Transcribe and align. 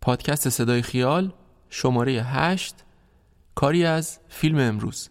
پادکست 0.00 0.48
صدای 0.48 0.82
خیال 0.82 1.32
شماره 1.70 2.12
هشت 2.12 2.74
کاری 3.54 3.84
از 3.84 4.18
فیلم 4.28 4.58
امروز. 4.58 5.10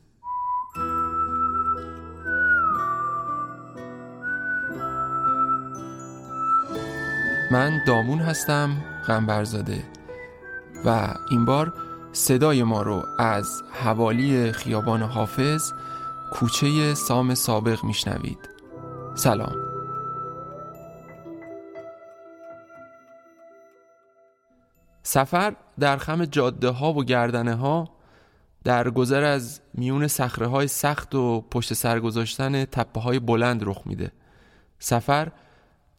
من 7.52 7.84
دامون 7.88 8.20
هستم 8.20 8.78
غنبرزاده 9.08 9.84
و 10.86 11.13
این 11.31 11.46
بار 11.46 11.74
صدای 12.12 12.63
ما 12.63 12.81
رو 12.81 13.04
از 13.19 13.63
حوالی 13.83 14.51
خیابان 14.51 15.01
حافظ 15.01 15.72
کوچه 16.34 16.94
سام 16.94 17.35
سابق 17.35 17.84
میشنوید. 17.84 18.49
سلام. 19.16 19.66
سفر 25.09 25.55
در 25.80 25.98
خم 25.98 26.26
جاده 26.26 26.70
ها 26.70 26.94
و 26.94 27.04
گردنه 27.04 27.55
ها 27.55 27.90
در 28.63 28.90
گذر 28.90 29.23
از 29.23 29.62
میون 29.73 30.08
سخره 30.08 30.48
های 30.48 30.68
سخت 30.68 31.16
و 31.16 31.41
پشت 31.41 31.73
سر 31.73 31.99
گذاشتن 31.99 32.66
تپه 32.66 32.99
های 32.99 33.20
بلند 33.20 33.63
رخ 33.63 33.82
میده. 33.85 34.12
سفر 34.80 35.32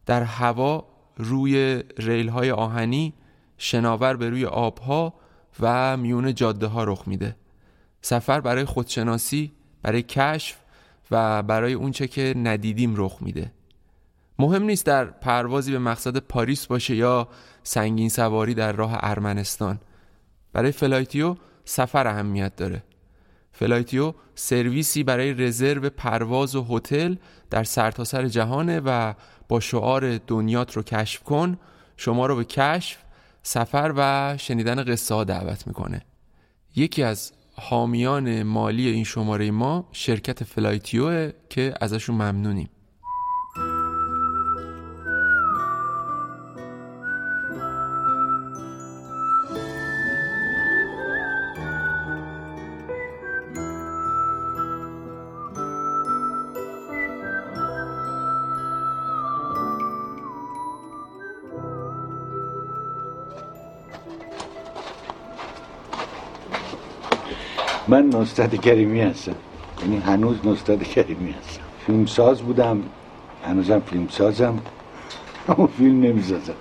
در 0.05 0.23
هوا 0.23 0.85
روی 1.17 1.83
ریل 1.97 2.29
های 2.29 2.51
آهنی 2.51 3.13
شناور 3.57 4.17
به 4.17 4.29
روی 4.29 4.45
آبها 4.45 5.13
و 5.59 5.97
میون 5.97 6.33
جاده 6.33 6.67
ها 6.67 6.83
رخ 6.83 7.07
میده. 7.07 7.35
سفر 8.01 8.41
برای 8.41 8.65
خودشناسی 8.65 9.51
برای 9.81 10.01
کشف 10.01 10.57
و 11.11 11.43
برای 11.43 11.73
اونچه 11.73 12.07
که 12.07 12.33
ندیدیم 12.37 12.93
رخ 12.97 13.17
میده. 13.21 13.51
مهم 14.39 14.63
نیست 14.63 14.85
در 14.85 15.05
پروازی 15.05 15.71
به 15.71 15.79
مقصد 15.79 16.17
پاریس 16.17 16.65
باشه 16.65 16.95
یا 16.95 17.27
سنگین 17.63 18.09
سواری 18.09 18.53
در 18.53 18.71
راه 18.71 18.97
ارمنستان. 19.01 19.79
برای 20.53 20.71
فلایتیو 20.71 21.35
سفر 21.65 22.07
اهمیت 22.07 22.55
داره. 22.55 22.83
فلایتیو 23.51 24.13
سرویسی 24.35 25.03
برای 25.03 25.33
رزرو 25.33 25.89
پرواز 25.89 26.55
و 26.55 26.65
هتل 26.69 27.15
در 27.49 27.63
سرتاسر 27.63 28.21
سر 28.21 28.27
جهانه 28.27 28.79
و 28.79 29.13
با 29.49 29.59
شعار 29.59 30.17
دنیات 30.17 30.77
رو 30.77 30.83
کشف 30.83 31.23
کن 31.23 31.57
شما 31.97 32.25
رو 32.25 32.35
به 32.35 32.43
کشف 32.43 32.97
سفر 33.43 33.93
و 33.97 34.35
شنیدن 34.37 34.83
قصه 34.83 35.15
ها 35.15 35.23
دعوت 35.23 35.67
می‌کنه. 35.67 36.01
یکی 36.75 37.03
از 37.03 37.31
حامیان 37.53 38.43
مالی 38.43 38.87
این 38.87 39.03
شماره 39.03 39.51
ما 39.51 39.89
شرکت 39.91 40.43
فلایتیوه 40.43 41.31
که 41.49 41.73
ازشون 41.81 42.15
ممنونیم. 42.15 42.69
من 67.89 68.09
نستد 68.09 68.55
کریمی 68.55 69.01
هستم. 69.01 69.35
یعنی 69.81 69.97
هنوز 69.97 70.37
نستد 70.45 70.83
کریمی 70.83 71.31
هستم. 71.31 71.61
فیلم 71.85 72.05
ساز 72.05 72.41
بودم. 72.41 72.83
هنوزم 73.45 73.79
فیلم 73.79 74.07
سازم 74.07 74.59
اما 75.47 75.67
فیلم 75.67 76.01
نمی‌سازم. 76.01 76.53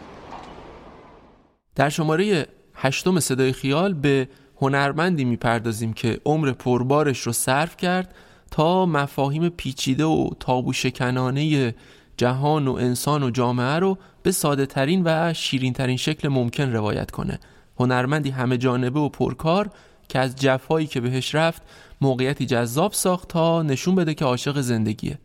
در 1.75 1.89
شماره 1.89 2.47
هشتم 2.75 3.21
صدای 3.21 3.53
خیال 3.53 3.95
به 3.95 4.29
هنرمندی 4.61 5.25
می‌پردازیم 5.25 5.93
که 5.93 6.21
عمر 6.25 6.53
پربارش 6.53 7.21
رو 7.21 7.33
صرف 7.33 7.77
کرد 7.77 8.15
تا 8.51 8.87
مفاهیم 8.87 9.49
پیچیده 9.49 10.05
و 10.05 10.31
تابو 10.41 10.73
شکنانه 10.73 11.75
جهان 12.17 12.69
و 12.69 12.73
انسان 12.73 13.23
و 13.23 13.31
جامعه 13.31 13.79
رو 13.79 13.99
به 14.23 14.31
ساده 14.31 14.67
ترین 14.67 15.03
و 15.05 15.35
شیرین 15.35 15.73
ترین 15.73 15.97
شکل 15.97 16.29
ممکن 16.29 16.73
روایت 16.73 17.11
کنه. 17.11 17.39
هنرمندی 17.81 18.31
همه 18.31 18.57
جانبه 18.57 19.01
و 19.01 19.09
پرکار 19.09 19.71
که 20.09 20.19
از 20.19 20.37
جفایی 20.37 20.87
که 20.87 21.01
بهش 21.01 21.35
رفت 21.35 21.63
موقعیتی 22.01 22.47
جذاب 22.47 22.93
ساخت 22.93 23.29
تا 23.29 23.63
نشون 23.63 23.95
بده 23.95 24.15
که 24.15 24.25
عاشق 24.25 24.61
زندگیه. 24.61 25.19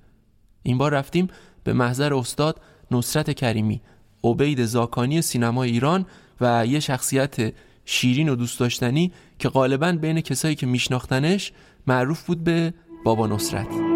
این 0.63 0.77
بار 0.77 0.91
رفتیم 0.91 1.27
به 1.63 1.73
محضر 1.73 2.13
استاد 2.13 2.61
نصرت 2.91 3.31
کریمی 3.31 3.81
عبید 4.23 4.65
زاکانی 4.65 5.21
سینما 5.21 5.63
ایران 5.63 6.05
و 6.41 6.65
یه 6.65 6.79
شخصیت 6.79 7.53
شیرین 7.85 8.29
و 8.29 8.35
دوست 8.35 8.59
داشتنی 8.59 9.11
که 9.39 9.49
غالبا 9.49 9.91
بین 9.91 10.21
کسایی 10.21 10.55
که 10.55 10.65
میشناختنش 10.65 11.51
معروف 11.87 12.23
بود 12.23 12.43
به 12.43 12.73
بابا 13.05 13.27
نصرت. 13.27 13.92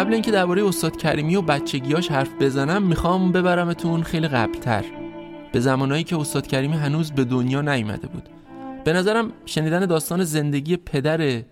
قبل 0.00 0.12
اینکه 0.12 0.30
درباره 0.30 0.64
استاد 0.64 0.96
کریمی 0.96 1.36
و 1.36 1.42
بچگیاش 1.42 2.10
حرف 2.10 2.28
بزنم 2.40 2.82
می‌خوام 2.82 3.32
ببرمتون 3.32 4.02
خیلی 4.02 4.28
قبلتر. 4.28 4.84
به 5.52 5.60
زمانهایی 5.60 6.04
که 6.04 6.16
استاد 6.16 6.46
کریمی 6.46 6.76
هنوز 6.76 7.12
به 7.12 7.24
دنیا 7.24 7.60
نیامده 7.60 8.06
بود. 8.06 8.28
به 8.84 8.92
نظرم 8.92 9.32
شنیدن 9.46 9.86
داستان 9.86 10.24
زندگی 10.24 10.76
پدر 10.76 11.42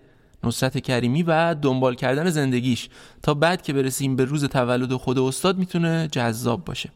نصرت 0.43 0.77
کریمی 0.77 1.23
و 1.23 1.55
دنبال 1.55 1.95
کردن 1.95 2.29
زندگیش 2.29 2.89
تا 3.23 3.33
بعد 3.33 3.61
که 3.61 3.73
برسیم 3.73 4.15
به 4.15 4.25
روز 4.25 4.45
تولد 4.45 4.93
خود 4.93 5.19
استاد 5.19 5.57
می‌تونه 5.57 6.07
جذاب 6.11 6.65
باشه. 6.65 6.89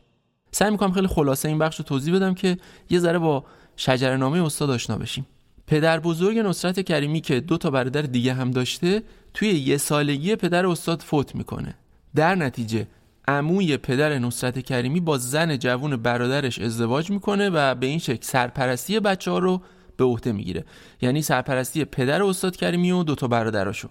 سعی 0.52 0.72
می‌کنم 0.72 0.92
خیلی 0.92 1.08
خلاصه 1.08 1.50
این 1.50 1.60
بخش 1.60 1.80
رو 1.80 1.86
توضیح 1.86 2.16
بدم 2.16 2.34
که 2.34 2.58
یه 2.90 3.00
ذره 3.00 3.20
با 3.20 3.46
شجرنامه 3.78 4.46
استاد 4.46 4.70
آشنا 4.70 4.98
بشیم. 4.98 5.26
پدر 5.68 6.00
بزرگ 6.00 6.40
نصرت 6.40 6.80
کریمی 6.80 7.22
که 7.22 7.40
دو 7.40 7.58
تا 7.58 7.70
برادر 7.70 8.02
دیگه 8.02 8.34
هم 8.34 8.52
داشته 8.52 9.04
توی 9.34 9.50
یه 9.50 9.78
سالگی 9.78 10.36
پدر 10.36 10.68
استاد 10.68 11.02
فوت 11.02 11.36
می‌کنه. 11.36 11.76
در 12.16 12.36
نتیجه 12.36 12.88
عموی 13.28 13.78
پدر 13.78 14.20
نصرت 14.20 14.60
کریمی 14.60 15.00
با 15.00 15.18
زن 15.18 15.58
جوون 15.58 15.96
برادرش 15.96 16.60
ازدواج 16.60 17.10
می‌کنه 17.10 17.50
و 17.50 17.76
به 17.76 17.86
این 17.86 18.00
شکل 18.00 18.22
سرپرستی 18.22 19.00
بچه 19.00 19.32
ها 19.32 19.40
رو 19.40 19.62
به 19.98 20.04
عهده 20.04 20.32
می‌گیره. 20.32 20.66
یعنی 21.02 21.22
سرپرستی 21.22 21.86
پدر 21.86 22.24
استاد 22.24 22.56
کریمی 22.56 22.92
و 22.92 23.04
دوتا 23.04 23.28
برادراشو 23.28 23.90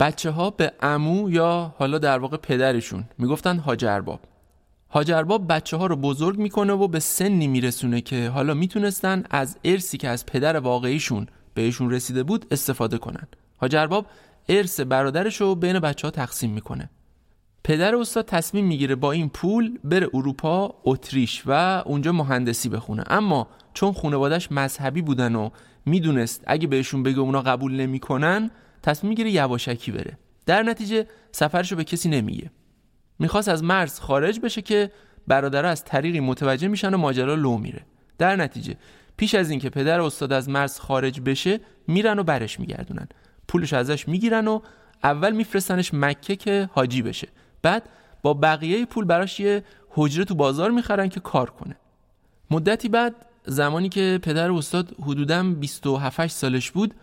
بچه 0.00 0.30
ها 0.30 0.50
به 0.50 0.72
عمو 0.82 1.30
یا 1.30 1.74
حالا 1.78 1.98
در 1.98 2.18
واقع 2.18 2.36
پدرشون 2.36 3.04
می‌گفتن 3.18 3.58
حاج 3.58 3.84
ارباب. 3.84 4.20
حاج 4.90 5.10
ارباب 5.10 5.52
بچه 5.52 5.76
ها 5.76 5.86
رو 5.86 5.96
بزرگ 5.96 6.38
می‌کنه 6.38 6.72
و 6.72 6.88
به 6.88 7.00
سنی 7.00 7.46
میرسونه 7.46 8.00
که 8.00 8.28
حالا 8.28 8.54
می‌تونستن 8.54 9.24
از 9.30 9.56
ارسی 9.64 9.98
که 9.98 10.08
از 10.08 10.26
پدر 10.26 10.56
واقعیشون 10.56 11.26
بهشون 11.54 11.90
رسیده 11.90 12.22
بود 12.22 12.46
استفاده 12.50 12.98
کنن. 12.98 13.28
حاج 13.56 13.76
ارباب 13.76 14.06
ارث 14.48 14.80
برادرش 14.80 15.40
رو 15.40 15.54
بین 15.54 15.78
بچه 15.78 16.06
ها 16.06 16.10
تقسیم 16.10 16.50
می‌کنه. 16.50 16.90
پدر 17.64 17.96
استاد 17.96 18.26
تصمیم 18.26 18.66
می‌گیره 18.66 18.94
با 18.94 19.12
این 19.12 19.28
پول 19.28 19.78
بره 19.84 20.08
اروپا 20.14 20.74
اتریش 20.84 21.42
و 21.46 21.82
اونجا 21.86 22.12
مهندسی 22.12 22.68
بخونه. 22.68 23.04
اما 23.06 23.48
چون 23.74 23.92
خانوادش 23.92 24.52
مذهبی 24.52 25.02
بودن 25.02 25.34
و 25.34 25.50
می‌دونست 25.86 26.44
اگه 26.46 26.66
بهشون 26.66 27.02
بگه 27.02 27.18
اونا 27.18 27.42
قبول 27.42 27.72
نمی‌کنن 27.72 28.50
تصمیم 28.82 29.08
می‌گیره 29.08 29.30
یواشکی 29.30 29.92
بره. 29.92 30.18
در 30.46 30.62
نتیجه 30.62 31.06
سفرشو 31.32 31.76
به 31.76 31.84
کسی 31.84 32.08
نمیگه. 32.08 32.50
می‌خواست 33.18 33.48
از 33.48 33.62
مرز 33.64 34.00
خارج 34.00 34.40
بشه 34.40 34.62
که 34.62 34.90
برادرها 35.26 35.70
از 35.70 35.84
طریقی 35.84 36.20
متوجه 36.20 36.68
میشن 36.68 36.94
و 36.94 36.98
ماجرا 36.98 37.34
لو 37.34 37.58
میره. 37.58 37.80
در 38.18 38.36
نتیجه 38.36 38.76
پیش 39.16 39.34
از 39.34 39.50
اینکه 39.50 39.70
پدر 39.70 40.00
استاد 40.00 40.32
از 40.32 40.48
مرز 40.48 40.78
خارج 40.78 41.20
بشه 41.20 41.60
میرن 41.86 42.18
و 42.18 42.22
برش 42.22 42.60
میگردونن. 42.60 43.08
پولش 43.48 43.72
ازش 43.72 44.08
می‌گیرن 44.08 44.48
و 44.48 44.60
اول 45.04 45.32
میفرستنش 45.32 45.94
مکه 45.94 46.36
که 46.36 46.70
حاجی 46.72 47.02
بشه. 47.02 47.28
بعد 47.62 47.88
با 48.22 48.34
بقیه 48.34 48.86
پول 48.86 49.04
براش 49.04 49.40
یه 49.40 49.64
حجره 49.90 50.24
تو 50.24 50.34
بازار 50.34 50.70
می‌خرن 50.70 51.08
که 51.08 51.20
کار 51.20 51.50
کنه. 51.50 51.76
مدتی 52.50 52.88
بعد 52.88 53.14
زمانی 53.46 53.88
که 53.88 54.18
پدر 54.22 54.50
استاد 54.50 54.94
حدودا 55.02 55.42
27 55.42 56.26
سالش 56.26 56.70
بود 56.70 56.94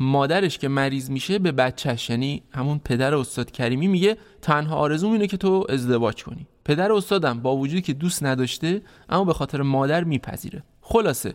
مادرش 0.00 0.58
که 0.58 0.68
مریض 0.68 1.10
میشه 1.10 1.38
به 1.38 1.52
بچهش 1.52 2.10
یعنی 2.10 2.42
همون 2.54 2.80
پدر 2.84 3.14
استاد 3.14 3.50
کریمی 3.50 3.88
میگه 3.88 4.16
تنها 4.42 4.76
آرزوم 4.76 5.12
اینه 5.12 5.26
که 5.26 5.36
تو 5.36 5.66
ازدواج 5.68 6.24
کنی. 6.24 6.46
پدر 6.64 6.92
استادم 6.92 7.40
با 7.40 7.56
وجودی 7.56 7.82
که 7.82 7.92
دوست 7.92 8.22
نداشته 8.22 8.82
اما 9.08 9.24
به 9.24 9.32
خاطر 9.32 9.62
مادر 9.62 10.04
میپذیره. 10.04 10.62
خلاصه 10.80 11.34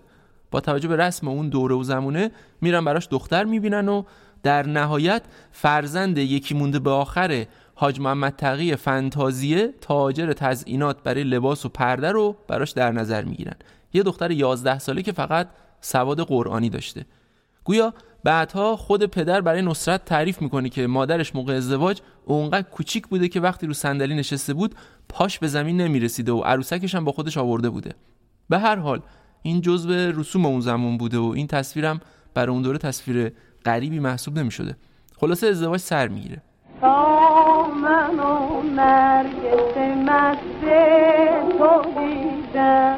با 0.51 0.59
توجه 0.59 0.87
به 0.87 0.95
رسم 0.95 1.27
اون 1.27 1.49
دوره 1.49 1.75
و 1.75 1.83
زمونه 1.83 2.31
میرن 2.61 2.85
براش 2.85 3.07
دختر 3.11 3.43
می‌بینن 3.43 3.89
و 3.89 4.03
در 4.43 4.67
نهایت 4.67 5.23
فرزند 5.51 6.17
یکی 6.17 6.53
مونده 6.53 6.79
به 6.79 6.89
آخر 6.89 7.45
حاج 7.75 7.99
محمد 7.99 8.35
تقی 8.35 8.75
فنتازیه 8.75 9.73
تاجر 9.81 10.33
تزئینات 10.33 11.03
برای 11.03 11.23
لباس 11.23 11.65
و 11.65 11.69
پرده 11.69 12.11
رو 12.11 12.35
براش 12.47 12.71
در 12.71 12.91
نظر 12.91 13.23
می‌گیرن. 13.23 13.55
یه 13.93 14.03
دختر 14.03 14.31
11 14.31 14.79
ساله 14.79 15.01
که 15.01 15.11
فقط 15.11 15.49
سواد 15.81 16.19
قرآنی 16.19 16.69
داشته. 16.69 17.05
گویا 17.63 17.93
بعدها 18.23 18.75
خود 18.75 19.05
پدر 19.05 19.41
برای 19.41 19.61
نصرت 19.61 20.05
تعریف 20.05 20.41
می‌کنه 20.41 20.69
که 20.69 20.87
مادرش 20.87 21.35
موقع 21.35 21.53
ازدواج 21.53 22.01
اونقدر 22.25 22.69
کوچیک 22.69 23.07
بوده 23.07 23.27
که 23.27 23.39
وقتی 23.41 23.67
رو 23.67 23.73
صندلی 23.73 24.15
نشسته 24.15 24.53
بود 24.53 24.75
پاش 25.09 25.39
به 25.39 25.47
زمین 25.47 25.81
نمی‌رسیده 25.81 26.31
و 26.31 26.39
عروسکش 26.39 26.95
هم 26.95 27.05
با 27.05 27.11
خودش 27.11 27.37
آورده 27.37 27.69
بوده. 27.69 27.93
به 28.49 28.59
هر 28.59 28.75
حال 28.75 29.01
این 29.41 29.61
جزء 29.61 30.11
رسوم 30.15 30.45
اون 30.45 30.61
زمان 30.61 30.97
بوده 30.97 31.17
و 31.17 31.33
این 31.35 31.47
تصویرم 31.47 31.99
برای 32.33 32.53
اون 32.53 32.61
دوره 32.61 32.77
تصویر 32.77 33.31
غریبی 33.65 33.99
محسوب 33.99 34.39
نمی‌شده. 34.39 34.75
خلاصه 35.17 35.47
ازدواج 35.47 35.79
سر 35.79 36.07
می‌گیره. 36.07 36.41
دیدم. 42.53 42.97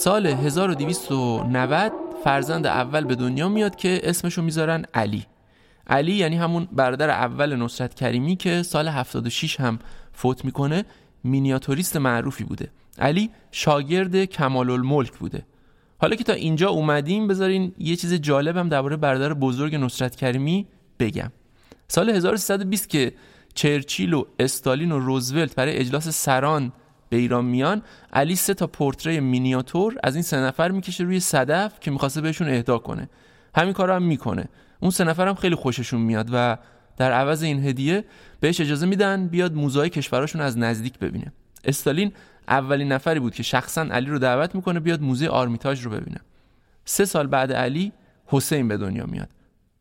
سال 0.00 0.26
1290 0.26 1.92
فرزند 2.24 2.66
اول 2.66 3.04
به 3.04 3.14
دنیا 3.14 3.48
میاد 3.48 3.76
که 3.76 4.00
اسمشو 4.02 4.42
می‌ذارن 4.42 4.84
علی. 4.94 5.26
علی 5.86 6.12
یعنی 6.12 6.36
همون 6.36 6.68
برادر 6.72 7.10
اول 7.10 7.56
نصرت 7.56 7.94
کریمی 7.94 8.36
که 8.36 8.62
سال 8.62 8.88
76 8.88 9.60
هم 9.60 9.78
فوت 10.12 10.44
می‌کنه 10.44 10.84
مینیاتوریست 11.24 11.96
معروفی 11.96 12.44
بوده. 12.44 12.70
علی 12.98 13.30
شاگرد 13.50 14.24
کمال 14.24 14.70
الملک 14.70 15.18
بوده. 15.18 15.42
حالا 15.98 16.16
که 16.16 16.24
تا 16.24 16.32
اینجا 16.32 16.68
اومدیم 16.68 17.28
بذارین 17.28 17.72
یه 17.78 17.96
چیز 17.96 18.14
جالبم 18.14 18.68
درباره 18.68 18.96
برادر 18.96 19.34
بزرگ 19.34 19.74
نصرت 19.74 20.16
کریمی 20.16 20.66
بگم. 20.98 21.32
سال 21.88 22.10
1320 22.10 22.88
که 22.88 23.12
چرچیل 23.54 24.14
و 24.14 24.24
استالین 24.38 24.92
و 24.92 24.98
روزولت 24.98 25.54
برای 25.54 25.76
اجلاس 25.76 26.08
سران 26.08 26.72
به 27.10 27.16
ایران 27.16 27.44
میان 27.44 27.82
علی 28.12 28.36
سه 28.36 28.54
تا 28.54 28.66
پورتری 28.66 29.20
مینیاتور 29.20 29.96
از 30.04 30.14
این 30.14 30.22
سه 30.22 30.36
نفر 30.36 30.70
می‌کشه 30.70 31.04
روی 31.04 31.20
صدف 31.20 31.80
که 31.80 31.90
می‌خواسته 31.90 32.20
بهشون 32.20 32.48
اهدا 32.48 32.78
کنه. 32.78 33.08
همین 33.56 33.72
کارو 33.72 33.94
هم 33.94 34.02
می‌کنه. 34.02 34.48
اون 34.80 34.90
سه 34.90 35.04
نفر 35.04 35.28
هم 35.28 35.34
خیلی 35.34 35.54
خوششون 35.54 36.00
میاد 36.00 36.28
و 36.32 36.58
در 36.96 37.12
عوض 37.12 37.42
این 37.42 37.66
هدیه 37.66 38.04
بهش 38.40 38.60
اجازه 38.60 38.86
میدن 38.86 39.26
بیاد 39.28 39.54
موزای 39.54 39.90
کشوراشون 39.90 40.40
از 40.40 40.58
نزدیک 40.58 40.98
ببینه. 40.98 41.32
استالین 41.64 42.12
اولین 42.48 42.92
نفری 42.92 43.20
بود 43.20 43.34
که 43.34 43.42
شخصا 43.42 43.82
علی 43.82 44.06
رو 44.06 44.18
دعوت 44.18 44.54
می‌کنه 44.54 44.80
بیاد 44.80 45.02
موزه 45.02 45.28
آرمیتاژ 45.28 45.82
رو 45.82 45.90
ببینه. 45.90 46.20
سه 46.84 47.04
سال 47.04 47.26
بعد 47.26 47.52
علی 47.52 47.92
حسین 48.26 48.68
به 48.68 48.76
دنیا 48.76 49.06
میاد. 49.06 49.28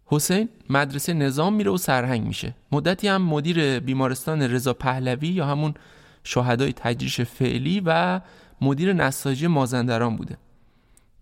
حسین 0.06 0.50
مدرسه 0.70 1.14
نظام 1.14 1.54
میره 1.54 1.72
و 1.72 1.78
سرهنگ 1.78 2.28
میشه. 2.28 2.56
مدتی 2.72 3.08
هم 3.08 3.22
مدیر 3.22 3.80
بیمارستان 3.80 4.42
رضا 4.42 4.74
پهلوی 4.74 5.28
یا 5.28 5.46
همون 5.46 5.74
شهدای 6.24 6.74
تجریش 6.74 7.21
فعلی 7.21 7.81
و 7.86 8.21
مدیر 8.62 8.94
نساجی 8.94 9.48
مازندران 9.48 10.16
بوده. 10.16 10.38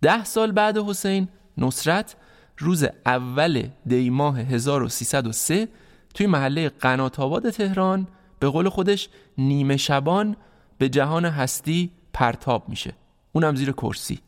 ده 0.02 0.24
سال 0.24 0.52
بعد 0.52 0.78
حسین 0.78 1.28
نصرت 1.58 2.16
روز 2.58 2.86
اول 3.06 3.68
دی 3.86 4.10
ماه 4.10 4.40
1303 4.40 5.68
توی 6.14 6.28
محله 6.28 6.70
قنات 6.70 7.20
آباد 7.20 7.50
تهران 7.50 8.08
به 8.40 8.48
قول 8.48 8.70
خودش 8.70 9.10
نیمه 9.38 9.78
شبان 9.78 10.36
به 10.78 10.90
جهان 10.90 11.26
هستی 11.26 11.92
پرتاب 12.14 12.70
میشه. 12.70 12.94
اونم 13.32 13.56
زیر 13.56 13.72
کرسی. 13.72 14.20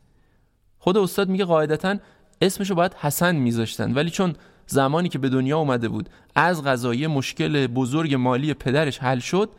خود 0.80 0.98
استاد 0.98 1.30
میگه 1.30 1.46
قاعدتا 1.46 1.98
اسمشو 2.42 2.76
باید 2.76 2.94
حسن 2.94 3.36
میذاشتن 3.36 3.94
ولی 3.94 4.10
چون 4.10 4.36
زمانی 4.68 5.10
که 5.10 5.20
به 5.20 5.30
دنیا 5.30 5.58
اومده 5.58 5.90
بود 5.90 6.10
از 6.36 6.64
غذایی 6.64 7.08
مشکل 7.08 7.68
بزرگ 7.68 8.16
مالی 8.16 8.54
پدرش 8.54 9.00
حل 9.00 9.20
شد 9.20 9.50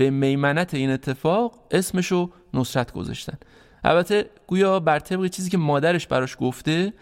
به 0.00 0.10
میمنت 0.10 0.74
این 0.74 0.90
اتفاق 0.90 1.54
اسمشو 1.70 2.30
نصرت 2.54 2.92
گذاشتن. 2.92 3.38
البته 3.84 4.30
گویا 4.46 4.80
بر 4.80 4.98
طبق 4.98 5.26
چیزی 5.26 5.50
که 5.50 5.58
مادرش 5.58 6.06
براش 6.06 6.36
گفته 6.40 6.92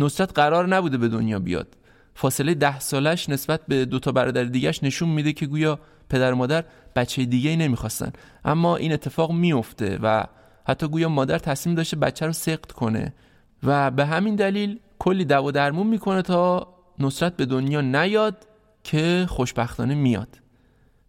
نصرت 0.00 0.32
قرار 0.34 0.68
نبوده 0.68 0.98
به 0.98 1.08
دنیا 1.08 1.38
بیاد. 1.38 1.76
فاصله 2.14 2.54
ده 2.54 2.80
سالش 2.80 3.28
نسبت 3.28 3.60
به 3.68 3.84
دوتا 3.84 4.12
برادر 4.12 4.44
دیگهش 4.44 4.82
نشون 4.82 5.08
میده 5.08 5.32
که 5.32 5.46
گویا 5.46 5.80
پدر 6.08 6.32
و 6.32 6.36
مادر 6.36 6.64
بچه 6.96 7.24
دیگه 7.24 7.50
ای 7.50 7.56
نمی‌خواستن. 7.56 8.12
اما 8.44 8.76
این 8.76 8.92
اتفاق 8.92 9.32
میفته 9.32 9.98
و 10.02 10.24
حتی 10.68 10.88
گویا 10.88 11.08
مادر 11.08 11.38
تصمیم 11.38 11.74
داشته 11.76 11.96
بچه 11.96 12.26
رو 12.26 12.32
سقط 12.32 12.72
کنه 12.72 13.14
و 13.62 13.90
به 13.90 14.06
همین 14.06 14.36
دلیل 14.36 14.80
کلی 14.98 15.24
دو 15.24 15.50
درمون 15.50 15.86
می‌کنه 15.86 16.22
تا 16.22 16.68
نصرت 16.98 17.36
به 17.36 17.46
دنیا 17.46 17.80
نیاد 17.80 18.46
که 18.84 19.26
خوشبختانه 19.28 19.94
میاد. 19.94 20.43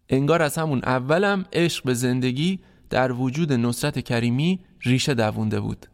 انگار 0.08 0.42
از 0.42 0.58
همون 0.58 0.80
اولم 0.84 1.44
عشق 1.52 1.84
به 1.84 1.94
زندگی 1.94 2.58
در 2.90 3.12
وجود 3.12 3.52
نصرت 3.52 3.98
کریمی 3.98 4.60
ریشه 4.82 5.14
دوونده 5.14 5.60
بود. 5.60 5.86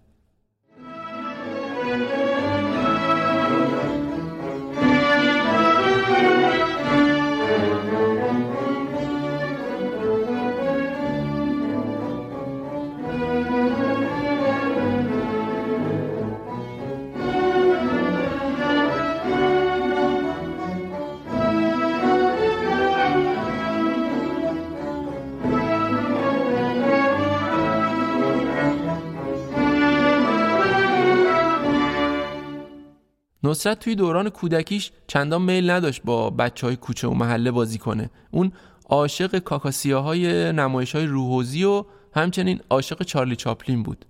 نصرت 33.53 33.81
توی 33.81 33.95
دوران 33.95 34.29
کودکیش 34.29 34.91
چندان 35.07 35.43
میل 35.43 35.71
نداشت 35.71 36.03
با 36.05 36.31
بچه 36.31 36.67
های 36.67 36.77
کوچه 36.77 37.09
و 37.09 37.15
محله 37.15 37.51
بازی 37.51 37.79
کنه. 37.79 38.11
اون 38.31 38.53
عاشق 38.89 39.39
کاکاسیاهای 39.39 40.53
نمایش 40.53 40.95
های 40.95 41.07
روحوزی 41.07 41.65
و 41.65 41.85
همچنین 42.15 42.61
عاشق 42.71 43.03
چارلی 43.03 43.37
چاپلین 43.37 43.83
بود. 43.83 44.05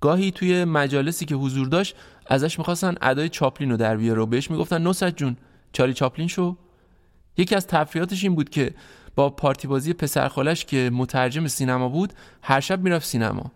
گاهی 0.00 0.30
توی 0.30 0.64
مجالسی 0.64 1.24
که 1.24 1.34
حضور 1.34 1.68
داشت 1.68 1.96
ازش 2.26 2.58
می‌خواستن 2.58 2.94
ادای 3.02 3.28
چاپلین 3.28 3.70
رو 3.70 3.76
در 3.76 3.96
بیاره 3.96 4.22
و 4.22 4.26
بهش 4.26 4.50
می‌گفتن 4.50 4.86
نصرت 4.86 5.16
جون 5.16 5.36
چارلی 5.72 5.94
چاپلین 5.94 6.28
شو. 6.28 6.56
یکی 7.36 7.54
از 7.54 7.66
تفریحاتش 7.66 8.24
این 8.24 8.34
بود 8.34 8.50
که 8.50 8.74
با 9.16 9.30
پارتی 9.30 9.68
بازی 9.68 9.92
پسرخالش 9.92 10.64
که 10.64 10.90
مترجم 10.92 11.46
سینما 11.46 11.88
بود 11.88 12.12
هر 12.42 12.60
شب 12.60 12.82
می‌رفت 12.82 13.06
سینما. 13.06 13.52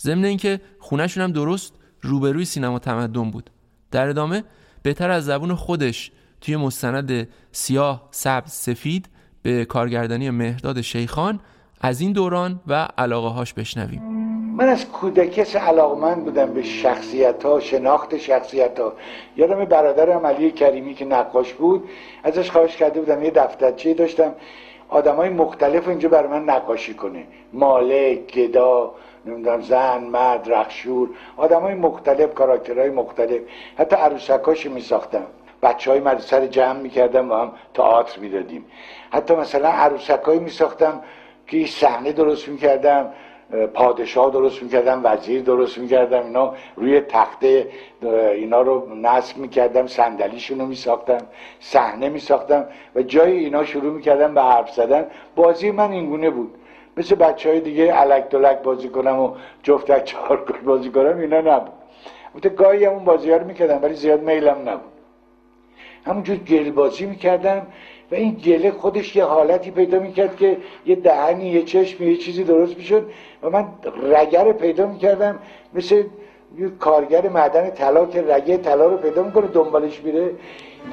ضمن 0.00 0.24
اینکه 0.24 0.60
خونهشون 0.78 1.22
هم 1.22 1.32
درست 1.32 1.74
روبروی 2.00 2.44
سینما 2.44 2.78
تمدن 2.78 3.30
بود. 3.30 3.50
در 3.90 4.08
ادامه 4.08 4.44
بهتر 4.82 5.10
از 5.10 5.24
زبون 5.24 5.54
خودش 5.54 6.10
توی 6.40 6.56
مستند 6.56 7.28
سیاه 7.52 8.08
سبز 8.10 8.50
سفید 8.50 9.08
به 9.42 9.64
کارگردانی 9.64 10.30
مهداد 10.30 10.80
شیخان 10.80 11.40
از 11.80 12.00
این 12.00 12.12
دوران 12.12 12.60
و 12.66 12.88
علاقه 12.98 13.28
هاش 13.28 13.54
بشنویم. 13.54 14.02
من 14.56 14.68
از 14.68 14.88
کودکی 14.88 15.40
علاقمند 15.40 16.24
بودم 16.24 16.54
به 16.54 16.62
شخصیت 16.62 17.44
ها 17.44 17.60
شناخت 17.60 18.18
شخصیت 18.18 18.80
ها 18.80 18.92
یادم 19.36 19.64
برادرم 19.64 20.26
علی 20.26 20.50
کریمی 20.50 20.94
که 20.94 21.04
نقاش 21.04 21.52
بود 21.52 21.88
ازش 22.22 22.50
خواهش 22.50 22.76
کرده 22.76 23.00
بودم 23.00 23.22
یه 23.22 23.30
دفترچه 23.30 23.94
داشتم. 23.94 24.32
آدم 24.88 25.16
های 25.16 25.28
مختلف 25.28 25.88
اینجا 25.88 26.08
برای 26.08 26.30
من 26.30 26.44
نقاشی 26.44 26.94
کنه. 26.94 27.24
مالک 27.52 28.18
گدا 28.18 28.94
نمی‌دونم 29.26 29.60
زن 29.60 30.04
مرد 30.04 30.52
رخشور 30.52 31.08
آدم 31.36 31.60
های 31.60 31.74
مختلف 31.74 32.34
کاراکترهای 32.34 32.90
مختلف. 32.90 33.40
حتی 33.78 33.96
عروسکاشی 33.96 34.68
می 34.68 34.80
ساختم 34.80 35.26
بچه 35.62 35.90
های 35.90 36.00
مدرسه 36.00 36.38
رو 36.38 36.46
جمع 36.46 36.80
می‌کردم 36.80 37.30
و 37.30 37.34
هم 37.34 37.52
تئاتر 37.74 38.20
می‌دادیم. 38.20 38.64
حتی 39.10 39.34
مثلا 39.34 39.68
عروسکایی 39.68 40.40
می 40.40 40.50
ساختم 40.50 41.02
که 41.46 41.66
صحنه 41.66 42.12
درست 42.12 42.48
می‌کردم 42.48 43.12
پادشاه 43.74 44.30
درست 44.30 44.62
می‌کردم 44.62 45.00
وزیر 45.04 45.42
درست 45.42 45.78
می‌کردم 45.78 46.22
اینا 46.22 46.54
روی 46.76 47.00
تخته 47.00 47.68
اینا 48.34 48.62
رو 48.62 48.94
نصب 48.94 49.36
می‌کردم 49.36 49.86
صندلیشون 49.86 50.60
رو 50.60 50.66
میساختم 50.66 51.18
صحنه 51.60 52.08
میساختم 52.08 52.66
و 52.94 53.02
جای 53.02 53.32
اینا 53.32 53.64
شروع 53.64 53.92
می‌کردم 53.92 54.34
به 54.34 54.42
حرف 54.42 54.70
زدن. 54.70 55.06
بازی 55.36 55.70
من 55.70 55.92
اینگونه 55.92 56.30
بود. 56.30 56.54
مثل 56.96 57.14
بچه 57.14 57.48
های 57.48 57.60
دیگه 57.60 57.92
علک 57.92 58.28
دلک 58.28 58.62
بازی 58.62 58.88
کنم 58.88 59.20
و 59.20 59.34
جفتک 59.62 60.04
چهار 60.04 60.60
بازی 60.64 60.90
کنم 60.90 61.18
اینا 61.18 61.40
نبود. 61.40 61.72
البته 62.34 62.48
گاهی 62.48 62.84
همون 62.84 63.04
بازی 63.04 63.30
ها 63.30 63.36
رو 63.36 63.46
می‌کردم 63.46 63.82
ولی 63.82 63.94
زیاد 63.94 64.22
میلم 64.22 64.68
نبود. 64.68 64.92
همونجور 66.06 66.36
گل 66.36 66.70
بازی 66.70 67.06
می‌کردم 67.06 67.66
و 68.10 68.14
این 68.14 68.34
گله 68.34 68.70
خودش 68.70 69.16
یه 69.16 69.24
حالتی 69.24 69.70
پیدا 69.70 69.98
می‌کرد 69.98 70.36
که 70.36 70.56
یه 70.86 70.94
دهنی 70.94 71.44
یه 71.44 71.62
چشمی 71.62 72.06
یه 72.06 72.16
چیزی 72.16 72.44
درست 72.44 72.76
می‌شد 72.76 73.10
و 73.42 73.50
من 73.50 73.68
رگر 74.02 74.52
پیدا 74.52 74.86
می‌کردم 74.86 75.38
مثل 75.74 76.02
یه 76.58 76.68
کارگر 76.80 77.28
معدن 77.28 77.70
طلا 77.70 78.06
که 78.06 78.22
رگه 78.22 78.56
طلا 78.56 78.86
رو 78.86 78.96
پیدا 78.96 79.22
می‌کنه 79.22 79.46
دنبالش 79.46 80.00
میره. 80.00 80.30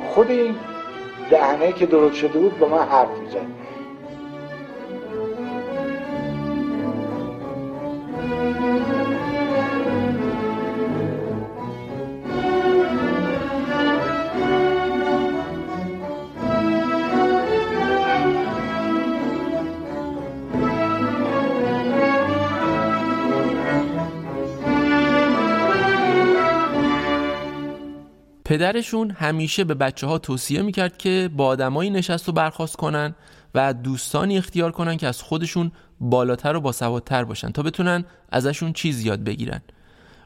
خود 0.10 0.32
این 0.32 0.56
دهنه 1.29 1.72
که 1.72 1.86
درست 1.86 2.15
شده 2.15 2.39
بود 2.39 2.60
با 2.60 2.68
من 2.68 2.77
حرف 2.77 3.18
می‌زد. 3.18 3.68
پدرشون 28.50 29.12
همیشه 29.12 29.63
به 29.63 29.74
بچه 29.74 30.08
ها 30.08 30.18
توصیه 30.18 30.62
می‌کرد 30.62 30.98
که 30.98 31.29
با 31.38 31.46
آدمایی 31.46 31.89
نشست 31.89 32.29
و 32.29 32.32
برخواست 32.32 32.75
کنن 32.75 33.15
و 33.56 33.74
دوستانی 33.74 34.38
اختیار 34.38 34.72
کنن 34.72 34.98
که 34.98 35.08
از 35.08 35.22
خودشون 35.22 35.72
بالاتر 36.00 36.56
و 36.56 36.62
باسوادتر 36.62 37.24
باشن 37.24 37.51
تا 37.51 37.63
بتونن 37.63 38.06
ازشون 38.32 38.74
چیز 38.74 39.06
یاد 39.06 39.24
بگیرن. 39.24 39.62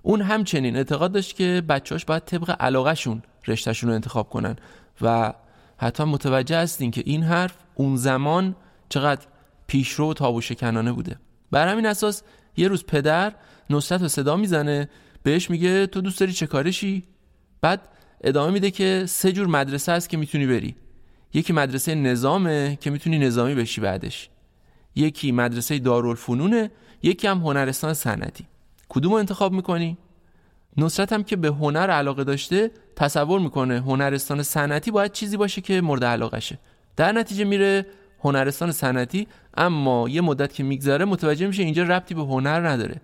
اون 0.02 0.22
همچنین 0.22 0.76
اعتقاد 0.76 1.12
داشت 1.12 1.36
که 1.36 1.64
بچهاش 1.70 2.06
باید 2.06 2.26
طبق 2.26 2.56
علاقهشون 2.60 3.22
رشتهشون 3.48 3.90
رو 3.90 3.96
انتخاب 3.96 4.30
کنن 4.30 4.56
و 5.02 5.34
حتی 5.78 6.04
متوجه 6.04 6.58
هستین 6.58 6.92
که 6.92 7.04
این 7.06 7.24
حرف 7.24 7.54
اون 7.76 7.96
زمان 7.96 8.56
چقدر 8.90 9.22
پیشرو 9.68 10.10
و 10.10 10.14
تابو 10.14 10.42
شکنانه 10.42 10.92
بوده. 10.92 11.20
بر 11.52 11.68
همین 11.68 11.86
اساس 11.86 12.24
یه 12.58 12.68
روز 12.68 12.86
پدر 12.86 13.34
نصرت 13.70 14.02
رو 14.02 14.08
صدا 14.08 14.36
می‌زنه 14.36 14.90
بهش 15.24 15.50
میگه 15.50 15.88
تو 15.88 16.02
دوست 16.02 16.20
داری 16.20 16.34
چه 16.34 16.48
کارشی؟ 16.48 17.04
بعد 17.62 17.90
ادامه 18.24 18.52
میده 18.54 18.72
که 18.72 19.06
سه 19.08 19.32
جور 19.32 19.48
مدرسه 19.48 19.92
هست 19.92 20.10
که 20.10 20.18
می‌تونی 20.18 20.48
بری. 20.48 20.76
یکی 21.34 21.54
مدرسه 21.54 21.96
نظامه 21.96 22.78
که 22.82 22.90
می‌تونی 22.90 23.20
نظامی 23.20 23.56
بشی 23.56 23.82
بعدش. 23.82 24.30
یکی 24.96 25.32
مدرسه 25.32 25.80
دارالفنونه 25.80 26.72
یکی 27.04 27.28
هم 27.28 27.38
هنرستان 27.38 27.94
صنعتی. 27.94 28.46
کدوم 28.90 29.14
انتخاب 29.14 29.54
می‌کنی؟ 29.54 29.98
نصرت 30.78 31.14
هم 31.14 31.24
که 31.24 31.36
به 31.36 31.48
هنر 31.48 31.90
علاقه 31.90 32.24
داشته 32.24 32.72
تصور 32.96 33.40
می‌کنه 33.40 33.80
هنرستان 33.80 34.44
صنعتی 34.44 34.92
باید 34.92 35.12
چیزی 35.12 35.38
باشه 35.38 35.62
که 35.62 35.82
مورد 35.82 36.04
علاقشه 36.04 36.60
در 36.96 37.12
نتیجه 37.12 37.44
میره 37.44 37.86
هنرستان 38.20 38.72
صنعتی 38.72 39.28
اما 39.58 40.10
یه 40.10 40.22
مدت 40.22 40.54
که 40.54 40.64
میگذره 40.64 41.06
متوجه 41.06 41.48
میشه 41.48 41.64
اینجا 41.64 41.84
ربطی 41.84 42.14
به 42.14 42.22
هنر 42.22 42.68
نداره. 42.68 43.02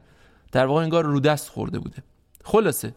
در 0.52 0.66
واقع 0.66 0.84
انگار 0.84 1.06
رو 1.06 1.20
دست 1.20 1.50
خورده 1.50 1.80
بوده. 1.80 2.04
خلاصه 2.44 2.96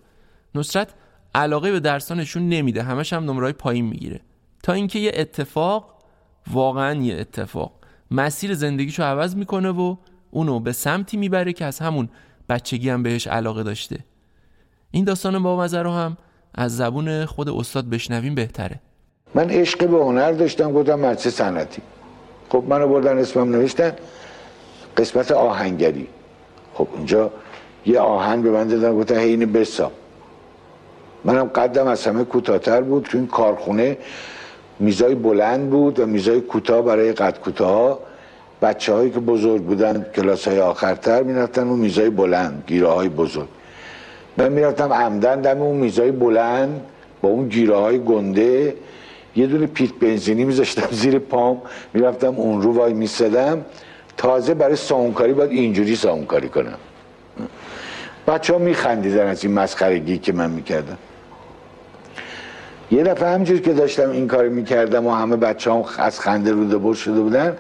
نصرت 0.55 0.89
علاقه 1.35 1.73
به 1.73 1.81
درسانشون 1.81 2.49
نمیده. 2.49 2.83
همش 2.83 3.13
هم 3.13 3.25
نمرای 3.25 3.53
پایین 3.53 3.85
می‌گیره. 3.85 4.21
تا 4.63 4.73
اینکه 4.73 4.99
یه 4.99 5.13
اتفاق 5.15 5.95
واقعا 6.53 7.03
یه 7.03 7.15
اتفاق. 7.21 7.73
مسیر 8.11 8.55
زندگیشو 8.55 9.03
عوض 9.03 9.37
می‌کنه 9.37 9.71
و 9.71 9.97
اونو 10.31 10.61
به 10.61 10.73
سمتی 10.73 11.17
می‌بره 11.17 11.53
که 11.53 11.65
از 11.65 11.79
همون 11.79 12.09
بچگی 12.49 12.91
هم 12.91 13.03
بهش 13.03 13.27
علاقه 13.27 13.63
داشته. 13.63 13.99
این 14.91 15.05
داستان 15.05 15.43
با 15.43 15.67
رو 15.67 15.91
هم 15.91 16.17
از 16.55 16.77
زبون 16.77 17.25
خود 17.25 17.49
استاد 17.49 17.91
بشنویم 17.91 18.35
بهتره. 18.35 18.81
من 19.35 19.51
عشق 19.51 19.89
به 19.89 20.05
هنر 20.05 20.33
داشتم 20.33 20.73
گفتم 20.73 20.95
مدرسه 20.95 21.31
صنعتی. 21.31 21.83
خب 22.49 22.65
منو 22.69 22.89
بردن 22.89 23.19
اسمم 23.19 23.51
نوشتن 23.51 23.93
قسمت 24.97 25.33
آهنگری. 25.33 26.07
خب 26.75 26.89
اونجا 26.93 27.31
یه 27.87 28.01
آهنگ 28.01 28.43
به 28.43 28.51
من 28.51 28.69
دادن 28.69 28.95
گفتن 28.97 29.17
حین 29.17 29.53
بسام 29.53 29.93
منم 31.25 31.45
قدم 31.45 31.87
از 31.87 32.07
همه 32.07 32.25
کوتاهتر 32.25 32.81
بود 32.81 33.03
تو 33.03 33.19
این 33.19 33.27
کارخونه 33.27 33.97
میزای 34.81 35.15
بلند 35.15 35.71
بود 35.71 36.01
و 36.01 36.07
میزای 36.07 36.41
کوتاه 36.41 36.83
برای 36.83 37.13
قد 37.13 37.39
کوتاه 37.39 37.99
بچه 38.63 38.93
هایی 38.93 39.11
که 39.11 39.21
بزرگ 39.21 39.63
بودن 39.63 40.07
کلاس 40.17 40.49
های 40.49 40.61
آخرتر 40.61 41.23
می‌رفتن 41.23 41.69
اون 41.69 41.79
میزای 41.79 42.11
بلند 42.11 42.65
گیره 42.67 42.89
های 42.89 43.09
بزرگ. 43.09 43.49
من 44.37 44.53
می‌رفتم 44.53 44.93
عمدن 44.93 45.41
دم 45.41 45.63
اون 45.63 45.77
میزای 45.77 46.11
بلند 46.11 46.81
با 47.23 47.29
اون 47.29 47.49
گیره 47.49 47.77
های 47.77 47.99
گنده. 47.99 48.75
یه 49.37 49.47
دونه 49.47 49.67
پیت 49.67 49.95
بنزینی 49.95 50.45
میذاشتم 50.45 50.89
زیر 51.03 51.19
پام 51.19 51.63
می‌رفتم 51.95 52.35
اون 52.37 52.63
رو 52.63 52.73
وای 52.73 52.93
میسدم 52.93 53.65
تازه 54.17 54.55
برای 54.55 54.77
ساونکاری 54.77 55.33
باید 55.33 55.51
اینجوری 55.51 55.97
ساونکاری 55.97 56.49
کنم. 56.49 56.79
بچه 58.29 58.53
ها 58.53 58.59
میخندیدن 58.59 59.27
از 59.27 59.45
این 59.45 59.55
مسخرگی 59.55 60.19
که 60.19 60.33
من 60.33 60.51
می‌کردم. 60.51 60.99
یه 62.91 63.03
دفعه 63.03 63.29
همجور 63.29 63.61
که 63.61 63.73
داشتم 63.73 64.11
این 64.11 64.29
کار 64.29 64.49
می‌کردم 64.49 65.07
و 65.07 65.13
همه 65.13 65.37
بچه 65.37 65.73
هم 65.73 65.85
از 65.99 66.21
خنده 66.21 66.53
روده 66.53 66.79
بر 66.79 66.95
شده 66.95 67.21
بودن 67.21 67.57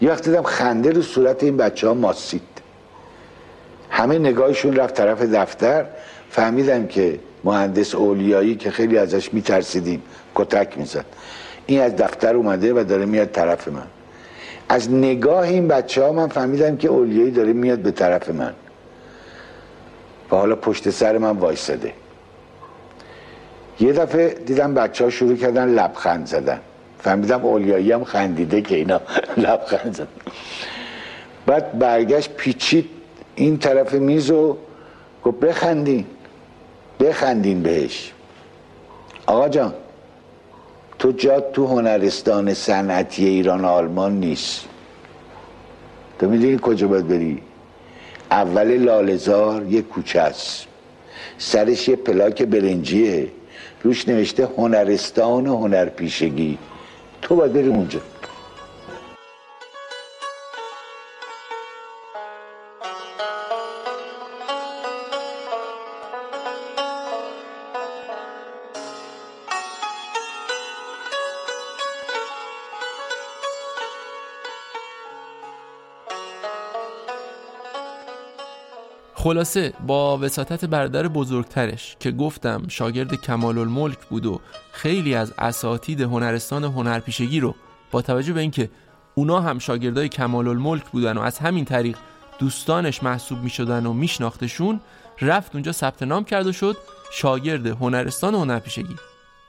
یه 0.00 0.10
وقت 0.10 0.24
دیدم 0.24 0.42
خنده 0.42 0.90
رو 0.90 1.02
صورت 1.02 1.42
این 1.42 1.56
بچه 1.56 1.88
ها 1.88 1.94
ماسید. 1.94 2.42
همه 3.90 4.18
نگاهشون 4.18 4.76
رفت 4.76 4.94
طرف 4.94 5.22
دفتر 5.22 5.84
فهمیدم 6.30 6.86
که 6.86 7.18
مهندس 7.44 7.94
اولیایی 7.94 8.54
که 8.54 8.70
خیلی 8.70 8.98
ازش 8.98 9.34
میترسیدیم 9.34 10.02
کتک 10.34 10.78
می‌زد. 10.78 11.04
این 11.66 11.80
از 11.80 11.96
دفتر 11.96 12.36
اومده 12.36 12.72
و 12.72 12.84
داره 12.84 13.06
میاد 13.06 13.28
طرف 13.28 13.68
من. 13.68 13.86
از 14.68 14.90
نگاه 14.90 15.42
این 15.42 15.68
بچه 15.68 16.02
ها 16.04 16.12
من 16.12 16.28
فهمیدم 16.28 16.76
که 16.76 16.88
اولیایی 16.88 17.30
داره 17.30 17.52
میاد 17.52 17.78
به 17.78 17.90
طرف 17.90 18.30
من. 18.30 18.52
و 20.30 20.36
حالا 20.36 20.56
پشت 20.56 20.90
سر 20.90 21.18
من 21.18 21.36
وایساده. 21.36 21.92
یه 23.80 23.92
دفعه 23.92 24.28
دیدم 24.28 24.74
بچه 24.74 25.04
ها 25.04 25.10
شروع 25.10 25.36
کردن 25.36 25.68
لبخند 25.68 26.26
زدن. 26.26 26.60
فهمیدم 26.98 27.44
اولیایی 27.44 27.92
هم 27.92 28.04
خندیده 28.04 28.62
که 28.62 28.76
اینا 28.76 29.00
لبخند 29.36 29.94
زدن. 29.94 30.08
بعد 31.46 31.78
برگشت 31.78 32.30
پیچید 32.30 32.88
این 33.34 33.58
طرف 33.58 33.94
میز 33.94 34.30
و 34.30 34.56
گفت 35.24 35.40
بخندین. 35.40 36.06
بخندین 37.00 37.62
بهش. 37.62 38.12
آقا 39.26 39.48
جان 39.48 39.74
تو 40.98 41.12
جات 41.12 41.52
تو 41.52 41.66
هنرستان 41.66 42.54
صنعتی 42.54 43.26
ایران 43.26 43.64
آلمان 43.64 44.20
نیست. 44.20 44.64
تو 46.18 46.28
می‌دونی 46.28 46.58
کجا 46.62 46.88
باید 46.88 47.08
بری؟ 47.08 47.42
اول 48.30 48.76
لالزار 48.76 49.66
یه 49.66 49.82
کوچه 49.82 50.20
است. 50.20 50.66
سرش 51.38 51.88
یه 51.88 51.96
پلاک 51.96 52.42
برنجیه. 52.42 53.28
روش 53.82 54.08
نوشته 54.08 54.48
هنرستان 54.58 55.46
و 55.46 55.56
هنرپیشگی. 55.56 56.58
تو 57.22 57.36
باید 57.36 57.52
بری 57.52 57.68
اونجا. 57.68 58.00
خلاصه 79.28 79.72
با 79.86 80.18
وساطت 80.18 80.64
برادر 80.64 81.08
بزرگترش 81.08 81.96
که 82.00 82.10
گفتم 82.10 82.62
شاگرد 82.68 83.14
کمال 83.14 83.58
الملک 83.58 83.98
بود 83.98 84.26
و 84.26 84.40
خیلی 84.72 85.14
از 85.14 85.32
اساتید 85.38 86.00
هنرستان 86.00 86.64
هنرپیشگی 86.64 87.40
رو 87.40 87.54
با 87.90 88.02
توجه 88.02 88.32
به 88.32 88.40
اینکه 88.40 88.70
اونا 89.14 89.40
هم 89.40 89.58
شاگردای 89.58 90.08
کمال 90.08 90.48
الملک 90.48 90.84
بودن 90.84 91.18
و 91.18 91.20
از 91.20 91.38
همین 91.38 91.64
طریق 91.64 91.96
دوستانش 92.38 93.02
محسوب 93.02 93.42
می 93.42 93.50
شدن 93.50 93.86
و 93.86 93.92
میشناختشون 93.92 94.80
رفت 95.20 95.54
اونجا 95.54 95.72
ثبت 95.72 96.02
نام 96.02 96.24
کرد 96.24 96.46
و 96.46 96.52
شد 96.52 96.76
شاگرد 97.12 97.66
هنرستان 97.66 98.34
هنرپیشگی. 98.34 98.96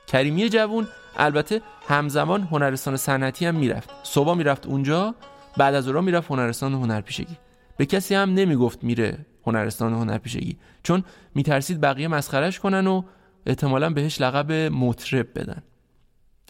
کریمی 0.08 0.50
جوون 0.50 0.88
البته 1.18 1.62
همزمان 1.88 2.42
هنرستان 2.42 2.98
صنعتی 2.98 3.46
هم 3.46 3.56
می‌رفت. 3.56 3.90
صبح 4.04 4.34
می‌رفت 4.34 4.66
اونجا 4.66 5.16
بعد 5.58 5.76
از 5.76 5.88
اون 5.88 6.04
می‌رفت 6.04 6.32
هنرستان 6.32 6.74
هنرپیشگی. 6.74 7.38
به 7.78 7.86
کسی 7.86 8.16
هم 8.16 8.34
نمی‌گفت 8.34 8.84
میره. 8.84 9.26
هنرستان 9.50 9.94
هنرپیشگی. 9.94 10.58
چون 10.84 11.04
میترسید 11.36 11.82
بقیه 11.82 12.08
مسخرش 12.08 12.60
کنن 12.60 12.88
و 12.88 13.02
احتمالا 13.46 13.90
بهش 13.90 14.22
لقب 14.22 14.52
مطرب 14.52 15.28
بدن. 15.36 15.62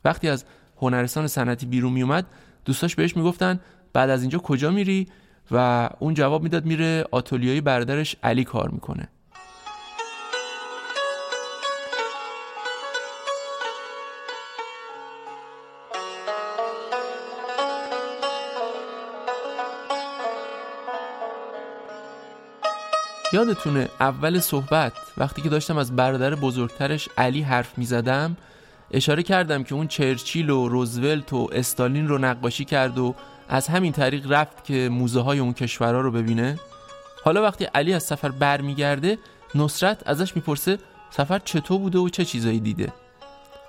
وقتی 0.06 0.29
از 0.29 0.46
هنرستان 0.77 1.27
صنعتی 1.27 1.65
بیرون 1.65 1.94
میومد 1.94 2.25
دوستاش 2.65 2.96
بهش 2.96 3.18
می‌گفتن 3.18 3.60
بعد 3.94 4.10
از 4.10 4.22
اینجا 4.22 4.39
کجا 4.39 4.72
میری؟ 4.72 5.08
و 5.51 5.89
اون 6.00 6.13
جواب 6.13 6.44
می‌داد 6.44 6.65
میره 6.65 7.06
آتولیای 7.12 7.62
برادرش 7.62 8.15
علی 8.24 8.44
کار 8.44 8.70
می‌کنه. 8.70 9.08
یادتونه 23.33 23.89
اول 24.00 24.39
صحبت 24.39 24.93
وقتی 25.17 25.41
که 25.41 25.50
داشتم 25.50 25.77
از 25.77 25.95
برادر 25.95 26.36
بزرگترش 26.36 27.09
علی 27.17 27.41
حرف 27.41 27.77
می 27.77 27.86
زدم 27.86 28.38
اشاره 28.91 29.24
کردم 29.24 29.63
که 29.63 29.75
اون 29.75 29.88
چرچیل 29.88 30.50
و 30.50 30.67
روزولت 30.67 31.33
و 31.33 31.50
استالین 31.51 32.07
رو 32.07 32.17
نقاشی 32.17 32.65
کرد 32.65 32.98
و 32.98 33.15
از 33.50 33.67
همین 33.67 33.91
طریق 33.91 34.31
رفت 34.31 34.63
که 34.63 34.89
موزه 34.91 35.19
های 35.19 35.39
اون 35.39 35.53
کشورها 35.53 36.01
رو 36.01 36.12
ببینه. 36.12 36.59
حالا 37.24 37.43
وقتی 37.43 37.65
علی 37.65 37.93
از 37.93 38.03
سفر 38.03 38.29
برمیگرده 38.29 39.17
نصرت 39.55 40.07
ازش 40.07 40.36
می‌پرسه 40.36 40.77
سفر 41.09 41.39
چطور 41.39 41.79
بوده 41.79 42.00
و 42.00 42.09
چه 42.09 42.25
چیزایی 42.25 42.59
دیده. 42.59 42.93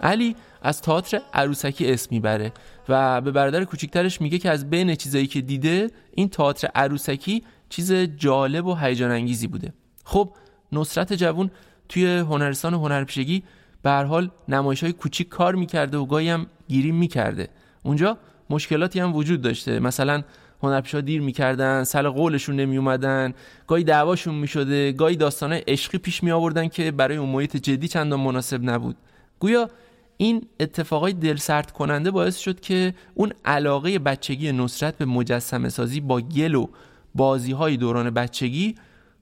علی 0.01 0.37
از 0.63 0.83
تئاتر 0.83 1.21
عروسکی 1.35 1.93
اسم 1.93 2.09
می‌بره 2.11 2.53
و 2.89 3.21
به 3.21 3.31
برادر 3.31 3.65
کوچیکترش 3.65 4.21
میگه 4.21 4.39
که 4.39 4.51
از 4.51 4.71
بین 4.71 4.95
چیزایی 4.95 5.27
که 5.27 5.41
دیده 5.41 5.91
این 6.15 6.29
تئاتر 6.29 6.69
عروسکی 6.75 7.45
چیز 7.71 7.93
جالب 7.93 8.67
و 8.67 8.75
هیجان 8.75 9.11
انگیزی 9.11 9.47
بوده. 9.47 9.73
خب 10.05 10.33
نصرت 10.73 11.13
جوون 11.13 11.51
توی 11.89 12.17
هنرستان 12.19 12.75
هنرپیشگی 12.75 13.43
به 13.83 13.91
هر 13.91 14.05
حال 14.05 14.31
نمایش 14.49 14.83
های 14.83 14.93
کوچیک 14.93 15.29
کار 15.29 15.55
می‌کرده 15.55 15.99
و 15.99 16.07
گاهی 16.07 16.29
هم 16.29 16.47
گیریم 16.69 16.95
می‌کرده. 16.95 17.49
اونجا 17.83 18.19
مشکلاتی 18.51 19.01
هم 19.01 19.15
وجود 19.15 19.43
داشته. 19.43 19.81
مثلا 19.81 20.23
هنرپیشا 20.63 21.01
دیر 21.01 21.21
می‌کردن 21.21 21.85
سر 21.85 22.09
قولشون 22.09 22.57
نمی 22.57 22.77
اومدن 22.77 23.35
گاهی 23.67 23.85
دعواشون 23.85 24.35
می‌شده 24.35 24.93
گاهی 24.93 25.17
داستانه 25.17 25.65
عشقی 25.67 25.99
پیش 25.99 26.23
می 26.23 26.31
آوردن 26.31 26.69
که 26.69 26.91
برای 26.91 27.17
اون 27.17 27.29
محیط 27.29 27.57
جدی 27.57 27.89
چندان 27.89 28.21
مناسب 28.21 28.61
نبود. 28.63 28.97
گویا 29.39 29.71
این 30.17 30.47
اتفاقای 30.61 31.13
دل 31.13 31.37
سرد 31.37 31.71
کننده 31.71 32.11
باعث 32.11 32.39
شد 32.39 32.61
که 32.61 32.95
اون 33.15 33.33
علاقه 33.45 33.99
بچگی 33.99 34.53
نصرت 34.53 34.99
به 34.99 35.05
مجسمه 35.05 35.69
سازی 35.69 36.01
با 36.01 36.21
گل 36.21 36.55
و 36.55 36.69
بازی 37.15 37.53
های 37.53 37.77
دوران 37.77 38.11
بچگی 38.11 38.75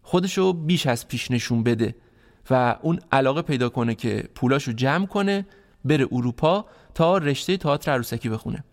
خودشو 0.03 0.53
بیش 0.53 0.87
از 0.87 1.09
پیش 1.09 1.31
نشون 1.31 1.63
بده 1.63 1.95
و 2.51 2.77
اون 2.83 3.01
علاقه 3.13 3.43
پیدا 3.43 3.69
کنه 3.69 3.95
که 3.95 4.29
پولاشو 4.35 4.73
جمع 4.73 5.07
کنه 5.07 5.47
بره 5.85 6.09
اروپا 6.13 6.67
تا 6.95 7.19
رشته 7.19 7.57
تئاتر 7.57 7.93
عروسکی 7.93 8.29
بخونه. 8.29 8.65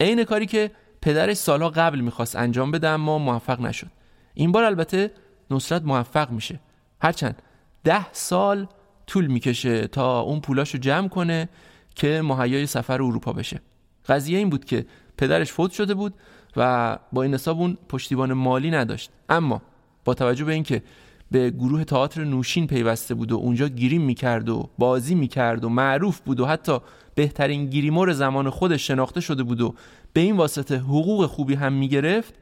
عین 0.00 0.24
کاری 0.24 0.46
که 0.46 0.70
پدرش 1.02 1.36
سالها 1.36 1.68
قبل 1.68 2.00
می‌خواست 2.00 2.36
انجام 2.36 2.70
بده 2.70 2.88
اما 2.88 3.18
موفق 3.18 3.60
نشد. 3.60 3.90
این 4.34 4.52
بار 4.52 4.64
البته 4.64 5.10
نصرت 5.50 5.82
موفق 5.82 6.30
میشه. 6.30 6.60
هرچند 7.00 7.42
ده 7.84 8.12
سال 8.12 8.66
طول 9.06 9.26
می‌کشه 9.26 9.86
تا 9.86 10.20
اون 10.20 10.40
پولاشو 10.40 10.78
جمع 10.78 11.08
کنه 11.08 11.48
که 11.94 12.22
مهیای 12.22 12.66
سفر 12.66 13.02
اروپا 13.02 13.32
بشه. 13.32 13.60
قضیه 14.08 14.38
این 14.38 14.50
بود 14.50 14.64
که 14.64 14.86
پدرش 15.16 15.52
فوت 15.52 15.72
شده 15.72 15.94
بود 15.94 16.14
و 16.56 16.98
با 17.12 17.22
این 17.22 17.34
حساب 17.34 17.60
اون 17.60 17.78
پشتیبان 17.88 18.32
مالی 18.32 18.70
نداشت. 18.70 19.10
اما 19.28 19.62
با 20.04 20.14
توجه 20.14 20.44
به 20.44 20.52
اینکه 20.52 20.82
به 21.30 21.50
گروه 21.50 21.84
تئاتر 21.84 22.24
نوشین 22.24 22.66
پیوسته 22.66 23.14
بود 23.14 23.32
و 23.32 23.36
اونجا 23.36 23.68
گیریم 23.68 24.02
می‌کرد 24.02 24.48
و 24.48 24.68
بازی 24.78 25.14
می‌کرد 25.14 25.64
و 25.64 25.68
معروف 25.68 26.20
بود 26.20 26.40
و 26.40 26.46
حتی 26.46 26.78
بهترین 27.14 27.66
گیریمور 27.66 28.12
زمان 28.12 28.50
خودش 28.50 28.86
شناخته 28.86 29.20
شده 29.20 29.42
بود 29.42 29.60
و 29.60 29.74
به 30.12 30.20
این 30.20 30.36
واسطه 30.36 30.76
حقوق 30.76 31.26
خوبی 31.26 31.54
هم 31.54 31.72
می‌گرفت 31.72 32.34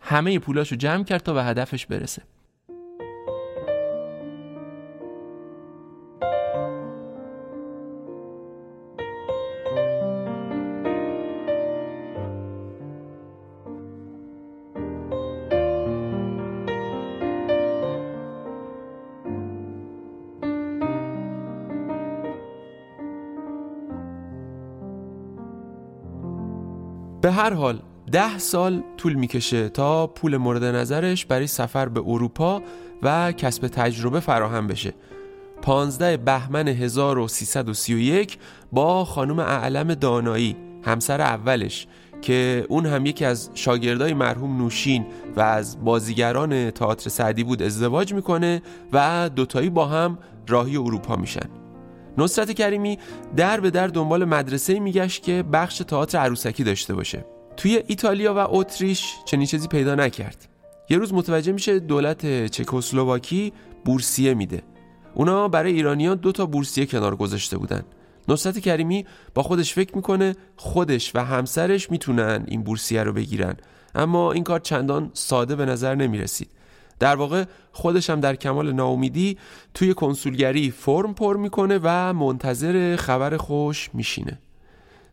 همه 0.00 0.38
پولاشو 0.38 0.76
جمع 0.76 1.04
کرد 1.04 1.22
تا 1.22 1.32
به 1.32 1.44
هدفش 1.44 1.86
برسه. 1.86 2.22
هر 27.40 27.54
حال 27.54 27.82
ده 28.12 28.38
سال 28.38 28.82
طول 28.96 29.14
می‌کشه 29.14 29.68
تا 29.68 30.06
پول 30.06 30.36
مورد 30.36 30.64
نظرش 30.64 31.26
برای 31.26 31.46
سفر 31.46 31.88
به 31.88 32.02
اروپا 32.06 32.62
و 33.02 33.32
کسب 33.32 33.68
تجربه 33.68 34.20
فراهم 34.20 34.66
بشه. 34.66 34.94
15 35.62 36.16
بهمن 36.16 36.68
1331 36.68 38.38
با 38.72 39.04
خانم 39.04 39.38
اعلم 39.38 39.94
دانایی 39.94 40.56
همسر 40.84 41.20
اولش 41.20 41.86
که 42.22 42.66
اون 42.68 42.86
هم 42.86 43.06
یکی 43.06 43.24
از 43.24 43.50
شاگردای 43.54 44.14
مرحوم 44.14 44.62
نوشین 44.62 45.06
و 45.36 45.40
از 45.40 45.84
بازیگران 45.84 46.70
تئاتر 46.70 47.10
سعدی 47.10 47.44
بود 47.44 47.62
ازدواج 47.62 48.14
می‌کنه 48.14 48.62
و 48.92 49.30
دوتایی 49.36 49.70
با 49.70 49.86
هم 49.86 50.18
راهی 50.48 50.76
اروپا 50.76 51.16
میشن. 51.16 51.59
نصرت 52.20 52.52
کریمی 52.52 52.98
در 53.36 53.60
به 53.60 53.70
در 53.70 53.86
دنبال 53.86 54.24
مدرسه 54.24 54.80
میگشت 54.80 55.22
که 55.22 55.42
بخش 55.42 55.78
تئاتر 55.78 56.18
عروسکی 56.18 56.64
داشته 56.64 56.94
باشه. 56.94 57.24
توی 57.56 57.82
ایتالیا 57.86 58.34
و 58.34 58.38
اتریش 58.38 59.14
چنین 59.24 59.46
چیزی 59.46 59.68
پیدا 59.68 59.94
نکرد. 59.94 60.48
یه 60.90 60.98
روز 60.98 61.14
متوجه 61.14 61.52
میشه 61.52 61.78
دولت 61.78 62.46
چکسلواکی 62.46 63.52
بورسیه 63.84 64.34
میده. 64.34 64.62
اونا 65.14 65.48
برای 65.48 65.72
ایرانیان 65.72 66.16
دو 66.16 66.32
تا 66.32 66.46
بورسیه 66.46 66.86
کنار 66.86 67.16
گذاشته 67.16 67.58
بودن. 67.58 67.82
نصرت 68.28 68.58
کریمی 68.58 69.06
با 69.34 69.42
خودش 69.42 69.74
فکر 69.74 69.96
می‌کنه 69.96 70.36
خودش 70.56 71.12
و 71.14 71.24
همسرش 71.24 71.90
می‌تونن 71.90 72.44
این 72.48 72.62
بورسیه 72.62 73.02
رو 73.02 73.12
بگیرن. 73.12 73.56
اما 73.94 74.32
این 74.32 74.44
کار 74.44 74.60
چندان 74.60 75.10
ساده 75.12 75.56
به 75.56 75.64
نظر 75.64 75.94
نمی‌رسید. 75.94 76.50
در 77.00 77.16
واقع 77.16 77.44
خودش 77.72 78.10
هم 78.10 78.20
در 78.20 78.36
کمال 78.36 78.72
ناامیدی 78.72 79.38
توی 79.74 79.94
کنسولگری 79.94 80.70
فرم 80.70 81.14
پر 81.14 81.36
می‌کنه 81.36 81.80
و 81.82 82.12
منتظر 82.12 82.96
خبر 82.96 83.36
خوش 83.36 83.90
میشینه. 83.94 84.38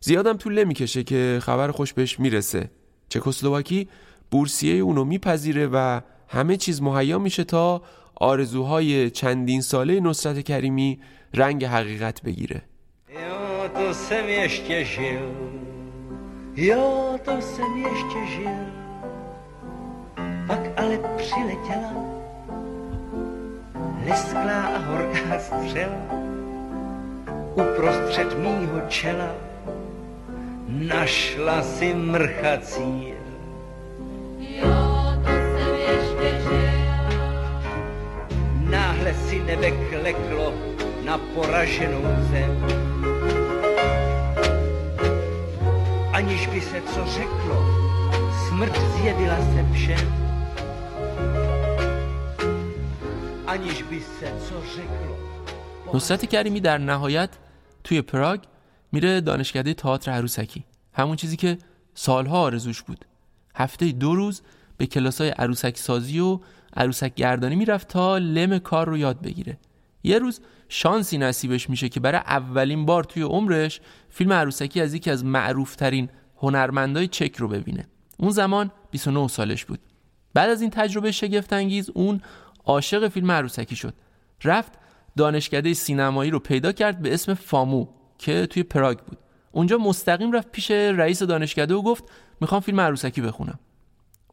زیادم 0.00 0.36
طول 0.36 0.58
نمی‌کشه 0.64 1.02
که 1.02 1.38
خبر 1.42 1.70
خوش 1.70 1.92
بهش 1.92 2.20
می‌رسه. 2.20 2.70
چکسلواکی 3.08 3.88
بورسیه 4.30 4.74
اونو 4.74 5.04
میپذیره 5.04 5.66
و 5.66 6.00
همه 6.28 6.56
چیز 6.56 6.82
مهیا 6.82 7.18
میشه 7.18 7.44
تا 7.44 7.82
آرزوهای 8.14 9.10
چندین 9.10 9.60
ساله 9.60 10.00
نصرت 10.00 10.40
کریمی 10.40 11.00
رنگ 11.34 11.64
حقیقت 11.64 12.22
بگیره. 12.22 12.62
یا 16.56 17.18
Pak 20.48 20.60
ale 20.76 20.98
přiletěla 21.16 21.92
lesklá 24.08 24.62
a 24.62 24.78
horká 24.78 25.38
střela 25.38 26.00
uprostřed 27.54 28.38
mýho 28.38 28.80
čela 28.88 29.28
našla 30.68 31.62
si 31.62 31.94
mrchací. 31.94 33.12
Jo, 34.38 34.74
to 35.22 35.28
jsem 35.28 35.74
ještě 35.74 36.40
žil. 36.42 36.70
Náhle 38.70 39.14
si 39.14 39.40
nebe 39.40 39.70
kleklo 39.70 40.54
na 41.04 41.18
poraženou 41.18 42.02
zem. 42.30 42.66
Aniž 46.12 46.46
by 46.46 46.60
se 46.60 46.80
co 46.80 47.06
řeklo, 47.06 47.66
smrt 48.48 48.78
zjevila 48.96 49.36
se 49.36 49.72
všem. 49.72 50.27
نصرت 55.94 56.24
کریمی 56.24 56.60
در 56.60 56.78
نهایت 56.78 57.30
توی 57.84 58.02
پراگ 58.02 58.40
میره 58.92 59.20
دانشکده 59.20 59.74
تئاتر 59.74 60.10
عروسکی 60.10 60.64
همون 60.92 61.16
چیزی 61.16 61.36
که 61.36 61.58
سالها 61.94 62.40
آرزوش 62.40 62.82
بود 62.82 63.04
هفته 63.54 63.92
دو 63.92 64.14
روز 64.14 64.42
به 64.76 64.86
کلاسای 64.86 65.28
عروسک 65.28 65.76
سازی 65.76 66.20
و 66.20 66.40
عروسک 66.76 67.14
گردانی 67.14 67.56
می‌رفت 67.56 67.88
تا 67.88 68.18
لم 68.18 68.58
کار 68.58 68.88
رو 68.88 68.96
یاد 68.96 69.20
بگیره 69.20 69.58
یه 70.02 70.18
روز 70.18 70.40
شانسی 70.68 71.18
نصیبش 71.18 71.70
میشه 71.70 71.88
که 71.88 72.00
برای 72.00 72.20
اولین 72.20 72.86
بار 72.86 73.04
توی 73.04 73.22
عمرش 73.22 73.80
فیلم 74.08 74.32
عروسکی 74.32 74.80
از 74.80 74.94
یکی 74.94 75.10
از 75.10 75.24
معروفترین 75.24 76.08
هنرمندای 76.36 77.08
چک 77.08 77.36
رو 77.36 77.48
ببینه 77.48 77.86
اون 78.16 78.30
زمان 78.30 78.70
29 78.90 79.28
سالش 79.28 79.64
بود 79.64 79.80
بعد 80.34 80.50
از 80.50 80.60
این 80.60 80.70
تجربه 80.70 81.12
شگفت 81.12 81.52
انگیز 81.52 81.90
اون 81.94 82.20
عاشق 82.68 83.08
فیلم 83.08 83.30
عروسکی 83.30 83.76
شد. 83.76 83.94
رفت 84.44 84.72
دانشکده 85.16 85.74
سینمایی 85.74 86.30
رو 86.30 86.38
پیدا 86.38 86.72
کرد 86.72 87.02
به 87.02 87.14
اسم 87.14 87.34
فامو 87.34 87.86
که 88.18 88.46
توی 88.46 88.62
پراگ 88.62 88.98
بود. 88.98 89.18
اونجا 89.52 89.78
مستقیم 89.78 90.32
رفت 90.32 90.52
پیش 90.52 90.70
رئیس 90.70 91.22
دانشکده 91.22 91.74
و 91.74 91.82
گفت 91.82 92.04
می‌خوام 92.40 92.60
فیلم 92.60 92.80
عروسکی 92.80 93.20
بخونم. 93.20 93.58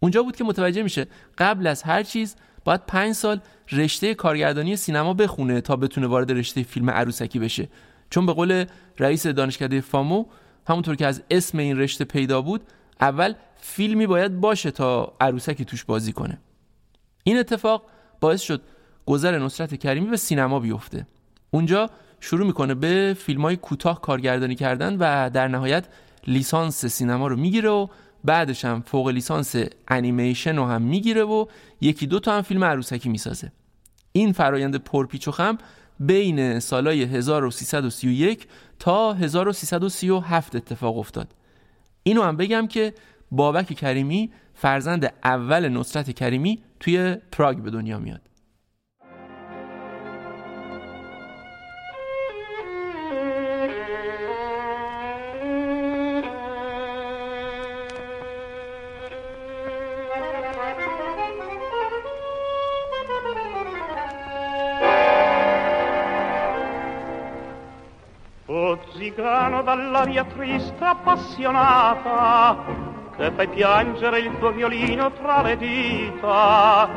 اونجا 0.01 0.23
بود 0.23 0.35
که 0.35 0.43
متوجه 0.43 0.83
میشه 0.83 1.07
قبل 1.37 1.67
از 1.67 1.83
هر 1.83 2.03
چیز 2.03 2.35
باید 2.65 2.85
پنج 2.85 3.13
سال 3.13 3.39
رشته 3.71 4.13
کارگردانی 4.13 4.75
سینما 4.75 5.13
بخونه 5.13 5.61
تا 5.61 5.75
بتونه 5.75 6.07
وارد 6.07 6.31
رشته 6.31 6.63
فیلم 6.63 6.89
عروسکی 6.89 7.39
بشه. 7.39 7.69
چون 8.09 8.25
به 8.25 8.33
قول 8.33 8.65
رئیس 8.99 9.27
دانشکده 9.27 9.81
فامو 9.81 10.25
همونطور 10.67 10.95
که 10.95 11.05
از 11.05 11.23
اسم 11.31 11.57
این 11.57 11.79
رشته 11.79 12.05
پیدا 12.05 12.41
بود 12.41 12.61
اول 13.01 13.33
فیلمی 13.61 14.07
باید 14.07 14.39
باشه 14.39 14.71
تا 14.71 15.13
عروسکی 15.21 15.65
توش 15.65 15.83
بازی 15.83 16.13
کنه. 16.13 16.39
این 17.23 17.37
اتفاق 17.37 17.83
باعث 18.25 18.41
شد 18.41 18.61
گذر 19.05 19.39
نصرت 19.39 19.75
کریمی 19.75 20.07
به 20.07 20.17
سینما 20.17 20.59
بیفته. 20.59 21.07
اونجا 21.51 21.89
شروع 22.19 22.47
می‌کنه 22.47 22.75
به 22.75 23.15
فیلم 23.19 23.41
های 23.41 23.55
کوتاه 23.55 24.01
کارگردانی 24.01 24.55
کردن 24.55 24.97
و 24.99 25.29
در 25.29 25.47
نهایت 25.47 25.85
لیسانس 26.27 26.85
سینما 26.85 27.27
رو 27.27 27.35
می‌گیره 27.35 27.69
و 27.69 27.87
بعدش 28.23 28.65
هم 28.65 28.81
فوق 28.81 29.07
لیسانس 29.07 29.55
انیمیشن 29.87 30.55
رو 30.55 30.65
هم 30.65 30.81
می‌گیره 30.81 31.23
و 31.23 31.45
یکی 31.81 32.07
دو 32.07 32.19
تا 32.19 32.33
هم 32.35 32.41
فیلم 32.41 32.63
عروسکی 32.63 33.09
می‌سازه. 33.09 33.51
این 34.11 34.31
فرایند 34.31 34.75
پرپیچ 34.75 35.27
و 35.27 35.31
خم 35.31 35.57
بین 35.99 36.59
سالای 36.59 37.03
1331 37.03 38.47
تا 38.79 39.13
1337 39.13 40.55
اتفاق 40.55 40.97
افتاد. 40.97 41.27
اینو 42.03 42.23
هم 42.23 42.37
بگم 42.37 42.67
که 42.67 42.93
بابک 43.31 43.73
کریمی 43.73 44.31
فرزند 44.55 45.13
اول 45.23 45.69
نصرت 45.69 46.11
کریمی 46.11 46.63
توی 46.79 47.15
پراگ 47.31 47.57
به 47.57 47.71
دنیا 47.71 47.99
میاد. 47.99 48.21
Zigano 68.97 69.59
dall'aria 69.61 70.23
triste 70.33 70.83
appassionata 70.93 72.15
che 73.16 73.32
fai 73.32 73.48
piangere 73.48 74.20
il 74.20 74.38
tuo 74.38 74.52
violino 74.52 75.10
tra 75.12 75.42
le 75.42 75.56
dita 75.56 76.88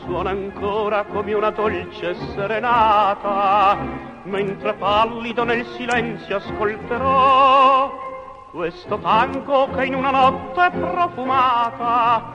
suona 0.00 0.30
ancora 0.30 1.04
come 1.04 1.32
una 1.32 1.50
dolce 1.50 2.14
serenata 2.34 3.76
mentre 4.24 4.74
pallido 4.74 5.44
nel 5.44 5.64
silenzio 5.76 6.36
ascolterò 6.36 8.02
questo 8.50 8.98
tango 8.98 9.70
che 9.70 9.86
in 9.86 9.94
una 9.94 10.10
notte 10.10 10.70
profumata 10.70 12.32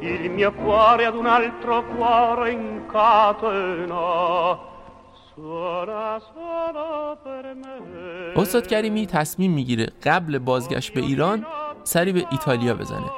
il 0.00 0.30
mio 0.30 0.52
cuore 0.52 1.06
ad 1.06 1.14
un 1.14 1.26
altro 1.26 1.84
cuore 1.84 2.50
incatena 2.50 4.70
استاد 8.36 8.66
کریمی 8.66 9.06
تصمیم 9.06 9.52
میگیره 9.52 9.86
قبل 10.02 10.38
بازگشت 10.38 10.94
به 10.94 11.00
ایران 11.00 11.46
سری 11.87 12.11
به 12.13 12.25
ایتالیا 12.31 12.73
بزنه. 12.73 13.09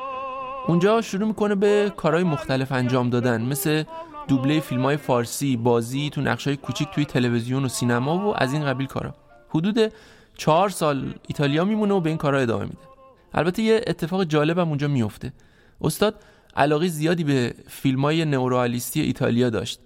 اونجا 0.68 1.02
شروع 1.02 1.28
می‌کنه 1.28 1.56
به 1.56 1.94
کارهای 1.98 2.24
مختلف 2.24 2.72
انجام 2.72 3.10
دادن 3.10 3.42
مثل 3.42 3.84
دوبله 4.28 4.60
فیلم 4.60 4.82
های 4.82 4.98
فارسی 4.98 5.58
بازی 5.58 6.10
تو 6.10 6.22
نقش 6.22 6.48
های 6.48 6.58
کوچیک 6.58 6.88
توی 6.90 7.06
تلویزیون 7.06 7.66
و 7.66 7.68
سینما 7.68 8.28
و 8.28 8.34
از 8.44 8.54
این 8.54 8.66
قبیل 8.66 8.88
کارا. 8.88 9.16
حدود 9.50 9.94
چهار 10.38 10.70
سال 10.70 11.14
ایتالیا 11.28 11.66
میمونه 11.66 11.94
و 11.94 12.00
به 12.00 12.10
این 12.10 12.18
کارا 12.18 12.40
ادامه 12.40 12.64
میده. 12.64 12.78
البته 13.34 13.62
یه 13.62 13.82
اتفاق 13.88 14.24
جالب 14.24 14.60
هم 14.60 14.68
اونجا 14.68 14.88
میفته 14.88 15.34
استاد 15.82 16.16
علاقه 16.56 16.88
زیادی 16.88 17.24
به 17.24 17.54
فیلم 17.68 18.02
های 18.02 18.26
نوروآلیستی 18.26 19.02
ایتالیا 19.02 19.50
داشت. 19.50 19.80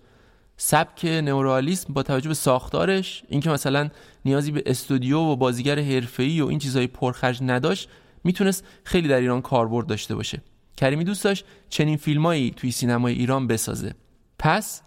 سبک 0.57 1.05
نورالیسم 1.05 1.93
با 1.93 2.03
توجه 2.03 2.27
به 2.27 2.33
ساختارش 2.33 3.23
اینکه 3.29 3.49
مثلا 3.49 3.89
نیازی 4.25 4.51
به 4.51 4.63
استودیو 4.65 5.19
و 5.19 5.35
بازیگر 5.35 5.79
حرفه‌ای 5.79 6.41
و 6.41 6.47
این 6.47 6.59
چیزای 6.59 6.87
پرخرج 6.87 7.39
نداشت 7.41 7.89
می‌تونست 8.23 8.65
خیلی 8.83 9.07
در 9.07 9.19
ایران 9.19 9.41
کاربرد 9.41 9.87
داشته 9.87 10.15
باشه. 10.15 10.41
کریمی 10.77 11.03
دوست 11.03 11.23
داشت 11.23 11.45
چنین 11.69 11.97
فیلمایی 11.97 12.51
توی 12.51 12.71
سینمای 12.71 13.13
ایران 13.13 13.47
بسازه. 13.47 13.95
پس 14.39 14.81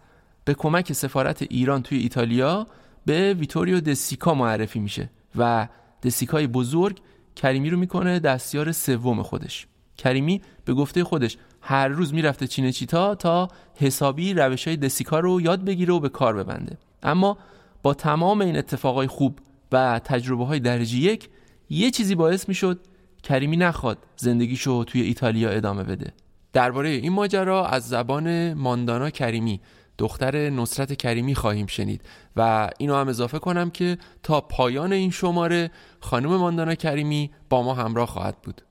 به 0.44 0.54
کمک 0.54 0.92
سفارت 0.92 1.42
ایران 1.42 1.82
توی 1.82 1.98
ایتالیا 1.98 2.66
به 3.06 3.34
ویتوریو 3.34 3.80
دسیکا 3.80 4.34
معرفی 4.34 4.78
میشه 4.78 5.10
و 5.36 5.68
دسیکای 6.02 6.46
بزرگ 6.46 7.00
کریمی 7.36 7.70
رو 7.70 7.78
می‌کنه 7.78 8.18
دستیار 8.18 8.72
سوم 8.72 9.22
خودش. 9.22 9.66
کریمی 9.98 10.42
به 10.64 10.74
گفته 10.74 11.04
خودش 11.04 11.36
هر 11.60 11.88
روز 11.88 12.14
می‌رفته 12.14 12.46
چینه 12.46 12.72
چیتا 12.72 13.14
تا 13.14 13.48
حسابی 13.74 14.34
روش 14.34 14.68
های 14.68 14.76
دسیکا 14.76 15.20
رو 15.20 15.40
یاد 15.40 15.64
بگیره 15.64 15.94
و 15.94 16.00
به 16.00 16.08
کار 16.08 16.36
ببنده. 16.36 16.78
اما 17.02 17.38
با 17.82 17.94
تمام 17.94 18.40
این 18.40 18.56
اتفاقای 18.56 19.06
خوب 19.06 19.38
و 19.72 20.00
تجربه 20.04 20.44
های 20.44 20.60
درجه 20.60 20.96
یک 20.96 21.28
یه 21.70 21.90
چیزی 21.90 22.14
باعث 22.14 22.48
می‌شد 22.48 22.80
کریمی 23.26 23.56
نخواد 23.56 23.98
زندگیشو 24.16 24.84
توی 24.84 25.00
ایتالیا 25.00 25.50
ادامه 25.50 25.82
بده. 25.84 26.12
درباره 26.52 26.88
این 26.88 27.12
ماجرا 27.12 27.66
از 27.66 27.88
زبان 27.88 28.54
ماندانا 28.54 29.10
کریمی 29.10 29.60
دختر 29.98 30.50
نصرت 30.50 30.92
کریمی 30.92 31.34
خواهیم 31.34 31.66
شنید 31.66 32.02
و 32.36 32.70
اینو 32.78 32.94
هم 32.94 33.08
اضافه 33.08 33.38
کنم 33.38 33.70
که 33.70 33.98
تا 34.22 34.40
پایان 34.40 34.92
این 34.92 35.10
شماره 35.10 35.70
خانم 36.00 36.36
ماندانا 36.36 36.74
کریمی 36.74 37.30
با 37.50 37.62
ما 37.62 37.74
همراه 37.74 38.06
خواهد 38.06 38.36
بود. 38.42 38.62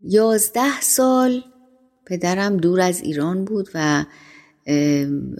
یازده 0.00 0.80
سال 0.80 1.42
پدرم 2.06 2.56
دور 2.56 2.80
از 2.80 3.00
ایران 3.00 3.44
بود 3.44 3.68
و 3.74 4.04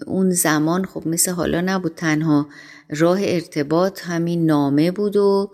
اون 0.06 0.30
زمان 0.30 0.84
خب 0.84 1.06
مثل 1.06 1.30
حالا 1.32 1.60
نبود 1.60 1.94
تنها 1.94 2.46
راه 2.90 3.18
ارتباط 3.22 4.00
همین 4.04 4.46
نامه 4.46 4.90
بود 4.90 5.16
و 5.16 5.50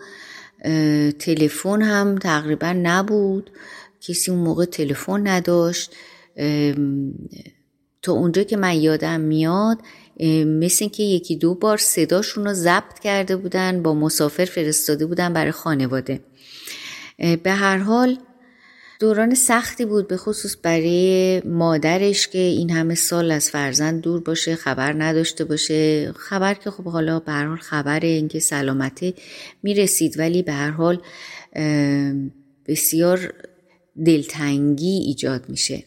تلفن 1.19 1.83
هم 1.83 2.19
تقریبا 2.19 2.73
نبود. 2.83 3.51
کسی 4.01 4.31
اون 4.31 4.41
موقع 4.41 4.65
تلفن 4.65 5.29
نداشت. 5.29 5.95
تا 8.03 8.13
اونجا 8.13 8.43
که 8.43 8.57
من 8.57 8.75
یادم 8.75 9.21
میاد 9.21 9.79
مثل 10.47 10.89
که 10.89 11.03
یکی 11.03 11.37
دو 11.37 11.55
بار 11.55 11.77
صداشون 11.77 12.45
رو 12.45 12.53
ضبط 12.53 12.99
کرده 12.99 13.37
بودن 13.37 13.83
با 13.83 13.95
مسافر 13.95 14.45
فرستاده 14.45 15.07
بودن 15.07 15.33
برای 15.33 15.53
خانواده. 15.53 16.21
به 17.43 17.53
هر 17.53 17.79
حال 17.79 18.19
دوران 19.01 19.35
سختی 19.35 19.85
بود 19.85 20.09
به 20.09 20.17
خصوص 20.17 20.57
برای 20.63 21.43
مادرش 21.45 22.29
که 22.29 22.39
این 22.39 22.71
همه 22.71 22.95
سال 22.95 23.31
از 23.31 23.51
فرزند 23.51 24.03
دور 24.03 24.21
باشه 24.21 24.57
خبر 24.57 25.03
نداشته 25.03 25.45
باشه. 25.45 26.13
خبر 26.13 26.55
که 26.55 26.71
خب 26.71 26.85
حالا 26.85 27.21
به 27.21 27.33
هر 27.33 27.47
حال 27.47 27.57
خبر 27.57 28.01
اینکه 28.01 28.39
سلامته 28.39 29.15
می‌رسید 29.63 30.19
ولی 30.19 30.43
به 30.43 30.53
هر 30.53 30.71
حال 30.71 31.03
بسیار 32.67 33.35
دلتنگی 34.07 34.97
ایجاد 35.07 35.49
میشه. 35.49 35.85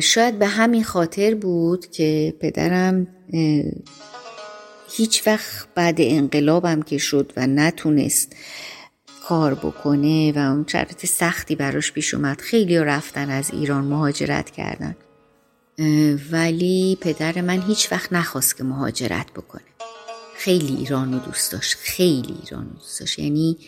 شاید 0.00 0.38
به 0.38 0.46
همین 0.46 0.84
خاطر 0.84 1.34
بود 1.34 1.90
که 1.90 2.34
پدرم 2.40 3.06
هیچ 4.90 5.26
وقت 5.26 5.68
بعد 5.74 5.96
انقلابم 5.98 6.82
که 6.82 6.98
شد 6.98 7.32
و 7.36 7.46
نتونست 7.46 8.36
کار 9.28 9.54
بکنه 9.54 10.32
و 10.32 10.38
اون 10.38 10.64
شرط 10.68 11.06
سختی 11.06 11.56
براش 11.56 11.92
پیش 11.92 12.14
اومد. 12.14 12.40
خیلی 12.40 12.78
رفتن 12.78 13.30
از 13.30 13.50
ایران 13.50 13.84
مهاجرت 13.84 14.50
کردن. 14.50 14.96
ولی 16.32 16.98
پدر 17.00 17.40
من 17.40 17.62
هیچ 17.62 17.92
وقت 17.92 18.12
نخواست 18.12 18.56
که 18.56 18.64
مهاجرت 18.64 19.32
بکنه. 19.32 19.62
خیلی 20.36 20.76
ایران 20.76 21.12
رو 21.12 21.18
دوست 21.18 21.52
داشت. 21.52 21.76
خیلی 21.76 22.34
ایران 22.42 22.64
رو 22.64 22.70
دوست 22.70 23.00
داشت. 23.00 23.18
یعنی 23.18 23.58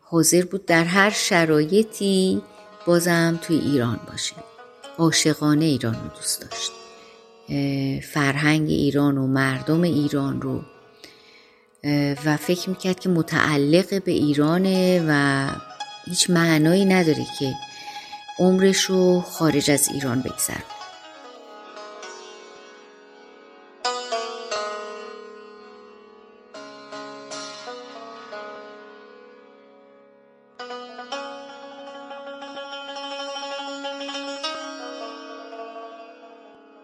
حاضر 0.00 0.44
بود 0.44 0.66
در 0.66 0.84
هر 0.84 1.10
شرایطی 1.10 2.42
بازم 2.86 3.38
توی 3.42 3.56
ایران 3.56 4.00
باشه. 4.10 4.34
عاشقانه 4.98 5.64
ایران 5.64 5.94
رو 5.94 6.08
دوست 6.16 6.40
داشت. 6.40 6.72
فرهنگ 8.00 8.68
ایران 8.68 9.18
و 9.18 9.26
مردم 9.26 9.82
ایران 9.82 10.40
رو 10.40 10.62
و 12.24 12.36
فکر 12.36 12.70
می‌کرد 12.70 13.00
که 13.00 13.08
متعلق 13.08 14.02
به 14.04 14.12
ایرانه 14.12 15.04
و 15.08 15.48
هیچ 16.04 16.30
معنایی 16.30 16.84
نداره 16.84 17.24
که 17.38 17.54
عمرش 18.38 18.80
رو 18.80 19.20
خارج 19.20 19.70
از 19.70 19.88
ایران 19.88 20.20
بگذره 20.20 20.64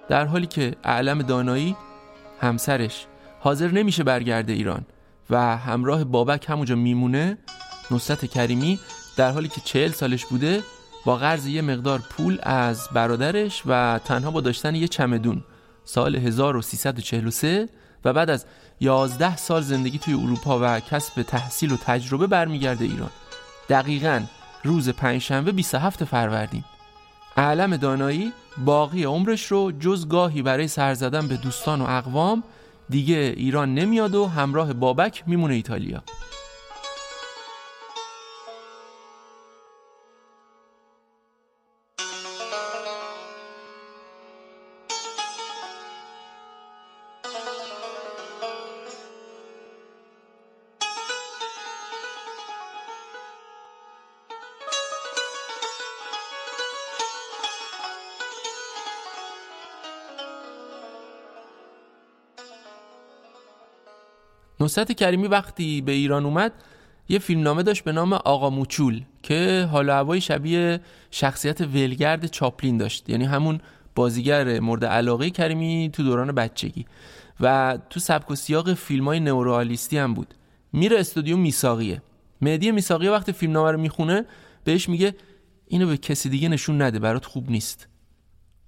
در 0.09 0.25
حالی 0.25 0.47
که 0.47 0.75
اعلم 0.85 1.23
دانایی 1.23 1.77
همسرش 2.41 3.07
حاضر 3.41 3.71
نمیشه 3.71 4.05
برگرده 4.05 4.53
ایران 4.53 4.87
و 5.31 5.57
همراه 5.57 6.05
بابک 6.05 6.51
همونجا 6.51 6.75
میمونه 6.75 7.39
نصرت 7.91 8.27
کریمی 8.27 8.81
در 9.17 9.31
حالی 9.31 9.49
که 9.49 9.61
چهل 9.61 9.91
سالش 9.91 10.27
بوده 10.27 10.63
با 11.05 11.17
قرض 11.17 11.47
یه 11.47 11.63
مقدار 11.63 11.99
پول 12.11 12.39
از 12.43 12.89
برادرش 12.95 13.63
و 13.67 14.01
تنها 14.05 14.31
با 14.31 14.41
داشتن 14.41 14.75
یه 14.75 14.89
چمدون 14.89 15.45
سال 15.85 16.17
1343 16.17 17.69
و 18.05 18.13
بعد 18.13 18.31
از 18.31 18.47
11 18.81 19.37
سال 19.37 19.63
زندگی 19.63 19.99
توی 19.99 20.15
اروپا 20.15 20.59
و 20.63 20.81
کسب 20.81 21.23
تحصیل 21.23 21.73
و 21.73 21.77
تجربه 21.77 22.27
برمیگرده 22.27 22.85
ایران. 22.85 23.11
دقیقا 23.69 24.23
روز 24.65 24.89
پنجشنبه 24.89 25.53
27 25.53 26.05
فروردین. 26.05 26.65
علم 27.37 27.77
دانایی 27.77 28.33
باقی 28.65 29.05
عمرش 29.05 29.47
رو 29.47 29.73
جز 29.73 30.09
گاهی 30.09 30.43
برای 30.43 30.69
سر 30.69 30.95
زدن 30.95 31.29
به 31.29 31.37
دوستان 31.37 31.81
و 31.81 31.85
اقوام 31.89 32.43
دیگه 32.91 33.35
ایران 33.37 33.75
نمیاد 33.75 34.15
و 34.15 34.27
همراه 34.27 34.73
بابک 34.73 35.23
میمونه 35.27 35.55
ایتالیا. 35.55 36.03
نصرت 64.61 64.93
کریمی 64.93 65.27
وقتی 65.27 65.81
به 65.81 65.93
ایران 65.93 66.25
اومد 66.25 66.53
یه 67.09 67.19
فیلمنامه 67.19 67.63
داشت 67.63 67.85
به 67.85 67.93
نام 67.93 68.13
آقا 68.13 68.51
موچول 68.51 69.03
که 69.23 69.69
حال 69.73 69.91
هوای 69.91 70.21
شبیه 70.21 70.81
شخصیت 71.11 71.61
ولگرد 71.61 72.27
چاپلین 72.27 72.79
داشت. 72.79 73.11
یعنی 73.11 73.25
همون 73.25 73.61
بازیگر 73.95 74.61
مورد 74.61 74.85
علاقه 74.85 75.31
کریمی 75.31 75.91
تو 75.93 76.03
دوران 76.03 76.33
بچگی. 76.33 76.87
و 77.41 77.79
تو 77.91 78.01
سبک 78.01 78.31
و 78.31 78.35
سیاق 78.35 78.75
فیلم 78.75 79.05
های 79.05 79.21
نوروآلیستی 79.21 79.99
هم 79.99 80.15
بود. 80.15 80.35
میره 80.73 80.99
استودیو 80.99 81.37
میساقیه. 81.37 82.03
مهدی 82.41 82.73
میساقی 82.73 83.09
وقتی 83.09 83.33
فیلمنامه 83.33 83.71
رو 83.71 83.81
می‌خونه 83.81 84.25
بهش 84.65 84.89
میگه 84.89 85.15
اینو 85.67 85.87
به 85.87 85.97
کسی 85.97 86.29
دیگه 86.29 86.49
نشون 86.49 86.83
نده 86.83 86.99
برات 86.99 87.25
خوب 87.25 87.51
نیست. 87.51 87.89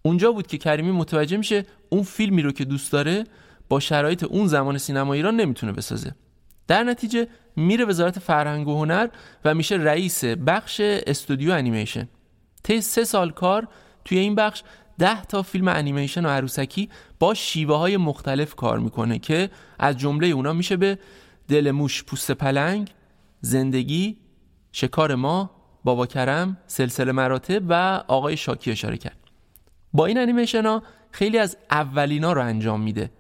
اونجا 0.03 0.33
بود 0.33 0.47
که 0.47 0.59
کریمی 0.59 0.91
متوجه 0.91 1.37
میشه 1.37 1.67
اون 1.89 2.03
فیلمی 2.03 2.43
رو 2.43 2.53
که 2.53 2.65
دوست 2.65 2.93
داره 2.93 3.25
با 3.69 3.81
شرایط 3.81 4.25
اون 4.25 4.47
زمان 4.47 4.79
سینما 4.79 5.13
ایران 5.13 5.37
نمی‌تونه 5.37 5.73
بسازه. 5.73 6.15
در 6.69 6.85
نتیجه 6.85 7.29
میره 7.57 7.85
وزارت 7.85 8.19
فرهنگ 8.19 8.69
و 8.69 8.79
هنر 8.79 9.09
و 9.45 9.55
میشه 9.55 9.75
رئیس 9.75 10.25
بخش 10.25 10.81
استودیو 10.81 11.53
انیمیشن. 11.53 12.09
طی 12.63 12.81
سه 12.81 13.05
سال 13.05 13.31
کار 13.31 13.69
توی 14.05 14.19
این 14.19 14.35
بخش 14.35 14.63
ده 14.99 15.25
تا 15.25 15.43
فیلم 15.43 15.69
انیمیشن 15.69 16.27
و 16.27 16.29
عروسکی 16.29 16.89
با 17.19 17.35
شیوه 17.35 17.77
های 17.77 17.97
مختلف 17.97 18.55
کار 18.55 18.79
می‌کنه 18.79 19.19
که 19.19 19.51
از 19.79 19.99
جمله 19.99 20.27
اونا 20.27 20.53
میشه 20.53 20.77
به 20.77 20.99
دل 21.49 21.71
موش 21.71 22.05
پوست 22.05 22.31
پلنگ 22.31 22.91
زندگی 23.41 24.19
شکار 24.73 25.15
ما 25.15 25.51
بابا 25.85 26.07
کرم 26.07 26.57
سلسله 26.67 27.13
مراتب 27.13 27.63
و 27.69 28.05
آقای 28.09 28.37
شاکی 28.37 28.71
اشاره 28.71 28.97
کرد. 28.97 29.19
با 29.93 30.07
این 30.07 30.19
انیمیشن 30.19 30.67
ها 30.67 30.83
خیلی 31.11 31.39
از 31.39 31.57
اولینا 31.71 32.33
رو 32.33 32.43
انجام 32.43 32.81
میده. 32.81 33.11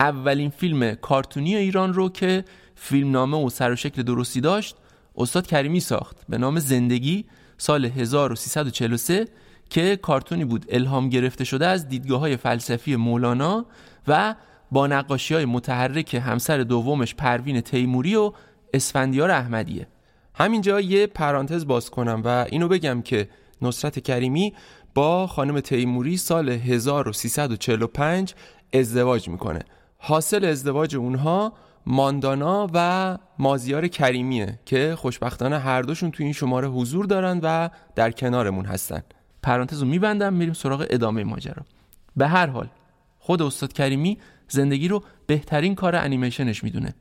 اولین 0.00 0.50
فیلم 0.50 0.94
کارتونی 0.94 1.56
ایران 1.56 1.94
رو 1.94 2.08
که 2.08 2.44
فیلمنامه 2.74 3.44
و 3.44 3.50
سر 3.50 3.72
و 3.72 3.76
شکل 3.76 4.02
درستی 4.02 4.40
داشت 4.40 4.76
استاد 5.16 5.46
کریمی 5.46 5.80
ساخت 5.80 6.16
به 6.28 6.38
نام 6.38 6.58
زندگی 6.58 7.24
سال 7.58 7.84
1343 7.84 9.28
که 9.70 9.96
کارتونی 9.96 10.44
بود 10.44 10.66
الهام 10.68 11.08
گرفته 11.08 11.44
شده 11.44 11.66
از 11.66 11.88
دیدگاه 11.88 12.20
های 12.20 12.36
فلسفی 12.36 12.96
مولانا 12.96 13.66
و 14.08 14.34
با 14.70 14.86
نقاشی 14.86 15.34
های 15.34 15.44
متحرک 15.44 16.14
همسر 16.14 16.58
دومش 16.58 17.14
پروین 17.14 17.60
تیموری 17.60 18.16
و 18.16 18.32
اسفندیار 18.74 19.30
احمدیه. 19.30 19.86
همینجا 20.34 20.80
یه 20.80 21.06
پرانتز 21.06 21.66
باز 21.66 21.90
کنم 21.90 22.22
و 22.24 22.46
اینو 22.48 22.68
بگم 22.68 23.02
که 23.02 23.28
نصرت 23.62 23.98
کریمی 23.98 24.54
با 24.94 25.26
خانم 25.26 25.60
تیموری 25.60 26.16
سال 26.16 26.48
1345 26.48 28.34
ازدواج 28.72 29.28
می‌کنه. 29.28 29.60
حاصل 30.06 30.44
ازدواج 30.44 30.96
اونها 30.96 31.52
ماندانا 31.86 32.68
و 32.74 33.18
مازیار 33.38 33.88
کریمیه 33.88 34.58
که 34.64 34.94
خوشبختانه 34.98 35.58
هر 35.58 35.82
دوشون 35.82 36.10
تو 36.10 36.22
این 36.22 36.32
شماره 36.32 36.68
حضور 36.68 37.06
دارن 37.06 37.40
و 37.42 37.68
در 37.94 38.10
کنارمون 38.10 38.64
هستن. 38.64 39.02
پرانتز 39.42 39.80
رو 39.80 39.88
میبندم 39.88 40.32
میریم 40.32 40.54
سراغ 40.54 40.86
ادامه 40.90 41.24
ماجرا. 41.24 41.62
به 42.16 42.28
هر 42.28 42.46
حال 42.46 42.68
خود 43.18 43.42
استاد 43.42 43.72
کریمی 43.72 44.18
زندگی 44.48 44.88
رو 44.88 45.02
بهترین 45.26 45.74
کار 45.74 45.96
انیمیشنش 45.96 46.64
می‌دونه. 46.64 46.94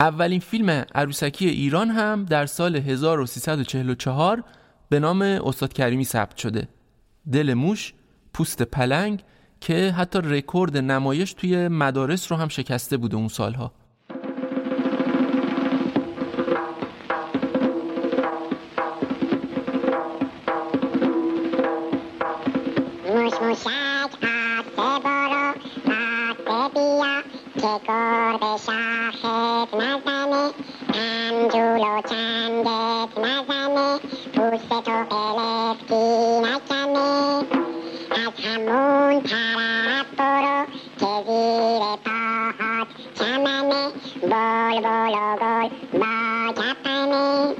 اولین 0.00 0.40
فیلم 0.40 0.84
عروسکی 0.94 1.48
ایران 1.48 1.90
هم 1.90 2.24
در 2.24 2.46
سال 2.46 2.76
1344 2.76 4.44
به 4.88 5.00
نام 5.00 5.22
استاد 5.22 5.72
کریمی 5.72 6.04
ثبت 6.04 6.36
شده. 6.36 6.68
دل 7.32 7.54
موش 7.54 7.94
پوست 8.34 8.62
پلنگ 8.62 9.22
که 9.60 9.94
حتی 9.98 10.18
رکورد 10.24 10.76
نمایش 10.76 11.32
توی 11.32 11.68
مدارس 11.68 12.32
رو 12.32 12.38
هم 12.38 12.48
شکسته 12.48 12.96
بوده 12.96 13.16
اون 13.16 13.28
سالها. 13.28 13.72
پوست 35.88 36.67
همون 39.08 39.22
طرف 39.22 40.06
برو 40.18 40.66
که 40.98 41.06
زیر 41.26 41.82
پاهات 42.04 42.88
چمنه 43.14 43.88
بول 44.22 44.80
بول 44.80 44.84
و 44.84 45.36
گل 45.40 45.68
با 45.98 46.52
کپنه 46.52 47.54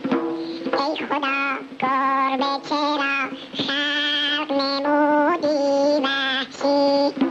ای 0.78 1.06
خدا 1.06 1.58
گربه 1.78 2.68
چرا 2.68 3.28
خلق 3.54 4.52
نمودی 4.52 6.04
وحشی 6.04 7.27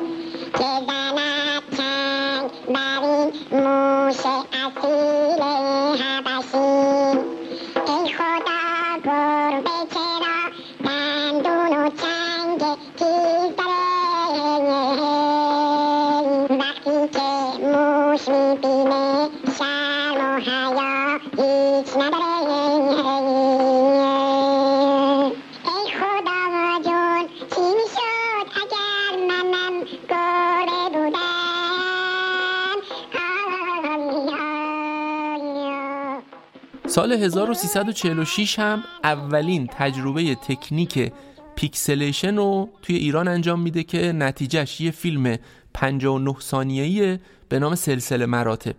سال 36.98 37.12
1346 37.12 38.60
هم 38.60 38.84
اولین 39.04 39.68
تجربه 39.68 40.36
تکنیک 40.36 41.14
pixilation 41.56 42.36
رو 42.36 42.70
توی 42.82 42.96
ایران 42.96 43.28
انجام 43.28 43.60
میده 43.62 43.84
که 43.84 44.12
نتیجهش 44.12 44.82
یه 44.82 44.92
فیلم 44.92 45.38
59 45.74 46.36
ثانیه‌ای 46.40 47.20
به 47.50 47.60
نام 47.60 47.76
سلسله 47.76 48.26
مراتب. 48.26 48.76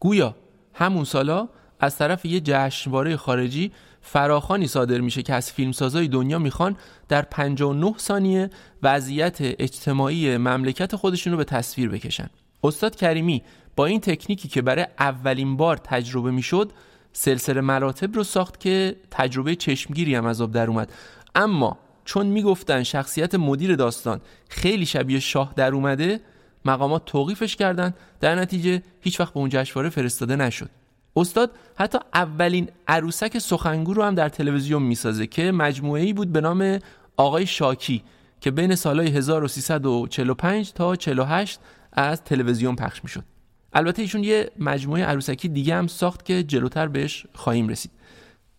گویا 0.00 0.36
همون 0.74 1.04
سالا 1.04 1.48
از 1.80 1.98
طرف 1.98 2.24
یه 2.24 2.40
جشنواره 2.44 3.16
خارجی 3.16 3.72
فراخوانی 4.00 4.66
صادر 4.66 5.00
میشه 5.00 5.22
که 5.22 5.34
از 5.34 5.52
فیلمسازای 5.52 6.08
دنیا 6.08 6.38
می‌خوان 6.38 6.76
در 7.08 7.22
59 7.22 7.94
ثانیه 7.98 8.50
وضعیت 8.82 9.36
اجتماعی 9.40 10.36
مملکت 10.36 10.96
خودشون 10.96 11.32
رو 11.32 11.36
به 11.36 11.44
تصویر 11.44 11.88
بکشن. 11.88 12.30
استاد 12.64 12.96
کریمی 12.96 13.42
با 13.76 13.86
این 13.86 14.00
تکنیکی 14.00 14.48
که 14.48 14.62
برای 14.62 14.86
اولین 14.98 15.56
بار 15.56 15.76
تجربه 15.76 16.30
می‌شد 16.30 16.72
سلسله 17.18 17.60
مراتب 17.60 18.14
رو 18.14 18.24
ساخت 18.24 18.60
که 18.60 18.96
تجربه 19.10 19.54
چشمگیری 19.54 20.14
هم 20.14 20.26
از 20.26 20.40
آب 20.40 20.52
در 20.52 20.66
اومد. 20.66 20.92
اما 21.34 21.78
چون 22.04 22.26
می‌گفتن 22.26 22.82
شخصیت 22.82 23.34
مدیر 23.34 23.76
داستان 23.76 24.20
خیلی 24.48 24.86
شبیه 24.86 25.20
شاه 25.20 25.52
در 25.56 25.74
اومده 25.74 26.20
مقامات 26.64 27.04
توقیفش 27.04 27.56
کردند 27.56 27.94
در 28.20 28.34
نتیجه 28.34 28.82
هیچ 29.00 29.20
وقت 29.20 29.34
به 29.34 29.40
اون 29.40 29.48
جشنواره 29.48 29.88
فرستاده 29.88 30.36
نشد. 30.36 30.70
استاد 31.16 31.50
حتی 31.76 31.98
اولین 32.14 32.68
عروسک 32.88 33.38
سخنگو 33.38 33.94
رو 33.94 34.02
هم 34.02 34.14
در 34.14 34.28
تلویزیون 34.28 34.82
می‌سازه 34.82 35.26
که 35.26 35.52
مجموعه 35.52 36.02
ای 36.02 36.12
بود 36.12 36.32
به 36.32 36.40
نام 36.40 36.78
آقای 37.16 37.46
شاکی 37.46 38.02
که 38.40 38.50
بین 38.50 38.74
سالهای 38.74 39.08
1345 39.08 40.72
تا 40.72 40.96
48 40.96 41.60
از 41.92 42.22
تلویزیون 42.24 42.76
پخش 42.76 43.04
می‌شد. 43.04 43.35
البته 43.76 44.02
ایشون 44.02 44.24
یه 44.24 44.50
مجموعه 44.58 45.04
عروسکی 45.04 45.48
دیگه 45.48 45.74
هم 45.74 45.86
ساخت 45.86 46.24
که 46.24 46.42
جلوتر 46.42 46.88
بهش 46.88 47.26
خواهیم 47.34 47.68
رسید. 47.68 47.90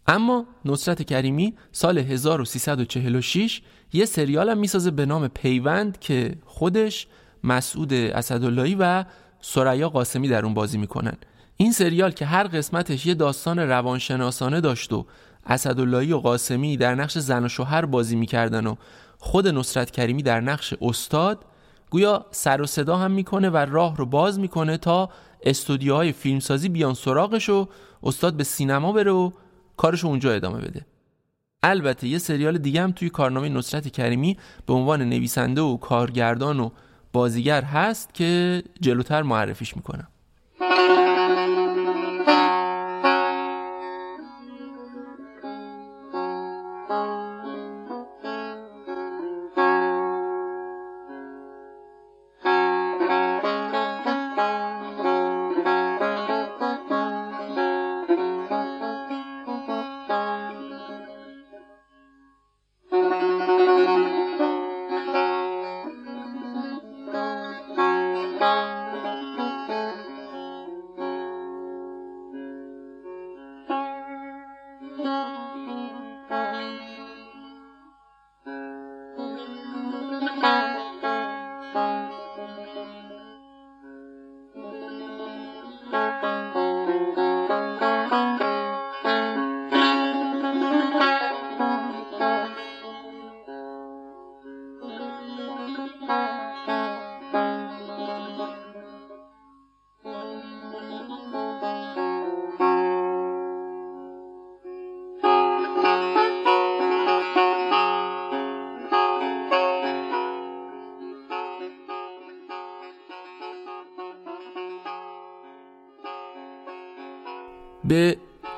اما 0.07 0.45
نصرت 0.65 1.03
کریمی 1.03 1.53
سال 1.71 1.97
1346 1.97 3.61
یه 3.93 4.05
سریال 4.05 4.49
هم 4.49 4.57
می‌سازه 4.57 4.91
به 4.91 5.05
نام 5.05 5.27
پیوند 5.27 5.99
که 5.99 6.35
خودش 6.45 7.07
مسعود 7.43 7.93
اسداللهی 7.93 8.75
و 8.79 9.05
سریا 9.41 9.89
قاسمی 9.89 10.27
در 10.27 10.45
اون 10.45 10.53
بازی 10.53 10.77
می‌کنن. 10.77 11.17
این 11.57 11.71
سریال 11.71 12.11
که 12.11 12.25
هر 12.25 12.47
قسمتش 12.47 13.05
یه 13.05 13.13
داستان 13.13 13.59
روانشناسانه 13.59 14.61
داشت 14.61 14.93
و 14.93 15.05
اسداللهی 15.45 16.13
و 16.13 16.17
قاسمی 16.17 16.77
در 16.77 16.95
نقش 16.95 17.17
زن 17.17 17.45
و 17.45 17.47
شوهر 17.47 17.85
بازی 17.85 18.15
می‌کردن 18.15 18.67
و 18.67 18.75
خود 19.17 19.47
نصرت 19.47 19.91
کریمی 19.91 20.23
در 20.23 20.41
نقش 20.41 20.73
استاد 20.81 21.45
گویا 21.89 22.25
سر 22.31 22.61
و 22.61 22.65
صدا 22.65 22.97
هم 22.97 23.11
می‌کنه 23.11 23.49
و 23.49 23.57
راه 23.57 23.97
رو 23.97 24.05
باز 24.05 24.39
می‌کنه 24.39 24.77
تا 24.77 25.09
استودیوهای 25.43 26.11
فیلمسازی 26.11 26.69
بیان 26.69 26.93
سراغش 26.93 27.49
و 27.49 27.67
استاد 28.03 28.33
به 28.33 28.43
سینما 28.43 28.91
بره 28.91 29.11
و 29.11 29.31
کارش 29.77 30.05
اونجا 30.05 30.31
ادامه 30.31 30.61
بده. 30.61 30.85
البته 31.63 32.07
یه 32.07 32.17
سریال 32.17 32.57
دیگه 32.57 32.81
هم 32.81 32.91
توی 32.91 33.09
کارنامه 33.09 33.49
نصرت 33.49 33.87
کریمی 33.87 34.37
به 34.65 34.73
عنوان 34.73 35.01
نویسنده 35.01 35.61
و 35.61 35.77
کارگردان 35.77 36.59
و 36.59 36.69
بازیگر 37.13 37.61
هست 37.61 38.13
که 38.13 38.63
جلوتر 38.81 39.21
معرفیش 39.21 39.75
می‌کنم. 39.75 40.07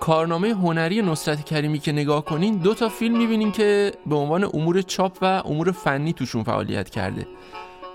کارنامه 0.09 0.49
هنری 0.49 1.01
نصرت 1.01 1.45
کریمی 1.45 1.79
که 1.79 1.91
نگاه 1.91 2.25
کنین 2.25 2.57
دو 2.57 2.73
تا 2.73 2.89
فیلم 2.89 3.17
می‌بینین 3.17 3.51
که 3.51 3.91
به 4.05 4.15
عنوان 4.15 4.43
امور 4.53 4.81
چاپ 4.81 5.17
و 5.21 5.25
امور 5.25 5.71
فنی 5.71 6.13
توشون 6.13 6.43
فعالیت 6.43 6.89
کرده. 6.89 7.27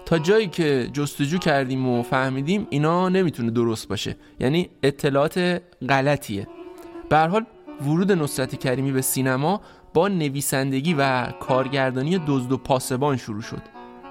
تا 0.06 0.18
جایی 0.18 0.46
که 0.48 0.90
جستجو 0.92 1.38
کردیم 1.38 1.88
و 1.88 2.02
فهمیدیم 2.02 2.66
اینا 2.70 3.08
نمی‌تونه 3.08 3.50
درست 3.50 3.88
باشه. 3.88 4.16
یعنی 4.40 4.70
اطلاعات 4.82 5.62
غلطیه. 5.88 6.46
به 7.08 7.18
حال 7.18 7.44
ورود 7.80 8.12
نصرت 8.12 8.58
کریمی 8.58 8.92
به 8.92 9.02
سینما 9.02 9.60
با 9.94 10.08
نویسندگی 10.08 10.94
و 10.98 11.26
کارگردانی 11.26 12.20
دزد 12.26 12.52
و 12.52 12.56
پاسبان 12.56 13.16
شروع 13.16 13.42
شد. 13.42 13.62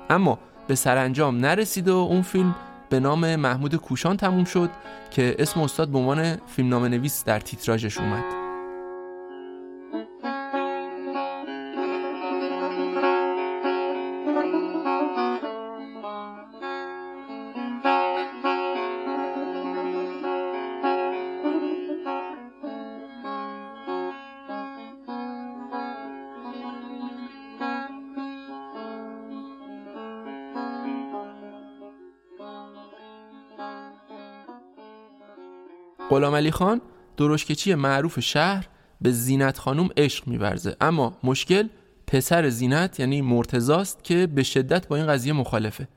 اما 0.10 0.40
به 0.68 0.76
سرانجام 0.76 1.38
نرسید 1.38 1.88
و 1.88 1.96
اون 1.96 2.22
فیلم 2.22 2.56
به 2.94 3.00
نام 3.00 3.36
محمود 3.36 3.76
کوشان 3.76 4.18
تموم 4.18 4.44
شد 4.44 4.70
که 5.12 5.36
اسم 5.40 5.62
استاد 5.62 5.90
به 5.90 5.98
عنوان 5.98 6.38
فیلمنامه 6.48 6.90
نویس 6.90 7.24
در 7.24 7.40
تیتراژش 7.40 7.98
اومد. 7.98 8.43
غلام 36.14 36.36
علی 36.36 36.52
خان 36.52 36.82
درشکچی 37.18 37.76
معروف 37.76 38.20
شهر 38.20 38.68
به 39.02 39.12
زینت 39.12 39.58
خانوم 39.58 39.90
عشق 39.98 40.28
میورزه. 40.28 40.76
اما 40.82 41.18
مشکل 41.24 41.68
پسر 42.08 42.50
زینت 42.50 43.00
یعنی 43.00 43.22
مرتزاست 43.22 44.04
که 44.04 44.28
به 44.28 44.44
شدت 44.44 44.88
با 44.88 44.96
این 44.96 45.08
قضیه 45.08 45.34
مخالفه. 45.34 45.88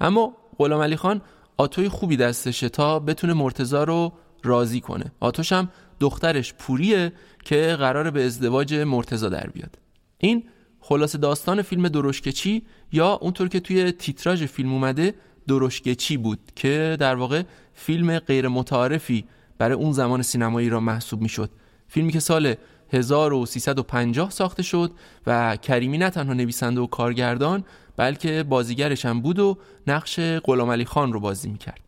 اما 0.00 0.32
غلام 0.58 0.80
علی 0.80 0.96
خان 0.96 1.20
آتوی 1.56 1.88
خوبی 1.88 2.16
دستشه 2.16 2.68
تا 2.68 2.98
بتونه 2.98 3.32
مرتزا 3.32 3.84
رو 3.84 4.12
راضی 4.42 4.80
کنه. 4.80 5.12
آتوش 5.20 5.52
هم 5.52 5.68
دخترش 6.00 6.54
پوریه 6.54 7.12
که 7.44 7.76
قرار 7.78 8.10
به 8.10 8.26
ازدواج 8.26 8.74
مرتزا 8.74 9.28
در 9.28 9.46
بیاد. 9.46 9.78
این 10.18 10.44
خلاص 10.80 11.16
داستان 11.16 11.62
فیلم 11.62 11.88
درشکچی 11.88 12.62
یا 12.92 13.12
اونطور 13.12 13.48
که 13.48 13.60
توی 13.60 13.92
تیتراژ 13.92 14.42
فیلم 14.42 14.72
اومده 14.72 15.14
درشکچی 15.48 16.16
بود 16.16 16.40
که 16.56 16.96
در 17.00 17.14
واقع 17.14 17.42
فیلم 17.74 18.18
غیر 18.18 18.48
متعارفی 18.48 19.24
برای 19.58 19.74
اون 19.74 19.92
زمان 19.92 20.22
سینمایی 20.22 20.68
را 20.68 20.80
محسوب 20.80 21.20
می‌شد. 21.20 21.50
فیلمی 21.88 22.12
که 22.12 22.20
سال 22.20 22.54
1350 22.92 24.30
ساخته 24.30 24.62
شد 24.62 24.90
و 25.26 25.56
کریمی 25.56 25.98
نه 25.98 26.10
تنها 26.10 26.32
نویسنده 26.32 26.80
و 26.80 26.86
کارگردان 26.86 27.64
بلکه 27.96 28.42
بازیگرش 28.42 29.04
هم 29.04 29.20
بود 29.20 29.38
و 29.38 29.58
نقش 29.86 30.20
غلام 30.20 30.70
علی 30.70 30.84
خان 30.84 31.12
رو 31.12 31.20
بازی 31.20 31.48
می‌کرد. 31.48 31.80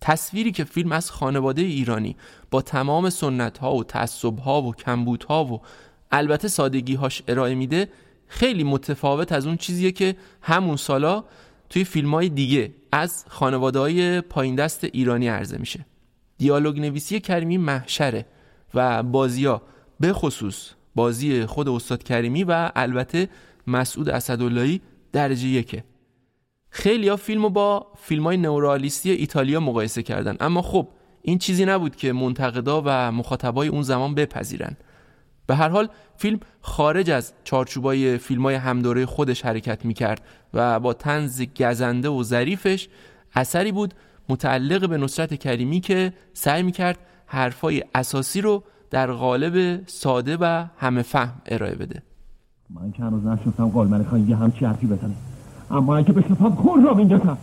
تصویری 0.00 0.52
که 0.52 0.64
فیلم 0.64 0.92
از 0.92 1.10
خانواده 1.10 1.62
ایرانی 1.62 2.16
با 2.50 2.62
تمام 2.62 3.10
سنت 3.10 3.58
ها 3.58 3.74
و 3.74 3.84
تعصب 3.84 4.38
ها 4.38 4.62
و 4.62 4.74
کمبود 4.74 5.22
ها 5.22 5.44
و 5.44 5.60
البته 6.12 6.48
سادگی 6.48 6.94
هاش 6.94 7.22
ارائه 7.28 7.54
میده 7.54 7.88
خیلی 8.26 8.64
متفاوت 8.64 9.32
از 9.32 9.46
اون 9.46 9.56
چیزیه 9.56 9.92
که 9.92 10.16
همون 10.42 10.76
سالا 10.76 11.24
توی 11.70 11.84
فیلم 11.84 12.14
های 12.14 12.28
دیگه 12.28 12.74
از 12.92 13.24
خانواده 13.28 13.78
های 13.78 14.20
پایین 14.20 14.54
دست 14.54 14.84
ایرانی 14.84 15.28
عرضه 15.28 15.58
میشه. 15.58 15.86
دیالوگ 16.38 16.80
نویسی 16.80 17.20
کریمی 17.20 17.58
محشره 17.58 18.26
و 18.74 19.02
بازی 19.02 19.48
به 20.00 20.12
خصوص 20.12 20.70
بازی 20.94 21.46
خود 21.46 21.68
استاد 21.68 22.02
کریمی 22.02 22.44
و 22.44 22.70
البته 22.76 23.28
مسعود 23.66 24.08
اسداللهی 24.08 24.80
درجه 25.12 25.48
یکه. 25.48 25.84
خیلی 26.70 27.08
ها 27.08 27.16
فیلمو 27.16 27.48
با 27.48 27.86
فیلم 27.96 28.24
های 28.24 28.36
نورالیستی 28.36 29.10
ایتالیا 29.10 29.60
مقایسه 29.60 30.02
کردن. 30.02 30.36
اما 30.40 30.62
خب 30.62 30.88
این 31.22 31.38
چیزی 31.38 31.64
نبود 31.64 31.96
که 31.96 32.12
منتقدا 32.12 32.82
و 32.84 33.12
مخاطبای 33.12 33.68
اون 33.68 33.82
زمان 33.82 34.14
بپذیرن. 34.14 34.76
به 35.46 35.54
هر 35.54 35.68
حال 35.68 35.88
فیلم 36.16 36.40
خارج 36.60 37.10
از 37.10 37.32
چارچوبای 37.44 38.18
فیلم 38.18 38.42
های 38.42 38.54
همدوره 38.54 39.06
خودش 39.06 39.44
حرکت 39.44 39.84
می‌کرد 39.84 40.22
و 40.54 40.80
با 40.80 40.92
تنز 40.92 41.42
گزنده 41.42 42.08
و 42.08 42.22
ظریفش 42.22 42.88
اثری 43.34 43.72
بود 43.72 43.94
متعلق 44.28 44.88
به 44.88 44.98
نصرت 44.98 45.34
کریمی 45.34 45.80
که 45.80 46.12
سعی 46.32 46.62
می‌کرد 46.62 46.98
حرفای 47.26 47.84
اساسی 47.94 48.40
رو 48.40 48.62
در 48.90 49.12
قالب 49.12 49.86
ساده 49.86 50.36
و 50.40 50.64
همه 50.78 51.02
فهم 51.02 51.32
ارائه 51.46 51.74
بده. 51.74 52.02
من 52.70 52.92
که 52.92 53.02
هنوز 53.02 53.26
نشنفتم 53.26 53.68
قلمل 53.68 54.02
خواهی 54.02 54.24
یه 54.24 54.36
همچی 54.36 54.64
حرفی 54.64 54.86
بزنه. 54.86 55.14
اما 55.70 55.96
اگه 55.96 56.12
بشنفم 56.12 56.50
خون 56.50 56.84
را 56.84 56.94
بینجاسم 56.94 57.38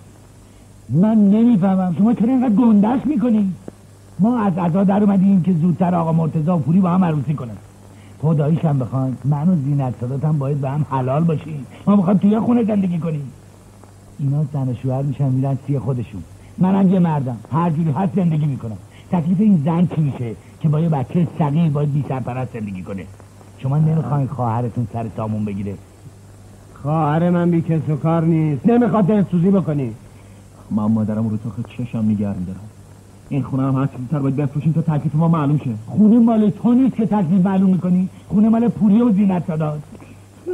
من 0.90 1.16
نمی‌فهمم 1.30 1.96
شما 1.98 2.14
چرا 2.14 2.28
اینقدر 2.28 2.56
گندش 2.56 3.06
می‌کنی 3.06 3.54
ما 4.20 4.40
از 4.40 4.58
عزا 4.58 4.84
در 4.84 5.04
اومدیم 5.04 5.44
که 5.44 5.54
زودتر 5.54 5.96
آقا 5.96 6.12
مرتضا 6.12 6.58
و 6.58 6.60
پوری 6.60 6.80
با 6.80 6.90
هم 6.90 7.06
عروسی 7.06 7.34
کنن. 7.34 7.58
خداییش 8.22 8.66
هم 8.66 8.80
بخواین 8.80 9.18
من 9.26 9.50
و 9.50 9.56
زینت 9.56 10.04
باید 10.40 10.62
به 10.62 10.70
هم 10.70 10.86
حلال 10.90 11.24
باشیم 11.24 11.66
ما 11.88 11.96
می‌خوایم 11.96 12.20
توی 12.20 12.40
خونه 12.40 12.64
زندگی 12.64 13.00
کنیم. 13.00 13.32
اینا 14.20 14.46
زن 14.54 14.70
و 14.70 14.74
شوهر 14.76 15.02
میشن 15.02 15.30
میرن 15.30 15.58
سی 15.68 15.80
خودشون. 15.80 16.24
منم 16.58 16.94
یه 16.94 17.00
مردم. 17.00 17.38
هر 17.52 17.70
جوری 17.70 17.92
هست 17.92 18.16
زندگی 18.16 18.46
می‌کنم. 18.46 18.78
تکلیف 19.12 19.42
این 19.42 19.62
زن 19.66 19.88
چی 19.96 20.02
میشه؟ 20.02 20.36
که 20.60 20.70
با 20.70 20.80
یه 20.80 20.90
بچه 20.90 21.28
صغیر 21.40 21.70
باید 21.70 21.94
بی 21.94 22.06
سرپرست 22.10 22.54
زندگی 22.54 22.82
کنه. 22.82 23.06
شما 23.58 23.78
نمی‌خواین 23.78 24.28
خواهرتون 24.28 24.88
سر 24.94 25.06
سامون 25.18 25.46
بگیره؟ 25.46 25.76
خواهر 26.74 27.30
من 27.30 27.52
بی 27.52 27.62
کس 27.62 27.90
و 27.90 27.96
کار 27.96 28.24
نیست. 28.24 28.66
نمی‌خواد 28.66 29.06
دلسوزی 29.06 29.52
بکنی. 29.52 29.94
من 30.72 30.86
مادرم 30.86 31.30
رو 31.30 31.38
تا 31.38 31.50
چشم 31.78 31.98
نگه 31.98 32.34
میدارم. 32.38 32.60
این 33.30 33.44
خونه 33.44 33.64
هم 33.64 33.76
هرچی 33.76 33.98
زودتر 33.98 34.20
باید 34.20 34.36
بفروشیم 34.36 34.72
تا 34.72 34.82
تکلیف 34.82 35.16
ما 35.16 35.28
معلوم 35.28 35.58
شه. 35.58 35.70
خونه 35.88 36.20
مال 36.20 36.50
تو 36.50 36.74
نیست 36.74 36.96
که 36.96 37.06
تکلیف 37.06 37.46
معلوم 37.46 37.70
می‌کنی. 37.70 38.10
خونه 38.28 38.50
مال 38.50 38.68
پوری 38.68 39.02
و 39.02 39.12
زینت 39.12 39.48
سادات 39.48 39.82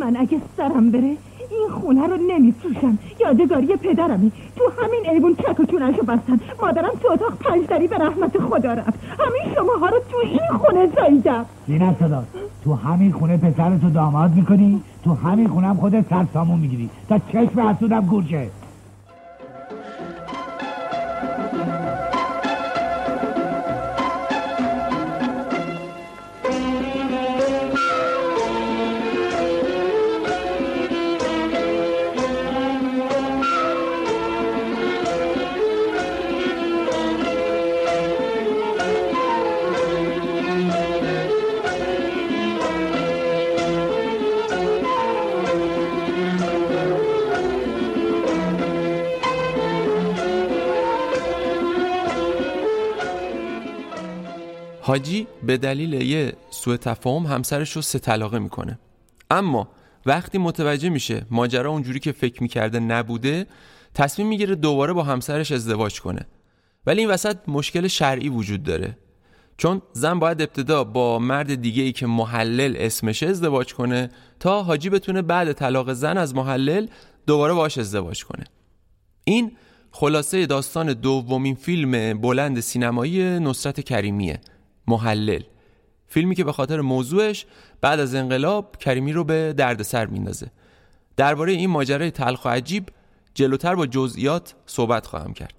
من 0.02 0.18
اگه 0.18 0.38
سرم 0.58 0.91
بره 0.91 1.18
این 1.50 1.70
خونه 1.70 2.08
رو 2.08 2.18
نمیفروشم. 2.28 2.98
یادگاری 3.20 3.68
پدرمی 3.68 4.32
تو 4.56 4.64
همین 4.82 5.10
ایوون 5.10 5.36
چک 5.36 5.60
و 5.60 5.66
چونشو 5.66 6.04
بستن. 6.04 6.39
مادرم 6.62 6.91
تو 7.02 7.12
اتاق 7.12 7.38
پنج 7.38 7.68
دری 7.68 7.88
به 7.88 7.98
رحمت 7.98 8.39
خدا 8.39 8.74
رفت. 8.74 9.00
همین 9.20 9.56
شماها 9.56 9.88
رو 9.89 10.00
تو 10.12 10.18
این 10.18 10.60
خونه 10.60 10.88
زاییدم. 10.95 11.45
زینت 11.68 12.00
سادات 12.00 12.26
تو 12.64 12.74
همین 12.74 13.12
خونه 13.12 13.38
پسرتو 13.38 13.89
داماد 13.89 14.36
می‌کنی؟ 14.36 14.84
تو 15.04 15.14
همین 15.14 15.48
خونه 15.48 15.68
هم 15.68 15.76
خودت 15.76 16.10
سر 16.10 16.26
سامون 16.34 16.60
می‌گیری. 16.60 16.89
تا 17.10 17.20
چشم 17.20 17.60
حسودم 17.60 18.06
گورشه 18.06 18.48
حاجی 54.98 55.28
به 55.43 55.58
دلیل 55.58 55.93
یه 55.93 56.34
سوء 56.50 56.78
تفاهم 56.78 57.26
همسرش 57.26 57.72
رو 57.76 57.82
سه 57.82 58.00
طلاقه 58.00 58.39
می‌کنه. 58.39 58.80
اما 59.32 59.70
وقتی 60.06 60.38
متوجه 60.38 60.89
میشه 60.89 61.26
ماجرا 61.32 61.72
اونجوری 61.72 62.00
که 62.00 62.12
فکر 62.12 62.41
می‌کرده 62.41 62.80
نبوده 62.80 63.45
تصمیم 63.93 64.28
می‌گیره 64.28 64.56
دوباره 64.56 64.93
با 64.93 65.04
همسرش 65.04 65.52
ازدواج 65.52 66.02
کنه. 66.02 66.26
ولی 66.86 67.02
این 67.02 67.10
وسط 67.10 67.38
مشکل 67.48 67.88
شرعی 67.88 68.30
وجود 68.30 68.64
داره. 68.64 68.98
چون 69.58 69.82
زن 69.93 70.20
باید 70.20 70.41
ابتدا 70.41 70.84
با 70.84 71.20
مرد 71.20 71.56
دیگه 71.56 71.84
ای 71.84 71.91
که 71.91 72.08
محلل 72.08 72.76
اسمشه 72.78 73.28
ازدواج 73.28 73.74
کنه 73.74 74.10
تا 74.39 74.64
حاجی 74.64 74.89
بتونه 74.89 75.22
بعد 75.22 75.54
طلاق 75.54 75.93
زن 75.93 76.18
از 76.18 76.36
محلل 76.36 76.88
دوباره 77.28 77.54
باش 77.54 77.78
ازدواج 77.78 78.26
کنه. 78.26 78.43
این 79.24 79.52
خلاصه 79.91 80.45
داستان 80.45 80.93
دومین 80.93 81.56
فیلم 81.56 82.22
بلند 82.22 82.60
سینمایی 82.60 83.39
نصرت 83.39 83.82
کریمیه. 83.82 84.41
محلل. 84.88 85.42
فیلمی 86.08 86.36
که 86.36 86.44
به 86.44 86.52
خاطر 86.52 86.82
موضوعش 86.82 87.46
بعد 87.82 88.00
از 88.00 88.16
انقلاب 88.16 88.78
کریمی 88.78 89.14
رو 89.14 89.24
به 89.24 89.54
دردسر 89.58 90.06
میندازه. 90.06 90.52
درباره 91.18 91.52
این 91.52 91.70
ماجرای 91.70 92.12
تلخ 92.12 92.46
و 92.46 92.50
عجیب 92.50 92.90
جلوتر 93.34 93.76
با 93.76 93.86
جزئیات 93.86 94.56
صحبت 94.66 95.06
خواهم 95.06 95.34
کرد. 95.34 95.54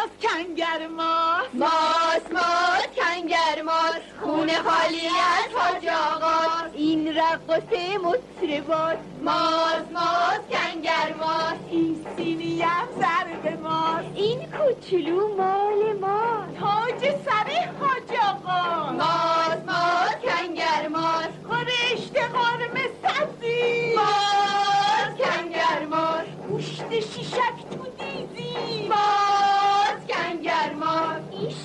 ماس 0.00 0.08
ماس 0.08 0.32
کنگر 0.32 0.86
ماس 0.86 1.46
ماس 1.54 2.32
ماس 2.32 2.86
کنگر 2.96 3.62
ماس 3.62 4.02
خونه 4.22 4.62
خالی 4.62 5.06
از 5.06 5.54
حاج 5.54 5.86
آقا. 5.88 6.66
این 6.74 7.16
رقصه 7.16 7.98
مطربات 7.98 8.98
ماس 9.22 9.82
ماس 9.92 10.40
کنگر 10.50 11.14
ماس 11.20 11.58
این 11.70 12.06
سینی 12.16 12.62
هم 12.62 12.88
ضرب 12.98 13.60
ماس 13.62 14.04
این 14.14 14.38
کوچولو 14.46 15.36
مال 15.36 15.92
ما. 16.00 16.44
تاج 16.60 17.10
سر 17.24 17.68
حاج 17.80 18.18
آقا. 18.30 18.92
ماس 18.92 19.58
ماس 19.66 20.14
کنگر 20.24 20.88
ماس 20.88 21.30
خورشت 21.48 22.16
قرم 22.16 22.76
سبزی. 23.02 23.94
ماس 23.96 25.18
کنگر 25.18 25.86
ماس 25.90 26.26
گوشت 26.48 26.90
شیشک 27.00 27.56
تو 27.70 27.86
دیزی 27.98 28.56
این 28.56 28.88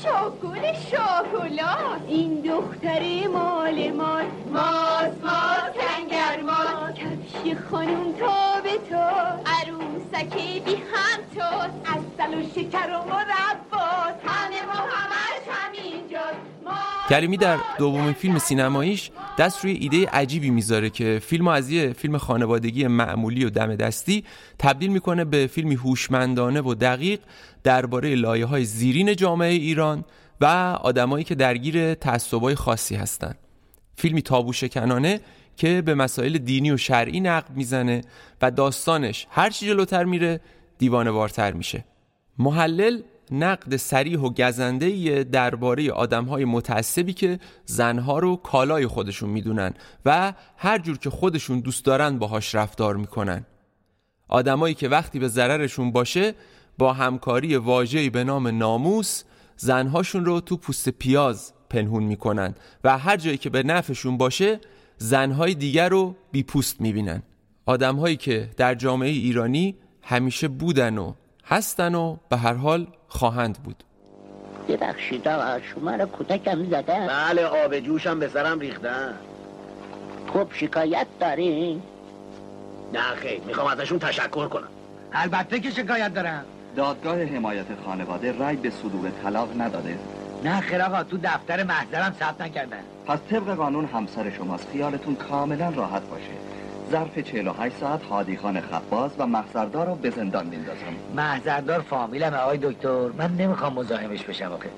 شاگل 0.05 0.73
شاگلات 0.91 2.01
این 2.07 2.41
دختر 2.41 3.27
مال 3.27 3.91
ماس 3.91 4.25
ماس 4.53 5.13
ماس 5.23 5.73
کنگر 5.79 6.41
ماس 6.41 6.95
کفش 6.95 7.57
خانوم 7.71 8.13
تا 8.19 8.61
به 8.63 8.77
تا 8.89 9.09
عروسک 9.45 10.33
بی 10.65 10.75
هم 10.75 11.19
تو 11.35 11.41
اصل 11.85 12.33
و 12.33 12.43
شکر 12.55 12.89
و 12.89 13.05
مرباس. 13.05 14.15
همه 14.25 14.65
ما 14.65 14.73
همش 14.73 15.43
همینجاست. 15.49 16.55
کریمی 17.09 17.37
در 17.37 17.57
دومین 17.77 18.13
فیلم 18.13 18.39
سینماییش 18.39 19.11
دست 19.37 19.63
روی 19.63 19.73
ایده 19.73 20.09
عجیبی 20.09 20.49
می‌ذاره 20.49 20.89
که 20.89 21.21
فیلم 21.23 21.47
از 21.47 21.69
یه 21.69 21.93
فیلم 21.93 22.17
خانوادگی 22.17 22.87
معمولی 22.87 23.45
و 23.45 23.49
دم 23.49 23.75
دستی 23.75 24.23
تبدیل 24.59 24.89
می‌کنه 24.89 25.25
به 25.25 25.47
فیلمی 25.47 25.75
هوشمندانه 25.75 26.61
و 26.61 26.73
دقیق 26.73 27.19
درباره 27.65 28.15
لایه 28.15 28.45
های 28.45 28.65
زیرین 28.65 29.15
جامعه 29.15 29.53
ایران 29.53 30.05
و 30.41 30.45
آدمایی 30.81 31.23
که 31.23 31.35
درگیر 31.35 31.93
تعصبای 31.93 32.55
خاصی 32.55 32.95
هستند. 32.95 33.37
فیلمی 33.95 34.21
تابو 34.21 34.53
شکنانه 34.53 35.19
که 35.57 35.81
به 35.81 35.95
مسائل 35.95 36.37
دینی 36.37 36.71
و 36.71 36.77
شرعی 36.77 37.19
نقد 37.19 37.49
می‌زنه 37.55 38.01
و 38.41 38.51
داستانش 38.51 39.27
هرچی 39.29 39.65
جلوتر 39.65 40.03
میره 40.03 40.41
دیوانه 40.77 41.11
وارتر 41.11 41.53
میشه 41.53 41.85
محلل 42.39 43.01
نقد 43.31 43.75
سریح 43.75 44.19
و 44.19 44.29
گزنده 44.29 45.23
درباره 45.23 45.91
آدمهای 45.91 46.45
متعصبی 46.45 47.13
که 47.13 47.39
زنها 47.65 48.19
رو 48.19 48.35
کالای 48.35 48.87
خودشون 48.87 49.29
می‌دونن 49.29 49.73
و 50.05 50.33
هر 50.57 50.77
جور 50.77 50.97
که 50.97 51.09
خودشون 51.09 51.59
دوست 51.59 51.85
دارن 51.85 52.19
باهاش 52.19 52.55
رفتار 52.55 52.95
می‌کنن 52.95 53.45
آدمایی 54.27 54.73
که 54.73 54.89
وقتی 54.89 55.19
به 55.19 55.27
ضررشون 55.27 55.91
باشه 55.91 56.33
با 56.77 56.93
همکاری 56.93 57.55
واژه‌ای 57.55 58.09
به 58.09 58.23
نام 58.23 58.47
ناموس 58.47 59.23
زنهاشون 59.57 60.25
رو 60.25 60.41
تو 60.41 60.57
پوست 60.57 60.89
پیاز 60.89 61.53
پنهون 61.69 62.03
می‌کنن 62.03 62.55
و 62.83 62.97
هر 62.97 63.17
جایی 63.17 63.37
که 63.37 63.49
به 63.49 63.63
نفعشون 63.63 64.17
باشه 64.17 64.59
زنهای 64.97 65.53
دیگر 65.53 65.89
رو 65.89 66.15
بی 66.31 66.43
پوست 66.43 66.81
می‌بینن. 66.81 67.23
آدمهایی 67.65 68.15
که 68.15 68.49
در 68.57 68.75
جامعه 68.75 69.09
ایرانی 69.09 69.75
همیشه 70.01 70.47
بودن 70.47 70.97
و 70.97 71.13
هستن 71.45 71.95
و 71.95 72.17
به 72.29 72.37
هر 72.37 72.53
حال 72.53 72.87
خواهند 73.07 73.57
بود. 73.63 73.83
ببخشید 74.67 75.27
آقا 75.27 75.59
شما 75.61 75.95
رو 75.95 76.05
کودکم 76.05 76.65
زدن 76.65 77.07
بله 77.07 77.45
آب 77.45 77.79
جوشم 77.79 78.19
به 78.19 78.27
سرم 78.27 78.59
ریختن 78.59 79.13
خب 80.33 80.47
شکایت 80.53 81.07
دارین؟ 81.19 81.81
نه 82.93 83.01
خیر 83.15 83.41
می‌خوام 83.41 83.67
ازشون 83.67 83.99
تشکر 83.99 84.47
کنم. 84.47 84.69
البته 85.13 85.59
که 85.59 85.69
شکایت 85.69 86.13
دارم. 86.13 86.45
دادگاه 86.75 87.23
حمایت 87.23 87.65
خانواده 87.85 88.31
رای 88.31 88.55
به 88.55 88.69
صدور 88.69 89.11
طلاق 89.23 89.61
نداده. 89.61 89.97
نه 90.43 90.61
خیر 90.61 90.81
آقا 90.81 91.03
تو 91.03 91.17
دفتر 91.17 91.63
محضرم 91.63 92.15
ثبت 92.19 92.41
نکردن. 92.41 92.79
پس 93.07 93.19
طبق 93.29 93.55
قانون 93.55 93.85
همسر 93.85 94.29
شماست. 94.29 94.67
خیالتون 94.71 95.15
کاملا 95.15 95.69
راحت 95.69 96.01
باشه. 96.01 96.31
ظرف 96.91 97.19
48 97.19 97.75
ساعت 97.77 98.03
هادی 98.03 98.37
خان 98.37 98.61
خباز 98.61 99.11
و 99.17 99.27
محضردار 99.27 99.87
رو 99.87 99.95
به 99.95 100.09
زندان 100.09 100.47
میندازم. 100.47 100.95
محضردار 101.15 101.81
فامیلم 101.81 102.33
آقای 102.33 102.57
دکتر. 102.57 103.07
من 103.17 103.35
نمی‌خوام 103.35 103.73
مزاحمش 103.73 104.23
بشم 104.23 104.51
آخه. 104.51 104.69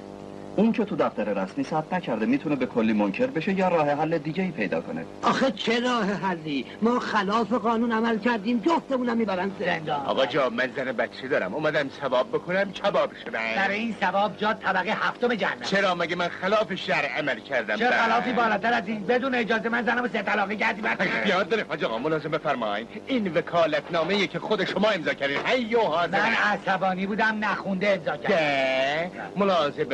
اون 0.58 0.72
که 0.72 0.86
تو 0.86 0.96
دفتر 0.96 1.24
رسمی 1.24 1.64
ثبت 1.64 1.94
نکرده 1.94 2.26
می‌تونه 2.26 2.56
به 2.56 2.66
کلی 2.66 2.94
منکر 2.94 3.28
بشه 3.28 3.54
یا 3.54 3.68
راه 3.68 3.90
حل 3.90 4.18
دیگه 4.18 4.44
ای 4.44 4.52
پیدا 4.52 4.82
کنه. 4.82 5.06
آخه 5.24 5.52
چه 5.52 5.80
راه 5.80 6.06
حلی؟ 6.14 6.66
ما 6.82 7.00
خلاف 7.00 7.54
قانون 7.54 7.92
عمل 7.92 8.18
کردیم 8.20 8.60
جفتمونم 8.66 9.18
می‌برن 9.18 9.52
زندان 9.60 10.06
آقا 10.06 10.26
جا 10.26 10.50
من 10.50 10.70
زن 10.78 10.92
بچه 10.92 11.28
دارم. 11.28 11.54
اومدم 11.54 11.90
ثواب 12.02 12.30
بکنم 12.30 12.72
کباب 12.72 13.12
شدم. 13.26 13.40
برای 13.56 13.80
این 13.80 13.96
ثواب 14.02 14.38
جا 14.38 14.54
طبقه 14.54 14.92
هفتم 14.92 15.36
جهنم. 15.36 15.62
چرا 15.62 15.96
مگه 15.96 16.16
من 16.16 16.28
خلاف 16.28 16.76
شرع 16.76 17.20
عمل 17.20 17.40
کردم؟ 17.40 17.76
چه. 17.76 17.90
خلافی 17.92 18.34
بالاتر 18.34 18.74
از 18.74 18.88
این؟ 18.88 19.04
بدون 19.04 19.36
اجازه 19.36 19.70
من 19.70 19.86
زنم 19.86 20.08
سه 20.08 20.22
طلاقی 20.22 20.56
کردی 20.58 20.82
یاد 21.30 21.50
داره 21.50 21.66
حاج 21.70 21.84
آقا 21.84 21.98
ملازم 21.98 22.30
بفرمایید 22.30 22.88
این 23.08 23.34
وکالت 23.34 23.84
که 24.32 24.40
خود 24.40 24.66
شما 24.66 24.90
امضا 24.90 25.14
کردین. 25.14 25.38
هی 25.46 25.76
و 25.76 25.80
حاضر 25.80 26.20
من 26.20 26.34
عصبانی 26.34 27.06
بودم 27.06 27.38
نخونده 27.42 27.90
امضا 27.90 28.18
کردم. 28.18 28.36
ده 28.36 29.12
ملاحظه 29.36 29.86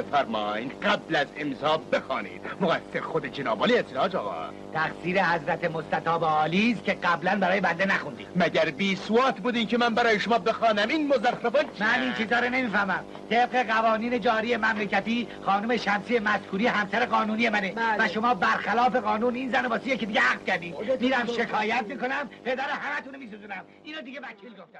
بفرمایید 0.53 0.83
قبل 0.83 1.15
از 1.15 1.27
امضا 1.37 1.77
بخوانید. 1.77 2.41
مقصر 2.61 3.01
خود 3.01 3.25
جنابالی 3.25 3.77
است 3.77 3.97
حاج 3.97 4.15
آقا. 4.15 4.49
تقصیر 4.73 5.23
حضرت 5.23 5.71
مستطاب 5.71 6.23
عالی 6.23 6.71
است 6.71 6.83
که 6.83 6.93
قبلا 6.93 7.39
برای 7.39 7.61
بنده 7.61 7.85
نخوندی 7.85 8.27
مگر 8.35 8.65
بی 8.65 8.95
سوات 8.95 9.39
بودین 9.39 9.67
که 9.67 9.77
من 9.77 9.95
برای 9.95 10.19
شما 10.19 10.37
بخوانم؟ 10.37 10.89
این 10.89 11.07
مزخرفات 11.07 11.65
من 11.81 12.01
این 12.01 12.13
چیزا 12.13 12.39
رو 12.39 12.49
نمی‌فهمم. 12.49 13.03
طبق 13.29 13.67
قوانین 13.67 14.19
جاری 14.19 14.57
مملکتی 14.57 15.27
خانم 15.45 15.77
شمسی 15.77 16.19
مذکوری 16.19 16.67
همسر 16.67 17.05
قانونی 17.05 17.49
منه. 17.49 17.73
و 17.99 18.07
شما 18.07 18.33
برخلاف 18.33 18.95
قانون 18.95 19.35
این 19.35 19.51
زن 19.51 19.65
واسه 19.65 19.87
یکی 19.87 20.05
دیگه 20.05 20.21
عقد 20.21 20.45
کردی 20.45 20.73
میرم 20.99 21.27
شکایت 21.27 21.85
می‌کنم. 21.87 22.29
پدر 22.45 22.63
همتون 22.63 23.15
میسوزونم. 23.19 23.63
اینو 23.83 24.01
دیگه 24.01 24.19
وکیل 24.19 24.51
گفتم. 24.51 24.79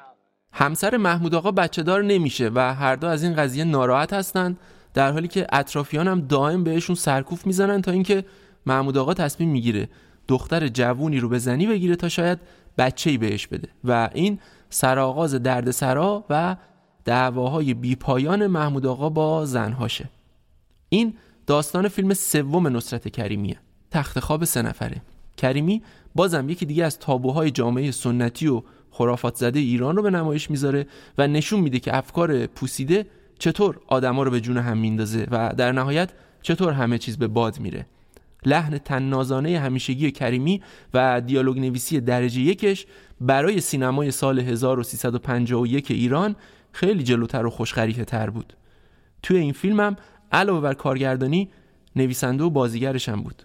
همسر 0.55 0.97
محمود 0.97 1.35
آقا 1.35 1.51
بچه 1.51 1.83
دار 1.83 2.03
نمیشه 2.03 2.51
و 2.55 2.73
هر 2.73 2.95
دو 2.95 3.07
از 3.07 3.23
این 3.23 3.35
قضیه 3.35 3.63
ناراحت 3.63 4.13
هستند. 4.13 4.59
در 4.93 5.11
حالی 5.11 5.27
که 5.27 5.47
اطرافیان 5.51 6.07
هم 6.07 6.21
دائم 6.21 6.63
بهشون 6.63 6.95
سرکوف 6.95 7.47
می‌زنن 7.47 7.81
تا 7.81 7.91
اینکه 7.91 8.25
محمود 8.65 8.97
آقا 8.97 9.13
تصمیم 9.13 9.49
می‌گیره 9.49 9.89
دختر 10.27 10.67
جوونی 10.67 11.19
رو 11.19 11.29
به 11.29 11.39
زنی 11.39 11.67
بگیره 11.67 11.95
تا 11.95 12.09
شاید 12.09 12.39
بچه‌ای 12.77 13.17
بهش 13.17 13.47
بده. 13.47 13.67
و 13.83 14.09
این 14.13 14.39
سرآغاز 14.69 15.35
دردسرا 15.35 16.25
و 16.29 16.55
دعواهای 17.05 17.73
بیپایان 17.73 18.47
محمود 18.47 18.85
آقا 18.85 19.09
با 19.09 19.45
زنهاشه. 19.45 20.09
این 20.89 21.13
داستان 21.47 21.87
فیلم 21.87 22.13
سوم 22.13 22.77
نصرت 22.77 23.07
کریمیه. 23.07 23.57
تخت 23.91 24.19
خواب 24.19 24.45
سه 24.45 24.61
نفره. 24.61 25.01
کریمی 25.37 25.81
بازم 26.15 26.49
یکی 26.49 26.65
دیگه 26.65 26.85
از 26.85 26.99
تابوهای 26.99 27.51
جامعه 27.51 27.91
سنتی 27.91 28.47
و 28.47 28.61
خرافات 28.91 29.35
زده 29.35 29.59
ایران 29.59 29.95
رو 29.95 30.03
به 30.03 30.09
نمایش 30.09 30.51
می‌ذاره 30.51 30.87
و 31.17 31.27
نشون 31.27 31.59
میده 31.59 31.79
که 31.79 31.97
افکار 31.97 32.45
پوسیده 32.45 33.05
چطور 33.43 33.79
آدما 33.87 34.23
رو 34.23 34.31
به 34.31 34.41
جون 34.41 34.57
هم 34.57 34.77
میندازه 34.77 35.27
و 35.31 35.53
در 35.57 35.71
نهایت 35.71 36.09
چطور 36.41 36.73
همه 36.73 36.97
چیز 36.97 37.17
به 37.17 37.27
باد 37.27 37.59
میره؟ 37.59 37.85
لحن 38.45 38.77
تنازانه 38.77 39.59
همیشگی 39.59 40.11
کریمی 40.11 40.61
و 40.93 41.21
دیالوگ 41.21 41.59
نویسی 41.59 42.01
درجه 42.01 42.41
یکش 42.41 42.85
برای 43.21 43.61
سینمای 43.61 44.11
سال 44.11 44.39
1351 44.39 45.91
ایران 45.91 46.35
خیلی 46.71 47.03
جلوتر 47.03 47.45
و 47.45 47.49
خوشخریته 47.49 48.05
تر 48.05 48.29
بود. 48.29 48.53
توی 49.23 49.37
این 49.37 49.53
فیلمم 49.53 49.95
علاوه 50.31 50.61
بر 50.61 50.73
کارگردانی 50.73 51.49
نویسنده 51.95 52.43
و 52.43 52.49
بازیگرش 52.49 53.09
هم 53.09 53.21
بود. 53.21 53.43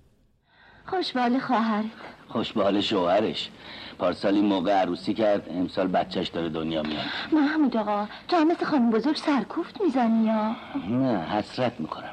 خوشبال 0.87 1.39
خواهرت. 1.39 1.85
خوشبال 2.29 2.81
شوهرش. 2.81 3.51
پارسال 3.99 4.41
موقع 4.41 4.73
عروسی 4.73 5.15
کرد 5.15 5.49
امسال 5.51 5.87
بچهش 5.87 6.29
داره 6.29 6.49
دنیا 6.49 6.83
میاد. 6.83 7.05
محمود 7.33 7.77
آقا 7.77 8.07
تو 8.29 8.37
هم 8.37 8.49
مثل 8.49 8.65
خانم 8.65 8.91
بزرگ 8.91 9.17
سرکوفت 9.17 9.81
می‌زنی 9.81 10.25
یا؟ 10.25 10.57
نه 10.91 11.25
حسرت 11.25 11.81
می‌کنم 11.81 12.13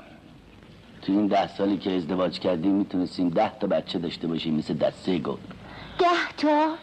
تو 1.01 1.11
این 1.11 1.27
ده 1.27 1.47
سالی 1.47 1.77
که 1.77 1.95
ازدواج 1.95 2.39
کردیم 2.39 2.71
می‌تونستیم 2.71 3.29
ده 3.29 3.51
تا 3.59 3.67
بچه 3.67 3.99
داشته 3.99 4.27
باشیم 4.27 4.55
مثل 4.55 4.73
دسته 4.73 5.17
گل. 5.17 5.37
ده 5.99 6.05
تا؟ 6.37 6.75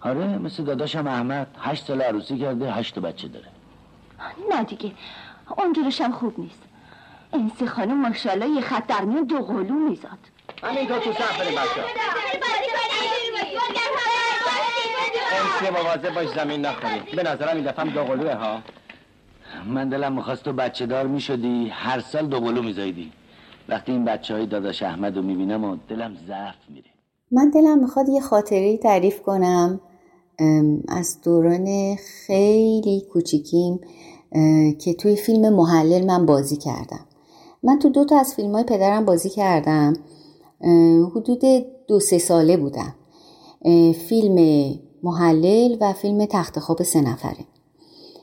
آره 0.00 0.38
مثل 0.38 0.64
داداشم 0.64 1.06
احمد. 1.06 1.46
هشت 1.60 1.84
سال 1.86 2.02
عروسی 2.02 2.38
کرده 2.38 2.72
هشت 2.72 2.94
تا 2.94 3.00
بچه 3.00 3.28
داره. 3.28 3.46
نه 4.50 4.64
دیگه 4.64 4.92
اونجورش 5.58 6.00
هم 6.00 6.12
خوب 6.12 6.40
نیست. 6.40 6.62
این 7.32 7.52
سه 7.60 7.66
خانم 7.66 8.00
ماشاءالله 8.08 8.48
یه 8.48 8.60
خط 8.60 8.86
در 8.86 9.00
میون 9.00 9.24
دو 9.24 9.38
قلو 9.38 9.74
میزاد. 9.74 10.18
همینطور 10.62 10.98
تو 10.98 11.12
صف 11.12 11.40
بریم 11.40 11.52
بچه 11.52 11.84
امسی 15.32 15.72
مواظب 15.72 16.14
باش 16.14 16.28
زمین 16.34 16.60
نخوری. 16.60 17.16
به 17.16 17.22
نظرم 17.22 17.56
این 17.56 17.64
دفعه 17.64 17.90
دو 17.90 18.04
قلوه 18.04 18.34
ها. 18.34 18.58
من 19.66 19.88
دلم 19.88 20.12
می‌خواست 20.12 20.42
تو 20.42 20.52
بچه 20.52 20.86
دار 20.86 21.06
می‌شدی. 21.06 21.68
هر 21.72 22.00
سال 22.00 22.26
دو 22.26 22.40
قلو 22.40 22.62
میزایدی. 22.62 23.12
وقتی 23.68 23.92
این 23.92 24.04
بچه 24.04 24.34
های 24.34 24.46
داداش 24.46 24.82
احمد 24.82 25.16
رو 25.16 25.22
می‌بینم 25.22 25.64
و 25.64 25.76
دلم 25.88 26.16
ضعف 26.26 26.54
میره. 26.68 26.90
من 27.30 27.50
دلم 27.50 27.78
می‌خواد 27.78 28.08
یه 28.08 28.20
خاطره 28.20 28.76
تعریف 28.76 29.22
کنم. 29.22 29.80
از 30.88 31.20
دوران 31.24 31.96
خیلی 32.26 33.06
کوچیکیم 33.12 33.80
که 34.80 34.94
توی 34.94 35.16
فیلم 35.16 35.54
محلل 35.54 36.06
من 36.06 36.26
بازی 36.26 36.56
کردم. 36.56 37.06
من 37.62 37.78
تو 37.78 37.88
دو 37.88 38.04
تا 38.04 38.20
از 38.20 38.34
فیلم 38.34 38.52
های 38.52 38.64
پدرم 38.64 39.04
بازی 39.04 39.30
کردم. 39.30 39.92
حدود 41.10 41.42
دو 41.88 42.00
سه 42.00 42.18
ساله 42.18 42.56
بودم. 42.56 42.94
فیلم 44.08 44.34
محلل 45.02 45.76
و 45.80 45.92
فیلم 45.92 46.26
تخت 46.26 46.58
خواب 46.58 46.82
سه 46.82 47.00
نفره. 47.00 47.44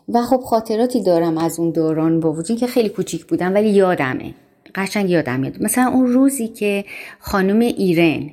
و 0.09 0.21
خب 0.21 0.39
خاطراتی 0.39 1.03
دارم 1.03 1.37
از 1.37 1.59
اون 1.59 1.71
دوران 1.71 2.19
با 2.19 2.33
وجود 2.33 2.57
که 2.57 2.67
خیلی 2.67 2.89
کوچیک 2.89 3.25
بودم 3.25 3.53
ولی 3.53 3.69
یادمه. 3.69 4.33
قشنگ 4.75 5.09
یادم 5.09 5.39
میاد. 5.39 5.63
مثلا 5.63 5.87
اون 5.87 6.07
روزی 6.07 6.47
که 6.47 6.85
خانم 7.19 7.59
ایرن 7.59 8.29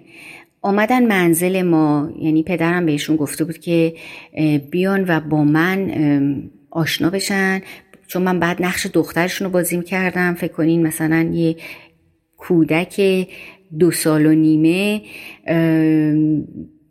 آمدن 0.63 1.07
منزل 1.07 1.63
ما 1.63 2.11
یعنی 2.19 2.43
پدرم 2.43 2.87
بهشون 2.87 3.17
گفته 3.17 3.45
بود 3.45 3.59
که 3.59 3.95
بیان 4.71 5.05
و 5.09 5.21
با 5.21 5.45
من 5.45 5.93
آشنا 6.71 7.11
بشن. 7.11 7.63
چون 8.07 8.23
من 8.23 8.41
بعد 8.41 8.63
نقش 8.63 8.87
دخترشون 8.87 9.45
رو 9.47 9.53
بازی 9.53 9.83
کردم 9.83 10.35
فکر 10.35 10.53
کنین 10.53 10.87
مثلا 10.87 11.31
یه 11.33 11.57
کودک 12.37 13.29
دو 13.79 13.91
سال 13.91 14.27
و 14.27 14.35
نیمه 14.35 15.03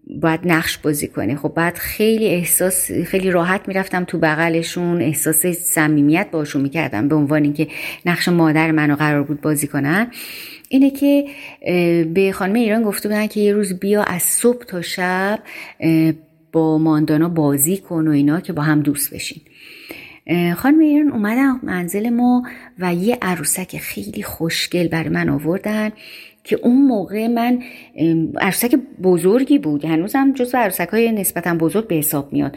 باید 0.07 0.39
نقش 0.45 0.77
بازی 0.77 1.07
کنه 1.07 1.35
خب 1.35 1.53
بعد 1.55 1.77
خیلی 1.77 2.27
احساس 2.27 2.91
خیلی 2.91 3.31
راحت 3.31 3.67
می‌رفتم 3.67 4.03
تو 4.03 4.17
بغلشون. 4.17 5.01
احساس 5.01 5.45
صمیمیت 5.45 6.27
باشون 6.31 6.61
می‌کردم 6.61 7.07
به 7.07 7.15
عنوان 7.15 7.43
اینکه 7.43 7.67
نقش 8.05 8.27
مادر 8.27 8.71
منو 8.71 8.95
قرار 8.95 9.23
بود 9.23 9.41
بازی 9.41 9.67
کنن. 9.67 10.07
اینه 10.69 10.89
که 10.89 11.25
به 12.13 12.31
خانم 12.33 12.53
ایران 12.53 12.83
گفته 12.83 13.09
بودن 13.09 13.27
که 13.27 13.39
یه 13.39 13.53
روز 13.53 13.79
بیا 13.79 14.03
از 14.03 14.21
صبح 14.23 14.65
تا 14.65 14.81
شب 14.81 15.39
با 16.51 16.77
ماندانا 16.77 17.29
بازی 17.29 17.77
کن 17.77 18.07
و 18.07 18.11
اینا 18.11 18.41
که 18.41 18.53
با 18.53 18.61
هم 18.61 18.81
دوست 18.81 19.13
بشین. 19.13 19.41
خانم 20.55 20.79
ایران 20.79 21.11
اومدن 21.11 21.59
منزل 21.63 22.09
ما 22.09 22.43
و 22.79 22.93
یه 22.93 23.17
عروسک 23.21 23.77
خیلی 23.77 24.23
خوشگل 24.23 24.87
برای 24.87 25.09
من 25.09 25.29
آوردن. 25.29 25.91
که 26.43 26.59
اون 26.63 26.85
موقع 26.87 27.27
من 27.27 27.63
عروسک 28.41 28.75
بزرگی 29.03 29.59
بود. 29.59 29.85
هنوزم 29.85 30.33
جز 30.33 30.55
عروسک 30.55 30.87
های 30.87 31.11
نسبتا 31.11 31.55
بزرگ 31.55 31.87
به 31.87 31.95
حساب 31.95 32.33
میاد. 32.33 32.55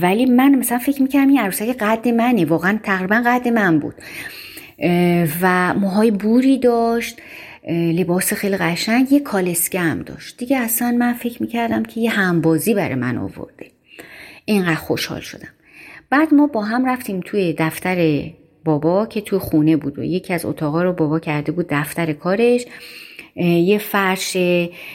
ولی 0.00 0.26
من 0.26 0.54
مثلا 0.54 0.78
فکر 0.78 1.02
می‌کردم 1.02 1.28
این 1.28 1.38
عروسک 1.38 1.76
قد 1.80 2.08
منه. 2.08 2.44
واقعا 2.44 2.78
تقریبا 2.82 3.22
قد 3.26 3.48
من 3.48 3.78
بود. 3.78 3.94
و 5.42 5.74
موهای 5.74 6.10
بوری 6.10 6.58
داشت. 6.58 7.20
لباس 7.70 8.32
خیلی 8.32 8.56
قشنگ. 8.56 9.12
یه 9.12 9.20
کالسکه 9.20 9.80
هم 9.80 10.02
داشت. 10.02 10.36
دیگه 10.38 10.56
اصلا 10.56 10.96
من 10.98 11.12
فکر 11.12 11.42
می‌کردم 11.42 11.82
که 11.82 12.00
یه 12.00 12.10
همبازی 12.10 12.74
برای 12.74 12.94
من 12.94 13.18
آورده. 13.18 13.66
اینقدر 14.44 14.74
خوشحال 14.74 15.20
شدم. 15.20 15.48
بعد 16.10 16.34
ما 16.34 16.46
با 16.46 16.62
هم 16.62 16.88
رفتیم 16.88 17.20
توی 17.20 17.54
دفتر 17.58 17.96
بابا 18.66 19.06
که 19.06 19.20
توی 19.20 19.38
خونه 19.38 19.76
بود 19.76 19.98
و 19.98 20.02
یکی 20.02 20.34
از 20.34 20.44
اتاقا 20.44 20.82
رو 20.82 20.92
بابا 20.92 21.18
کرده 21.18 21.52
بود 21.52 21.66
دفتر 21.68 22.12
کارش. 22.12 22.64
یه 23.36 23.78
فرش 23.78 24.36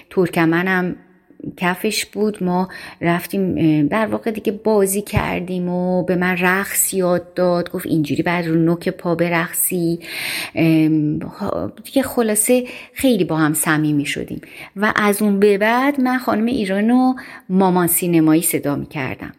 ترکمنم 0.10 0.96
کفش 1.58 2.06
بود. 2.06 2.44
ما 2.44 2.68
رفتیم 3.02 3.88
در 3.88 4.06
واقع 4.06 4.32
دیگه 4.32 4.52
بازی 4.52 5.02
کردیم 5.02 5.70
و 5.70 6.04
به 6.04 6.16
من 6.16 6.38
رقص 6.38 6.94
یاد 6.94 7.34
داد. 7.34 7.72
گفت 7.72 7.86
اینجوری 7.86 8.24
بعد 8.24 8.48
رو 8.48 8.56
نوک 8.56 8.90
پا 8.90 9.16
برقصی. 9.16 10.00
دیگه 11.84 12.02
خلاصه 12.06 12.64
خیلی 12.94 13.24
با 13.24 13.38
هم 13.38 13.54
صمیمی 13.54 14.06
شدیم. 14.06 14.42
و 14.76 14.94
از 14.96 15.22
اون 15.22 15.40
به 15.40 15.58
بعد 15.58 16.02
من 16.02 16.18
خانم 16.18 16.46
ایرانو 16.46 17.14
مامان 17.50 17.88
سینمایی 17.88 18.42
صدا 18.42 18.76
می 18.76 18.86
کردم 18.86 19.34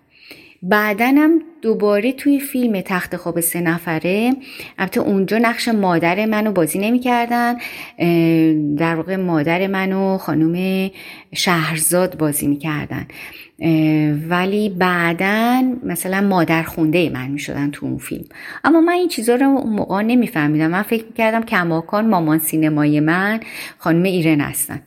بعدنم 0.63 1.41
دوباره 1.63 2.13
توی 2.13 2.41
فیلم 2.41 2.81
تخت 2.81 3.17
خواب 3.17 3.41
سه 3.41 3.61
نفره. 3.61 4.33
البته 4.79 5.01
اونجا 5.01 5.39
نقش 5.39 5.69
مادر 5.69 6.27
منو 6.27 6.53
بازی 6.53 6.79
نمی‌کردن. 6.79 7.57
در 8.77 8.95
واقع 8.95 9.17
مادر 9.17 9.67
منو 9.67 10.19
خانم 10.19 10.91
شهرزاد 11.35 12.19
بازی 12.19 12.47
می‌کردن. 12.47 13.07
ولی 14.29 14.69
بعدا 14.69 15.63
مثلا 15.85 16.21
مادر 16.21 16.63
خونده 16.63 17.11
من 17.11 17.29
می‌شدن 17.29 17.71
تو 17.71 17.87
اون 17.87 17.99
فیلم. 17.99 18.25
اما 18.65 18.81
من 18.81 18.93
این 18.93 19.09
چیزا 19.09 19.35
رو 19.35 19.47
اون 19.47 19.73
موقع 19.73 20.03
نمیفهمیدم. 20.03 20.67
من 20.67 20.83
فکر 20.83 21.05
می‌کردم 21.05 21.43
کماکان 21.43 22.09
مامان 22.09 22.39
سینمای 22.39 23.01
من 23.01 23.41
خانم 23.79 24.03
ایرن 24.03 24.41
هستن. 24.41 24.83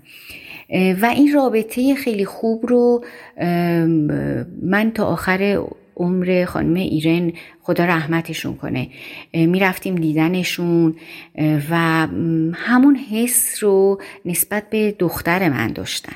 و 0.69 1.05
این 1.05 1.33
رابطه 1.33 1.95
خیلی 1.95 2.25
خوب 2.25 2.65
رو 2.67 3.05
من 4.61 4.91
تا 4.95 5.05
آخر 5.05 5.63
عمر 5.95 6.45
خانم 6.47 6.73
ایرن 6.73 7.31
خدا 7.61 7.85
رحمتشون 7.85 8.55
کنه. 8.55 8.87
می‌رفتیم 9.33 9.95
دیدنشون 9.95 10.95
و 11.69 12.07
همون 12.53 12.95
حس 13.11 13.63
رو 13.63 14.01
نسبت 14.25 14.69
به 14.69 14.95
دختر 14.99 15.49
من 15.49 15.67
داشتن. 15.67 16.15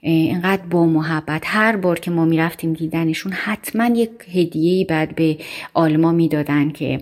اینقدر 0.00 0.62
با 0.62 0.86
محبت. 0.86 1.42
هر 1.44 1.76
بار 1.76 1.98
که 1.98 2.10
ما 2.10 2.24
می‌رفتیم 2.24 2.72
دیدنشون 2.72 3.32
حتما 3.32 3.86
یک 3.86 4.10
هدیه 4.34 4.84
بعد 4.84 5.14
به 5.14 5.36
آلما 5.74 6.12
می‌دادن 6.12 6.70
که 6.70 7.00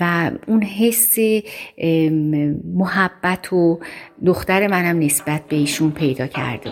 و 0.00 0.30
اون 0.46 0.62
حس 0.62 1.16
محبت 2.74 3.52
و 3.52 3.80
دختر 4.26 4.66
منم 4.66 4.98
نسبت 4.98 5.42
به 5.48 5.56
ایشون 5.56 5.90
پیدا 5.90 6.26
کرده 6.26 6.70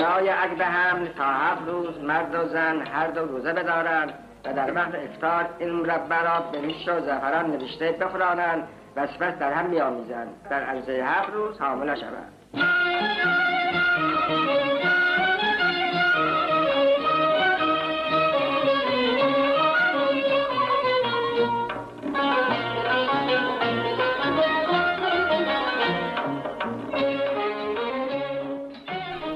برای 0.00 0.28
عقد 0.28 0.62
حمل 0.62 1.06
تا 1.06 1.24
هفت 1.24 1.68
روز 1.68 1.98
مرد 1.98 2.34
و 2.34 2.48
زن 2.48 2.86
هر 2.86 3.06
دو 3.06 3.24
روزه 3.24 3.52
بدارند 3.52 4.12
و 4.44 4.52
در 4.52 4.74
وقت 4.74 4.94
افتار 4.94 5.48
این 5.58 5.70
مربع 5.70 6.22
را 6.22 6.40
به 6.52 6.60
میش 6.60 6.88
و 6.88 7.00
زفران 7.00 7.50
نوشته 7.50 7.92
بخورانند 7.92 8.68
و 8.96 9.06
سپس 9.06 9.38
در 9.38 9.52
هم 9.52 9.70
بیامیزند. 9.70 10.28
در 10.50 10.62
عرضه 10.62 11.04
هفت 11.04 11.32
روز 11.32 11.60
حامله 11.60 11.94
شوند. 11.94 12.32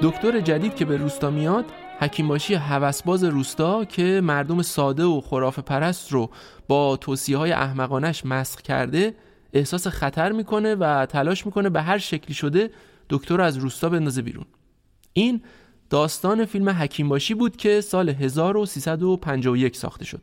دکتر 0.02 0.40
جدید 0.40 0.74
که 0.74 0.84
به 0.84 0.96
روستا 0.96 1.30
میاد 1.30 1.64
حکیم 1.98 2.28
باشی 2.28 2.54
هوسباز 2.54 3.24
روستا 3.24 3.84
که 3.84 4.20
مردم 4.24 4.62
ساده 4.62 5.04
و 5.04 5.20
خراف 5.20 5.58
پرست 5.58 6.12
رو 6.12 6.30
با 6.68 6.96
توصیه 6.96 7.36
های 7.36 7.52
احمقانش 7.52 8.26
مسخ 8.26 8.62
کرده 8.62 9.14
احساس 9.52 9.86
خطر 9.86 10.32
می‌کنه 10.32 10.74
و 10.74 11.06
تلاش 11.06 11.46
می‌کنه 11.46 11.70
به 11.70 11.82
هر 11.82 11.98
شکلی 11.98 12.34
شده 12.34 12.70
دکتر 13.10 13.40
از 13.40 13.56
روستا 13.56 13.88
بندازه 13.88 14.22
بیرون. 14.22 14.44
این 15.12 15.42
داستان 15.90 16.44
فیلم 16.44 16.68
حکیم 16.68 17.08
باشی 17.08 17.34
بود 17.34 17.56
که 17.56 17.80
سال 17.80 18.08
1351 18.08 19.76
ساخته 19.76 20.04
شد. 20.04 20.22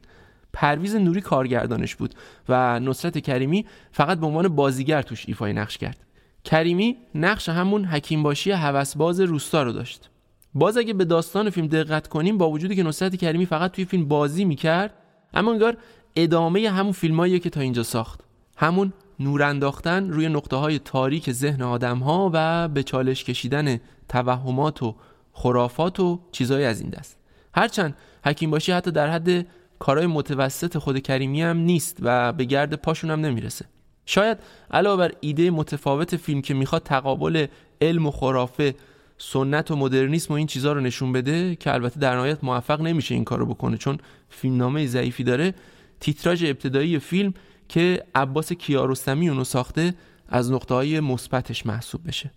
پرویز 0.53 0.95
نوری 0.95 1.21
کارگردانش 1.21 1.95
بود 1.95 2.15
و 2.49 2.79
نصرت 2.79 3.17
کریمی 3.17 3.65
فقط 3.91 4.19
به 4.19 4.25
عنوان 4.25 4.47
بازیگر 4.47 5.01
توش 5.01 5.23
ایفای 5.27 5.53
نقش 5.53 5.77
کرد. 5.77 6.07
کریمی 6.47 6.97
نقش 7.15 7.49
همون 7.49 7.85
حکیم 7.85 8.23
باشی 8.23 8.51
هوسباز 8.51 9.19
روستا 9.19 9.63
رو 9.63 9.71
داشت. 9.71 10.09
باز 10.53 10.77
اگه 10.77 10.93
به 10.93 11.05
داستان 11.05 11.49
فیلم 11.49 11.67
دقت 11.67 12.07
کنیم 12.07 12.37
با 12.37 12.49
وجودی 12.49 12.75
که 12.75 12.83
نصرت 12.83 13.15
کریمی 13.15 13.45
فقط 13.45 13.71
توی 13.71 13.85
فیلم 13.85 14.07
بازی 14.07 14.45
می‌کرد 14.45 14.93
اما 15.33 15.51
انگار 15.51 15.77
ادامه 16.15 16.69
همون 16.69 16.91
فیلمایی 16.91 17.39
که 17.39 17.49
تا 17.49 17.61
اینجا 17.61 17.83
ساخت. 17.83 18.19
همون 18.57 18.93
نور 19.19 19.43
انداختن 19.43 20.09
روی 20.09 20.29
نقطه 20.29 20.55
های 20.55 20.79
تاریک 20.79 21.31
ذهن 21.31 21.61
آدم 21.61 21.97
ها 21.97 22.29
و 22.33 22.67
به 22.67 22.83
چالش 22.83 23.23
کشیدن 23.23 23.79
توهمات 24.09 24.83
و 24.83 24.95
خرافات 25.33 25.99
و 25.99 26.19
چیزهای 26.31 26.65
از 26.65 26.81
این 26.81 26.89
دست. 26.89 27.17
هرچند 27.55 27.95
حکیم 28.25 28.51
باشی 28.51 28.71
حتی 28.71 28.91
در 28.91 29.09
حد 29.09 29.45
کارهای 29.79 30.07
متوسط 30.07 30.77
خود 30.77 30.99
کریمی 30.99 31.41
هم 31.41 31.57
نیست 31.57 31.97
و 32.01 32.33
به 32.33 32.43
گرد 32.45 32.73
پاشون 32.73 33.11
هم 33.11 33.19
نمی‌رسه. 33.19 33.65
شاید 34.07 34.37
علاوه 34.71 35.07
بر 35.07 35.15
ایده 35.19 35.51
متفاوت 35.51 36.15
فیلم 36.15 36.41
که 36.41 36.53
می‌خواد 36.53 36.83
تقابل 36.83 37.45
علم 37.81 38.05
و 38.05 38.11
خرافه 38.11 38.75
سنت 39.17 39.71
و 39.71 39.75
مدرنیسم 39.75 40.33
و 40.33 40.37
این 40.37 40.47
چیزها 40.47 40.71
رو 40.71 40.81
نشون 40.81 41.11
بده 41.13 41.55
که 41.55 41.73
البته 41.73 41.99
در 41.99 42.15
نهایت 42.15 42.43
موفق 42.43 42.81
نمیشه 42.81 43.15
این 43.15 43.23
کارو 43.23 43.45
بکنه 43.45 43.77
چون 43.77 43.97
فیلمنامه 44.29 44.85
ضعیفی 44.85 45.23
داره. 45.23 45.53
تیتراژ 45.99 46.43
ابتدایی 46.43 46.99
فیلم 46.99 47.33
که 47.69 48.03
عباس 48.15 48.53
کیارستمی 48.53 49.29
اونو 49.29 49.43
ساخته 49.43 49.93
از 50.29 50.51
نقطه 50.51 50.75
های 50.75 50.99
مثبتش 50.99 51.65
محسوب 51.65 52.07
بشه. 52.07 52.31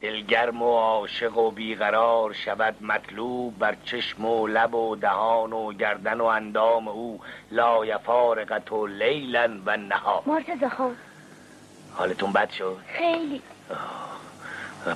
دلگرم 0.00 0.62
و 0.62 0.72
عاشق 0.72 1.38
و 1.38 1.50
بیقرار 1.50 2.32
شود 2.32 2.74
مطلوب 2.80 3.58
بر 3.58 3.76
چشم 3.84 4.24
و 4.24 4.46
لب 4.46 4.74
و 4.74 4.96
دهان 4.96 5.52
و 5.52 5.72
گردن 5.72 6.20
و 6.20 6.24
اندام 6.24 6.88
او 6.88 7.20
لا 7.52 7.86
یفارقت 7.86 8.72
و 8.72 8.86
لیلا 8.86 9.48
و 9.66 9.76
نهار. 9.76 10.22
مرتزا 10.26 10.68
خان 10.68 10.96
حالتون 11.96 12.32
بد 12.32 12.50
شد؟ 12.50 12.78
خیلی. 12.98 13.42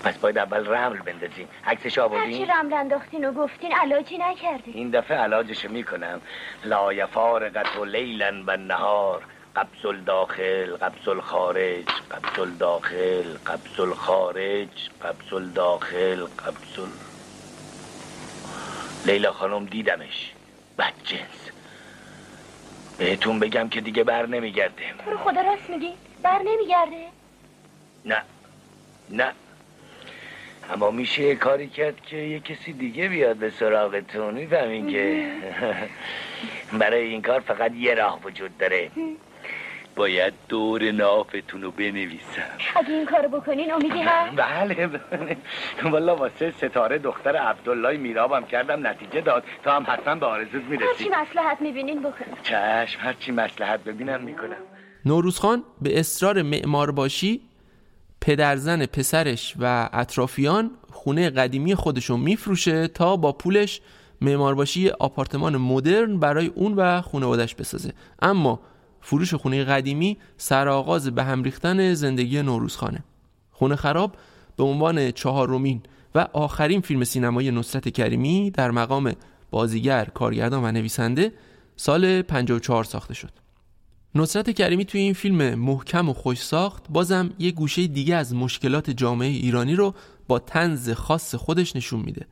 پس 0.04 0.18
باید 0.18 0.38
اول 0.38 0.66
رمل 0.66 0.98
بندازیم 0.98 1.48
عکسش 1.66 1.84
هرچی 1.84 2.00
آوردین؟ 2.00 2.50
رمل 2.50 2.72
انداختین 2.72 3.24
و 3.24 3.32
گفتین 3.32 3.72
علاجی 3.72 4.18
نکردین. 4.18 4.74
این 4.74 4.90
دفعه 4.90 5.16
علاجش 5.16 5.64
می‌کنم. 5.64 6.20
لا 6.64 6.92
یفارقت 6.92 7.76
و 7.76 7.84
لیلا 7.84 8.32
و 8.46 8.56
نهار 8.56 9.22
قبض 9.56 10.04
داخل 10.06 10.76
قبض 10.76 11.20
خارج 11.20 11.84
قبض 12.10 12.58
داخل 12.58 13.36
قبض 13.46 13.92
خارج 13.96 14.90
قبض 15.02 15.54
داخل 15.54 16.24
قبض 16.24 16.88
لیلا 19.06 19.32
خانم 19.32 19.64
دیدمش. 19.64 20.32
بد 20.78 20.92
جنس. 21.04 21.50
بهتون 22.98 23.40
بگم 23.40 23.68
که 23.68 23.80
دیگه 23.80 24.04
بر 24.04 24.26
نمیگرده. 24.26 24.82
تو 25.04 25.18
خدا 25.18 25.40
راست 25.40 25.70
میگی؟ 25.70 25.94
بر 26.22 26.38
نمیگرده؟ 26.44 27.06
نه. 28.04 28.22
نه. 29.10 29.32
اما 30.74 30.90
میشه 30.90 31.22
یه 31.22 31.34
کاری 31.34 31.68
کرد 31.68 32.00
که 32.00 32.16
یه 32.16 32.40
کسی 32.40 32.72
دیگه 32.72 33.08
بیاد 33.08 33.36
به 33.36 33.50
سراغتون 33.50 34.34
می‌فهمین 34.34 34.90
که. 34.90 35.26
برای 36.80 37.02
این 37.04 37.22
کار 37.22 37.40
فقط 37.40 37.72
یه 37.74 37.94
راه 37.94 38.20
وجود 38.24 38.58
داره. 38.58 38.90
باید 39.96 40.34
دور 40.48 40.90
نافتون 40.90 41.62
رو 41.62 41.70
بنویسم. 41.70 42.42
اگه 42.76 42.90
این 42.90 43.06
کارو 43.06 43.28
بکنین 43.28 43.72
امیدی 43.72 44.02
هست؟ 44.02 44.36
بله 44.46 44.86
بله. 44.86 45.36
والا 45.82 46.16
واسه 46.16 46.50
ستاره 46.50 46.98
دختر 46.98 47.36
عبدالله 47.36 47.96
میرابم 47.96 48.44
کردم 48.44 48.86
نتیجه 48.86 49.20
داد. 49.20 49.44
تا 49.62 49.76
هم 49.76 49.86
حتما 49.88 50.14
به 50.14 50.26
آرزوت 50.26 50.54
هرچی 50.54 50.68
می‌رسی 50.70 51.08
مسلحت 51.08 51.60
می‌بینین 51.60 52.00
بکنین 52.00 52.34
چشم 52.42 53.00
هرچی 53.00 53.32
مسلحت 53.32 53.84
ببینم 53.84 54.20
می‌کنم. 54.20 54.56
نوروزخان 55.04 55.62
به 55.82 56.00
اصرار 56.00 56.42
معمار 56.42 56.90
باشی 56.90 57.40
پدرزن 58.20 58.86
پسرش 58.86 59.54
و 59.58 59.88
اطرافیان 59.92 60.70
خونه 60.92 61.30
قدیمی 61.30 61.74
خودشو 61.74 62.16
میفروشه 62.16 62.88
تا 62.88 63.16
با 63.16 63.32
پولش 63.32 63.80
معمار 64.20 64.54
باشی 64.54 64.80
یه 64.80 64.92
آپارتمان 65.00 65.56
مدرن 65.56 66.18
برای 66.18 66.46
اون 66.46 66.74
و 66.74 67.00
خانوادش 67.00 67.54
بسازه 67.54 67.92
اما 68.22 68.60
فروش 69.00 69.34
خونه 69.34 69.64
قدیمی 69.64 70.18
سرآغاز 70.36 71.08
به 71.08 71.24
هم 71.24 71.42
ریختن 71.42 71.94
زندگی 71.94 72.42
نوروزخانه 72.42 73.04
خونه 73.50 73.76
خراب 73.76 74.16
به 74.56 74.64
عنوان 74.64 75.10
چهارمین 75.10 75.82
و 76.14 76.26
آخرین 76.32 76.80
فیلم 76.80 77.04
سینمایی 77.04 77.50
نصرت 77.50 77.88
کریمی 77.88 78.50
در 78.50 78.70
مقام 78.70 79.12
بازیگر، 79.50 80.04
کارگردان 80.04 80.64
و 80.64 80.72
نویسنده 80.72 81.32
سال 81.76 82.22
54 82.22 82.84
ساخته 82.84 83.14
شد. 83.14 83.30
نصرت 84.14 84.50
کریمی 84.50 84.84
توی 84.84 85.00
این 85.00 85.12
فیلم 85.12 85.54
محکم 85.54 86.08
و 86.08 86.12
خوش 86.12 86.42
ساخت 86.42 86.84
بازم 86.88 87.30
یه 87.38 87.50
گوشه 87.50 87.86
دیگه 87.86 88.16
از 88.16 88.34
مشکلات 88.34 88.90
جامعه 88.90 89.28
ایرانی 89.28 89.74
رو 89.74 89.94
با 90.28 90.38
تنز 90.38 90.90
خاص 90.90 91.34
خودش 91.34 91.76
نشون 91.76 92.00
میده. 92.00 92.26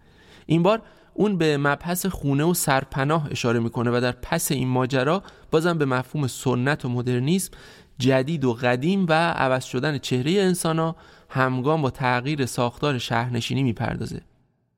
این 0.46 0.62
بار 0.62 0.82
اون 1.14 1.38
به 1.38 1.56
مبحث 1.56 2.06
خونه 2.06 2.44
و 2.44 2.54
سرپناه 2.54 3.28
اشاره 3.30 3.60
می‌کنه 3.60 3.90
و 3.90 4.00
در 4.00 4.12
پس 4.12 4.52
این 4.52 4.68
ماجرا 4.68 5.22
بازم 5.50 5.78
به 5.78 5.84
مفهوم 5.84 6.26
سنت 6.26 6.84
و 6.84 6.88
مدرنیسم 6.88 7.50
جدید 7.98 8.44
و 8.44 8.52
قدیم 8.52 9.06
و 9.08 9.12
عوض 9.32 9.64
شدن 9.64 9.98
چهره 9.98 10.32
انسانا 10.32 10.96
همگام 11.28 11.82
با 11.82 11.90
تغییر 11.90 12.46
ساختار 12.46 12.98
شهرنشینی 12.98 13.62
می‌پردازه 13.62 14.20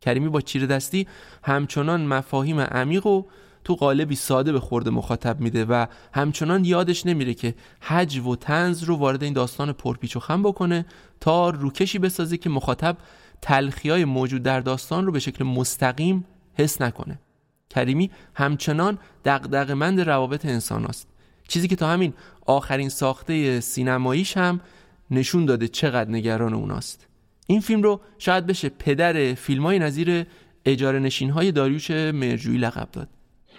کریمی 0.00 0.28
با 0.28 0.40
چیره 0.40 0.66
دستی 0.66 1.06
همچنان 1.42 2.06
مفاهیم 2.06 2.60
عمیق 2.60 3.06
و 3.06 3.22
تو 3.64 3.74
قالبی 3.74 4.16
ساده 4.16 4.52
به 4.52 4.60
خورد 4.60 4.88
مخاطب 4.88 5.40
میده 5.40 5.64
و 5.64 5.86
همچنان 6.14 6.64
یادش 6.64 7.06
نمیره 7.06 7.34
که 7.34 7.54
حج 7.80 8.18
و 8.18 8.36
تنز 8.36 8.82
رو 8.82 8.96
وارد 8.96 9.22
این 9.22 9.32
داستان 9.32 9.72
پرپیچ 9.72 10.16
و 10.16 10.20
خم 10.20 10.42
بکنه 10.42 10.86
تا 11.20 11.50
روکشی 11.50 11.98
بسازه 11.98 12.36
که 12.36 12.50
مخاطب 12.50 12.96
تلخی 13.42 13.90
های 13.90 14.04
موجود 14.04 14.42
در 14.42 14.60
داستان 14.60 15.06
رو 15.06 15.12
به 15.12 15.18
شکل 15.18 15.44
مستقیم 15.44 16.24
حس 16.54 16.82
نکنه. 16.82 17.20
کریمی 17.70 18.10
همچنان 18.34 18.98
دقدقمند 19.24 20.00
روابط 20.00 20.46
انسان 20.46 20.84
است. 20.84 21.08
چیزی 21.48 21.68
که 21.68 21.76
تا 21.76 21.88
همین 21.88 22.14
آخرین 22.46 22.88
ساخته 22.88 23.60
سینماییش 23.60 24.36
هم 24.36 24.60
نشون 25.10 25.44
داده 25.44 25.68
چقدر 25.68 26.10
نگران 26.10 26.54
اوناست 26.54 27.06
این 27.46 27.60
فیلم 27.60 27.82
رو 27.82 28.00
شاید 28.18 28.46
بشه 28.46 28.68
پدر 28.68 29.34
فیلم 29.34 29.66
های 29.66 29.78
نظیر 29.78 30.26
اجاره 30.64 30.98
نشین 30.98 31.30
های 31.30 31.52
داریوش 31.52 31.90
مرجویی 31.90 32.58
لقب 32.58 32.88
داد. 32.92 33.08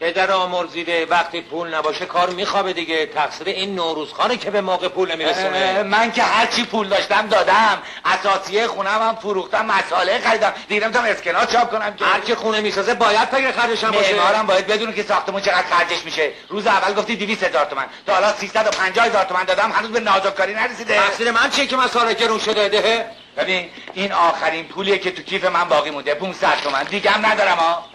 پدر 0.01 0.31
آمرزیده 0.31 1.05
وقتی 1.05 1.41
پول 1.41 1.73
نباشه 1.73 2.05
کار 2.05 2.29
میخوابه 2.29 2.73
دیگه. 2.73 3.05
تقصیر 3.05 3.47
این 3.47 3.75
نوروزخانه 3.75 4.37
که 4.37 4.51
به 4.51 4.61
موقع 4.61 4.87
پول 4.87 5.11
نمیرسونه. 5.11 5.83
من 5.83 6.11
که 6.11 6.23
هرچی 6.23 6.65
پول 6.65 6.87
داشتم 6.87 7.27
دادم. 7.27 7.81
اساسیه 8.05 8.67
خونم 8.67 9.01
هم 9.01 9.15
فروختم 9.15 9.65
مساله 9.65 10.19
خریدم. 10.19 10.53
دیدم 10.67 10.91
تا 10.91 10.99
اسکناس 10.99 11.51
چاپ 11.51 11.71
کنم 11.71 11.93
که 11.95 12.05
هر 12.05 12.35
خونه 12.35 12.61
می‌سازه 12.61 12.93
باید 12.93 13.29
پگر 13.29 13.51
خرجش 13.51 13.83
هم 13.83 13.91
باشه. 13.91 14.15
معمارم 14.15 14.45
باید 14.47 14.67
بدونه 14.67 14.93
که 14.93 15.03
ساختمون 15.03 15.41
چقدر 15.41 15.67
خرجش 15.69 16.05
میشه. 16.05 16.31
روز 16.49 16.67
اول 16.67 16.93
گفتی 16.93 17.15
200 17.15 17.43
هزار 17.43 17.65
تومن. 17.65 17.85
تا 18.07 18.13
حالا 18.13 18.33
350 18.33 19.05
هزار 19.05 19.23
تومن 19.23 19.43
دادم. 19.43 19.71
هنوز 19.71 19.91
به 19.91 19.99
نازکاری 19.99 20.53
نرسیده. 20.53 20.95
تقصیر 20.95 21.31
من 21.31 21.49
چیه 21.49 21.67
که 21.67 21.75
مساله 21.75 22.13
گرون 22.13 22.39
شده؟ 22.39 22.69
ده. 22.69 23.20
ببین 23.37 23.69
این 23.93 24.11
آخرین 24.11 24.65
پولیه 24.65 24.97
که 24.97 25.11
تو 25.11 25.21
کیف 25.21 25.45
من 25.45 25.63
باقی 25.63 25.89
مونده. 25.89 26.13
500 26.13 26.61
تومن. 26.63 26.83
دیگه 26.83 27.11
هم 27.11 27.25
ندارم 27.25 27.57
ها 27.57 27.85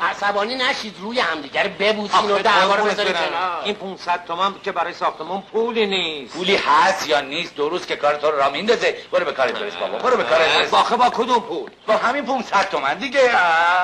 عصبانی 0.00 0.54
نشید 0.54 0.96
روی 1.00 1.20
همدیگه 1.20 1.62
ببوسین 1.62 2.30
و 2.30 2.38
دعوا 2.38 2.74
رو 2.74 2.84
بذارید 2.84 3.16
این 3.64 3.74
500 3.74 4.24
تومن 4.24 4.54
که 4.64 4.72
برای 4.72 4.92
ساختمون 4.92 5.42
پولی 5.52 5.86
نیست. 5.86 6.34
پولی 6.34 6.56
هست 6.56 7.08
یا 7.08 7.20
نیست 7.20 7.54
دو 7.54 7.68
روز 7.68 7.86
که 7.86 7.96
کار 7.96 8.14
تو 8.14 8.30
رو 8.30 8.38
را 8.38 8.50
میندازه. 8.50 8.96
برو 9.12 9.24
به 9.24 9.32
کارت 9.32 9.52
برس 9.52 9.74
بابا 9.74 9.98
برو 9.98 10.16
به 10.16 10.24
کارت 10.24 10.48
برس 10.48 10.70
باخه 10.70 10.96
با 10.96 11.10
کدوم 11.10 11.40
پول؟ 11.40 11.70
با 11.86 11.96
همین 11.96 12.24
500 12.24 12.68
تومن 12.68 12.94
دیگه. 12.94 13.30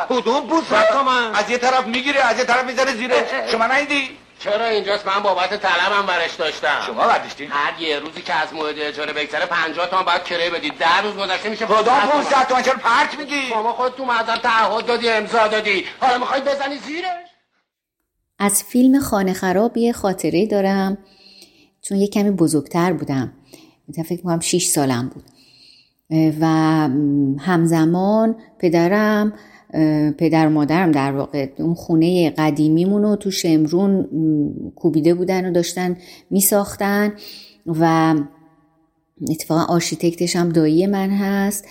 کدوم 0.09 0.49
500 0.49 0.89
تومن؟ 0.89 1.35
از 1.35 1.51
یه 1.51 1.59
طرف 1.59 1.87
می‌گیره 1.87 2.21
از 2.21 2.39
یه 2.39 2.45
طرف 2.45 2.65
می‌ذاره 2.65 2.93
زیره. 2.93 3.49
شما 3.53 3.67
نیدی؟ 3.67 4.19
چرا 4.39 4.65
اینجاست؟ 4.65 5.07
من 5.07 5.23
بابت 5.23 5.63
طلبم 5.63 6.07
برش 6.07 6.35
داشتم. 6.35 6.81
شما 6.87 7.07
برداشتین 7.07 7.49
هر 7.51 7.83
یه 7.83 7.99
روزی 7.99 8.23
که 8.23 8.35
از 8.35 8.55
مورد 8.55 8.75
اجاره 8.79 9.13
بگذره 9.13 9.47
50 9.47 9.87
تومن 9.91 10.03
باید 10.03 10.23
کرایه 10.25 10.51
بدید 10.51 10.79
در 10.79 11.03
روز 11.03 11.15
گذشته 11.15 11.49
میشه 11.49 11.67
کدوم 11.67 11.83
500 11.85 12.49
تومن 12.49 12.63
چرا 12.63 12.75
پرت 12.75 13.19
میگی؟ 13.19 13.49
شما 13.49 13.73
خود 13.73 13.95
تو 13.95 14.05
معدل 14.05 14.37
تعهد 14.37 14.87
دادی 14.87 15.09
امضا 15.09 15.49
دادی. 15.49 15.85
حالا 16.01 16.19
می‌خوای 16.19 16.41
بزنی 16.41 16.79
زیرش؟ 16.79 17.29
از 18.39 18.63
فیلم 18.63 19.01
خانه 19.01 19.33
خراب 19.33 19.77
یه 19.77 19.93
خاطره 19.93 20.47
دارم. 20.47 20.99
چون 21.83 21.99
یه 21.99 22.07
کمی 22.09 22.31
بزرگتر 22.31 22.93
بودم. 22.93 23.33
فکر 24.05 24.13
می‌کنم 24.13 24.41
6 24.41 24.67
سالم 24.67 25.09
بود. 25.15 25.25
و 26.41 26.47
همزمان 27.41 28.37
پدرم 28.59 29.33
پدر 30.19 30.47
و 30.47 30.51
مادرم 30.51 30.93
در 30.93 31.13
واقع 31.13 31.49
اون 31.59 31.75
خونه 31.75 32.31
قدیمیمون 32.31 33.03
رو 33.03 33.17
تو 33.17 33.31
شمرون 33.31 34.09
کوبیده 34.77 35.15
بودن 35.15 35.49
و 35.49 35.53
داشتن 35.53 35.97
میساختن 36.31 37.13
و 37.67 38.15
اتفاقا 39.31 39.63
آرشیتکتش 39.63 40.37
هم 40.37 40.49
دایی 40.49 40.87
من 40.87 41.11
هست. 41.11 41.65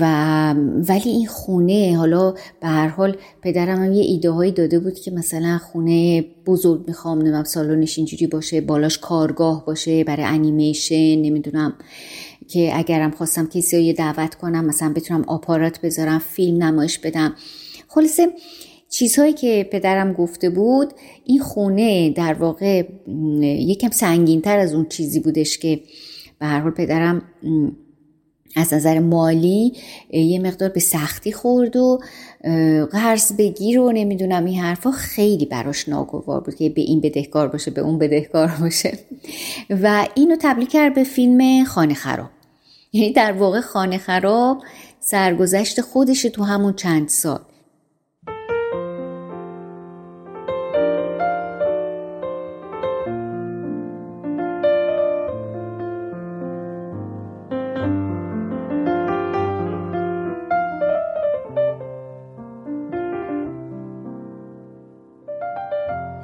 و 0.00 0.54
ولی 0.88 1.10
این 1.10 1.26
خونه 1.26 1.94
حالا 1.98 2.34
به 2.60 2.68
هر 2.68 2.88
حال 2.88 3.16
پدرم 3.42 3.84
هم 3.84 3.92
یه 3.92 4.04
ایده 4.04 4.30
هایی 4.30 4.52
داده 4.52 4.78
بود 4.78 4.94
که 4.94 5.10
مثلا 5.10 5.58
خونه 5.58 6.24
بزرگ 6.46 6.84
می‌خوام 6.86 7.22
نمیم 7.22 7.44
سالنش 7.44 7.98
اینجوری 7.98 8.26
باشه 8.26 8.60
بالاش 8.60 8.98
کارگاه 8.98 9.64
باشه 9.66 10.04
برای 10.04 10.26
انیمیشن 10.26 11.22
نمی‌دونم 11.22 11.74
که 12.48 12.70
اگرم 12.74 13.10
خواستم 13.10 13.46
کسی 13.46 13.90
رو 13.90 13.96
دعوت 13.96 14.34
کنم 14.34 14.64
مثلا 14.64 14.92
بتونم 14.92 15.24
آپارات 15.26 15.80
بذارم 15.80 16.18
فیلم 16.18 16.62
نمایش 16.62 16.98
بدم. 16.98 17.34
خلاصه 17.88 18.28
چیزهایی 18.90 19.32
که 19.32 19.68
پدرم 19.72 20.12
گفته 20.12 20.50
بود 20.50 20.88
این 21.24 21.40
خونه 21.40 22.10
در 22.10 22.34
واقع 22.34 22.82
یکم 23.42 23.90
سنگین 23.90 24.40
تر 24.40 24.58
از 24.58 24.74
اون 24.74 24.86
چیزی 24.88 25.20
بودش 25.20 25.58
که 25.58 25.80
به 26.38 26.46
هر 26.46 26.60
حال 26.60 26.70
پدرم 26.70 27.22
از 28.56 28.74
نظر 28.74 28.98
مالی 28.98 29.72
یه 30.10 30.38
مقدار 30.38 30.68
به 30.68 30.80
سختی 30.80 31.32
خورد 31.32 31.76
و 31.76 32.00
قرض 32.92 33.32
بگیر 33.32 33.80
و 33.80 33.92
نمی‌دونم 33.92 34.44
این 34.44 34.58
حرفا 34.58 34.90
خیلی 34.90 35.46
براش 35.46 35.88
ناگوار 35.88 36.40
بود 36.40 36.54
که 36.54 36.68
به 36.68 36.80
این 36.80 37.00
بدهکار 37.00 37.48
باشه 37.48 37.70
به 37.70 37.80
اون 37.80 37.98
بدهکار 37.98 38.52
باشه. 38.60 38.98
و 39.70 40.06
اینو 40.14 40.36
تبدیل 40.40 40.66
کرد 40.66 40.94
به 40.94 41.04
فیلم 41.04 41.64
خانه 41.64 41.94
خراب. 41.94 42.30
یعنی 42.92 43.12
در 43.12 43.32
واقع 43.32 43.60
خانه 43.60 43.98
خراب 43.98 44.62
سرگذشت 45.00 45.80
خودش 45.80 46.22
تو 46.22 46.44
همون 46.44 46.72
چند 46.72 47.08
سال. 47.08 47.40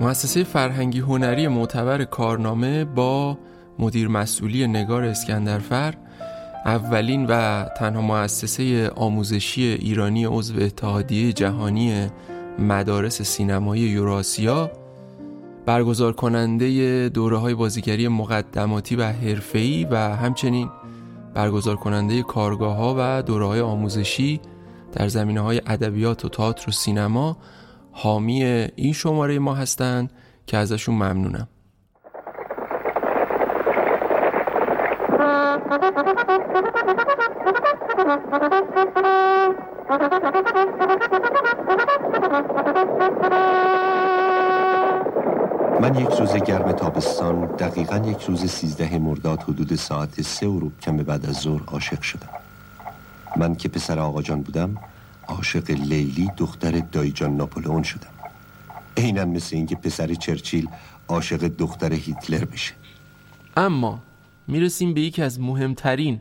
مؤسسه 0.01 0.45
فرهنگی 0.45 1.01
هنری 1.01 1.49
معتبر 1.49 2.05
کارنامه 2.05 2.85
با 2.85 3.39
مدیر 3.79 4.09
مسئولی 4.09 4.67
نگار 4.67 5.05
اسکندرفر 5.05 5.95
اولین 6.65 7.27
و 7.27 7.65
تنها 7.65 8.01
مؤسسه 8.03 8.89
آموزشی 8.89 9.63
ایرانی 9.63 10.25
عضو 10.25 10.61
اتحادیه 10.61 11.33
جهانی 11.33 12.09
مدارس 12.59 13.23
سینمایی 13.23 13.83
یوراسیا 13.83 14.71
برگزار 15.67 16.13
کننده 16.13 17.09
دوره 17.09 17.37
های 17.37 17.55
بازیگری 17.55 18.09
مقدماتی 18.09 18.97
و 18.97 19.05
حرفه‌ای 19.05 19.85
و 19.85 19.97
همچنین 19.97 20.71
برگزار 21.35 21.77
کننده 21.77 22.23
کارگاه 22.23 22.77
ها 22.77 22.95
و 22.99 23.23
دوره 23.23 23.47
های 23.47 23.61
آموزشی 23.61 24.41
در 24.93 25.09
زمینه 25.09 25.41
های 25.41 25.61
ادبیات 25.67 26.25
و 26.25 26.29
تئاتر 26.29 26.69
و 26.69 26.73
سینما 26.73 27.37
حامی 27.93 28.45
این 28.77 28.93
شماره 28.93 29.39
ما 29.39 29.55
هستند 29.55 30.13
که 30.47 30.57
ازشون 30.57 30.95
ممنونم. 30.95 31.49
روز 46.35 46.43
گرم 46.43 46.73
تابستان 46.73 47.47
دقیقا 47.47 47.97
یک 47.97 48.23
روز 48.23 48.47
سیزده 48.47 48.99
مرداد 48.99 49.43
حدود 49.43 49.75
ساعت 49.75 50.23
سه 50.23 50.47
و 50.47 50.71
کم 50.83 50.97
بعد 50.97 51.27
از 51.27 51.37
ظهر 51.37 51.63
عاشق 51.67 52.01
شدم. 52.03 52.29
من 53.37 53.55
که 53.55 53.69
پسر 53.69 53.99
آقا 53.99 54.23
جان 54.23 54.43
بودم 54.43 54.77
عاشق 55.29 55.71
لیلی 55.71 56.31
دختر 56.37 56.83
دایجان 56.93 57.37
ناپولئون 57.37 57.83
شدم. 57.83 58.11
اینم 58.95 59.29
مثل 59.29 59.57
اینکه 59.57 59.77
پسر 59.77 60.15
چرچیل 60.15 60.69
عاشق 61.09 61.39
دختر 61.39 61.93
هیتلر 61.93 62.45
بشه. 62.45 62.75
اما 63.57 63.99
می‌رسیم 64.49 64.95
به 64.95 65.01
یکی 65.01 65.23
از 65.23 65.41
مهمترین 65.41 66.21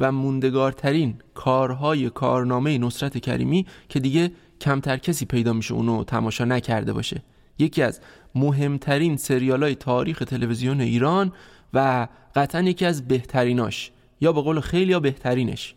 و 0.00 0.12
موندگارترین 0.12 1.14
کارهای 1.34 2.10
کارنامه 2.10 2.78
نصرت 2.78 3.18
کریمی 3.18 3.66
که 3.88 4.00
دیگه 4.00 4.32
کمتر 4.60 4.96
کسی 4.96 5.24
پیدا 5.24 5.52
میشه 5.52 5.74
اونو 5.74 6.04
تماشا 6.04 6.44
نکرده 6.44 6.92
باشه. 6.92 7.22
یکی 7.58 7.82
از 7.82 8.00
مهمترین 8.38 9.16
سریال 9.16 9.62
های 9.62 9.74
تاریخ 9.74 10.18
تلویزیون 10.18 10.80
ایران 10.80 11.32
و 11.74 12.08
قطعا 12.34 12.62
یکی 12.62 12.84
از 12.84 13.08
بهتریناش 13.08 13.90
یا 14.20 14.32
به 14.32 14.40
قول 14.40 14.60
خیلی 14.60 14.90
یا 14.90 15.00
بهترینش 15.00 15.74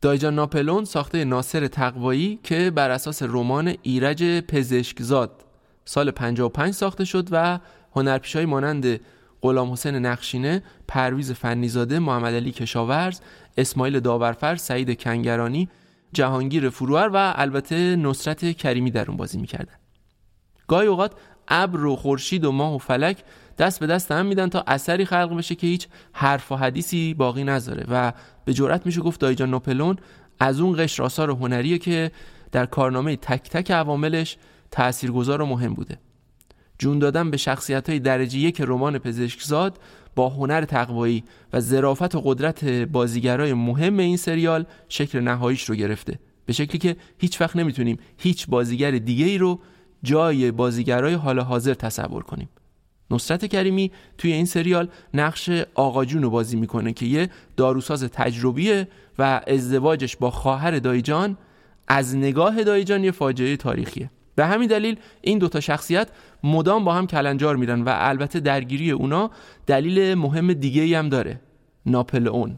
دایجان 0.00 0.34
ناپلون 0.34 0.84
ساخته 0.84 1.24
ناصر 1.24 1.66
تقوایی 1.66 2.38
که 2.42 2.70
بر 2.70 2.90
اساس 2.90 3.22
رمان 3.22 3.74
ایرج 3.82 4.24
پزشکزاد 4.24 5.44
سال 5.84 6.10
55 6.10 6.74
ساخته 6.74 7.04
شد 7.04 7.28
و 7.30 7.58
هنرپیشای 7.92 8.44
مانند 8.44 9.00
غلام 9.42 9.72
حسین 9.72 9.94
نقشینه، 9.94 10.62
پرویز 10.88 11.32
فنیزاده، 11.32 11.98
محمد 11.98 12.34
علی 12.34 12.52
کشاورز، 12.52 13.20
اسماعیل 13.56 14.00
داورفر، 14.00 14.56
سعید 14.56 15.00
کنگرانی، 15.02 15.68
جهانگیر 16.12 16.70
فروهر 16.70 17.10
و 17.14 17.32
البته 17.36 17.96
نصرت 17.96 18.56
کریمی 18.56 18.90
در 18.90 19.08
اون 19.08 19.16
بازی 19.16 19.38
می‌کردن. 19.38 19.74
گاهی 20.68 20.86
اوقات 20.86 21.12
ابر 21.48 21.84
و 21.84 21.96
خورشید 21.96 22.44
و 22.44 22.52
ماه 22.52 22.74
و 22.74 22.78
فلک 22.78 23.18
دست 23.58 23.80
به 23.80 23.86
دست 23.86 24.12
هم 24.12 24.26
میدن 24.26 24.48
تا 24.48 24.64
اثری 24.66 25.04
خلق 25.04 25.36
بشه 25.36 25.54
که 25.54 25.66
هیچ 25.66 25.88
حرف 26.12 26.52
و 26.52 26.56
حدیثی 26.56 27.14
باقی 27.14 27.44
نذاره. 27.44 27.84
و 27.88 28.12
به 28.44 28.52
جرات 28.54 28.86
میشه 28.86 29.00
گفت 29.00 29.20
دایجان 29.20 29.50
نوپلون 29.50 29.96
از 30.40 30.60
اون 30.60 30.84
قشر 30.84 31.02
آثار 31.02 31.30
هنریه 31.30 31.78
که 31.78 32.10
در 32.52 32.66
کارنامه 32.66 33.16
تک 33.16 33.50
تک 33.50 33.70
عواملش 33.70 34.36
تاثیرگذار 34.70 35.42
و 35.42 35.46
مهم 35.46 35.74
بوده. 35.74 35.98
جون 36.78 36.98
دادن 36.98 37.30
به 37.30 37.36
شخصیت 37.36 37.88
های 37.88 37.98
درجه 37.98 38.38
یک 38.38 38.60
رمان 38.60 38.98
پزشکزاد 38.98 39.78
با 40.14 40.28
هنر 40.28 40.64
تقوایی 40.64 41.24
و 41.52 41.60
ظرافت 41.60 42.14
و 42.14 42.20
قدرت 42.20 42.64
بازیگرای 42.64 43.52
مهم 43.52 43.98
این 43.98 44.16
سریال 44.16 44.66
شکل 44.88 45.20
نهاییش 45.20 45.64
رو 45.64 45.74
گرفته. 45.74 46.18
به 46.46 46.52
شکلی 46.52 46.78
که 46.78 46.96
هیچ 47.18 47.40
وقت 47.40 47.56
نمی‌تونیم 47.56 47.98
هیچ 48.18 48.46
بازیگر 48.46 48.90
دیگه 48.90 49.26
ای 49.26 49.38
رو 49.38 49.60
جای 50.02 50.50
بازیگرای 50.50 51.14
حال 51.14 51.40
حاضر 51.40 51.74
تصور 51.74 52.22
کنیم. 52.22 52.48
نصرت 53.10 53.46
کریمی 53.46 53.92
توی 54.18 54.32
این 54.32 54.44
سریال 54.44 54.88
نقش 55.14 55.50
آقا 55.74 56.04
جون 56.04 56.22
رو 56.22 56.30
بازی 56.30 56.56
می‌کنه 56.56 56.92
که 56.92 57.06
یه 57.06 57.30
داروساز 57.56 58.04
تجربیه 58.04 58.88
و 59.18 59.40
ازدواجش 59.46 60.16
با 60.16 60.30
خواهر 60.30 60.78
دایجان 60.78 61.36
از 61.88 62.16
نگاه 62.16 62.64
دایجان 62.64 63.04
یه 63.04 63.10
فاجعه 63.10 63.56
تاریخیه. 63.56 64.10
به 64.34 64.46
همین 64.46 64.68
دلیل 64.68 64.96
این 65.20 65.38
دوتا 65.38 65.60
شخصیت 65.60 66.08
مدام 66.44 66.84
با 66.84 66.94
هم 66.94 67.06
کلنجار 67.06 67.56
میرن 67.56 67.82
و 67.82 67.94
البته 67.94 68.40
درگیری 68.40 68.90
اونا 68.90 69.30
دلیل 69.66 70.14
مهم 70.14 70.52
دیگه 70.52 70.98
هم 70.98 71.08
داره. 71.08 71.40
ناپل 71.86 72.28
اون 72.28 72.56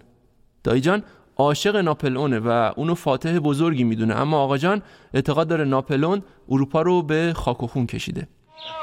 دایجان 0.64 1.02
عاشق 1.40 1.76
ناپلئونه 1.76 2.38
و 2.38 2.72
اونو 2.76 2.94
فاتح 2.94 3.38
بزرگی 3.38 3.84
می‌دونه. 3.84 4.14
اما 4.16 4.38
آقا 4.38 4.56
جان 4.58 4.82
اعتقاد 5.14 5.48
داره 5.48 5.64
ناپلئون 5.64 6.22
اروپا 6.48 6.82
رو 6.82 7.02
به 7.02 7.32
خاک 7.36 7.62
و 7.62 7.66
خون 7.66 7.86
کشیده. 7.86 8.28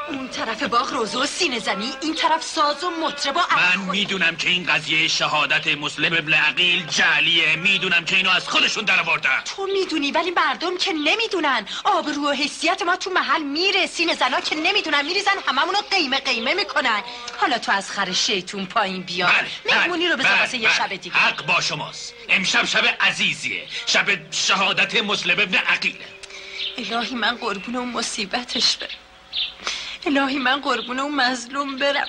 اون 0.10 0.30
طرف 0.30 0.64
باغ 0.64 0.94
روزو 0.94 1.24
و 1.24 1.26
سینه 1.26 1.60
زنی 1.60 1.94
این 2.02 2.16
طرف 2.16 2.44
ساز 2.44 2.84
و 2.84 2.90
مطرب 2.90 3.38
و 3.38 3.40
من 3.40 3.92
می‌دونم 3.92 4.36
که 4.36 4.50
این 4.50 4.66
قضیه 4.66 5.08
شهادت 5.08 5.68
مسلم 5.68 6.14
ابن 6.14 6.34
عقیل 6.34 6.86
جعلیه. 6.86 7.56
می‌دونم 7.56 8.06
که 8.06 8.16
اینو 8.16 8.30
از 8.30 8.50
خودشون 8.50 8.86
در 8.86 9.00
آوردن. 9.00 9.42
تو 9.56 9.68
می‌دونی 9.74 10.12
ولی 10.12 10.32
مردم 10.32 10.78
که 10.78 10.94
نمی‌دونن. 10.94 11.66
آبرو 11.84 12.30
و 12.30 12.32
حیثیت 12.32 12.82
ما 12.82 12.96
تو 12.96 13.10
محل 13.10 13.44
میره. 13.44 13.88
سینه 13.88 14.16
زنا 14.16 14.42
که 14.42 14.56
نمی‌دونن 14.56 15.06
میریزن 15.06 15.32
هممونو 15.48 15.78
قیمه 15.92 16.20
قیمه 16.20 16.54
می‌کنن. 16.54 17.02
حالا 17.38 17.58
تو 17.60 17.72
از 17.72 17.92
خر 17.92 18.14
شیطون 18.14 18.66
پایین 18.66 19.04
بیا 19.04 19.30
مهمونی 19.66 20.08
رو 20.08 20.18
بذار 20.18 20.32
بله، 20.32 20.42
واسه 20.42 20.58
یه 20.58 20.68
بله. 20.68 20.78
شب 20.78 20.96
دیگه. 20.96 21.16
حق 21.16 21.46
با 21.46 21.62
شماست. 21.62 22.14
امشب 22.30 22.66
شب 22.66 22.98
عزیزیه. 23.00 23.68
شب 23.86 24.32
شهادت 24.32 25.04
مسلم 25.04 25.40
ابن 25.40 25.56
عقیله. 25.56 26.06
الهی 26.78 27.16
من 27.16 27.36
قربون 27.36 27.76
اون 27.76 27.90
مصیبتش 27.90 28.78
برم. 28.78 28.90
الهی 30.06 30.38
من 30.38 30.62
قربون 30.62 31.00
اون 31.00 31.16
مظلوم 31.16 31.78
برم. 31.78 32.08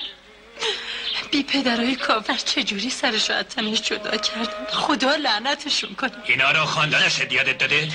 بی 1.31 1.43
پدرای 1.43 1.95
کافر 1.95 2.37
چجوری 2.37 2.89
سرش 2.89 3.29
از 3.29 3.45
تنش 3.45 3.81
جدا 3.81 4.17
کردن؟ 4.17 4.65
خدا 4.71 5.15
لعنتشون 5.15 5.95
کنه. 5.95 6.11
اینا 6.25 6.51
رو 6.51 6.65
خواندنش 6.65 7.19
هدیتت 7.19 7.57
داده؟ 7.57 7.91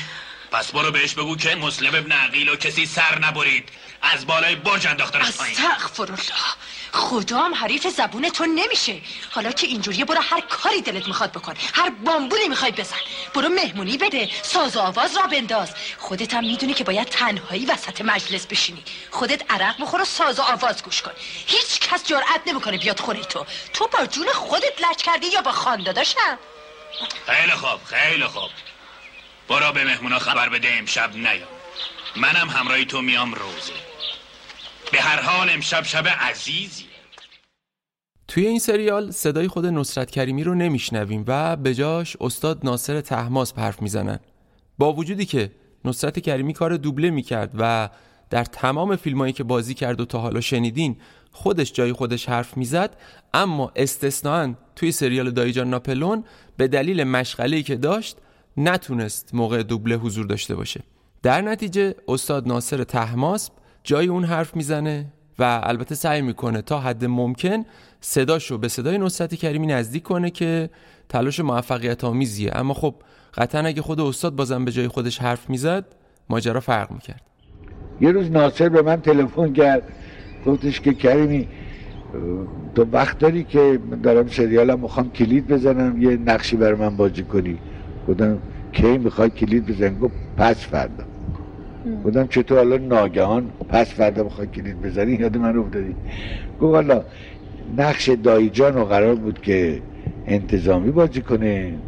پس 0.51 0.73
برو 0.73 0.91
بهش 0.91 1.15
بگو 1.15 1.37
که 1.37 1.55
مسلم 1.55 1.95
ابن 1.95 2.13
عقیل 2.13 2.49
و 2.49 2.57
کسی 2.57 2.87
سر 2.87 3.19
نبرید. 3.19 3.69
از 4.03 4.27
بالای 4.27 4.55
برج 4.55 4.87
انداختنش 4.87 5.33
پایین. 5.33 5.57
استغفر 5.59 6.03
الله. 6.03 6.55
خدا 6.95 7.39
هم 7.39 7.55
حریف 7.55 7.87
زبون 7.87 8.29
تو 8.29 8.47
نمیشه؟ 8.47 9.01
حالا 9.31 9.53
که 9.53 9.67
اینجوریه 9.67 10.05
برو 10.05 10.21
هر 10.21 10.41
کاری 10.41 10.81
دلت 10.81 11.07
می‌خواد 11.07 11.33
بکن. 11.33 11.55
هر 11.75 11.91
بامبولی 11.91 12.49
می‌خوای 12.49 12.73
بزن. 12.73 12.97
برو 13.35 13.49
مهمونی 13.49 13.99
بده. 13.99 14.31
ساز 14.43 14.77
و 14.77 14.81
آواز 14.81 15.17
را 15.17 15.27
بنداز. 15.27 15.71
خودت 15.99 16.35
هم 16.35 16.45
می‌دونی 16.45 16.75
که 16.75 16.85
باید 16.85 17.09
تنهایی 17.09 17.67
وسط 17.67 18.01
مجلس 18.01 18.47
بشینی. 18.47 18.85
خودت 19.11 19.53
عرق 19.53 19.83
بخور 19.83 20.03
و 20.03 20.05
ساز 20.05 20.39
و 20.39 20.43
آواز 20.43 20.83
گوش 20.83 21.03
کن. 21.03 21.13
هیچ 21.47 21.81
کس 21.81 22.05
جرأت 22.05 22.41
نمی‌کنه 22.47 22.79
بیاد 22.79 23.01
خوره 23.01 23.21
تو. 23.21 23.47
تو 23.73 23.87
با 23.87 24.07
جون 24.07 24.27
خودت 24.33 24.81
لج 24.81 24.97
کردی 24.97 25.27
یا 25.27 25.43
با 25.43 25.53
خانداداشم 25.53 26.39
خیلی 27.27 27.53
خوب 27.53 27.85
خیلی 27.85 28.25
خوب. 28.25 28.51
برو 29.49 29.73
به 29.73 29.85
مهمونا 29.85 30.19
خبر 30.19 30.49
بده 30.49 30.75
امشب 30.79 31.15
نیا. 31.15 31.49
منم 32.17 32.49
همراهی 32.51 32.85
تو 32.85 33.01
میام 33.03 33.35
روزه 33.35 33.94
به 34.93 34.99
هر 34.99 35.23
حال 35.23 35.51
امشب 35.51 35.83
شب 35.85 36.09
عزیزی. 36.09 36.85
توی 38.29 38.47
این 38.47 38.59
سریال 38.59 39.11
صدای 39.11 39.49
خود 39.49 39.67
نصرت 39.67 40.11
کریمی 40.11 40.45
رو 40.45 40.55
نمیشنویم 40.55 41.25
و 41.27 41.57
به 41.57 41.75
جاش 41.75 42.17
استاد 42.21 42.61
ناصر 42.65 43.01
تحماس 43.01 43.53
حرف 43.59 43.83
می‌زنن. 43.83 44.19
با 44.79 44.93
وجودی 44.93 45.27
که 45.27 45.53
نصرت 45.85 46.19
کریمی 46.19 46.53
کار 46.53 46.77
دوبله 46.77 47.11
می‌کرد 47.11 47.51
و 47.59 47.91
در 48.31 48.45
تمام 48.45 48.97
فیلمایی 48.97 49.33
که 49.33 49.45
بازی 49.45 49.75
کرد 49.75 50.01
و 50.01 50.05
تا 50.05 50.19
حالا 50.19 50.41
شنیدین 50.41 50.97
خودش 51.33 51.73
جای 51.73 51.93
خودش 51.93 52.29
حرف 52.29 52.57
می‌زد 52.57 52.97
اما 53.35 53.73
استثناا 53.77 54.55
توی 54.77 54.93
سریال 54.93 55.31
دایجان 55.31 55.71
ناپلون 55.71 56.25
به 56.57 56.69
دلیل 56.69 57.05
مشغله‌ای 57.05 57.63
که 57.63 57.77
داشت 57.77 58.17
نتونست 58.57 59.35
موقع 59.35 59.63
دوبله 59.63 59.97
حضور 59.97 60.27
داشته 60.27 60.55
باشه. 60.55 60.83
در 61.23 61.41
نتیجه 61.41 61.95
استاد 62.09 62.49
ناصر 62.49 62.85
تحماسب 62.85 63.53
جای 63.87 64.07
اون 64.07 64.25
حرف 64.25 64.57
می‌زنه 64.57 65.07
و 65.39 65.61
البته 65.63 65.95
سعی 65.95 66.23
می‌کنه 66.23 66.63
تا 66.63 66.81
حد 66.81 67.05
ممکن 67.05 67.65
صداشو 68.01 68.59
به 68.59 68.69
صدای 68.69 68.99
نصرت 68.99 69.35
کریمی 69.35 69.67
نزدیک 69.67 70.03
کنه 70.03 70.31
که 70.31 70.71
تلاش 71.09 71.41
موفقیت 71.41 72.05
آمیزیه 72.05 72.51
اما 72.55 72.75
خب 72.75 72.95
قطعا 73.35 73.67
اگه 73.67 73.83
خود 73.83 74.01
استاد 74.01 74.37
بازم 74.37 74.65
به 74.65 74.73
جای 74.73 74.89
خودش 74.89 75.19
حرف 75.19 75.51
می‌زد 75.51 75.85
ماجرا 76.31 76.61
فرق 76.61 76.93
می‌کرد. 76.93 77.21
یه 78.01 78.11
روز 78.11 78.31
ناصر 78.31 78.69
به 78.69 78.83
من 78.83 79.01
تلفن 79.01 79.53
کرد. 79.53 79.83
گفتش 80.47 80.81
که 80.81 80.95
کریمی 80.95 81.49
تو 82.75 82.87
وقت 82.93 83.19
داری 83.19 83.45
که 83.45 83.79
دارم 84.03 84.29
سریالم 84.29 84.81
می‌خوام 84.81 85.11
کلید 85.11 85.47
بزنم 85.47 86.03
یه 86.03 86.17
نقشی 86.17 86.57
بر 86.57 86.75
من 86.75 86.97
بازی 86.97 87.23
کنی. 87.23 87.59
گفتم 88.09 88.39
کی 88.73 88.99
می‌خوای 88.99 89.31
کلید 89.31 89.67
بزن 89.67 89.99
گفت 89.99 90.15
پس 90.37 90.57
فردا. 90.57 91.05
گفتم 92.05 92.27
چطور 92.27 92.59
حالا 92.59 92.77
ناگهان؟ 92.77 93.51
پس 93.69 93.95
فردا 93.95 94.23
می‌خوای 94.23 94.47
کلید 94.47 94.81
بزنی؟ 94.81 95.13
یاد 95.13 95.37
من 95.37 95.59
افتادی. 95.59 95.97
گفت 96.61 96.75
حالا 96.75 97.05
نقش 97.77 98.09
دایجان 98.09 98.75
رو 98.75 98.85
قرار 98.85 99.15
بود 99.15 99.41
که 99.41 99.83
انتظامی 100.27 100.91
بازی 100.91 101.23
کنه. 101.23 101.79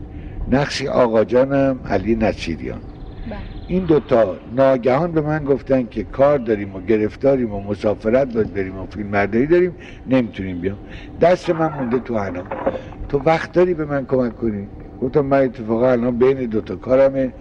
نقش 0.49 0.82
آقا 0.86 1.24
جانم 1.24 1.80
علی 1.84 2.14
نصیریان. 2.14 2.80
این 3.66 3.84
دوتا 3.84 4.36
ناگهان 4.55 5.12
به 5.12 5.20
من 5.20 5.44
گفتن 5.44 5.86
که 5.86 6.05
کار 6.05 6.38
داریم 6.38 6.74
و 6.74 6.80
گرفتاریم 6.80 7.55
و 7.55 7.61
مسافرت 7.61 8.32
باید 8.34 8.55
بریم 8.55 8.76
و 8.78 8.86
فیلم 8.86 9.11
برداری 9.11 9.47
داریم. 9.47 9.74
نمی‌تونیم 10.07 10.61
بیام. 10.61 10.78
دست 11.20 11.51
من 11.51 11.72
مونده 11.72 11.99
تو 11.99 12.18
حنا. 12.18 12.42
تو 13.09 13.18
وقت 13.18 13.53
داری 13.53 13.74
به 13.74 13.84
من 13.84 14.07
کمک 14.07 14.36
کنی؟ 14.36 14.68
گفتم 15.03 15.20
من 15.20 15.38
اتفاقا 15.38 15.90
الان 15.90 16.18
بین 16.18 16.47
دوتا 16.47 16.76
کارمه. 16.76 17.32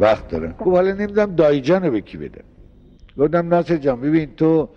وقت 0.00 0.28
دارم 0.28 0.54
خب 0.58 0.70
حالا 0.72 0.92
نمی‌دونم 0.92 1.34
دایجان 1.34 1.84
رو 1.84 1.90
به 1.90 2.00
کی 2.00 2.18
بدم 2.18 2.44
گفتم 3.18 3.48
ناصر 3.48 3.76
جان 3.76 4.00
ببین 4.00 4.28
تو 4.36 4.68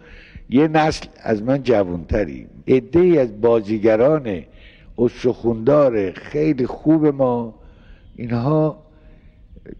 یه 0.50 0.68
نسل 0.68 1.08
از 1.24 1.44
من 1.44 1.64
جوانتری. 1.64 2.48
عده 2.68 3.00
ای 3.00 3.20
از 3.20 3.42
بازیگران 3.42 4.44
استخوندار 4.98 6.12
خیلی 6.12 6.66
خوب 6.68 7.06
ما. 7.06 7.56
اینها 8.16 8.86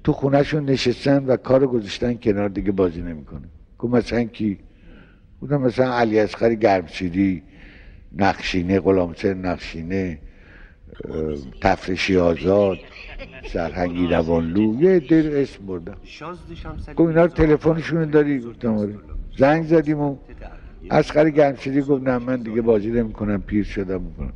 تو 0.04 0.14
خونهشون 0.14 0.66
نشستن 0.66 1.26
و 1.26 1.38
کار 1.38 1.68
گذاشتن 1.68 2.14
کنار 2.14 2.50
دیگه 2.50 2.72
بازی 2.72 3.02
نمی‌کنه 3.02 3.48
گفت 3.80 3.94
مثلا 3.94 4.24
کی؟ 4.24 4.58
بودم 5.40 5.62
مثلا 5.62 5.94
علی 5.94 6.20
اصغر 6.20 6.54
گرمسیری 6.54 7.44
نقشینه 8.18 8.80
غلامسر 8.80 9.34
نقشینه 9.34 10.20
تفرشی 11.62 12.18
آزاد. 12.18 12.78
سرهنگی 13.54 14.08
روانلو 14.08 14.82
یه 14.82 14.92
عده 14.92 15.32
اسم 15.36 15.66
بردم 15.66 15.96
گفت 16.96 17.10
اینا 17.10 17.28
تلفنشون 17.28 18.00
رو 18.00 18.06
داری؟ 18.06 18.40
گفتم 18.40 18.78
آره. 18.78 18.96
زنگ 19.38 19.66
زدیم 19.66 20.00
و 20.00 20.18
اسخر 20.92 21.30
گرمسیری 21.30 21.82
گفت 21.82 22.04
نه 22.04 22.18
من 22.18 22.36
دیگه 22.36 22.62
بازی 22.62 22.92
نمی‌کنم 22.92 23.42
پیر 23.42 23.64
شدم 23.64 24.02
می‌کنم 24.02 24.34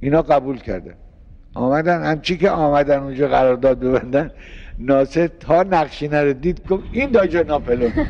اینا 0.00 0.22
قبول 0.22 0.58
کردن. 0.58 0.94
آمدن 1.54 2.02
همچی 2.02 2.36
که 2.36 2.50
آمدن 2.50 2.98
اونجا 2.98 3.28
قرارداد 3.28 3.80
ببندن 3.80 4.30
ناصر 4.78 5.26
تا 5.26 5.62
نقشینه 5.62 6.22
رو 6.22 6.32
دید 6.32 6.66
گفت 6.68 6.84
این 6.92 7.10
دایجا 7.10 7.42
ناپلون. 7.42 7.92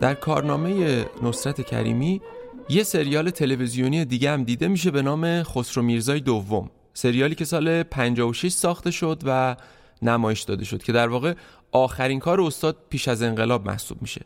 در 0.00 0.14
کارنامه 0.14 1.04
نصرت 1.22 1.60
کریمی 1.60 2.20
یه 2.68 2.82
سریال 2.82 3.30
تلویزیونی 3.30 4.04
دیگه 4.04 4.30
هم 4.30 4.44
دیده 4.44 4.68
میشه 4.68 4.90
به 4.90 5.02
نام 5.02 5.42
خسرو 5.42 5.82
میرزای 5.82 6.20
دوم. 6.20 6.70
سریالی 6.94 7.34
که 7.34 7.44
سال 7.44 7.82
56 7.82 8.52
ساخته 8.52 8.90
شد 8.90 9.22
و 9.26 9.56
نمایش 10.02 10.42
داده 10.42 10.64
شد 10.64 10.82
که 10.82 10.92
در 10.92 11.08
واقع 11.08 11.34
آخرین 11.72 12.18
کار 12.18 12.40
استاد 12.40 12.76
پیش 12.90 13.08
از 13.08 13.22
انقلاب 13.22 13.66
محسوب 13.66 14.02
میشه. 14.02 14.20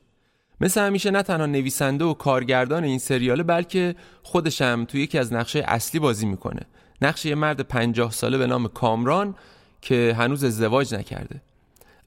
مثل 0.60 0.80
همیشه 0.80 1.10
نه 1.10 1.22
تنها 1.22 1.46
نویسنده 1.46 2.04
و 2.04 2.14
کارگردان 2.14 2.84
این 2.84 2.98
سریاله 2.98 3.42
بلکه 3.42 3.94
خودش 4.22 4.62
هم 4.62 4.84
توی 4.84 5.00
یکی 5.00 5.18
از 5.18 5.32
نقشه 5.32 5.64
اصلی 5.68 6.00
بازی 6.00 6.26
می‌کنه. 6.26 6.62
نقش 7.02 7.24
یه 7.24 7.34
مرد 7.34 7.60
50 7.60 8.10
ساله 8.10 8.38
به 8.38 8.46
نام 8.46 8.68
کامران 8.68 9.34
که 9.80 10.16
هنوز 10.18 10.44
ازدواج 10.44 10.94
نکرده. 10.94 11.40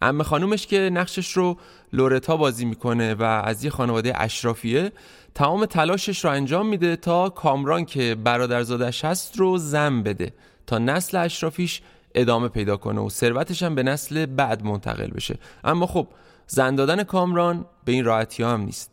امه 0.02 0.24
خانومش 0.24 0.68
که 0.68 0.90
نقشش 0.94 1.32
رو 1.32 1.58
لورتا 1.94 2.38
بازی 2.38 2.66
می‌کنه 2.66 3.14
و 3.14 3.24
از 3.24 3.64
یه 3.64 3.70
خانواده 3.70 4.22
اشرافیه 4.22 4.92
تمام 5.36 5.66
تلاشش 5.66 6.26
رو 6.26 6.32
انجام 6.32 6.68
میده 6.68 6.96
تا 6.96 7.30
کامران 7.30 7.86
که 7.86 8.16
برادرزادش 8.24 9.06
هست 9.06 9.40
رو 9.40 9.58
زن 9.58 10.04
بده 10.04 10.34
تا 10.68 10.78
نسل 10.78 11.18
اشرافیش 11.18 11.82
ادامه 12.16 12.48
پیدا 12.48 12.78
کنه 12.78 13.02
و 13.02 13.10
ثروتش 13.10 13.64
هم 13.64 13.76
به 13.76 13.84
نسل 13.84 14.26
بعد 14.26 14.64
منتقل 14.64 15.08
بشه. 15.08 15.40
اما 15.64 15.88
خب 15.88 16.08
زن 16.48 16.76
دادن 16.76 17.04
کامران 17.04 17.66
به 17.86 17.92
این 17.92 18.06
راحتی 18.06 18.44
هم 18.44 18.62
نیست. 18.62 18.92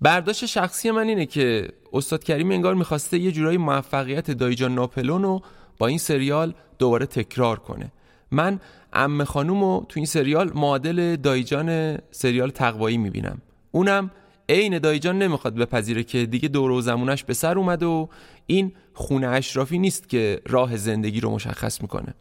برداشت 0.00 0.46
شخصی 0.46 0.90
من 0.90 1.08
اینه 1.08 1.26
که 1.26 1.68
استاد 1.92 2.24
کریم 2.24 2.50
انگار 2.50 2.74
می‌خواسته 2.74 3.18
یه 3.18 3.32
جورایی 3.32 3.58
موفقیت 3.58 4.30
دایجان 4.30 4.74
ناپلون 4.74 5.22
رو 5.22 5.42
با 5.78 5.86
این 5.86 5.98
سریال 5.98 6.54
دوباره 6.78 7.06
تکرار 7.06 7.58
کنه. 7.58 7.92
من 8.30 8.60
ام 8.94 9.24
خانوم 9.24 9.60
رو 9.60 9.86
تو 9.88 10.00
این 10.00 10.06
سریال 10.06 10.50
معادل 10.54 11.16
دایجان 11.16 11.98
سریال 12.10 12.50
تقوایی 12.50 12.96
می‌بینم. 12.96 13.42
اونم 13.70 14.10
عین 14.48 14.78
دایجان 14.78 15.18
نمی‌خواد 15.18 15.54
بپذیره 15.54 16.04
که 16.04 16.26
دیگه 16.26 16.48
دور 16.48 16.70
و 16.70 16.80
زمونش 16.80 17.24
به 17.24 17.34
سر 17.34 17.58
اومده 17.58 17.86
و 17.86 18.06
این 18.46 18.72
خونه 18.94 19.28
اشرافی 19.28 19.78
نیست 19.78 20.08
که 20.08 20.40
راه 20.46 20.76
زندگی 20.76 21.20
رو 21.20 21.30
مشخص 21.30 21.82
می‌کنه. 21.82 22.14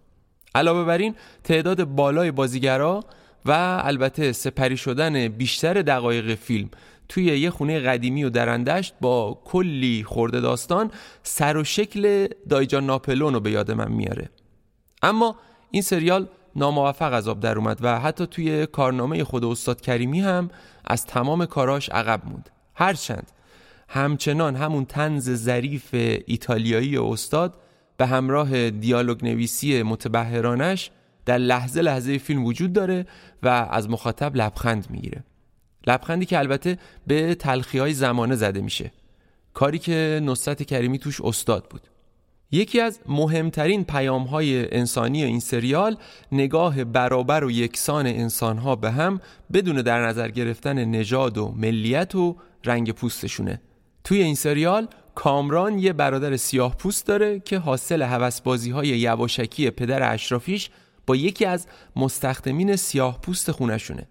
علاوه 0.56 0.84
بر 0.84 0.98
این 0.98 1.16
تعداد 1.44 1.84
بالای 1.84 2.32
بازیگرا 2.32 3.04
و 3.46 3.52
البته 3.84 4.32
سپری 4.32 4.78
شدن 4.78 5.28
بیشتر 5.28 5.82
دقایق 5.82 6.36
فیلم 6.36 6.70
توی 7.10 7.24
یه 7.24 7.50
خونه 7.50 7.80
قدیمی 7.80 8.24
و 8.24 8.30
درندشت 8.30 8.94
با 9.02 9.42
کلی 9.46 10.04
خورده 10.04 10.40
داستان 10.40 10.92
سر 11.24 11.58
و 11.58 11.64
شکل 11.64 12.28
دایجان 12.50 12.86
ناپلون 12.86 13.34
رو 13.34 13.40
به 13.40 13.52
یاد 13.52 13.72
من 13.72 13.92
میاره. 13.92 14.30
اما 15.02 15.36
این 15.72 15.82
سریال 15.82 16.28
ناموفق 16.56 17.14
از 17.14 17.28
آب 17.28 17.40
در 17.40 17.58
اومد 17.58 17.78
و 17.82 18.00
حتی 18.00 18.28
توی 18.28 18.66
کارنامه 18.66 19.24
خود 19.24 19.46
استاد 19.46 19.82
کریمی 19.82 20.22
هم 20.22 20.50
از 20.86 21.06
تمام 21.06 21.46
کاراش 21.46 21.90
عقب 21.90 22.26
موند. 22.26 22.50
هرچند 22.76 23.32
همچنان 23.88 24.56
همون 24.56 24.86
تنز 24.86 25.30
ظریف 25.30 25.90
ایتالیایی 26.26 26.98
استاد 26.98 27.58
به 27.98 28.06
همراه 28.06 28.70
دیالوگ 28.70 29.26
نویسی 29.26 29.84
متبهرانش 29.84 30.92
در 31.26 31.38
لحظه 31.38 31.82
لحظه 31.82 32.18
فیلم 32.18 32.46
وجود 32.46 32.74
داره 32.74 33.06
و 33.44 33.48
از 33.48 33.90
مخاطب 33.90 34.36
لبخند 34.36 34.88
می‌گیره. 34.90 35.24
لبخندی 35.88 36.26
که 36.26 36.40
البته 36.40 36.78
به 37.08 37.36
تلخی 37.36 37.78
های 37.78 37.94
زمانه 37.94 38.36
زده 38.36 38.62
میشه. 38.62 38.92
کاری 39.54 39.80
که 39.80 40.22
نصرت 40.24 40.64
کریمی 40.64 41.00
توش 41.00 41.22
استاد 41.22 41.68
بود. 41.70 41.82
یکی 42.54 42.80
از 42.80 43.00
مهمترین 43.06 43.84
پیام 43.84 44.24
های 44.24 44.76
انسانی 44.76 45.24
این 45.24 45.40
سریال 45.40 45.98
نگاه 46.32 46.84
برابر 46.84 47.44
و 47.44 47.52
یکسان 47.52 48.08
انسان 48.08 48.58
ها 48.58 48.76
به 48.76 48.92
هم 48.92 49.22
بدون 49.54 49.76
در 49.76 50.06
نظر 50.06 50.30
گرفتن 50.30 50.86
نژاد 50.86 51.38
و 51.38 51.54
ملیت 51.58 52.16
و 52.16 52.36
رنگ 52.66 52.92
پوستشونه. 52.92 53.62
توی 54.04 54.22
این 54.22 54.36
سریال 54.36 54.88
کامران 55.16 55.80
یه 55.80 55.94
برادر 55.94 56.38
سیاه 56.38 56.78
پوست 56.78 57.08
داره 57.08 57.40
که 57.40 57.58
حاصل 57.58 58.02
هوسبازی 58.02 58.72
های 58.72 58.88
یواشکی 58.88 59.70
پدر 59.70 60.14
اشرافیش 60.14 60.70
با 61.08 61.16
یکی 61.16 61.46
از 61.46 61.68
مستخدمین 61.96 62.76
سیاه 62.76 63.22
پوست 63.22 63.52
خونشونه 63.52 64.08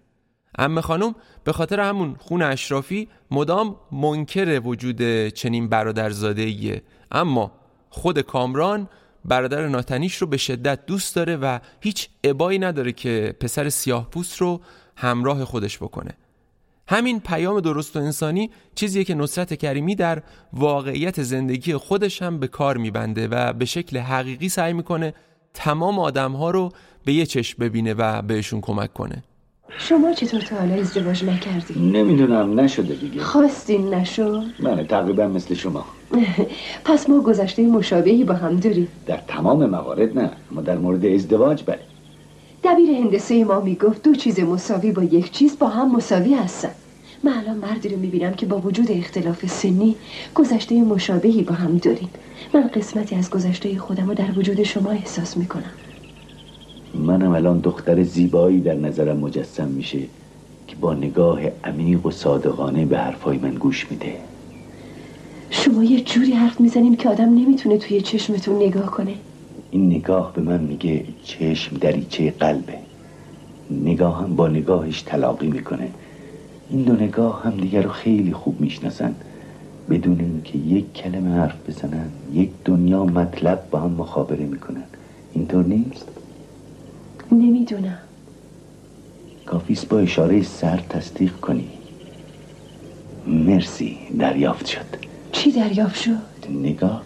امه 0.57 0.81
خانم 0.81 1.15
به 1.43 1.51
خاطر 1.51 1.79
همون 1.79 2.15
خون 2.19 2.41
اشرافی 2.41 3.07
مدام 3.31 3.75
منکر 3.91 4.61
وجود 4.65 5.27
چنین 5.27 5.69
برادرزاده 5.69 6.81
اما 7.11 7.62
خود 7.93 8.19
کامران 8.19 8.89
برادر 9.25 9.67
ناتنیش 9.67 10.15
رو 10.15 10.27
به 10.27 10.37
شدت 10.37 10.85
دوست 10.85 11.15
داره 11.15 11.35
و 11.35 11.59
هیچ 11.81 12.09
ابایی 12.23 12.59
نداره 12.59 12.91
که 12.91 13.35
پسر 13.39 13.69
سیاه 13.69 14.09
پوست 14.09 14.37
رو 14.37 14.61
همراه 14.95 15.45
خودش 15.45 15.77
بکنه. 15.77 16.11
همین 16.87 17.19
پیام 17.19 17.59
درست 17.59 17.95
و 17.95 17.99
انسانی 17.99 18.51
چیزیه 18.75 19.03
که 19.03 19.15
نصرت 19.15 19.53
کریمی 19.53 19.95
در 19.95 20.23
واقعیت 20.53 21.23
زندگی 21.23 21.75
خودش 21.75 22.21
هم 22.21 22.39
به 22.39 22.47
کار 22.47 22.77
میبنده 22.77 23.27
و 23.27 23.53
به 23.53 23.65
شکل 23.65 23.97
حقیقی 23.97 24.49
سعی 24.49 24.73
می‌کنه 24.73 25.13
تمام 25.53 25.99
آدم 25.99 26.31
ها 26.31 26.51
رو 26.51 26.71
به 27.05 27.13
یه 27.13 27.25
چشم 27.25 27.57
ببینه 27.59 27.93
و 27.93 28.21
بهشون 28.21 28.61
کمک 28.61 28.93
کنه. 28.93 29.23
شما 29.77 30.13
چطور 30.13 30.41
تا 30.41 30.55
حالا 30.55 30.75
ازدواج 30.75 31.23
نکردی؟ 31.25 31.79
نمی‌دونم 31.79 32.59
نشده 32.59 32.95
دیگه. 32.95 33.21
خواستین 33.21 33.93
نشد؟ 33.93 34.43
بله 34.59 34.83
تقریبا 34.83 35.27
مثل 35.27 35.53
شما. 35.53 35.85
پس 36.85 37.09
ما 37.09 37.21
گذشته 37.21 37.61
مشابهی 37.67 38.23
با 38.23 38.33
هم 38.33 38.55
داریم. 38.55 38.87
در 39.05 39.19
تمام 39.27 39.65
موارد 39.65 40.19
نه 40.19 40.29
اما 40.51 40.61
در 40.61 40.77
مورد 40.77 41.05
ازدواج 41.05 41.63
بله. 41.65 41.79
دبیر 42.63 42.89
هندسه 42.91 43.43
ما 43.43 43.59
می‌گفت 43.59 44.03
دو 44.03 44.15
چیز 44.15 44.39
مساوی 44.39 44.91
با 44.91 45.03
یک 45.03 45.31
چیز 45.31 45.59
با 45.59 45.67
هم 45.67 45.95
مساوی 45.95 46.33
هستن. 46.33 46.71
من 47.23 47.31
الان 47.31 47.57
مردی 47.57 47.89
رو 47.89 47.97
می‌بینم 47.99 48.33
که 48.33 48.45
با 48.45 48.57
وجود 48.57 48.91
اختلاف 48.91 49.45
سنی 49.45 49.95
گذشته 50.35 50.81
مشابهی 50.81 51.41
با 51.43 51.55
هم 51.55 51.77
داریم. 51.77 52.09
من 52.53 52.67
قسمتی 52.67 53.15
از 53.15 53.29
گذشته 53.29 53.77
خودم 53.77 54.07
رو 54.07 54.13
در 54.13 54.31
وجود 54.37 54.63
شما 54.63 54.91
احساس 54.91 55.37
می‌کنم. 55.37 55.71
منم 56.93 57.31
الان 57.31 57.59
دختر 57.59 58.03
زیبایی 58.03 58.61
در 58.61 58.75
نظرم 58.75 59.17
مجسم 59.17 59.67
میشه 59.67 59.99
که 60.67 60.75
با 60.81 60.93
نگاه 60.93 61.39
عمیق 61.63 62.05
و 62.05 62.11
صادقانه 62.11 62.85
به 62.85 62.97
حرفای 62.97 63.37
من 63.37 63.55
گوش 63.55 63.91
میده. 63.91 64.13
شما 65.49 65.83
یه 65.83 66.01
جوری 66.01 66.31
حرف 66.31 66.61
می‌زنین 66.61 66.95
که 66.95 67.09
آدم 67.09 67.29
نمی‌تونه 67.29 67.77
توی 67.77 68.01
چشمتون 68.01 68.55
نگاه 68.55 68.85
کنه. 68.85 69.13
این 69.71 69.87
نگاه 69.87 70.33
به 70.33 70.41
من 70.41 70.59
میگه 70.59 71.03
چشم 71.23 71.77
دریچه 71.77 72.31
قلبه. 72.31 72.73
نگاه 73.71 74.23
هم 74.23 74.35
با 74.35 74.47
نگاهش 74.47 75.01
تلاقی 75.01 75.47
می‌کنه. 75.47 75.87
این 76.69 76.83
دو 76.83 76.93
نگاه 76.93 77.43
هم 77.43 77.51
دیگر 77.51 77.81
رو 77.81 77.89
خیلی 77.89 78.33
خوب 78.33 78.61
می‌شناسن. 78.61 79.15
بدون 79.89 80.19
اینکه 80.19 80.57
یک 80.57 80.93
کلمه 80.93 81.29
حرف 81.29 81.69
بزنن 81.69 82.09
یک 82.33 82.49
دنیا 82.65 83.03
مطلب 83.03 83.63
با 83.71 83.79
هم 83.79 83.91
مخابره 83.91 84.45
می‌کنن. 84.45 84.83
اینطور 85.33 85.65
نیست؟ 85.65 86.07
نمی‌دونم. 87.33 87.99
کافیست 89.45 89.89
با 89.89 89.99
اشاره 89.99 90.43
سر 90.43 90.77
تصدیق 90.77 91.31
کنی. 91.39 91.69
مرسی 93.27 93.97
دریافت 94.19 94.65
شد. 94.65 94.85
چی 95.31 95.51
دریافت 95.51 96.01
شد؟ 96.01 96.49
نگاه. 96.49 97.03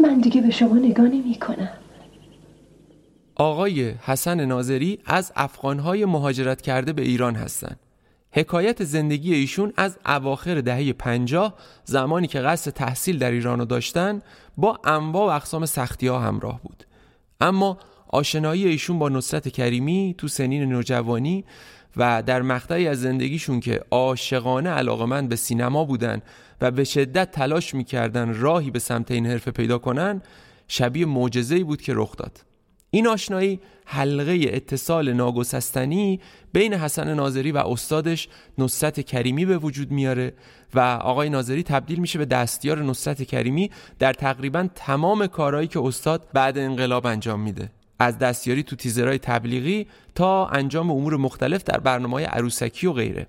من 0.00 0.20
دیگه 0.20 0.40
به 0.40 0.50
شما 0.50 0.74
نگاه 0.74 1.06
نمی 1.06 1.34
کنم 1.34 1.68
آقای 3.34 3.90
حسن 3.90 4.44
ناظری 4.44 4.98
از 5.04 5.32
افغانهای 5.36 6.04
مهاجرت 6.04 6.60
کرده 6.60 6.92
به 6.92 7.02
ایران 7.02 7.34
هستند. 7.34 7.80
حکایت 8.32 8.84
زندگی 8.84 9.34
ایشون 9.34 9.72
از 9.76 9.98
اواخر 10.06 10.60
دهه 10.60 10.92
پنجاه 10.92 11.54
زمانی 11.84 12.26
که 12.26 12.40
قصد 12.40 12.70
تحصیل 12.70 13.18
در 13.18 13.30
ایران 13.30 13.58
رو 13.58 13.64
داشتن 13.64 14.22
با 14.56 14.80
انواع 14.84 15.26
و 15.26 15.36
اقسام 15.36 15.66
سختی 15.66 16.06
ها 16.06 16.18
همراه 16.18 16.60
بود. 16.62 16.84
اما 17.40 17.78
آشنایی 18.08 18.66
ایشون 18.68 18.98
با 18.98 19.08
نصرت 19.08 19.48
کریمی 19.48 20.14
تو 20.18 20.28
سنین 20.28 20.64
نوجوانی 20.64 21.44
و 21.96 22.22
در 22.22 22.42
مقطعی 22.42 22.88
از 22.88 23.00
زندگیشون 23.00 23.60
که 23.60 23.80
عاشقانه 23.90 24.70
علاقمند 24.70 25.28
به 25.28 25.36
سینما 25.36 25.84
بودن 25.84 26.22
و 26.60 26.70
به 26.70 26.84
شدت 26.84 27.30
تلاش 27.30 27.74
می‌کردن 27.74 28.34
راهی 28.34 28.70
به 28.70 28.78
سمت 28.78 29.10
این 29.10 29.26
حرفه 29.26 29.50
پیدا 29.50 29.78
کنن 29.78 30.22
شبیه 30.68 31.06
معجزه‌ای 31.06 31.64
بود 31.64 31.82
که 31.82 31.92
رخ 31.94 32.16
داد. 32.16 32.40
این 32.90 33.06
آشنایی 33.06 33.60
حلقه 33.84 34.38
اتصال 34.52 35.12
ناگسستنی 35.12 36.20
بین 36.52 36.74
حسن 36.74 37.14
ناظری 37.14 37.52
و 37.52 37.58
استادش 37.58 38.28
نصرت 38.58 39.00
کریمی 39.00 39.44
به 39.44 39.58
وجود 39.58 39.90
میاره 39.90 40.32
و 40.74 40.80
آقای 40.80 41.30
ناظری 41.30 41.62
تبدیل 41.62 41.98
میشه 41.98 42.18
به 42.18 42.24
دستیار 42.24 42.82
نصرت 42.82 43.22
کریمی 43.22 43.70
در 43.98 44.12
تقریبا 44.12 44.68
تمام 44.74 45.26
کارهایی 45.26 45.68
که 45.68 45.80
استاد 45.80 46.28
بعد 46.32 46.58
انقلاب 46.58 47.06
انجام 47.06 47.40
میده. 47.40 47.70
از 47.98 48.18
دستیاری 48.18 48.62
تو 48.62 48.76
تیزرهای 48.76 49.18
تبلیغی 49.18 49.86
تا 50.14 50.46
انجام 50.46 50.90
امور 50.90 51.16
مختلف 51.16 51.64
در 51.64 51.80
برنامه 51.80 52.24
عروسکی 52.24 52.86
و 52.86 52.92
غیره. 52.92 53.26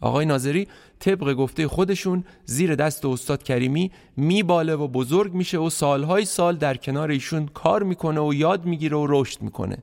آقای 0.00 0.26
ناظری 0.26 0.68
طبق 0.98 1.34
گفته 1.34 1.68
خودشون 1.68 2.24
زیر 2.44 2.74
دست 2.74 3.04
استاد 3.04 3.42
کریمی 3.42 3.92
میباله 4.16 4.74
و 4.74 4.88
بزرگ 4.88 5.34
میشه 5.34 5.58
و 5.58 5.70
سالهای 5.70 6.24
سال 6.24 6.56
در 6.56 6.76
کنار 6.76 7.10
ایشون 7.10 7.46
کار 7.46 7.82
می‌کنه 7.82 8.20
و 8.20 8.34
یاد 8.34 8.64
می‌گیره 8.64 8.96
و 8.96 9.06
رشد 9.08 9.42
می‌کنه. 9.42 9.78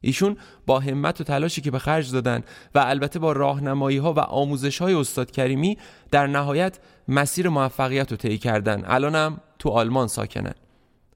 ایشون 0.00 0.36
با 0.66 0.80
همت 0.80 1.20
و 1.20 1.24
تلاشی 1.24 1.60
که 1.60 1.70
به 1.70 1.78
خرج 1.78 2.12
دادن 2.12 2.42
و 2.74 2.78
البته 2.78 3.18
با 3.18 3.32
راهنمایی 3.32 3.98
ها 3.98 4.12
و 4.12 4.18
آموزش 4.18 4.82
های 4.82 4.94
استاد 4.94 5.30
کریمی 5.30 5.78
در 6.10 6.26
نهایت 6.26 6.78
مسیر 7.08 7.48
موفقیت 7.48 8.10
رو 8.10 8.16
طی 8.16 8.38
کردن. 8.38 8.82
الانم 8.86 9.40
تو 9.58 9.68
آلمان 9.68 10.08
ساکنن. 10.08 10.54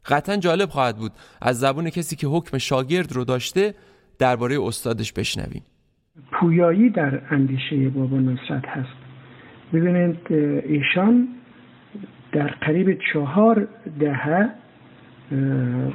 قطعا 0.06 0.36
جالب 0.36 0.68
خواهد 0.68 0.96
بود 0.96 1.12
از 1.42 1.58
زبون 1.60 1.90
کسی 1.90 2.16
که 2.16 2.26
حکم 2.26 2.58
شاگرد 2.58 3.12
رو 3.12 3.24
داشته 3.24 3.74
درباره 4.18 4.62
استادش 4.62 5.12
بشنویم. 5.12 5.62
پویایی 6.32 6.90
در 6.90 7.20
اندیشه 7.30 7.88
بابا 7.88 8.18
نصرت 8.18 8.64
هست. 8.68 8.98
ببینید 9.72 10.32
ایشان 10.66 11.28
در 12.32 12.46
قریب 12.46 12.98
چهار 13.12 13.68
دهه 14.00 14.48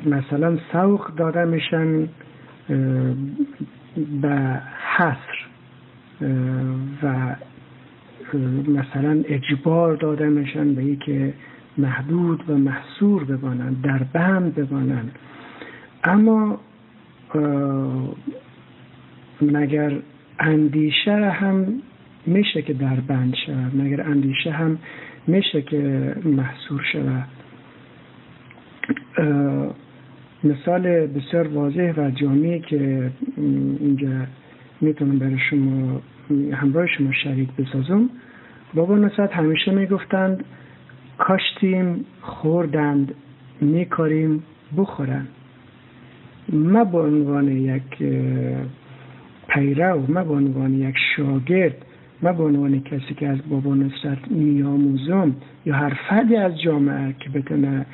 مثلا 0.06 0.58
سوق 0.72 1.16
داده 1.16 1.46
میشن 1.46 2.10
به 4.22 4.62
حصر 4.98 5.44
و 7.04 7.36
مثلا 8.68 9.24
اجبار 9.26 9.96
داده 9.96 10.26
میشن 10.30 10.74
به 10.74 10.96
که 10.96 11.34
محدود 11.78 12.50
و 12.50 12.58
محصور 12.58 13.24
بمانند 13.24 13.82
در 13.82 14.04
بند 14.14 14.56
بمانند. 14.56 15.12
اما 16.04 16.60
مگر 19.42 19.94
اندیشه 20.40 21.30
هم 21.30 21.66
میشه 22.26 22.62
که 22.62 22.74
در 22.74 22.96
بند 22.96 23.36
شود؟ 23.46 23.82
مگر 23.82 24.02
اندیشه 24.02 24.52
هم 24.52 24.78
میشه 25.28 25.62
که 25.62 26.16
محصور 26.26 26.82
شود؟ 26.92 27.28
مثال 30.44 30.82
بسیار 31.08 31.48
واضح 31.48 31.94
و 31.98 32.12
جامعی 32.12 32.60
که 32.60 33.12
اینجا 33.80 34.28
می‌تونم 34.82 35.20
برای 35.20 35.38
شما 35.50 36.02
همراه 36.54 36.88
شما 36.88 37.12
شریک 37.24 37.50
بسازم. 37.52 38.10
بابا 38.74 38.98
نصرت 38.98 39.34
همیشه 39.34 39.72
می‌گفتند 39.72 40.46
کاشتیم 41.18 42.06
خوردند 42.22 43.16
میکاریم 43.62 44.44
بخورند 44.78 45.28
ما 46.50 46.84
به 46.84 46.98
عنوان 46.98 47.48
یک 47.48 48.04
پیرو 49.48 50.06
ما 50.08 50.24
به 50.24 50.34
عنوان 50.34 50.74
یک 50.74 50.96
شاگرد 51.16 51.86
ما 52.22 52.34
به 52.34 52.44
عنوان 52.44 52.82
کسی 52.82 53.14
که 53.14 53.28
از 53.28 53.38
بابا 53.50 53.76
نصرت 53.76 54.32
میآموزم 54.32 55.36
یا 55.66 55.76
هر 55.76 55.98
فردی 56.10 56.36
از 56.36 56.62
جامعه 56.62 57.16
که 57.20 57.30
بتونه 57.30 57.86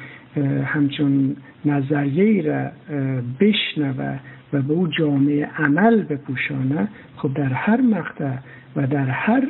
همچون 0.65 1.35
نظریه 1.65 2.23
ای 2.23 2.41
را 2.41 2.69
بشنوه 3.39 4.19
و 4.53 4.61
به 4.61 4.73
او 4.73 4.87
جامعه 4.87 5.45
عمل 5.57 6.03
بپوشانه 6.03 6.87
خب 7.15 7.33
در 7.33 7.53
هر 7.53 7.81
مقطع 7.81 8.33
و 8.75 8.87
در 8.87 9.05
هر 9.05 9.47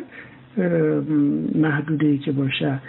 محدوده 1.55 2.07
ای 2.07 2.17
که 2.17 2.31
باشه 2.31 2.79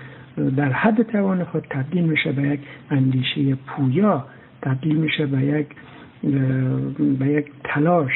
در 0.56 0.72
حد 0.72 1.02
توان 1.02 1.44
خود 1.44 1.66
تبدیل 1.70 2.04
میشه 2.04 2.32
به 2.32 2.42
یک 2.42 2.60
اندیشه 2.90 3.54
پویا 3.54 4.24
تبدیل 4.62 4.96
میشه 4.96 5.26
به 5.26 5.42
یک 5.42 5.66
به 7.18 7.26
یک 7.26 7.46
تلاش 7.64 8.12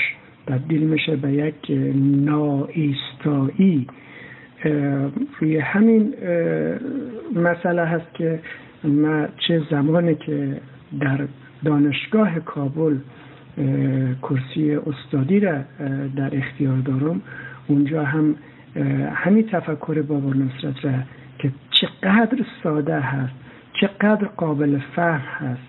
تبدیل 0.47 0.83
میشه 0.83 1.17
به 1.17 1.33
یک 1.33 1.55
نایستایی 2.25 3.87
روی 5.41 5.59
همین 5.59 6.15
مسئله 7.37 7.85
هست 7.85 8.15
که 8.15 8.41
ما 8.85 9.27
چه 9.49 9.62
زمانی 9.71 10.15
که 10.15 10.61
در 11.01 11.21
دانشگاه 11.65 12.41
کابل 12.41 12.97
کرسی 14.23 14.77
استادی 14.77 15.41
را 15.41 15.59
در 16.17 16.37
اختیار 16.37 16.77
دارم 16.77 17.23
اونجا 17.67 18.05
هم 18.05 18.35
همین 19.15 19.47
تفکر 19.47 20.03
بابا 20.03 20.31
نصرت 20.31 20.85
را 20.85 20.93
چقدر 21.81 22.39
ساده 22.62 23.01
هست 23.01 23.35
چقدر 23.81 24.27
قابل 24.37 24.79
فهم 24.97 25.20
هست 25.20 25.62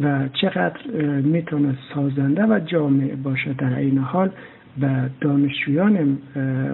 و 0.00 0.28
چقدر 0.28 0.80
می‌تونه 1.24 1.74
سازنده 1.94 2.44
و 2.46 2.60
جامع 2.66 3.14
باشه 3.14 3.52
در 3.52 3.78
این 3.78 3.98
حال 3.98 4.30
به 4.78 5.10
دانشجویان 5.20 6.18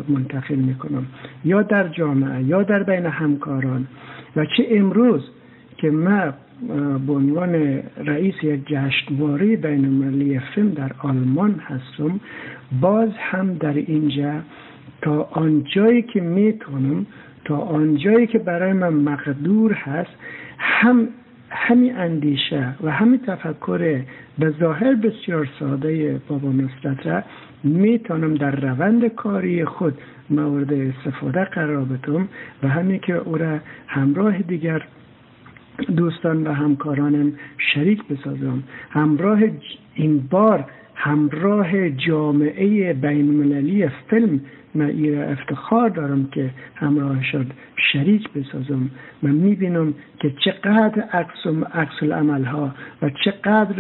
منتقل 0.08 0.54
می‌کنم. 0.54 1.06
یا 1.44 1.62
در 1.62 1.88
جامعه 1.88 2.42
یا 2.42 2.62
در 2.62 2.82
بین 2.82 3.06
همکاران. 3.06 3.86
و 4.36 4.44
چه 4.56 4.66
امروز 4.70 5.30
که 5.76 5.90
ما 5.90 6.32
به 7.06 7.12
عنوان 7.12 7.82
رئیس 8.04 8.34
یک 8.42 8.60
جشنواره 8.66 9.56
بین 9.56 9.84
المللی 9.84 10.40
فیلم 10.54 10.70
در 10.70 10.90
آلمان 10.98 11.60
هستم 11.64 12.20
باز 12.80 13.10
هم 13.18 13.54
در 13.54 13.74
اینجا 13.74 14.32
تا 15.02 15.28
آنجایی 15.32 16.02
که 16.02 16.20
می‌تونم 16.20 17.06
تا 17.44 17.56
آنجایی 17.56 18.26
که 18.26 18.38
برای 18.38 18.72
من 18.72 18.92
مقدور 18.92 19.72
هست 19.72 20.10
هم 20.58 21.08
همین 21.50 21.96
اندیشه 21.96 22.74
و 22.82 22.90
همین 22.90 23.20
تفکر 23.26 24.02
به 24.38 24.50
ظاهر 24.60 24.94
بسیار 24.94 25.48
ساده 25.60 26.20
بابا 26.28 26.48
نصرت 26.48 27.06
را 27.06 27.22
می‌تونم 27.64 28.34
در 28.34 28.50
روند 28.50 29.08
کاری 29.08 29.64
خود 29.64 29.98
مورد 30.30 30.72
استفاده 30.72 31.44
قرار 31.44 31.84
بدم 31.84 32.28
و 32.62 32.68
همین 32.68 32.98
که 32.98 33.14
او 33.14 33.38
را 33.38 33.58
همراه 33.86 34.38
دیگر 34.38 34.82
دوستان 35.96 36.46
و 36.46 36.52
همکارانم 36.52 37.32
شریک 37.58 38.02
بسازم. 38.08 38.62
همراه 38.90 39.40
این 39.94 40.26
بار 40.30 40.64
همراه 41.02 41.90
جامعه 41.90 42.92
بین 42.92 43.88
فیلم 44.10 44.40
من 44.74 44.86
ایره 44.86 45.30
افتخار 45.30 45.88
دارم 45.88 46.28
که 46.32 46.50
همراه 46.74 47.22
شد 47.22 47.46
شریک 47.92 48.28
بسازم 48.32 48.90
من 49.22 49.30
می‌بینم 49.30 49.94
که 50.18 50.32
چقدر 50.44 51.02
عکس 51.12 51.46
عکس 51.74 52.02
العمل 52.02 52.44
ها 52.44 52.74
و 53.02 53.10
چقدر 53.24 53.74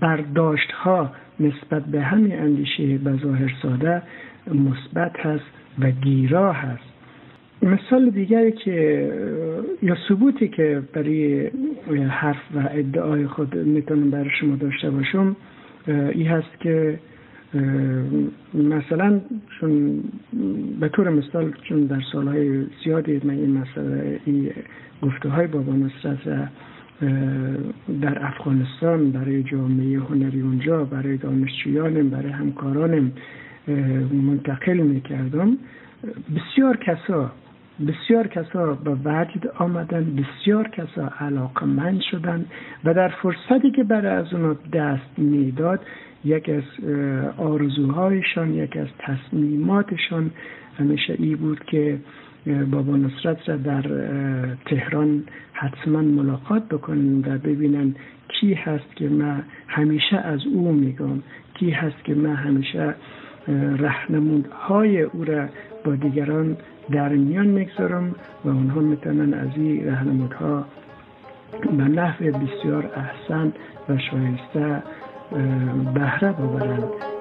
برداشت 0.00 0.72
ها 0.72 1.10
نسبت 1.40 1.84
به 1.84 2.02
همین 2.02 2.38
اندیشه 2.38 2.98
به 2.98 3.16
ظاهر 3.22 3.52
ساده 3.62 4.02
مثبت 4.54 5.20
هست 5.20 5.44
و 5.78 5.90
گیرا 5.90 6.52
هست. 6.52 6.94
مثال 7.62 8.10
دیگری 8.10 8.52
که 8.52 9.10
یا 9.82 9.96
ثبوتی 10.08 10.48
که 10.48 10.82
برای 10.92 11.50
حرف 12.08 12.42
و 12.54 12.68
ادعای 12.70 13.26
خود 13.26 13.54
می‌تونم 13.56 14.10
برای 14.10 14.30
شما 14.40 14.56
داشته 14.56 14.90
باشم 14.90 15.36
این 15.86 16.26
هست 16.26 16.60
که 16.60 16.98
مثلا 18.54 19.20
چون 19.60 20.02
به 20.80 20.88
طور 20.88 21.10
مثال 21.10 21.52
چون 21.68 21.80
در 21.80 22.00
سالهای 22.12 22.66
زیادی 22.84 23.20
من 23.24 23.34
این 23.34 23.58
مسئله 23.58 24.20
این 24.24 24.50
گفته 25.02 25.28
های 25.28 25.46
بابا 25.46 25.72
نصرت 25.72 26.48
در 28.02 28.26
افغانستان 28.26 29.10
برای 29.10 29.42
جامعه 29.42 29.98
هنری 29.98 30.40
اونجا 30.40 30.84
برای 30.84 31.16
دانشجویانم 31.16 32.10
برای 32.10 32.32
همکارانم 32.32 33.12
منتقل 34.12 34.76
می‌کردم. 34.76 35.58
بسیار 36.36 36.76
کسا 36.76 37.32
بسیار 37.80 38.28
کسا 38.28 38.74
به 38.74 38.90
وجد 39.04 39.46
آمدن 39.58 40.16
بسیار 40.16 40.68
کسا 40.68 41.12
علاقه 41.20 41.66
من 41.66 42.00
شدن 42.10 42.44
و 42.84 42.94
در 42.94 43.08
فرصتی 43.08 43.70
که 43.70 43.84
برای 43.84 44.12
از 44.12 44.34
اونا 44.34 44.56
دست 44.72 45.18
می‌داد 45.18 45.80
یک 46.24 46.48
از 46.48 46.84
آرزوهایشان 47.38 48.54
یک 48.54 48.76
از 48.76 48.86
تصمیماتشان 48.98 50.30
همیشه 50.78 51.16
ای 51.18 51.34
بود 51.34 51.64
که 51.64 51.98
بابا 52.70 52.96
نصرت 52.96 53.48
را 53.48 53.56
در 53.56 53.82
تهران 54.66 55.24
حتما 55.52 56.02
ملاقات 56.02 56.68
بکنن 56.68 57.18
و 57.18 57.38
ببینن 57.38 57.94
کی 58.28 58.54
هست 58.54 58.96
که 58.96 59.08
من 59.08 59.42
همیشه 59.66 60.16
از 60.16 60.40
او 60.46 60.72
میگم 60.72 61.22
کی 61.54 61.70
هست 61.70 62.04
که 62.04 62.14
من 62.14 62.34
همیشه 62.34 62.94
رهنمودهای 63.78 65.02
او 65.02 65.24
را 65.24 65.48
با 65.84 65.94
دیگران 65.94 66.56
در 66.90 67.08
میان 67.08 67.46
می‌گذارم 67.46 68.14
و 68.44 68.48
اونها 68.48 68.80
می‌تونن 68.80 69.34
از 69.34 69.48
این 69.56 69.86
رهنمودها 69.86 70.64
به 71.62 71.84
نحو 71.84 72.24
بسیار 72.24 72.90
احسن 72.96 73.52
و 73.88 73.98
شایسته 73.98 74.82
بهره 75.94 76.32
ببرند. 76.32 77.13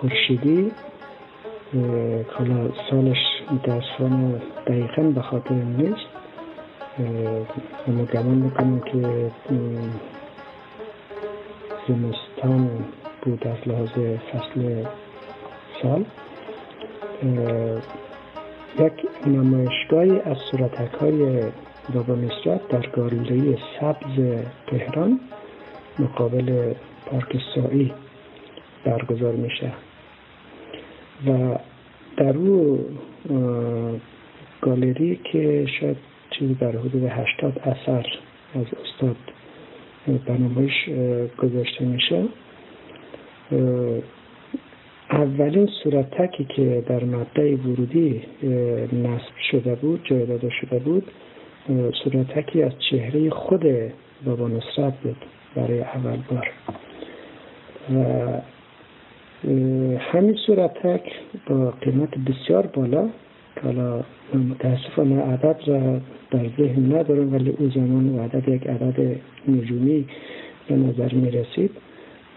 خورشیدی 0.00 0.72
حالا 2.32 2.70
سالش 2.90 3.16
متاسفانه 3.50 4.40
دقیقا 4.66 5.02
به 5.02 5.22
خاطر 5.22 5.54
نیست. 5.54 6.06
اما 7.88 8.04
گمان 8.04 8.34
می‌کنم 8.34 8.80
که 8.80 9.30
زمستان 11.88 12.70
بود 13.22 13.46
از 13.46 13.68
لحاظ 13.68 13.90
فصل 14.32 14.84
سال. 15.82 16.04
یک 18.78 18.92
نمایشگاهی 19.26 20.20
از 20.20 20.36
صورتک 20.50 20.94
های 20.94 21.42
بابا 21.94 22.14
نصرت 22.14 22.68
در 22.68 22.86
گالری 22.86 23.58
سبز 23.80 24.44
تهران 24.66 25.20
مقابل 25.98 26.74
پارک 27.06 27.36
سایی 27.54 27.92
برگزار 28.84 29.32
میشه. 29.32 29.72
و 31.26 31.58
در 32.16 32.36
او 32.36 32.86
گالری 34.60 35.20
که 35.32 35.66
شاید 35.80 35.96
چیزی 36.30 36.54
در 36.54 36.76
حدود 36.76 37.04
هشتاد 37.04 37.58
اثر 37.58 38.06
از 38.54 38.66
استاد 38.84 39.16
بنامایش 40.26 40.88
گذاشته 41.38 41.84
میشه. 41.84 42.24
اولین 45.10 45.68
صورتکی 45.82 46.44
که 46.44 46.84
در 46.88 47.04
مبدع 47.04 47.54
ورودی 47.56 48.22
نصب 48.92 49.36
شده 49.50 49.74
بود 49.74 50.00
جای 50.04 50.26
داده 50.26 50.50
شده 50.50 50.78
بود 50.78 51.10
صورتکی 52.04 52.62
از 52.62 52.72
چهره 52.90 53.30
خود 53.30 53.64
بابا 54.24 54.48
نصرت 54.48 55.00
بود 55.02 55.16
برای 55.56 55.80
اول 55.80 56.18
بار. 56.30 56.50
و 57.90 58.40
همین 59.98 60.34
صورتک 60.46 61.02
با 61.46 61.70
قیمت 61.70 62.18
بسیار 62.18 62.66
بالا 62.66 63.08
حالا 63.62 64.04
متاسفانه 64.34 65.20
عدد 65.20 65.56
را 65.66 66.00
در 66.30 66.48
ذهن 66.58 66.94
ندارم 66.94 67.32
ولی 67.34 67.50
او 67.50 67.68
زمان 67.68 68.08
و 68.08 68.22
عدد 68.22 68.48
یک 68.48 68.66
عدد 68.66 69.16
نجومی 69.48 70.06
به 70.68 70.76
نظر 70.76 71.14
می 71.14 71.30
رسید 71.30 71.70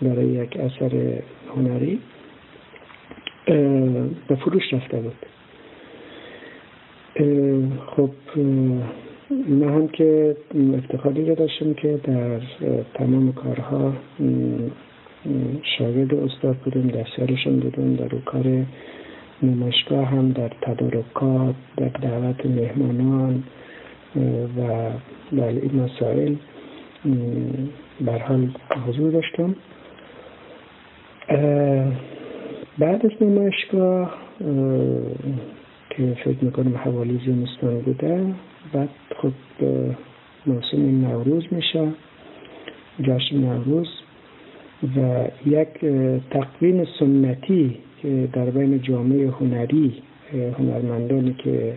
برای 0.02 0.26
یک 0.26 0.58
اثر 0.58 1.22
هنری 1.56 2.00
به 4.28 4.36
فروش 4.36 4.74
رفته 4.74 4.98
بود. 4.98 5.26
خب 7.88 8.10
من 9.30 9.70
هم 9.70 9.88
که 9.88 10.38
افتخاری 10.78 11.26
رو 11.26 11.36
داشتم 11.36 11.74
که 11.74 12.00
در 12.04 12.40
تمام 12.94 13.34
کارها 13.34 13.94
شاگرد 15.78 16.14
استاد 16.14 16.56
بودم 16.56 16.88
دستیارشون 16.88 17.60
بودم 17.60 17.96
در 17.96 18.08
کار 18.08 18.66
نمایشگاه 19.44 20.06
هم 20.06 20.32
در 20.32 20.52
تدارکات 20.62 21.56
در 21.78 21.88
دعوت 21.88 22.46
مهمانان 22.46 23.44
و 24.58 24.92
بله 25.32 25.62
این 25.62 25.84
مسائل 25.84 26.36
بر 28.02 28.18
حال 28.18 28.50
حضور 28.88 29.12
داشتم. 29.12 29.56
بعد 32.78 33.06
از 33.06 33.12
نمایشگاه 33.22 34.14
که 35.90 36.18
فکر 36.26 36.38
می‌کنم 36.42 36.78
حوالی 36.78 37.22
زمستان 37.26 37.80
بوده 37.80 38.26
بعد 38.74 38.90
خب 39.22 39.34
موسم 40.46 41.08
نوروز 41.08 41.44
میشه. 41.52 41.88
جشن 43.04 43.38
نوروز 43.38 43.88
و 44.98 45.28
یک 45.46 45.68
تقویم 46.32 46.86
سنتی 47.00 47.78
که 48.02 48.30
در 48.34 48.46
بین 48.46 48.82
جامعه 48.82 49.30
هنری 49.30 49.94
هنرمندانی 50.60 51.34
که 51.34 51.74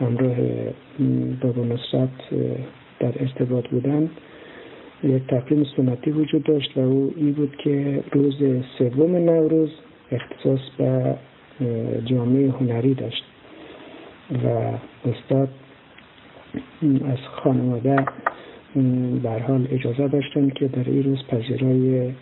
همراه 0.00 0.36
بابا 1.40 1.64
نصرت 1.64 2.08
در 3.00 3.12
ارتباط 3.20 3.68
بودن 3.68 4.10
یک 5.02 5.26
تقویم 5.28 5.66
سنتی 5.76 6.10
وجود 6.10 6.42
داشت 6.42 6.76
و 6.76 6.80
او 6.80 7.14
این 7.16 7.32
بود 7.32 7.56
که 7.56 8.02
روز 8.12 8.42
سوم 8.78 9.16
نوروز 9.16 9.70
اختصاص 10.12 10.60
به 10.78 11.14
جامعه 12.04 12.50
هنری 12.50 12.94
داشت. 12.94 13.24
و 14.30 14.48
استاد 15.08 15.48
از 16.82 17.18
خانواده 17.42 18.04
بر 19.22 19.38
حال 19.38 19.68
اجازه 19.70 20.08
داشتن 20.08 20.48
که 20.48 20.68
در 20.68 20.84
این 20.86 21.02
روز 21.02 21.18
پذیرای 21.28 22.12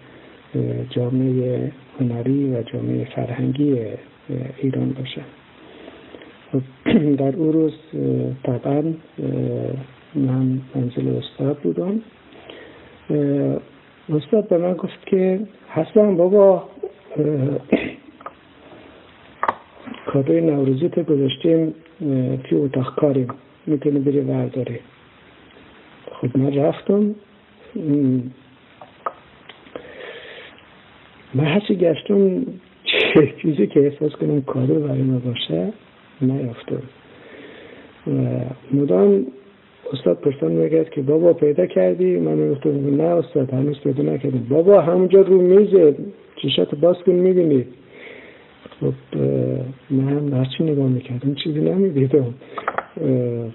جامعه 0.91 1.73
هنری 2.01 2.55
و 2.55 2.63
جامعه 2.63 3.05
فرهنگی 3.05 3.77
ایران 4.59 4.93
باشه. 4.93 5.21
خب، 6.53 6.63
در 7.17 7.37
او 7.37 7.53
روز 7.53 7.73
طبعا 8.43 8.83
من 10.15 10.61
منزل 10.75 11.17
استاد 11.19 11.59
بودم. 11.59 12.01
استاد 14.09 14.49
به 14.49 14.59
من 14.59 14.75
گفت 14.75 15.07
که 15.07 15.41
حسن 15.69 16.17
بابا 16.17 16.69
کادوی 20.07 20.41
نوروزیت 20.41 21.07
گذاشتیم 21.07 21.75
توی 22.45 22.59
اتاق 22.59 22.95
کاریم. 22.95 23.29
می‌تونی 23.67 23.99
بری 23.99 24.21
برداری 24.21 24.79
خب 26.13 26.39
من 26.39 26.55
رفتم. 26.55 27.15
من 31.37 31.45
هرچی 31.45 31.77
گشتم 31.77 32.47
چیزی 33.43 33.67
که 33.67 33.81
احساس 33.81 34.13
کنم 34.13 34.43
کادو 34.43 34.75
برای 34.75 35.03
ما 35.03 35.19
باشه 35.19 35.73
نیافتم 36.23 36.83
و 38.07 38.11
مدام 38.73 39.27
استاد 39.93 40.21
پرسان 40.21 40.53
میگرد 40.53 40.91
که 40.91 41.03
بابا 41.03 41.33
پیدا 41.33 41.67
کردی؟ 41.67 42.17
من 42.17 42.35
می‌گفتم 42.35 42.97
نه 42.97 43.03
استاد 43.03 43.51
هنوز 43.53 43.81
پیدا 43.81 44.03
نکردیم 44.03 44.47
بابا 44.51 44.81
همونجا 44.81 45.21
رو 45.21 45.41
میزه 45.41 45.95
چشات 46.43 46.75
باز 46.75 46.97
کن 47.07 47.13
می‌بینی؟ 47.13 47.65
خب 48.81 49.19
من 49.91 50.33
هرچی 50.33 50.65
نگاه 50.65 50.89
می‌کردم؟ 50.89 51.35
چیزی 51.35 51.61
نمی‌دیدم. 51.61 52.35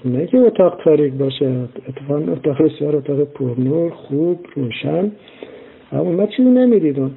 نه 0.05 0.25
که 0.25 0.37
اتاق 0.37 0.81
تاریک 0.83 1.13
باشه 1.13 1.51
اتفاقا 1.89 2.31
اتاق 2.31 2.61
بسیار 2.61 2.95
اتاق 2.95 3.23
پرنور 3.23 3.89
خوب 3.89 4.45
روشن. 4.55 5.11
اما 5.91 6.11
من 6.11 6.27
چیزی 6.27 6.49
نمی‌دیدم. 6.49 7.11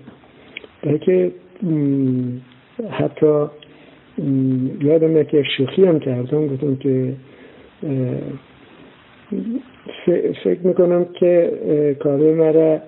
که 0.85 1.33
حتی 2.91 3.47
یادم 4.81 5.17
یک 5.17 5.37
شوخی 5.57 5.85
هم 5.85 6.01
کردم 6.01 6.47
گفتم 6.47 6.77
که 6.77 7.15
فکر 10.45 10.61
می‌کنم 10.65 11.05
که 11.05 11.97
کاری 12.01 12.33
مرا 12.33 12.79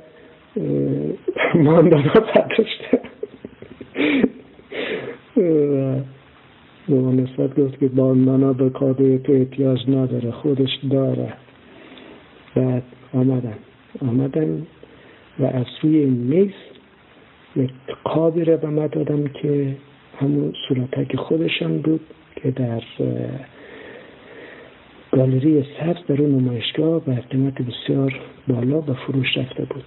ماندانا 1.55 2.13
پرداشته 2.13 3.01
به 6.89 6.95
نسبت 6.95 7.61
گفت 7.61 7.81
که 7.81 7.91
ماندانا 7.95 8.53
به 8.53 8.71
کادوی 8.71 9.19
تو 9.19 9.33
احتیاج 9.33 9.79
نداره 9.89 10.31
خودش 10.31 10.71
داره. 10.91 11.33
بعد 12.57 12.83
آمدن. 13.15 13.59
آمدن 14.03 14.67
و 15.39 15.45
از 15.45 15.67
روی 15.83 16.05
میز 16.05 16.51
قابی 18.05 18.45
را 18.45 18.57
به 18.57 18.69
ما 18.69 18.87
دادم 18.87 19.27
که 19.27 19.77
همون 20.21 20.53
صورتک 20.69 21.17
خودشان 21.17 21.79
بود 21.79 22.01
که 22.37 22.51
در 22.51 22.83
گالری 25.13 25.65
سبز 25.81 26.07
در 26.09 26.23
اون 26.23 26.31
نمایشگاه 26.31 27.05
به 27.05 27.15
قیمت 27.15 27.55
بسیار 27.55 28.15
بالا 28.49 28.81
به 28.81 28.93
فروش 28.93 29.37
رفته 29.37 29.65
بود. 29.65 29.85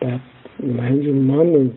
بعد 0.00 0.20
من 0.62 0.92
من 1.10 1.70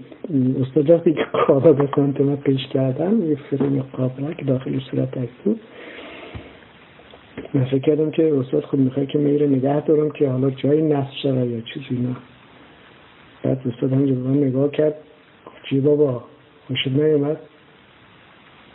استاد 0.61 0.89
وقتی 0.89 1.13
که 1.13 1.25
قابا 1.47 1.73
به 1.73 1.89
سمت 1.95 2.21
ما 2.21 2.35
پیش 2.35 2.67
کردم 2.67 3.31
یک 3.31 3.39
فریم 3.39 3.81
قاب 3.81 4.35
که 4.37 4.45
داخل 4.45 4.79
صورتک 4.79 5.29
بود. 5.43 5.59
من 7.53 7.65
فکر 7.65 7.79
کردم 7.79 8.11
که 8.11 8.33
استاد 8.35 8.63
خود 8.63 8.79
می‌خواد 8.79 9.07
که 9.07 9.17
میره 9.17 9.47
نگه 9.47 9.81
دارم 9.81 10.11
که 10.11 10.29
حالا 10.29 10.49
جایی 10.49 10.81
نصب 10.81 11.11
شده 11.23 11.47
یا 11.47 11.61
چیزی 11.61 12.01
نه. 12.01 12.15
بعد 13.45 13.67
استاد 13.67 13.93
همینجا 13.93 14.15
به 14.15 14.21
من 14.21 14.37
نگاه 14.37 14.71
کرد. 14.71 14.95
چی 15.69 15.79
بابا؟ 15.79 16.23
خوشت 16.67 16.87
نیومد. 16.87 17.37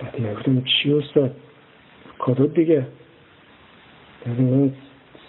بعد 0.01 0.21
من 0.21 0.35
گفتم 0.35 0.63
چی 0.83 0.93
استاد؟ 0.93 1.37
کادو 2.19 2.47
دیگه. 2.47 2.87
بعد 4.27 4.41
من 4.41 4.73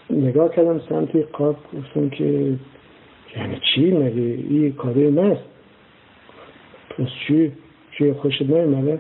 نگاه 0.10 0.56
کردم 0.56 0.82
سمتی 0.90 1.22
قاب 1.22 1.58
گفتم 1.78 2.10
که 2.10 2.58
یعنی 3.36 3.60
چی؟ 3.74 3.92
مگه 3.92 4.22
این 4.22 4.74
کادوی 4.74 5.10
ماست؟ 5.10 5.42
پس 6.90 7.08
چی؟ 7.28 7.52
چی 7.98 8.14
خوشت 8.14 8.42
نیومده؟ 8.42 9.00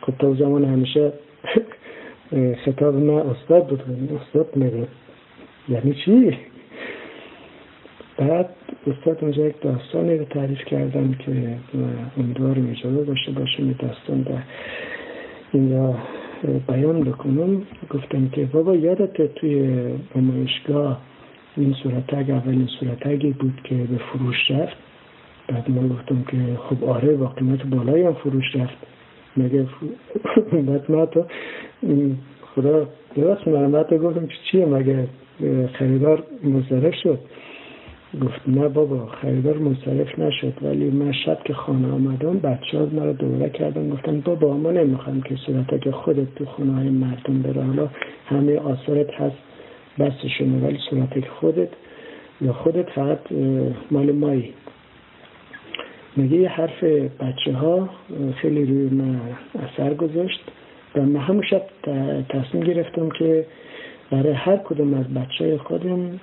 خب 0.00 0.12
تا 0.18 0.34
زمان 0.34 0.64
همیشه 0.64 1.12
خطاب 2.64 2.94
من 2.94 3.14
استاد 3.14 3.66
بود. 3.68 3.82
استاد 4.20 4.48
مگه؟ 4.56 4.88
یعنی 5.68 5.94
چی؟ 6.04 6.36
بعد 8.18 8.48
استاد 8.86 9.18
اونجا 9.22 9.46
یک 9.46 9.60
داستانی 9.60 10.18
رو 10.18 10.24
تعریف 10.24 10.64
کردم 10.64 11.14
که 11.14 11.56
امیدوارم 12.18 12.70
اجازه 12.70 13.04
داشته 13.04 13.32
این 13.58 13.74
داستان 13.78 14.22
در 14.22 14.42
اینجا 15.52 15.94
بیان 16.68 17.00
بکنم. 17.00 17.62
گفتم 17.90 18.28
که 18.28 18.44
بابا 18.44 18.76
یادت 18.76 19.34
توی 19.34 19.78
نمایشگاه 20.16 21.00
این 21.56 21.74
صورتگ 21.82 22.30
اولین 22.30 22.68
صورتگی 22.80 23.30
بود 23.30 23.60
که 23.64 23.74
به 23.74 23.98
فروش 23.98 24.50
رفت 24.50 24.76
بعد 25.48 25.70
من 25.70 25.88
گفتم 25.88 26.24
که 26.30 26.58
خب 26.68 26.84
آره 26.84 27.16
با 27.16 27.26
قیمت 27.26 27.62
بالایی 27.62 28.04
هم 28.04 28.14
فروش 28.14 28.56
رفت. 28.56 28.76
مگه 29.36 29.66
بعد 30.68 30.90
ما 30.90 31.06
تو 31.06 31.24
خدا 32.54 32.88
درست 33.16 33.48
من 33.48 33.82
گفتم 33.82 34.28
چیه 34.50 34.66
مگه 34.66 35.08
خریدار 35.72 36.22
مزدرف 36.44 36.94
شد؟ 36.94 37.18
گفت 38.14 38.40
نه 38.46 38.68
بابا 38.68 39.06
خریدار 39.06 39.58
منصرف 39.58 40.18
نشد 40.18 40.52
ولی 40.62 40.90
من 40.90 41.12
شب 41.12 41.38
که 41.44 41.54
خانه 41.54 41.92
آمدم 41.92 42.38
بچه 42.38 42.78
ها 42.78 42.86
مرا 42.92 43.12
دوره 43.12 43.50
کردن 43.50 43.90
گفتن 43.90 44.20
بابا 44.20 44.56
ما 44.56 44.70
نمی‌خوایم 44.70 45.22
که 45.22 45.36
صورت 45.36 45.80
که 45.80 45.90
خودت 45.90 46.34
تو 46.34 46.44
خونه 46.44 46.72
های 46.74 46.88
مردم 46.88 47.42
بره 47.42 47.62
حالا 47.62 47.88
همه 48.26 48.58
آثارت 48.58 49.10
هست 49.14 49.36
بسشونه 49.98 50.66
ولی 50.66 50.78
صورت 50.90 51.14
که 51.14 51.28
خودت 51.40 51.68
یا 52.40 52.52
خودت 52.52 52.90
فقط 52.90 53.18
مال 53.90 54.12
مایی. 54.12 54.54
میگه 56.16 56.36
یه 56.36 56.48
حرف 56.48 56.84
بچه 57.20 57.52
ها 57.52 57.88
خیلی 58.36 58.64
روی 58.64 58.88
من 58.88 59.20
اثر 59.64 59.94
گذاشت 59.94 60.40
و 60.96 61.02
من 61.02 61.20
همون 61.20 61.42
شب 61.42 61.62
تصمیم 62.28 62.64
گرفتم 62.64 63.08
که 63.08 63.46
برای 64.10 64.32
هر 64.32 64.56
کدوم 64.56 64.94
از 64.94 65.14
بچه 65.14 65.58
خودم 65.58 66.20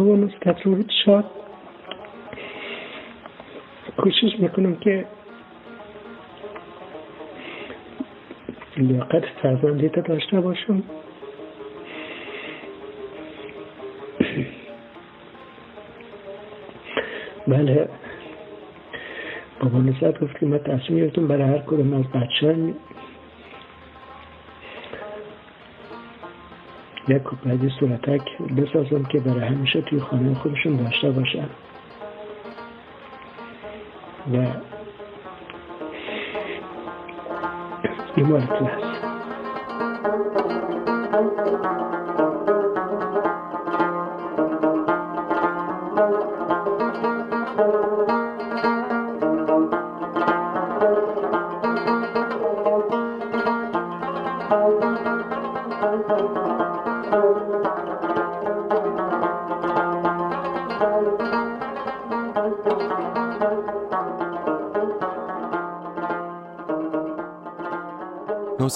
نسبت 0.00 0.62
رو 0.66 0.82
شاد 1.04 1.24
کوشش 3.96 4.38
می‌کنم 4.38 4.76
که 4.76 5.06
لیاقت 8.76 9.24
فرزندیت 9.42 9.98
داشته 10.08 10.40
باشم. 10.40 10.82
بله. 17.48 17.88
بابا 19.60 19.78
نسبت 19.78 20.20
گفت 20.20 20.38
که 20.38 20.46
من 20.46 20.58
تصمیم 20.58 20.98
گرفتم 20.98 21.28
برای 21.28 21.42
هر 21.42 21.58
کدوم 21.58 21.94
از 21.94 22.04
بچه 22.04 22.74
یک 27.10 27.22
کپردی 27.22 27.70
صورتک 27.80 28.42
بسازم 28.42 29.04
که 29.04 29.20
برای 29.20 29.40
همیشه 29.40 29.80
توی 29.80 30.00
خانه 30.00 30.34
خودشون 30.34 30.76
داشته 30.76 31.10
باشن. 31.10 31.48
و 34.32 34.36
این 38.16 38.26
مالتون 38.26 38.66
هست. 38.66 38.99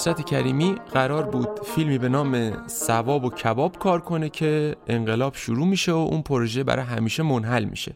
نصرت 0.07 0.25
کریمی 0.25 0.75
قرار 0.93 1.23
بود 1.23 1.59
فیلمی 1.63 1.97
به 1.97 2.09
نام 2.09 2.63
سواب 2.67 3.25
و 3.25 3.29
کباب 3.29 3.79
کار 3.79 4.01
کنه 4.01 4.29
که 4.29 4.75
انقلاب 4.87 5.35
شروع 5.35 5.67
میشه 5.67 5.91
و 5.91 5.95
اون 5.95 6.21
پروژه 6.21 6.63
برای 6.63 6.85
همیشه 6.85 7.23
منحل 7.23 7.63
میشه. 7.63 7.95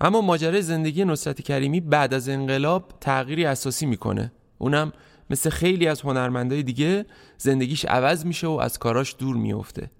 اما 0.00 0.20
ماجرای 0.20 0.62
زندگی 0.62 1.04
نصرت 1.04 1.42
کریمی 1.42 1.80
بعد 1.80 2.14
از 2.14 2.28
انقلاب 2.28 2.92
تغییری 3.00 3.44
اساسی 3.44 3.86
می‌کنه. 3.86 4.32
اونم 4.58 4.92
مثل 5.30 5.50
خیلی 5.50 5.86
از 5.86 6.00
هنرمندای 6.00 6.62
دیگه 6.62 7.06
زندگیش 7.38 7.84
عوض 7.84 8.26
میشه 8.26 8.46
و 8.46 8.50
از 8.50 8.78
کاراش 8.78 9.16
دور 9.18 9.36
میفته 9.36 9.90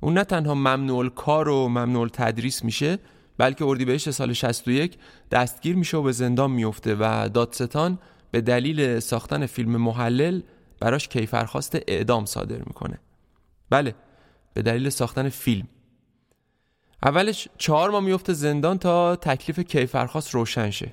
اون 0.00 0.14
نه 0.14 0.24
تنها 0.24 0.54
ممنوع 0.54 1.08
کار 1.08 1.48
و 1.48 1.68
ممنوع 1.68 2.08
تدریس 2.08 2.64
میشه 2.64 2.98
بلکه 3.38 3.64
اردیبهشت 3.64 4.10
سال 4.10 4.32
61 4.32 4.98
دستگیر 5.30 5.76
میشه 5.76 5.96
و 5.96 6.02
به 6.02 6.12
زندان 6.12 6.50
میفته 6.50 6.96
و 7.00 7.28
دادستان 7.34 7.98
به 8.36 8.42
دلیل 8.42 9.00
ساختن 9.00 9.46
فیلم 9.46 9.76
محلل 9.76 10.40
براش 10.80 11.08
کیفرخواست 11.08 11.78
اعدام 11.88 12.24
صادر 12.24 12.58
می‌کنه. 12.58 12.98
بله 13.70 13.94
به 14.54 14.62
دلیل 14.62 14.88
ساختن 14.88 15.28
فیلم. 15.28 15.68
اولش 17.02 17.48
چهار 17.58 17.90
ماه 17.90 18.00
میفته 18.00 18.32
زندان 18.32 18.78
تا 18.78 19.16
تکلیف 19.16 19.60
کیفرخواست 19.60 20.34
روشن 20.34 20.70
شه. 20.70 20.92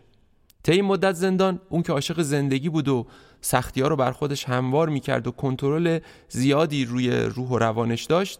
طی 0.63 0.71
این 0.71 0.85
مدت 0.85 1.13
زندان 1.13 1.59
اون 1.69 1.83
که 1.83 1.93
عاشق 1.93 2.21
زندگی 2.21 2.69
بود 2.69 2.87
و 2.87 3.07
سختی 3.41 3.81
ها 3.81 3.87
رو 3.87 3.95
بر 3.95 4.11
خودش 4.11 4.45
هموار 4.49 4.89
می‌کرد 4.89 5.27
و 5.27 5.31
کنترل 5.31 5.99
زیادی 6.29 6.85
روی 6.85 7.11
روح 7.11 7.49
و 7.49 7.57
روانش 7.57 8.03
داشت 8.03 8.39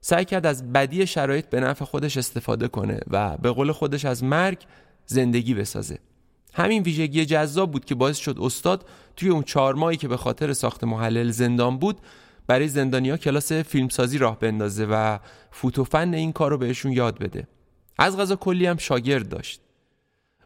سعی 0.00 0.24
کرد 0.24 0.46
از 0.46 0.72
بدی 0.72 1.06
شرایط 1.06 1.46
به 1.46 1.60
نفع 1.60 1.84
خودش 1.84 2.16
استفاده 2.16 2.68
کنه 2.68 3.00
و 3.10 3.36
به 3.36 3.50
قول 3.50 3.72
خودش 3.72 4.04
از 4.04 4.24
مرگ 4.24 4.58
زندگی 5.06 5.54
بسازه. 5.54 5.98
همین 6.56 6.82
ویژگی 6.82 7.26
جذاب 7.26 7.70
بود 7.70 7.84
که 7.84 7.94
باعث 7.94 8.16
شد 8.16 8.36
استاد 8.40 8.88
توی 9.16 9.28
اون 9.28 9.42
چهار 9.42 9.74
ماهی 9.74 9.96
که 9.96 10.08
به 10.08 10.16
خاطر 10.16 10.52
ساخت 10.52 10.84
محلل 10.84 11.30
زندان 11.30 11.78
بود 11.78 12.00
برای 12.46 12.68
زندانیا 12.68 13.16
کلاس 13.16 13.52
فیلمسازی 13.52 14.18
راه 14.18 14.38
بندازه 14.38 14.86
و 14.90 15.18
فوتوفن 15.50 16.14
این 16.14 16.32
کار 16.32 16.50
رو 16.50 16.58
بهشون 16.58 16.92
یاد 16.92 17.18
بده. 17.18 17.46
از 17.98 18.16
غذا 18.16 18.36
کلی 18.36 18.66
هم 18.66 18.76
شاگرد 18.76 19.28
داشت. 19.28 19.60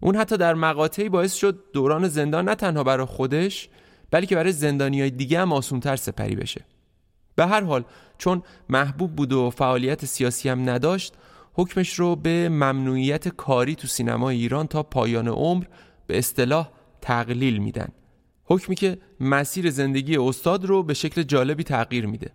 اون 0.00 0.16
حتی 0.16 0.36
در 0.36 0.54
مقاطعی 0.54 1.08
باعث 1.08 1.34
شد 1.34 1.64
دوران 1.72 2.08
زندان 2.08 2.48
نه 2.48 2.54
تنها 2.54 2.84
برای 2.84 3.06
خودش 3.06 3.68
بلکه 4.10 4.34
برای 4.34 4.52
زندانیای 4.52 5.10
دیگه 5.10 5.40
هم 5.40 5.52
آسونتر 5.52 5.96
سپری 5.96 6.36
بشه. 6.36 6.64
به 7.34 7.46
هر 7.46 7.60
حال 7.60 7.84
چون 8.18 8.42
محبوب 8.68 9.16
بود 9.16 9.32
و 9.32 9.50
فعالیت 9.50 10.04
سیاسی 10.04 10.48
هم 10.48 10.70
نداشت 10.70 11.14
حکمش 11.52 11.94
رو 11.94 12.16
به 12.16 12.48
ممنوعیت 12.48 13.28
کاری 13.28 13.74
تو 13.74 13.86
سینما 13.86 14.30
ایران 14.30 14.66
تا 14.66 14.82
پایان 14.82 15.28
عمر 15.28 15.64
به 16.10 16.18
اصطلاح 16.18 16.70
تقلیل 17.00 17.58
میدن. 17.58 17.88
حکمی 18.44 18.76
که 18.76 18.98
مسیر 19.20 19.70
زندگی 19.70 20.16
استاد 20.16 20.64
رو 20.64 20.82
به 20.82 20.94
شکل 20.94 21.22
جالبی 21.22 21.64
تغییر 21.64 22.06
میده. 22.06 22.30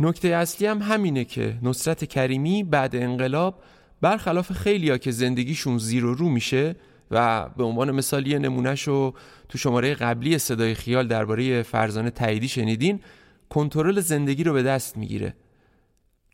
نکته 0.00 0.28
اصلی 0.28 0.66
هم 0.66 0.82
همینه 0.82 1.24
که 1.24 1.58
نصرت 1.62 2.04
کریمی 2.04 2.64
بعد 2.64 2.96
انقلاب 2.96 3.62
برخلاف 4.00 4.52
خیلیا 4.52 4.98
که 4.98 5.10
زندگیشون 5.10 5.78
زیر 5.78 6.04
و 6.04 6.14
رو 6.14 6.28
میشه 6.28 6.76
و 7.10 7.48
به 7.48 7.64
عنوان 7.64 7.90
مثال 7.90 8.26
یه 8.26 8.38
نمونهش 8.38 8.82
رو 8.82 9.14
تو 9.48 9.58
شماره 9.58 9.94
قبلی 9.94 10.38
صدای 10.38 10.74
خیال 10.74 11.08
درباره 11.08 11.62
فرزانه 11.62 12.10
تاییدی 12.10 12.48
شنیدین 12.48 13.00
کنترل 13.48 14.00
زندگی 14.00 14.44
رو 14.44 14.52
به 14.52 14.62
دست 14.62 14.96
می‌گیره. 14.96 15.34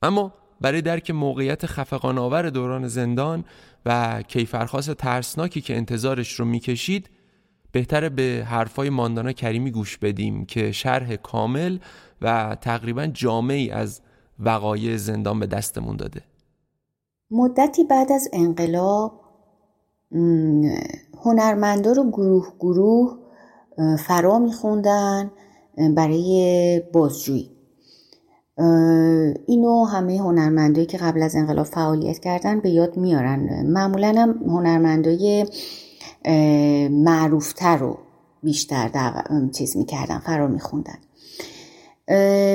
اما 0.02 0.34
برای 0.60 0.82
درک 0.82 1.10
موقعیت 1.10 1.66
خفقان 1.66 2.18
آور 2.18 2.50
دوران 2.50 2.88
زندان 2.88 3.44
و 3.86 4.22
کیفرخواست 4.22 4.94
ترسناکی 4.94 5.60
که 5.60 5.76
انتظارش 5.76 6.32
رو 6.32 6.44
می‌کشید 6.44 7.10
بهتره 7.72 8.08
به 8.08 8.46
حرفای 8.46 8.90
ماندانا 8.90 9.32
کریمی 9.32 9.70
گوش 9.70 9.98
بدیم 9.98 10.46
که 10.46 10.72
شرح 10.72 11.16
کامل 11.16 11.78
و 12.22 12.56
تقریبا 12.60 13.06
جامعی 13.06 13.70
از 13.70 14.00
وقایع 14.38 14.96
زندان 14.96 15.40
به 15.40 15.46
دستمون 15.46 15.96
داده. 15.96 16.22
مدتی 17.30 17.84
بعد 17.84 18.12
از 18.12 18.28
انقلاب 18.32 19.20
هنرمندا 21.24 21.92
رو 21.92 22.10
گروه 22.10 22.52
گروه 22.60 23.18
فرا 23.98 24.38
میخوندن 24.38 25.30
برای 25.96 26.82
بازجویی. 26.92 27.55
اینو 29.46 29.84
همه 29.84 30.18
هنرمندایی 30.18 30.86
که 30.86 30.98
قبل 30.98 31.22
از 31.22 31.36
انقلاب 31.36 31.66
فعالیت 31.66 32.18
کردن 32.18 32.60
به 32.60 32.70
یاد 32.70 32.96
میارن. 32.96 33.66
معمولا 33.66 34.14
هم 34.18 34.30
هنرمندای 34.46 35.46
معروفتر 36.90 37.76
رو 37.76 37.98
بیشتر 38.42 38.90
چیز 39.52 39.76
می‌کردن 39.76 40.18
فرا 40.18 40.46
میخوندن. 40.46 40.98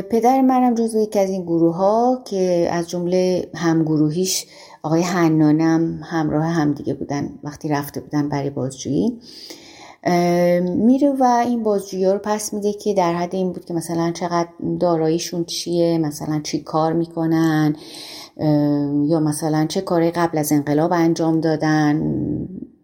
پدر 0.02 0.41
منم 0.41 0.76
جزو 0.76 0.99
یکی 0.99 1.19
از 1.19 1.30
این 1.30 1.44
گروه 1.44 1.76
ها 1.76 2.23
که 2.26 2.69
از 2.72 2.90
جمله 2.90 3.49
همگروهیش 3.56 4.45
آقای 4.84 5.02
حنانم 5.02 6.02
همراه 6.03 6.45
همدیگه 6.45 6.94
بودن 6.94 7.30
وقتی 7.44 7.69
رفته 7.69 8.02
بودن 8.02 8.30
برای 8.30 8.49
بازجویی. 8.49 9.19
میره 10.61 11.11
و 11.19 11.23
این 11.23 11.64
بازجویی 11.64 12.06
رو 12.06 12.19
پس 12.23 12.53
میده 12.53 12.73
که 12.73 12.94
در 12.94 13.14
حد 13.14 13.36
این 13.36 13.53
بود 13.53 13.65
که 13.65 13.73
مثلا 13.73 14.11
چقدر 14.11 14.49
داراییشون 14.80 15.45
چیه 15.45 15.98
مثلا 15.98 16.41
چی 16.44 16.60
کار 16.60 16.94
می‌کنن 16.94 17.76
یا 19.07 19.19
مثلا 19.19 19.65
چه 19.65 19.82
کاری 19.82 20.11
قبل 20.11 20.38
از 20.38 20.52
انقلاب 20.52 20.94
انجام 20.94 21.40
دادن. 21.40 22.18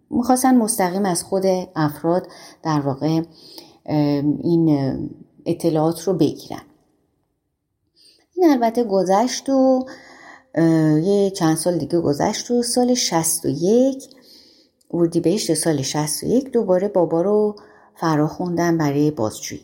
می‌خواستن 0.10 0.58
مستقیم 0.58 1.06
از 1.06 1.24
خود 1.24 1.44
افراد 1.76 2.28
در 2.64 2.80
واقع 2.80 3.22
این 4.44 4.98
اطلاعات 5.46 6.02
رو 6.02 6.14
بگیرن. 6.14 6.62
این 8.36 8.50
البته 8.50 8.84
گذشت 8.84 9.50
و 9.50 9.86
یه 11.04 11.30
چند 11.30 11.58
سال 11.58 11.78
دیگه 11.78 12.00
گذشت 12.00 12.52
و 12.52 12.64
سال 12.64 12.94
61 12.94 14.17
اردیبهشت 14.94 15.54
سال 15.54 15.82
61 15.82 16.52
دوباره 16.52 16.88
بابا 16.88 17.22
رو 17.22 17.56
فرا 17.96 18.28
خوندن 18.28 18.78
برای 18.78 19.12
بازجویی. 19.12 19.62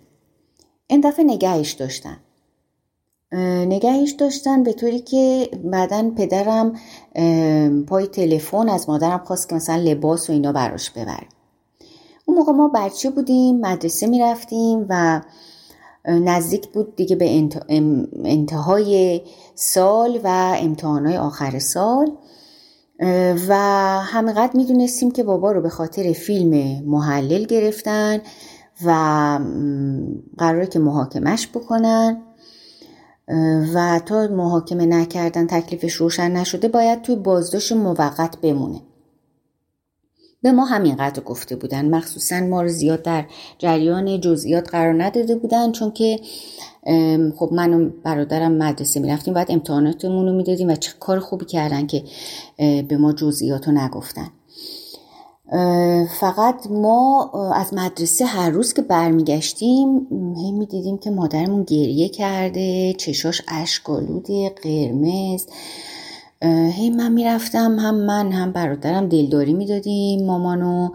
این 0.88 1.02
دفعه 1.02 1.26
نگهش 1.26 1.72
داشتن. 1.72 2.18
نگهش 3.66 4.12
داشتن 4.12 4.64
به 4.64 4.74
طوری 4.74 5.00
که 5.00 5.50
بعدا 5.64 6.12
پدرم 6.18 6.74
پای 7.88 8.08
تلفن 8.08 8.70
از 8.70 8.90
مادرم 8.90 9.22
خواست 9.26 9.50
که 9.50 9.56
مثلا 9.56 9.76
لباس 9.76 10.30
و 10.30 10.34
اینا 10.34 10.52
براش 10.52 10.90
ببره. 10.92 11.28
اون 12.26 12.38
موقع 12.38 12.52
ما 12.52 12.72
بچه 12.76 13.10
بودیم 13.10 13.60
مدرسه 13.60 14.08
می‌رفتیم 14.08 14.86
و 14.90 15.22
نزدیک 16.06 16.68
بود 16.68 16.96
دیگه 16.96 17.16
به 17.16 17.50
انتهای 18.24 19.22
سال 19.56 20.20
و 20.24 20.56
امتحانهای 20.58 21.18
آخر 21.18 21.60
سال. 21.60 22.12
و 23.48 23.54
همینقدر 24.04 24.58
می‌دونستیم 24.58 25.12
که 25.12 25.24
بابا 25.24 25.52
رو 25.52 25.62
به 25.62 25.70
خاطر 25.70 26.14
فیلم 26.14 26.84
محلل 26.86 27.44
گرفتن 27.44 28.22
و 28.86 29.40
قراره 30.38 30.68
که 30.68 30.80
محاکمش 30.80 31.48
بکنن. 31.48 32.22
و 33.74 34.02
تا 34.06 34.28
محاکمه 34.28 34.86
نکردن 34.86 35.48
تکلیفش 35.48 35.94
روشن 35.94 36.32
نشده 36.32 36.68
باید 36.68 37.02
توی 37.02 37.16
بازداشت 37.16 37.72
موقت 37.72 38.38
بمونه. 38.42 38.82
به 40.42 40.52
ما 40.52 40.66
همینقدر 40.66 41.24
گفته 41.24 41.56
بودن. 41.56 41.90
مخصوصا 41.90 42.40
ما 42.40 42.62
رو 42.62 42.68
زیاد 42.68 43.02
در 43.02 43.26
جریان 43.58 44.22
جزئیات 44.22 44.70
قرار 44.70 45.04
نداده 45.04 45.36
بودن 45.36 45.72
چون 45.72 45.92
که 45.92 46.20
خب 47.38 47.50
من 47.52 47.74
و 47.74 47.90
برادرم 48.04 48.52
مدرسه 48.52 49.00
می‌رفتیم 49.00 49.34
باید 49.34 49.52
امتحاناتمون 49.52 50.26
رو 50.26 50.34
می‌دادیم 50.34 50.70
و 50.70 50.76
چه 50.76 50.92
کار 51.00 51.20
خوبی 51.20 51.46
کردن 51.46 51.88
که 51.88 52.04
به 52.58 52.98
ما 52.98 53.14
جزئیات 53.14 53.68
رو 53.68 53.74
نگفتن 53.74 54.28
فقط 56.20 56.68
ما 56.70 57.32
از 57.56 57.74
مدرسه 57.74 58.26
هر 58.26 58.50
روز 58.50 58.74
که 58.74 58.82
برمیگشتیم 58.82 60.08
هی 60.38 60.52
می‌دیدیم 60.52 60.98
که 60.98 61.12
مادرمون 61.12 61.64
گریه 61.64 62.10
کرده 62.10 62.94
چشاش 62.94 63.42
اشکالوده 63.48 64.50
قرمز. 64.50 65.46
هی 66.50 66.90
من 66.90 67.12
می‌رفتم 67.12 67.80
هم 67.80 67.96
من 67.96 68.32
هم 68.32 68.52
برادرم 68.52 69.10
دلداری 69.10 69.54
می‌دادیم 69.54 70.26
مامانو 70.26 70.90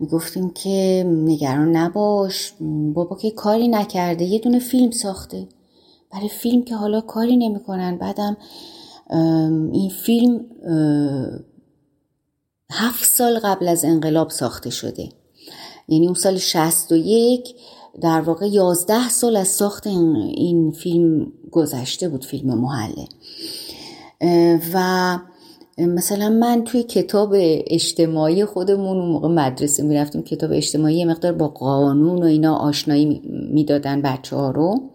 می‌گفتیم 0.00 0.50
که 0.50 1.04
نگران 1.08 1.76
نباش 1.76 2.52
بابا 2.94 3.16
که 3.16 3.30
کاری 3.30 3.68
نکرده 3.68 4.24
یه 4.24 4.38
دونه 4.38 4.58
فیلم 4.58 4.90
ساخته. 4.90 5.48
برای 6.12 6.28
فیلم 6.28 6.62
که 6.62 6.76
حالا 6.76 7.00
کاری 7.00 7.36
نمی‌کنن. 7.36 7.98
بعدم 7.98 8.36
این 9.72 9.90
فیلم 9.90 10.44
هفت 12.70 13.04
سال 13.04 13.38
قبل 13.38 13.68
از 13.68 13.84
انقلاب 13.84 14.30
ساخته 14.30 14.70
شده. 14.70 15.08
یعنی 15.88 16.06
اون 16.06 16.14
سال 16.14 16.36
61 16.36 17.54
در 18.00 18.20
واقع 18.20 18.46
یازده 18.46 19.08
سال 19.08 19.36
از 19.36 19.48
ساخت 19.48 19.86
این 19.86 20.70
فیلم 20.70 21.32
گذشته 21.50 22.08
بود 22.08 22.24
فیلم 22.24 22.54
محله. 22.58 23.06
و 24.74 25.18
مثلا 25.78 26.28
من 26.28 26.64
توی 26.64 26.82
کتاب 26.82 27.30
اجتماعی 27.66 28.44
خودمون 28.44 28.98
اون 28.98 29.08
موقع 29.08 29.28
مدرسه 29.28 29.82
می‌رفتیم 29.82 30.22
کتاب 30.22 30.50
اجتماعی 30.52 31.04
مقدار 31.04 31.32
با 31.32 31.48
قانون 31.48 32.22
و 32.22 32.26
اینا 32.26 32.56
آشنایی 32.56 33.22
می‌دادن 33.52 34.02
بچه 34.02 34.36
ها 34.36 34.50
رو 34.50 34.90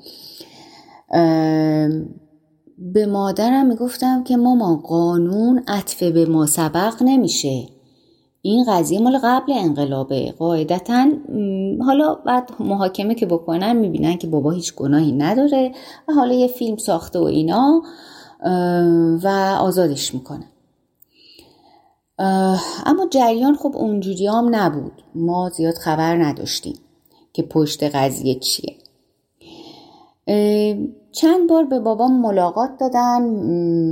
به 2.77 3.05
مادرم 3.05 3.67
می‌گفتم 3.67 4.23
که 4.23 4.37
مامان 4.37 4.75
قانون 4.75 5.63
عطفه 5.67 6.11
به 6.11 6.25
ما 6.25 6.45
سبق 6.45 6.93
نمیشه. 7.01 7.63
این 8.41 8.65
قضیه 8.67 8.99
مال 8.99 9.17
قبل 9.23 9.53
انقلابه. 9.53 10.31
قاعدتا 10.31 11.11
حالا 11.85 12.15
بعد 12.15 12.49
محاکمه 12.59 13.15
که 13.15 13.25
بکنن 13.25 13.73
می‌بینن 13.75 14.17
که 14.17 14.27
بابا 14.27 14.51
هیچ 14.51 14.75
گناهی 14.75 15.11
نداره. 15.11 15.71
و 16.07 16.13
حالا 16.13 16.33
یه 16.33 16.47
فیلم 16.47 16.77
ساخته 16.77 17.19
و 17.19 17.23
اینا. 17.23 17.83
و 19.23 19.27
آزادش 19.59 20.13
می‌کنن 20.13 20.45
اما 22.85 23.07
جریان 23.11 23.55
خب 23.55 23.71
اونجوری 23.75 24.27
هم 24.27 24.55
نبود. 24.55 25.03
ما 25.15 25.49
زیاد 25.49 25.73
خبر 25.73 26.23
نداشتیم 26.23 26.75
که 27.33 27.43
پشت 27.43 27.83
قضیه 27.83 28.35
چیه. 28.39 28.75
چند 31.11 31.49
بار 31.49 31.63
به 31.63 31.79
بابام 31.79 32.21
ملاقات 32.21 32.77
دادن. 32.79 33.21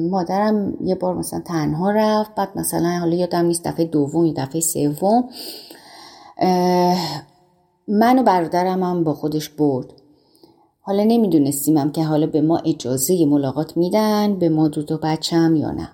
مادرم 0.09 0.77
یه 0.81 0.95
بار 0.95 1.15
مثلا 1.15 1.39
تنها 1.39 1.91
رفت. 1.91 2.35
بعد 2.35 2.49
مثلا 2.55 2.97
حالا 2.99 3.15
یادم 3.15 3.45
نیست 3.45 3.67
دفعه 3.67 3.85
دوم 3.85 4.26
یا 4.26 4.34
دفعه 4.38 4.61
سوم. 4.61 5.30
من 7.88 8.19
و 8.19 8.23
برادرم 8.23 8.84
هم 8.84 9.03
با 9.03 9.13
خودش 9.13 9.49
برد. 9.49 9.98
حالا 10.90 11.03
نمی‌دونستیم 11.03 11.91
که 11.91 12.03
حالا 12.03 12.28
به 12.28 12.41
ما 12.41 12.57
اجازه 12.57 13.26
ملاقات 13.26 13.78
میدن 13.78 14.40
به 14.40 14.49
ما 14.49 14.68
دو 14.68 14.84
تا 14.84 14.98
بچم 15.03 15.56
یا 15.56 15.72
نه. 15.72 15.90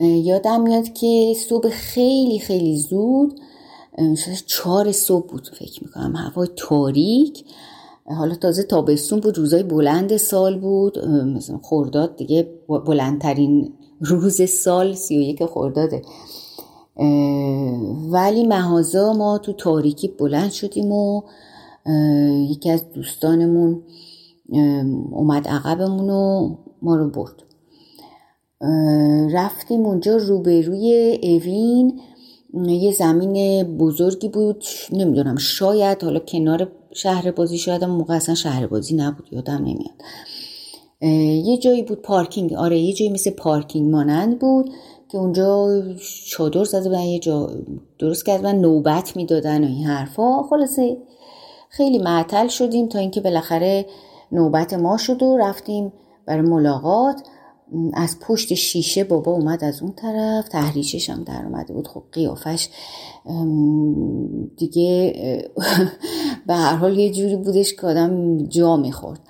یادم 0.00 0.60
میاد 0.60 0.92
که 0.92 1.34
صبح 1.48 1.68
خیلی 1.68 2.38
خیلی 2.38 2.78
زود 2.78 3.40
چهار 4.46 4.92
صبح 4.92 5.26
بود 5.26 5.48
فکر 5.58 5.84
می‌کنم 5.84 6.16
هوای 6.16 6.48
تاریک. 6.56 7.44
حالا 8.06 8.34
تازه 8.34 8.62
تابستون 8.62 9.20
بود 9.20 9.38
روزای 9.38 9.62
بلند 9.62 10.16
سال 10.16 10.58
بود. 10.58 10.98
مثلا 11.08 11.58
خورداد 11.62 12.16
دیگه 12.16 12.48
بلندترین 12.68 13.72
روز 14.00 14.50
سال 14.50 14.94
سی 14.94 15.18
و 15.18 15.20
یک 15.20 15.44
خورداده 15.44 16.02
ولی 18.10 18.46
مهازا 18.46 19.12
ما 19.12 19.38
تو 19.38 19.52
تاریکی 19.52 20.08
بلند 20.08 20.50
شدیم 20.50 20.92
و 20.92 21.22
یکی 22.50 22.70
از 22.70 22.92
دوستانمون 22.92 23.82
اومد 25.12 25.48
عقبمون 25.48 26.10
و 26.10 26.56
ما 26.82 26.96
رو 26.96 27.10
برد. 27.10 27.42
رفتیم 29.32 29.86
اونجا 29.86 30.16
روبروی 30.16 31.18
اوین. 31.22 32.00
یه 32.66 32.92
زمین 32.92 33.62
بزرگی 33.76 34.28
بود 34.28 34.64
نمی‌دونم 34.92 35.36
شاید 35.36 36.04
حالا 36.04 36.18
کنار 36.18 36.72
شهر 36.94 37.30
بازی 37.30 37.58
شاید 37.58 37.82
هم 37.82 37.90
موقع 37.90 38.14
اصلا 38.14 38.34
شهر 38.34 38.66
بازی 38.66 38.96
نبود 38.96 39.28
یادم 39.32 39.54
نمیاد. 39.54 40.02
یه 41.46 41.58
جایی 41.58 41.82
بود 41.82 42.02
پارکینگ 42.02 42.52
آره 42.52 42.78
یه 42.78 42.92
جایی 42.92 43.12
مثل 43.12 43.30
پارکینگ 43.30 43.90
مانند 43.90 44.38
بود 44.38 44.70
که 45.08 45.18
اونجا 45.18 45.82
چادر 46.26 46.64
زده 46.64 46.88
بودن 46.88 47.02
یه 47.02 47.18
جا 47.18 47.50
درست 47.98 48.26
کردن 48.26 48.56
نوبت 48.56 49.16
می‌دادن 49.16 49.64
و 49.64 49.66
این 49.66 49.84
حرفا. 49.86 50.42
خلاصه 50.42 50.96
خیلی 51.68 51.98
معطل 51.98 52.48
شدیم 52.48 52.88
تا 52.88 52.98
اینکه 52.98 53.20
بالاخره 53.20 53.86
نوبت 54.32 54.74
ما 54.74 54.96
شد 54.96 55.22
و 55.22 55.36
رفتیم 55.36 55.92
برای 56.26 56.42
ملاقات. 56.42 57.22
از 57.94 58.20
پشت 58.20 58.54
شیشه 58.54 59.04
بابا 59.04 59.32
اومد 59.32 59.64
از 59.64 59.82
اون 59.82 59.92
طرف 59.92 60.48
تحریشش 60.48 61.10
هم 61.10 61.24
در 61.24 61.44
اومده 61.44 61.74
بود. 61.74 61.88
خب 61.88 62.02
قیافش 62.12 62.68
دیگه 64.56 65.12
به 66.46 66.54
هر 66.54 66.76
حال 66.76 66.98
یه 66.98 67.12
جوری 67.12 67.36
بودش 67.36 67.74
که 67.74 67.86
آدم 67.86 68.38
جا 68.38 68.76
می‌خورد. 68.76 69.20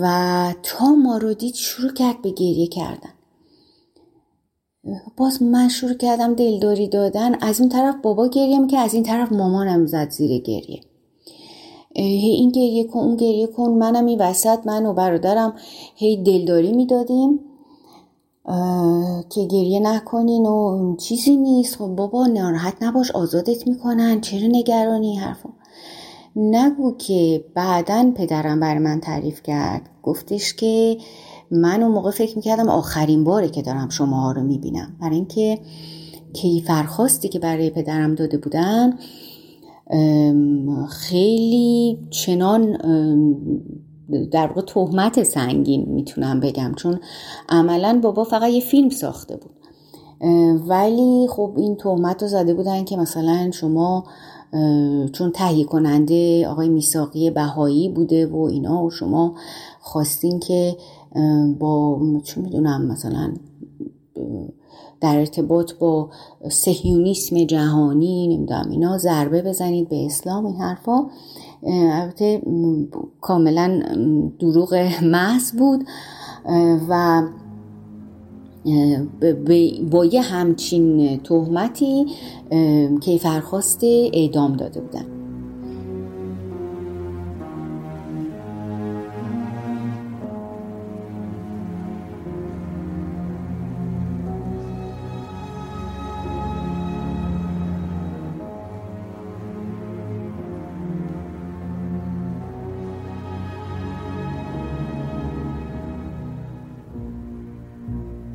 و 0.00 0.54
تا 0.62 0.86
ما 0.86 1.16
رو 1.16 1.34
دید 1.34 1.54
شروع 1.54 1.92
کرد 1.92 2.22
به 2.22 2.30
گریه 2.30 2.66
کردن. 2.66 3.12
باز 5.16 5.42
من 5.42 5.68
شروع 5.68 5.94
کردم 5.94 6.34
دلداری 6.34 6.88
دادن. 6.88 7.34
از 7.34 7.60
اون 7.60 7.68
طرف 7.68 7.94
بابا 8.02 8.28
گریه 8.28 8.66
که 8.66 8.78
از 8.78 8.94
این 8.94 9.02
طرف 9.02 9.32
مامانم 9.32 9.86
زد 9.86 10.10
زیر 10.10 10.40
گریه. 10.40 10.80
هی 11.94 12.30
این 12.30 12.50
گریه 12.50 12.84
کن 12.84 13.00
اون 13.00 13.16
گریه 13.16 13.46
کن 13.46 13.70
منم 13.70 14.06
این 14.06 14.20
وسط 14.20 14.58
من 14.66 14.86
و 14.86 14.92
برادرم 14.92 15.54
هی 15.94 16.22
دلداری 16.22 16.72
می‌دادیم. 16.72 17.40
که 19.30 19.44
گریه 19.44 19.80
نکنین 19.80 20.46
و 20.46 20.96
چیزی 20.96 21.36
نیست. 21.36 21.76
خب 21.76 21.86
بابا 21.86 22.26
ناراحت 22.26 22.82
نباش 22.82 23.10
آزادت 23.10 23.68
می‌کنن. 23.68 24.20
چرا 24.20 24.46
نگرانی؟ 24.46 25.16
حرفا 25.16 25.50
نگو 26.36 26.96
که 26.96 27.44
بعدا 27.54 28.12
پدرم 28.14 28.60
بر 28.60 28.78
من 28.78 29.00
تعریف 29.00 29.42
کرد. 29.42 29.90
گفتش 30.02 30.54
که 30.54 30.98
من 31.52 31.82
اون 31.82 31.92
موقع 31.92 32.10
فکر 32.10 32.36
می‌کردم 32.36 32.68
آخرین 32.68 33.24
باره 33.24 33.48
که 33.48 33.62
دارم 33.62 33.88
شما 33.88 34.20
ها 34.20 34.32
رو 34.32 34.42
می‌بینم. 34.42 34.96
برای 35.00 35.14
اینکه 35.14 35.58
کیفرخواستی 36.32 37.28
که 37.28 37.38
برای 37.38 37.70
پدرم 37.70 38.14
داده 38.14 38.38
بودن 38.38 38.92
خیلی 40.88 41.98
چنان 42.10 42.76
در 44.32 44.46
واقع 44.46 44.60
تهمت 44.60 45.22
سنگین 45.22 45.84
می‌تونم 45.88 46.40
بگم. 46.40 46.72
چون 46.76 47.00
عملا 47.48 48.00
بابا 48.02 48.24
فقط 48.24 48.50
یه 48.50 48.60
فیلم 48.60 48.90
ساخته 48.90 49.36
بود. 49.36 49.52
ولی 50.68 51.26
خب 51.30 51.52
این 51.56 51.76
تهمت 51.76 52.22
رو 52.22 52.28
زده 52.28 52.54
بودن 52.54 52.84
که 52.84 52.96
مثلا 52.96 53.50
شما 53.50 54.04
چون 55.12 55.30
تهیه 55.34 55.64
کننده 55.64 56.48
آقای 56.48 56.68
میساقی 56.68 57.30
بهایی 57.30 57.88
بوده 57.88 58.26
و 58.26 58.36
اینا 58.36 58.84
و 58.84 58.90
شما 58.90 59.34
خواستین 59.80 60.40
که 60.40 60.76
با 61.58 62.00
چون 62.24 62.44
می‌دونم 62.44 62.86
مثلا 62.86 63.32
در 65.00 65.18
ارتباط 65.18 65.72
با 65.74 66.10
سهیونیسم 66.50 67.44
جهانی 67.44 68.28
نمی‌دونم 68.28 68.68
اینا 68.70 68.98
ضربه 68.98 69.42
بزنید 69.42 69.88
به 69.88 70.06
اسلام 70.06 70.46
این 70.46 70.56
حرفا. 70.56 71.06
البته 71.92 72.42
کاملا 73.20 73.82
دروغ 74.38 74.88
محض 75.02 75.52
بود. 75.52 75.84
و 76.88 77.22
با 79.90 80.04
یه 80.04 80.22
همچین 80.22 81.16
تهمتی 81.18 82.06
کیفرخواست 83.00 83.84
اعدام 84.12 84.56
داده 84.56 84.80
بودن. 84.80 85.21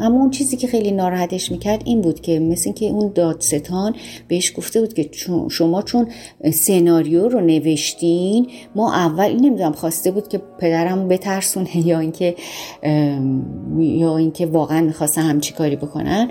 اما 0.07 0.19
اون 0.19 0.29
چیزی 0.29 0.57
که 0.57 0.67
خیلی 0.67 0.91
ناراحتش 0.91 1.51
می‌کرد 1.51 1.81
این 1.85 2.01
بود 2.01 2.21
که 2.21 2.39
مثل 2.39 2.71
که 2.71 2.85
اون 2.85 3.11
دادستان 3.15 3.95
بهش 4.27 4.53
گفته 4.57 4.79
بود 4.79 4.93
که 4.93 5.09
شما 5.49 5.81
چون 5.81 6.07
سناریو 6.53 7.27
رو 7.27 7.41
نوشتین 7.41 8.47
ما 8.75 8.93
اول 8.93 9.33
نمی‌دونم 9.33 9.71
خواسته 9.71 10.11
بود 10.11 10.27
که 10.27 10.41
پدرم 10.59 11.07
بترسونه 11.07 11.77
یا 11.87 11.99
اینکه 11.99 12.35
یا 13.79 14.17
اینکه 14.17 14.45
واقعا 14.45 14.81
می‌خواستن 14.81 15.21
همچی 15.21 15.53
کاری 15.53 15.75
بکنن. 15.75 16.29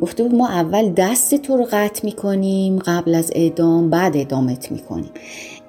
گفته 0.00 0.22
بود 0.22 0.34
ما 0.34 0.48
اول 0.48 0.92
دست 0.92 1.34
تو 1.34 1.56
رو 1.56 1.66
قطع 1.72 2.04
می‌کنیم 2.04 2.78
قبل 2.78 3.14
از 3.14 3.32
اعدام 3.34 3.90
بعد 3.90 4.16
اعدامت 4.16 4.72
می‌کنیم. 4.72 5.10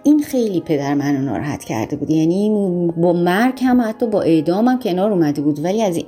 این 0.03 0.19
خیلی 0.19 0.59
پدر 0.61 0.93
منو 0.93 1.21
ناراحت 1.21 1.63
کرده 1.63 1.95
بود. 1.95 2.09
یعنی 2.09 2.49
با 2.97 3.13
مرگ 3.13 3.59
هم 3.63 3.81
حتی 3.81 4.07
با 4.07 4.21
اعدام 4.21 4.67
هم 4.67 4.79
کنار 4.79 5.11
اومده 5.11 5.41
بود. 5.41 5.63
ولی 5.63 5.81
از 5.81 5.99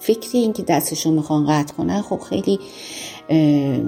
فکر 0.00 0.28
اینکه 0.32 0.62
دستشون 0.62 1.12
می‌خوان 1.12 1.46
قطع 1.46 1.74
کنن 1.74 2.02
خب 2.02 2.18
خیلی 2.18 2.60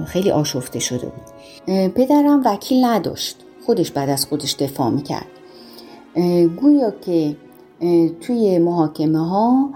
خیلی 0.07 0.31
آشفته 0.31 0.79
شده 0.79 1.07
بود. 1.07 1.91
پدرم 1.91 2.43
وکیل 2.45 2.85
نداشت. 2.85 3.37
خودش 3.67 3.91
بعد 3.91 4.09
از 4.09 4.27
خودش 4.27 4.55
دفاع 4.55 4.91
می‌کرد. 4.91 5.27
گویا 6.61 6.91
که 6.91 7.37
توی 8.21 8.59
محاکمه 8.59 9.29
ها 9.29 9.71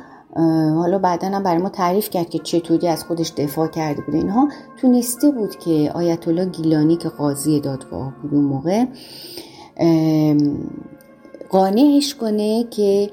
حالا 0.74 0.98
بعدا 0.98 1.28
هم 1.28 1.42
برای 1.42 1.62
ما 1.62 1.68
تعریف 1.68 2.10
کرد 2.10 2.30
که 2.30 2.38
چطوری 2.38 2.88
از 2.88 3.04
خودش 3.04 3.32
دفاع 3.36 3.68
کرده 3.68 4.02
بود 4.02 4.14
اینها 4.14 4.48
تونسته 4.80 5.30
بود 5.30 5.58
که 5.58 5.92
آیت 5.94 6.28
الله 6.28 6.44
گیلانی 6.44 6.96
که 6.96 7.08
قاضی 7.08 7.60
دادگاه 7.60 8.12
بود 8.22 8.34
اون 8.34 8.44
موقع 8.44 8.84
قانعش 11.50 12.14
کنه 12.14 12.64
که 12.70 13.10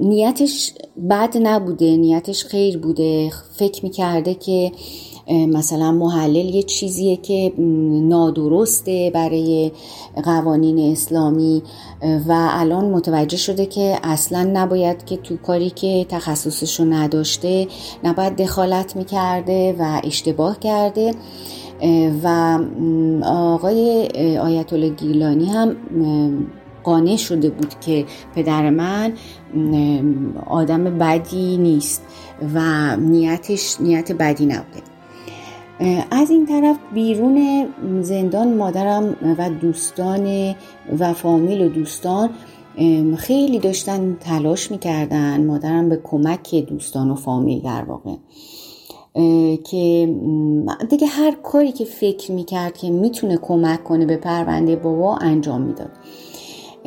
نیتش 0.00 0.72
بد 1.10 1.36
نبوده 1.42 1.96
نیتش 1.96 2.44
خیر 2.44 2.78
بوده. 2.78 3.30
فکر 3.56 3.84
می‌کرده 3.84 4.34
که 4.34 4.72
مثلا 5.28 5.92
محلل 5.92 6.54
یه 6.54 6.62
چیزیه 6.62 7.16
که 7.16 7.52
نادرسته 8.08 9.10
برای 9.14 9.72
قوانین 10.24 10.92
اسلامی 10.92 11.62
و 12.28 12.48
الان 12.50 12.84
متوجه 12.84 13.36
شده 13.36 13.66
که 13.66 13.98
اصلا 14.02 14.50
نباید 14.52 15.04
که 15.04 15.16
تو 15.16 15.36
کاری 15.36 15.70
که 15.70 16.06
تخصصشو 16.08 16.84
نداشته 16.84 17.66
نباید 18.04 18.36
دخالت 18.36 18.96
می‌کرده 18.96 19.76
و 19.78 20.00
اشتباه 20.04 20.60
کرده. 20.60 21.14
و 22.22 22.58
آقای 23.24 24.08
آیت 24.38 24.72
الله 24.72 24.88
گیلانی 24.88 25.46
هم 25.46 25.76
قانع 26.84 27.16
شده 27.16 27.50
بود 27.50 27.80
که 27.80 28.04
پدر 28.34 28.70
من 28.70 29.12
آدم 30.46 30.84
بدی 30.84 31.56
نیست 31.56 32.02
و 32.54 32.96
نیتش 32.96 33.80
نیت 33.80 34.12
بدی 34.12 34.46
نبوده. 34.46 34.82
از 36.10 36.30
این 36.30 36.46
طرف 36.46 36.76
بیرون 36.94 37.66
زندان 38.00 38.56
مادرم 38.56 39.16
و 39.38 39.50
دوستان 39.50 40.54
و 40.98 41.12
فامیل 41.12 41.62
و 41.62 41.68
دوستان 41.68 42.30
خیلی 43.16 43.58
داشتن 43.58 44.16
تلاش 44.20 44.70
می‌کردن 44.70 45.46
مادرم 45.46 45.88
به 45.88 46.00
کمک 46.04 46.54
دوستان 46.54 47.10
و 47.10 47.14
فامیل 47.14 47.60
در 47.60 47.84
واقع. 47.84 48.14
که 49.64 50.14
دیگه 50.90 51.06
هر 51.06 51.36
کاری 51.42 51.72
که 51.72 51.84
فکر 51.84 52.32
می‌کرد 52.32 52.76
که 52.76 52.90
می‌تونه 52.90 53.36
کمک 53.36 53.84
کنه 53.84 54.06
به 54.06 54.16
پرونده 54.16 54.76
بابا 54.76 55.16
انجام 55.16 55.62
می‌داد. 55.62 55.90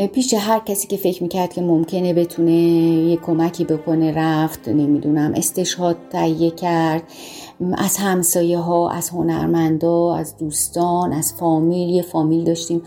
پیش 0.05 0.33
هر 0.33 0.59
کسی 0.59 0.87
که 0.87 0.97
فکر 0.97 1.23
می‌کرد 1.23 1.53
که 1.53 1.61
ممکنه 1.61 2.13
بتونه 2.13 2.51
یه 3.09 3.15
کمکی 3.15 3.63
بکنه 3.63 4.13
رفت 4.15 4.67
نمی‌دونم 4.69 5.33
استشهاد 5.35 5.97
تهیه 6.11 6.51
کرد. 6.51 7.03
از 7.77 7.97
همسایه 7.97 8.57
ها 8.57 8.89
از 8.89 9.09
هنرمندا 9.09 10.15
از 10.15 10.37
دوستان 10.37 11.13
از 11.13 11.33
فامیل. 11.39 11.89
یه 11.89 12.01
فامیل 12.01 12.43
داشتیم 12.43 12.81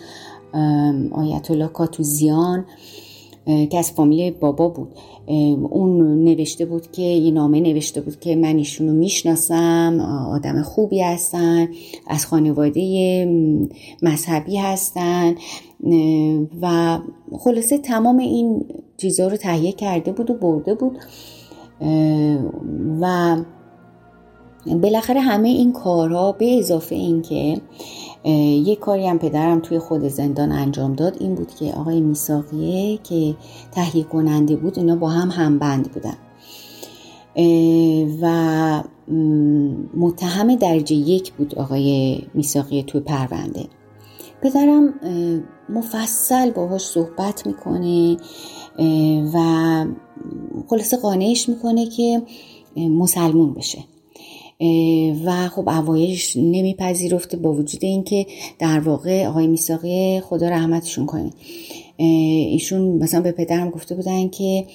آیت 1.12 1.50
الله 1.50 1.68
کاتوزیان 1.68 2.64
که 3.46 3.78
از 3.78 3.92
فامیل 3.92 4.32
بابا 4.32 4.68
بود. 4.68 4.88
اون 5.70 6.24
نوشته 6.24 6.64
بود 6.64 6.92
که 6.92 7.02
یه 7.02 7.30
نامه 7.30 7.60
نوشته 7.60 8.00
بود 8.00 8.20
که 8.20 8.36
من 8.36 8.56
ایشونو 8.56 8.92
می‌شناسم 8.92 10.00
آدم 10.30 10.62
خوبی 10.62 11.00
هستن 11.00 11.68
از 12.06 12.26
خانواده 12.26 13.24
مذهبی 14.02 14.56
هستن. 14.56 15.34
و 16.62 16.98
خلاصه 17.32 17.78
تمام 17.78 18.18
این 18.18 18.64
چیزها 18.96 19.28
رو 19.28 19.36
تهیه 19.36 19.72
کرده 19.72 20.12
بود 20.12 20.30
و 20.30 20.34
برده 20.34 20.74
بود. 20.74 20.98
و 23.00 23.36
بالاخره 24.66 25.20
همه 25.20 25.48
این 25.48 25.72
کارها 25.72 26.32
به 26.32 26.58
اضافه 26.58 26.94
اینکه 26.94 27.60
یه 28.64 28.76
کاری 28.76 29.06
هم 29.06 29.18
پدرم 29.18 29.60
توی 29.60 29.78
خود 29.78 30.08
زندان 30.08 30.52
انجام 30.52 30.92
داد 30.92 31.16
این 31.20 31.34
بود 31.34 31.54
که 31.54 31.72
آقای 31.72 32.00
میساقیه 32.00 32.98
که 32.98 33.34
تهیه 33.72 34.04
کننده 34.04 34.56
بود 34.56 34.78
اینا 34.78 34.96
با 34.96 35.08
هم 35.08 35.28
همبند 35.30 35.90
بودن. 35.92 36.16
و 38.22 38.82
متهم 39.96 40.54
درجه 40.54 40.94
یک 40.94 41.32
بود 41.32 41.54
آقای 41.58 42.18
میساقیه 42.34 42.82
توی 42.82 43.00
پرونده. 43.00 43.66
پدرم 44.42 44.94
مفصل 45.68 46.50
باهاش 46.50 46.82
صحبت 46.82 47.46
می‌کنه 47.46 48.16
و 49.34 49.86
خلاصه 50.68 50.96
قانعش 50.96 51.48
می‌کنه 51.48 51.86
که 51.86 52.22
مسلمون 52.76 53.54
بشه. 53.54 53.78
و 55.24 55.48
خب 55.48 55.68
اوایش 55.68 56.36
نمیپذیرفته 56.36 57.36
با 57.36 57.52
وجود 57.52 57.84
اینکه 57.84 58.26
در 58.58 58.80
واقع 58.80 59.26
آقای 59.26 59.46
میساقی 59.46 60.20
خدا 60.20 60.48
رحمتشون 60.48 61.06
کنه. 61.06 61.30
ایشون 61.96 62.80
مثلا 62.80 63.20
به 63.20 63.32
پدرم 63.32 63.70
گفته 63.70 63.94
بودن 63.94 64.28
که 64.28 64.66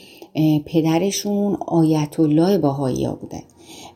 پدرشون 0.66 1.58
آیت 1.68 2.20
الله 2.20 2.58
باهایی 2.58 3.06
ها 3.06 3.16
بودن 3.16 3.44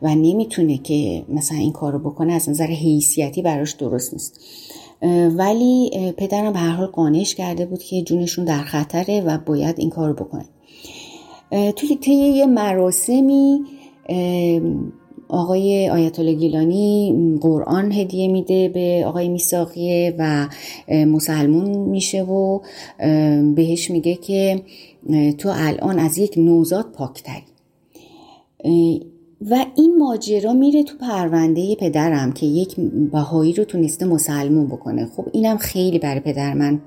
و 0.02 0.14
نمی‌تونه 0.14 0.78
که 0.78 1.24
مثلا 1.28 1.58
این 1.58 1.72
کارو 1.72 1.98
بکنه 1.98 2.32
از 2.32 2.48
نظر 2.48 2.66
حیثیتی 2.66 3.42
براش 3.42 3.72
درست 3.72 4.12
نیست. 4.12 4.40
ولی 5.36 5.90
پدرم 6.16 6.52
به 6.52 6.58
هر 6.58 6.72
حال 6.72 6.86
قانعش 6.86 7.34
کرده 7.34 7.66
بود 7.66 7.82
که 7.82 8.02
جونشون 8.02 8.44
در 8.44 8.62
خطره 8.62 9.20
و 9.20 9.38
باید 9.38 9.78
این 9.78 9.90
کارو 9.90 10.14
بکنه 10.14 10.44
توی 11.50 11.96
طی 11.96 12.12
یه 12.12 12.46
مراسمی 12.46 13.60
آقای 15.28 15.88
آیت 15.88 16.20
گیلانی 16.20 17.14
قرآن 17.40 17.92
هدیه 17.92 18.28
میده 18.28 18.68
به 18.68 19.04
آقای 19.06 19.28
میساقیه 19.28 20.14
و 20.18 20.48
مسلمون 20.88 21.78
میشه 21.78 22.22
و 22.22 22.60
بهش 23.54 23.90
میگه 23.90 24.14
که 24.14 24.62
تو 25.38 25.48
الان 25.52 25.98
از 25.98 26.18
یک 26.18 26.34
نوزاد 26.36 26.92
پاکتری. 26.92 27.42
و 29.40 29.66
این 29.76 29.98
ماجرا 29.98 30.52
میره 30.52 30.82
تو 30.82 30.94
پرونده 31.00 31.74
پدرم 31.74 32.32
که 32.32 32.46
یک 32.46 32.76
بهایی 33.12 33.52
رو 33.52 33.64
تونسته 33.64 34.06
مسلمون 34.06 34.66
بکنه. 34.66 35.06
خب 35.16 35.24
اینم 35.32 35.56
خیلی 35.56 35.98
برای 35.98 36.20
پدر 36.20 36.54
من 36.54 36.80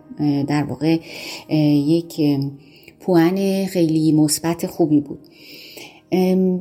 در 0.47 0.63
واقع 0.63 0.99
یک 1.49 2.21
پوان 2.99 3.65
خیلی 3.65 4.11
مثبت 4.11 4.67
خوبی 4.67 5.01
بود. 5.01 5.19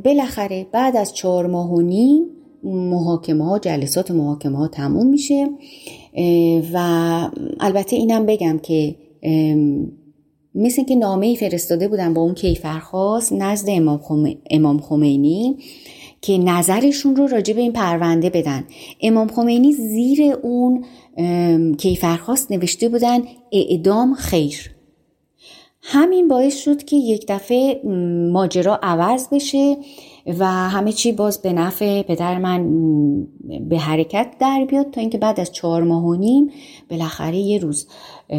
بالاخره 0.04 0.66
بعد 0.72 0.96
از 0.96 1.14
چهار 1.14 1.46
ماه 1.46 1.72
و 1.72 1.80
نیم 1.80 2.24
محاکمه 2.64 3.44
ها 3.44 3.58
جلسات 3.58 4.10
محاکمه 4.10 4.58
ها 4.58 4.68
تموم 4.68 5.06
میشه. 5.06 5.48
و 6.72 6.78
البته 7.60 7.96
اینم 7.96 8.26
بگم 8.26 8.58
که 8.62 8.94
مثل 10.54 10.84
که 10.84 10.94
نامه 10.94 11.26
ای 11.26 11.36
فرستاده 11.36 11.88
بودن 11.88 12.14
با 12.14 12.22
اون 12.22 12.34
کیفرخواست 12.34 13.32
نزد 13.32 13.68
امام, 14.50 14.80
خمینی 14.80 15.56
که 16.20 16.38
نظرشون 16.38 17.16
رو 17.16 17.26
راجع 17.26 17.54
به 17.54 17.60
این 17.60 17.72
پرونده 17.72 18.30
بدن. 18.30 18.64
امام 19.00 19.28
خمینی 19.28 19.72
زیر 19.72 20.32
اون 20.42 20.84
کیفرخواست 21.78 22.52
نوشته 22.52 22.88
بودن 22.88 23.20
اعدام 23.52 24.14
خیر. 24.14 24.70
همین 25.82 26.28
باعث 26.28 26.56
شد 26.56 26.84
که 26.84 26.96
یک 26.96 27.24
دفعه 27.28 27.80
ماجرا 28.32 28.80
عوض 28.82 29.28
بشه 29.28 29.76
و 30.38 30.46
همه 30.46 30.92
چی 30.92 31.12
باز 31.12 31.42
به 31.42 31.52
نفع 31.52 32.02
پدر 32.02 32.38
من 32.38 32.68
به 33.68 33.78
حرکت 33.78 34.34
در 34.40 34.66
بیاد 34.68 34.90
تا 34.90 35.00
اینکه 35.00 35.18
بعد 35.18 35.40
از 35.40 35.52
چهار 35.52 35.82
ماه 35.82 36.04
و 36.04 36.14
نیم 36.14 36.50
بالاخره 36.90 37.36
یه 37.36 37.58
روز 37.58 37.86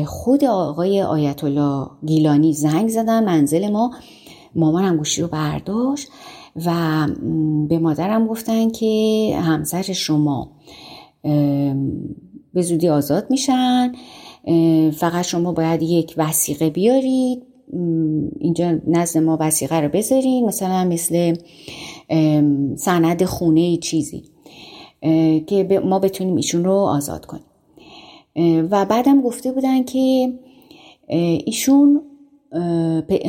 خود 0.06 0.44
آقای 0.44 1.02
آیت 1.02 1.44
الله 1.44 1.88
گیلانی 2.06 2.54
زنگ 2.54 2.90
زدن 2.90 3.24
منزل 3.24 3.70
ما. 3.70 3.92
مامانم 4.56 4.98
گوشی 4.98 5.22
رو 5.22 5.28
برداشت 5.28 6.08
و 6.66 7.08
به 7.70 7.80
مادرم 7.80 8.28
گفتن 8.28 8.70
که 8.70 9.32
همسر 9.42 9.82
شما 9.82 10.52
به 12.54 12.62
زودی 12.62 12.90
آزاد 12.90 13.28
میشن. 13.30 13.92
فقط 14.92 15.26
شما 15.26 15.52
باید 15.52 15.82
یک 15.82 16.14
وسیقه 16.18 16.70
بیارید. 16.70 17.44
اینجا 18.40 18.80
نزد 18.88 19.18
ما 19.18 19.38
وسیقه 19.40 19.80
رو 19.80 19.90
بذارید 19.90 20.44
مثلا 20.44 20.84
مثل 20.84 21.36
سند 22.76 23.26
خونه 23.26 23.78
چیزی 23.78 24.24
که 25.48 25.82
ما 25.86 26.00
بتونیم 26.00 26.36
ایشون 26.36 26.64
رو 26.66 26.74
آزاد 26.74 27.26
کنیم. 27.26 27.44
و 28.72 28.86
بعدم 28.86 29.22
گفته 29.22 29.52
بودن 29.52 29.84
که 29.84 30.34
ایشون 31.46 32.02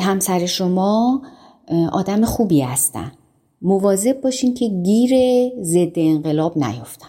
همسر 0.00 0.46
شما 0.46 1.22
آدم 1.92 2.24
خوبی 2.24 2.60
هستن. 2.60 3.12
مواظب 3.62 4.20
باشین 4.20 4.54
که 4.54 4.68
گیر 4.68 5.10
ضد 5.62 5.92
انقلاب 5.96 6.58
نیفتن 6.58 7.06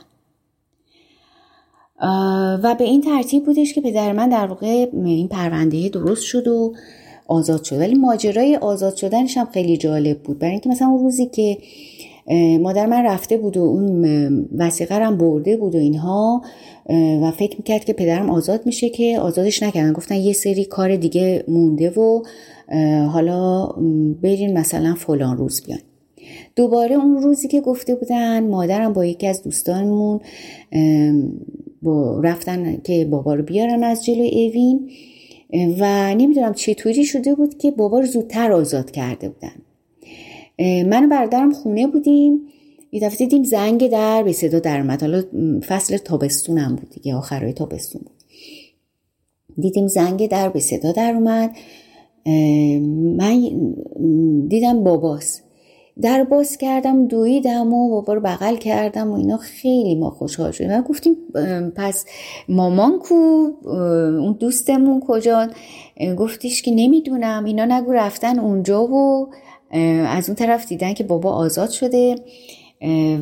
و 2.63 2.76
به 2.80 2.84
این 2.84 3.01
ترتیب 3.01 3.45
بودش 3.45 3.73
که 3.73 3.81
پدر 3.81 4.11
من 4.11 4.30
در 4.30 4.47
واقع 4.47 4.88
این 4.93 5.27
پرونده 5.27 5.89
درست 5.89 6.23
شد 6.23 6.47
و 6.47 6.73
آزاد 7.27 7.63
شد. 7.63 7.80
ولی 7.80 7.93
ماجرای 7.93 8.55
آزاد 8.55 8.95
شدنش 8.95 9.38
هم 9.38 9.45
خیلی 9.45 9.77
جالب 9.77 10.19
بود. 10.23 10.39
برای 10.39 10.51
اینکه 10.51 10.69
مثلا 10.69 10.88
اون 10.88 11.03
روزی 11.03 11.26
که 11.26 11.57
مادر 12.61 12.85
من 12.85 13.06
رفته 13.06 13.38
بود 13.38 13.57
و 13.57 13.61
اون 13.61 14.47
وسیقه 14.57 14.95
هم 14.95 15.18
برده 15.18 15.57
بود 15.57 15.76
و 15.76 15.77
اینها 15.77 16.41
و 17.22 17.31
فکر 17.31 17.57
می‌کرد 17.57 17.85
که 17.85 17.93
پدرم 17.93 18.30
آزاد 18.30 18.65
میشه 18.65 18.89
که 18.89 19.19
آزادش 19.19 19.64
نکردن. 19.64 19.93
گفتن 19.93 20.15
یه 20.15 20.34
سری 20.34 20.65
کار 20.65 20.95
دیگه 20.95 21.43
مونده 21.47 21.89
و 21.89 22.23
حالا 23.07 23.68
برین 24.22 24.57
مثلا 24.57 24.95
فلان 24.95 25.38
روز 25.38 25.64
بیان. 25.65 25.80
دوباره 26.56 26.95
اون 26.95 27.22
روزی 27.22 27.47
که 27.47 27.61
گفته 27.61 27.95
بودن 27.95 28.47
مادرم 28.47 28.93
با 28.93 29.06
یکی 29.06 29.27
از 29.27 29.43
دوستانمون 29.43 30.19
با 31.81 32.19
رفتن 32.23 32.77
که 32.84 33.06
بابا 33.06 33.35
رو 33.35 33.43
بیارن 33.43 33.84
از 33.84 34.06
جلو 34.06 34.23
اوین 34.23 34.89
و 35.53 36.15
نمی‌دونم 36.15 36.53
چطوری 36.53 37.06
شده 37.06 37.35
بود 37.35 37.57
که 37.57 37.72
بابا 37.72 37.99
رو 37.99 38.06
زودتر 38.06 38.52
آزاد 38.52 38.91
کرده 38.91 39.30
بودن. 39.30 39.65
من 40.60 41.06
و 41.06 41.07
برادرم 41.07 41.52
خونه 41.52 41.88
بودیم. 41.88 42.41
یه 42.91 43.02
دفعه 43.02 43.18
دیدیم 43.18 43.44
زنگ 43.44 43.90
در 43.90 44.23
به 44.23 44.32
صدا 44.32 44.60
در 44.60 44.80
اومد. 44.80 45.02
حالا 45.02 45.23
فصل 45.68 45.98
تابستونم 45.98 46.76
بود 46.76 46.90
دیگه 46.90 47.15
آخرای 47.15 47.53
تابستون 47.53 48.02
بود. 48.02 48.15
دیدیم 49.61 49.88
زنگ 49.88 50.30
در 50.30 50.49
به 50.49 50.60
صدا 50.60 50.91
در 50.91 51.14
اومد. 51.14 51.56
من 53.18 53.49
دیدم 54.48 54.84
باباست 54.84 55.44
در 56.02 56.23
باز 56.23 56.57
کردم 56.57 57.07
دویدم 57.07 57.73
و 57.73 57.90
بابا 57.90 58.14
رو 58.14 58.22
بغل 58.22 58.56
کردم 58.56 59.11
و 59.11 59.14
اینا 59.14 59.38
خیلی 59.38 59.95
ما 59.95 60.10
خوشحال 60.10 60.52
شدیم. 60.52 60.72
و 60.72 60.82
گفتیم 60.82 61.15
پس 61.76 62.06
مامان 62.49 62.99
کو؟ 62.99 63.15
اون 64.22 64.38
دوستمون 64.40 64.99
کجا 65.07 65.48
گفتیش 66.18 66.61
که 66.61 66.72
نمی‌دونم. 66.72 67.45
اینا 67.45 67.65
نگو 67.65 67.91
رفتن 67.91 68.40
اونجا 68.40 68.84
و 68.84 69.27
از 70.08 70.30
اون 70.30 70.36
طرف 70.36 70.68
دیدن 70.68 70.94
که 70.94 71.04
بابا 71.04 71.32
آزاد 71.32 71.70
شده 71.70 72.16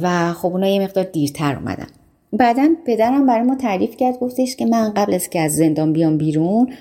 و 0.01 0.33
خب 0.33 0.47
اونا 0.47 0.67
یه 0.67 0.81
مقدار 0.81 1.03
دیرتر 1.03 1.55
اومدن. 1.55 1.87
بعدا 2.33 2.69
پدرم 2.85 3.25
برای 3.25 3.43
ما 3.43 3.55
تعریف 3.55 3.97
کرد 3.97 4.19
گفتش 4.19 4.55
که 4.55 4.65
من 4.65 4.93
قبل 4.93 5.13
از 5.13 5.29
که 5.29 5.39
از 5.39 5.55
زندان 5.55 5.93
بیام 5.93 6.17
بیرون 6.17 6.73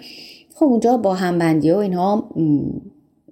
خب 0.55 0.65
اونجا 0.65 0.97
با 0.97 1.15
همبندی 1.15 1.71
ها 1.71 1.81
اینها 1.81 2.31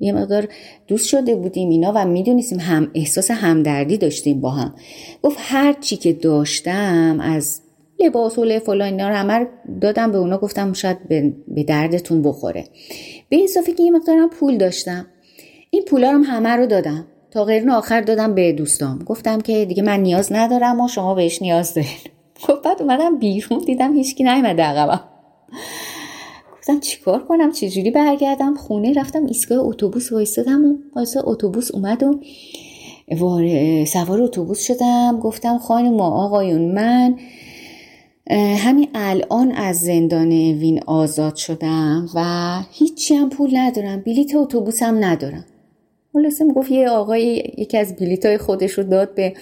یه 0.00 0.12
مقدار 0.12 0.48
دوست 0.86 1.08
شده 1.08 1.34
بودیم 1.34 1.68
اینا 1.68 1.92
و 1.96 2.04
می‌دونستیم 2.04 2.60
هم 2.60 2.90
احساس 2.94 3.30
همدردی 3.30 3.98
داشتیم 3.98 4.40
با 4.40 4.50
هم. 4.50 4.74
گفت 5.22 5.36
هر 5.40 5.72
چی 5.72 5.96
که 5.96 6.12
داشتم 6.12 7.18
از 7.22 7.60
لباس 8.00 8.38
و 8.38 8.58
فلان 8.58 8.88
اینا 8.88 9.08
رو 9.08 9.14
همه 9.14 9.46
دادم 9.80 10.12
به 10.12 10.18
اونا 10.18 10.38
گفتم 10.38 10.72
شاید 10.72 11.08
به 11.48 11.62
دردتون 11.62 12.22
بخوره. 12.22 12.64
به 13.28 13.44
اضافه 13.44 13.72
که 13.72 13.82
یه 13.82 13.90
مقدارم 13.90 14.30
پول 14.30 14.56
داشتم. 14.56 15.06
این 15.72 15.84
پولا 15.84 16.10
رو 16.10 16.22
همه 16.22 16.48
رو 16.48 16.66
دادم. 16.66 17.06
تا 17.30 17.44
غیر 17.44 17.70
آخر 17.70 18.00
دادم 18.00 18.34
به 18.34 18.52
دوستام. 18.52 18.98
گفتم 18.98 19.40
که 19.40 19.64
دیگه 19.64 19.82
من 19.82 20.00
نیاز 20.00 20.32
ندارم 20.32 20.80
و 20.80 20.88
شما 20.88 21.14
بهش 21.14 21.42
نیاز 21.42 21.74
دارید. 21.74 22.10
گفت 22.48 22.62
بعد 22.62 22.82
اومدم 22.82 23.18
بیرون 23.18 23.58
دیدم 23.58 23.94
هیچکی 23.94 24.24
نیومده 24.24 24.62
عقبم. 24.62 25.00
گفتم 26.58 26.80
چیکار 26.80 27.24
کنم؟ 27.24 27.52
چجوری 27.52 27.90
برگردم 27.90 28.54
خونه؟ 28.54 28.92
رفتم 28.92 29.26
ایستگاه 29.26 29.58
اتوبوس 29.58 30.12
وایستادم 30.12 30.64
و 30.64 30.76
واسه 30.96 31.20
اتوبوس 31.24 31.70
اومد 31.70 32.02
و 32.02 32.20
سوار 33.86 34.22
اتوبوس 34.22 34.62
شدم. 34.62 35.20
گفتم 35.22 35.58
خانم 35.58 36.00
آقایون 36.00 36.72
من 36.72 37.18
همین 38.56 38.88
الان 38.94 39.52
از 39.52 39.80
زندان 39.80 40.28
وین 40.32 40.82
آزاد 40.86 41.36
شدم 41.36 42.08
و 42.14 42.22
هیچی 42.70 43.14
هم 43.14 43.28
پول 43.28 43.56
ندارم. 43.56 44.00
بلیت 44.00 44.34
اتوبوسم 44.34 45.04
ندارم. 45.04 45.44
خلاصه 46.12 46.44
می‌گفت 46.44 46.70
یه 46.70 46.88
آقای 46.88 47.52
یکی 47.58 47.78
از 47.78 47.96
بلیت 47.96 48.26
های 48.26 48.38
خودش 48.38 48.72
رو 48.72 48.84
داد 48.84 49.14
به 49.14 49.34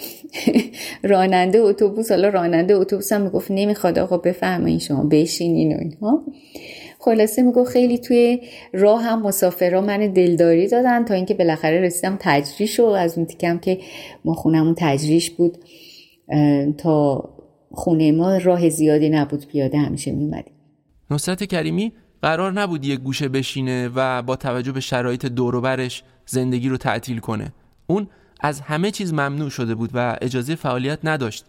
راننده 1.12 1.58
اتوبوس. 1.58 2.10
حالا 2.10 2.28
راننده 2.28 2.74
اتوبوس 2.74 3.12
هم 3.12 3.20
می‌گفت 3.20 3.50
نمی‌خواد 3.50 3.98
آقا 3.98 4.18
بفرمایین 4.18 4.78
شما 4.78 5.04
بشینین 5.04 5.76
و 5.76 5.78
اینها. 5.80 6.24
خلاصه 6.98 7.42
میگو 7.42 7.64
خیلی 7.64 7.98
توی 7.98 8.40
راه 8.72 9.02
هم 9.02 9.22
مسافرا 9.22 9.80
من 9.80 10.12
دلداری 10.12 10.68
دادن 10.68 11.04
تا 11.04 11.14
اینکه 11.14 11.34
بالاخره 11.34 11.80
رسیدم 11.80 12.16
تجریش 12.20 12.80
و 12.80 12.84
از 12.84 13.18
اون 13.18 13.26
تیکم 13.26 13.58
که 13.58 13.78
ما 14.24 14.34
خونمون 14.34 14.74
تجریش 14.78 15.30
بود 15.30 15.58
تا 16.78 17.28
خونه 17.70 18.12
ما 18.12 18.36
راه 18.36 18.68
زیادی 18.68 19.10
نبود 19.10 19.46
پیاده 19.46 19.78
همیشه 19.78 20.12
میومدیم 20.12 20.52
نصرت 21.10 21.44
کریمی 21.44 21.92
قرار 22.22 22.52
نبود 22.52 22.84
یک 22.84 23.00
گوشه 23.00 23.28
بشینه 23.28 23.90
و 23.94 24.22
با 24.22 24.36
توجه 24.36 24.72
به 24.72 24.80
شرایط 24.80 25.26
دوروبرش 25.26 26.02
زندگی 26.28 26.68
رو 26.68 26.76
تعطیل 26.76 27.18
کنه. 27.18 27.52
اون 27.86 28.08
از 28.40 28.60
همه 28.60 28.90
چیز 28.90 29.12
ممنوع 29.12 29.50
شده 29.50 29.74
بود 29.74 29.90
و 29.94 30.16
اجازه 30.22 30.54
فعالیت 30.54 30.98
نداشت. 31.04 31.44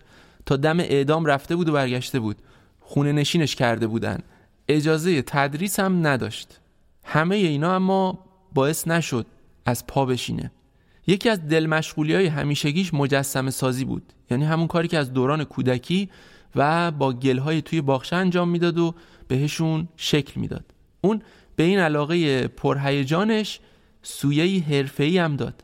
تا 0.46 0.56
دم 0.56 0.80
اعدام 0.80 1.26
رفته 1.26 1.56
بود 1.56 1.70
و 1.70 1.74
برگشته 1.74 2.20
بود. 2.20 2.36
خونه 2.80 3.12
نشینش 3.12 3.56
کرده 3.56 3.88
بودن. 3.88 4.20
اجازه 4.68 5.22
تدریس 5.22 5.80
هم 5.80 6.08
نداشت. 6.08 6.60
همه 7.04 7.36
اینا 7.36 7.76
اما 7.76 8.20
باعث 8.54 8.88
نشد 8.88 9.26
از 9.66 9.88
پا 9.88 10.06
بشینه. 10.06 10.52
یکی 11.08 11.30
از 11.30 11.48
دل 11.48 11.66
مشغولی 11.66 12.16
های 12.16 12.26
همیشگیش 12.26 12.94
مجسم 12.94 13.50
سازی 13.50 13.86
بود. 13.86 14.14
یعنی 14.32 14.46
همون 14.46 14.68
کاری 14.68 14.88
که 14.88 14.98
از 14.98 15.14
دوران 15.14 15.44
کودکی 15.44 16.10
و 16.56 16.92
با 16.92 17.14
گلهای 17.14 17.62
توی 17.62 17.82
باغچه 17.82 18.16
انجام 18.16 18.50
می‌داد 18.50 18.78
و 18.78 18.96
بهشون 19.28 19.88
شکل 19.98 20.42
می‌داد. 20.42 20.66
اون 21.02 21.22
به 21.56 21.64
این 21.64 21.80
علاقه 21.80 22.48
پرهیجانش 22.48 23.60
سویه 24.02 24.64
حرفه‌ای 24.64 25.18
هم 25.18 25.36
داد. 25.36 25.64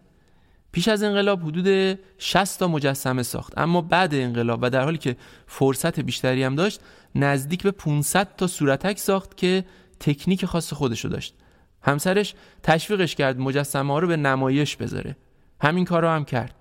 پیش 0.71 0.87
از 0.87 1.03
انقلاب 1.03 1.43
حدود 1.43 1.99
60 2.17 2.59
تا 2.59 2.67
مجسمه 2.67 3.23
ساخت. 3.23 3.53
اما 3.57 3.81
بعد 3.81 4.15
انقلاب 4.15 4.59
و 4.61 4.69
در 4.69 4.83
حالی 4.83 4.97
که 4.97 5.15
فرصت 5.47 5.99
بیشتری 5.99 6.43
هم 6.43 6.55
داشت 6.55 6.81
نزدیک 7.15 7.63
به 7.63 7.71
500 7.71 8.35
تا 8.35 8.47
صورتک 8.47 8.97
ساخت 8.97 9.37
که 9.37 9.65
تکنیک 9.99 10.45
خاص 10.45 10.73
خودشو 10.73 11.07
داشت. 11.07 11.35
همسرش 11.81 12.35
تشویقش 12.63 13.15
کرد 13.15 13.39
مجسمه 13.39 13.93
ها 13.93 13.99
رو 13.99 14.07
به 14.07 14.17
نمایش 14.17 14.75
بذاره. 14.75 15.15
همین 15.61 15.85
کار 15.85 16.01
رو 16.01 16.07
هم 16.07 16.25
کرد. 16.25 16.55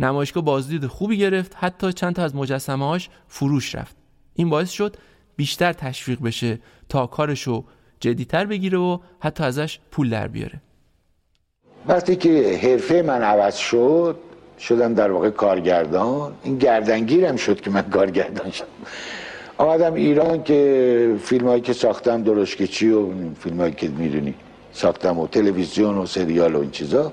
نمایشگاه 0.00 0.44
بازدید 0.44 0.86
خوبی 0.86 1.18
گرفت 1.18 1.56
حتی 1.56 1.92
چند 1.92 2.14
تا 2.14 2.22
از 2.22 2.34
مجسمه 2.34 2.86
هاش 2.86 3.10
فروش 3.28 3.74
رفت. 3.74 3.96
این 4.34 4.50
باعث 4.50 4.70
شد 4.70 4.96
بیشتر 5.36 5.72
تشویق 5.72 6.22
بشه 6.22 6.60
تا 6.88 7.06
کارشو 7.06 7.64
جدیتر 8.00 8.44
بگیره 8.46 8.78
و 8.78 8.98
حتی 9.20 9.44
ازش 9.44 9.78
پول 9.90 10.10
در 10.10 10.28
بیاره. 10.28 10.62
وقتی 11.88 12.16
که 12.16 12.58
حرفه 12.62 13.02
من 13.02 13.22
عوض 13.22 13.56
شد 13.56 14.16
شدم 14.58 14.94
در 14.94 15.10
واقع 15.10 15.30
کارگردان. 15.30 16.32
این 16.42 16.58
گردنگیرم 16.58 17.36
شد 17.36 17.60
که 17.60 17.70
من 17.70 17.82
کارگردان 17.82 18.50
شدم. 18.50 18.66
آمدم 19.58 19.94
ایران 19.94 20.42
که 20.42 21.16
فیلم 21.24 21.48
هایی 21.48 21.60
که 21.60 21.72
ساختم 21.72 22.22
درشکچی 22.22 22.90
و 22.90 23.06
فیلم 23.40 23.60
هایی 23.60 23.72
که 23.72 23.88
می‌دونی 23.88 24.34
ساختم 24.72 25.18
و 25.18 25.26
تلویزیون 25.26 25.98
و 25.98 26.06
سریال 26.06 26.54
و 26.54 26.60
این 26.60 26.70
چیزا. 26.70 27.12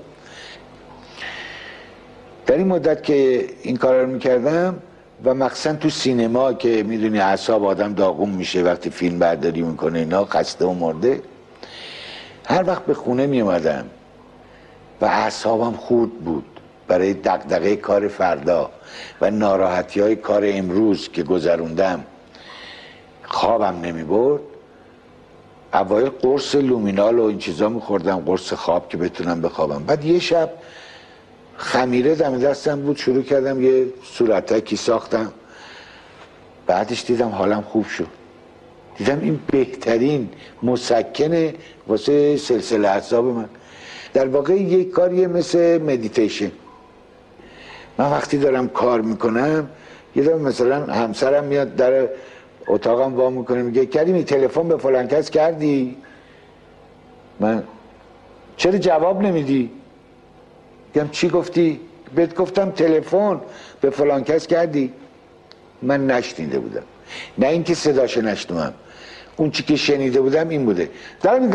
در 2.46 2.56
این 2.56 2.66
مدت 2.66 3.02
که 3.02 3.46
این 3.62 3.76
کار 3.76 4.00
رو 4.00 4.06
می‌کردم 4.06 4.76
و 5.24 5.34
مخصوصا 5.34 5.72
تو 5.72 5.90
سینما 5.90 6.52
که 6.52 6.82
می‌دونی 6.82 7.20
اعصاب 7.20 7.64
آدم 7.64 7.94
داغون 7.94 8.30
میشه 8.30 8.62
وقتی 8.62 8.90
فیلم 8.90 9.18
برداری 9.18 9.62
می‌کنه 9.62 9.98
اینا 9.98 10.24
خسته 10.24 10.64
و 10.64 10.72
مرده 10.72 11.22
هر 12.44 12.64
وقت 12.66 12.86
به 12.86 12.94
خونه 12.94 13.26
میومدم 13.26 13.84
و 15.00 15.04
اعصابم 15.04 15.72
خود 15.72 16.24
بود 16.24 16.60
برای 16.88 17.14
دقدقه 17.14 17.76
کار 17.76 18.08
فردا 18.08 18.70
و 19.20 19.30
ناراحتی 19.30 20.00
های 20.00 20.16
کار 20.16 20.42
امروز 20.46 21.08
که 21.08 21.22
گذروندم. 21.22 22.04
خوابم 23.22 23.80
نمی 23.82 24.02
برد. 24.02 24.42
اوایل 25.74 26.08
قرص 26.08 26.54
لومینال 26.54 27.18
و 27.18 27.24
این 27.24 27.38
چیزا 27.38 27.68
میخوردم 27.68 28.16
قرص 28.16 28.52
خواب 28.52 28.88
که 28.88 28.96
بتونم 28.96 29.40
بخوابم. 29.40 29.84
بعد 29.84 30.04
یه 30.04 30.18
شب 30.18 30.50
خمیره 31.56 32.14
دم 32.14 32.38
دستم 32.38 32.80
بود 32.80 32.96
شروع 32.96 33.22
کردم 33.22 33.62
یه 33.62 33.86
صورتکی 34.04 34.76
ساختم. 34.76 35.32
بعدش 36.66 37.04
دیدم 37.04 37.28
حالم 37.28 37.62
خوب 37.62 37.86
شد. 37.86 38.06
دیدم 38.96 39.20
این 39.20 39.40
بهترین 39.50 40.28
مسکنه 40.62 41.54
واسه 41.88 42.36
سلسله 42.36 42.88
اعصاب 42.88 43.24
من. 43.24 43.48
در 44.14 44.26
واقع 44.28 44.54
یک 44.54 44.90
کاریه 44.90 45.26
مثل 45.26 45.82
مدیتیشن 45.82 46.52
من 47.98 48.10
وقتی 48.10 48.38
دارم 48.38 48.68
کار 48.68 49.00
می‌کنم 49.00 49.68
یه 50.16 50.22
دارم 50.22 50.40
مثلا 50.40 50.84
همسرم 50.84 51.44
میاد 51.44 51.76
در 51.76 52.08
اتاقم 52.66 53.14
وا 53.14 53.30
می‌کنه 53.30 53.62
میگه 53.62 53.86
کریمی 53.86 54.24
تلفن 54.24 54.68
به 54.68 54.76
فلان 54.76 55.08
کس 55.08 55.30
کردی؟ 55.30 55.96
من 57.40 57.62
چرا 58.56 58.78
جواب 58.78 59.22
نمیدی؟ 59.22 59.70
میگم 60.94 61.08
چی 61.08 61.28
گفتی؟ 61.28 61.80
بهت 62.14 62.34
گفتم 62.34 62.70
تلفن 62.70 63.40
به 63.80 63.90
فلان 63.90 64.24
کس 64.24 64.46
کردی. 64.46 64.92
من 65.82 66.06
نشنیده 66.06 66.58
بودم. 66.58 66.82
نه 67.38 67.46
اینکه 67.46 67.74
صداش 67.74 68.18
نشنوم. 68.18 68.74
اون 69.40 69.50
چی 69.50 69.62
که 69.62 69.76
شنیده 69.76 70.20
بودم 70.20 70.48
این 70.48 70.64
بوده. 70.64 70.90
دارم 71.22 71.50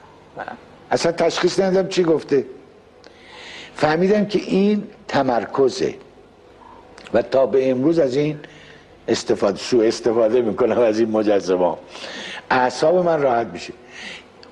اصلا 0.90 1.12
تشخیص 1.12 1.60
ندادم 1.60 1.88
چی 1.88 2.02
گفته. 2.04 2.44
فهمیدم 3.74 4.24
که 4.24 4.38
این 4.38 4.84
تمرکزه. 5.08 5.94
و 7.14 7.22
تا 7.22 7.46
به 7.46 7.70
امروز 7.70 7.98
از 7.98 8.16
این 8.16 8.38
استفاده 9.08 9.58
سو 9.58 9.80
استفاده 9.80 10.42
می‌کنم 10.42 10.78
از 10.78 10.98
این 10.98 11.10
مجزما 11.10 11.78
اعصاب 12.50 12.96
من 12.96 13.22
راحت 13.22 13.46
میشه. 13.46 13.72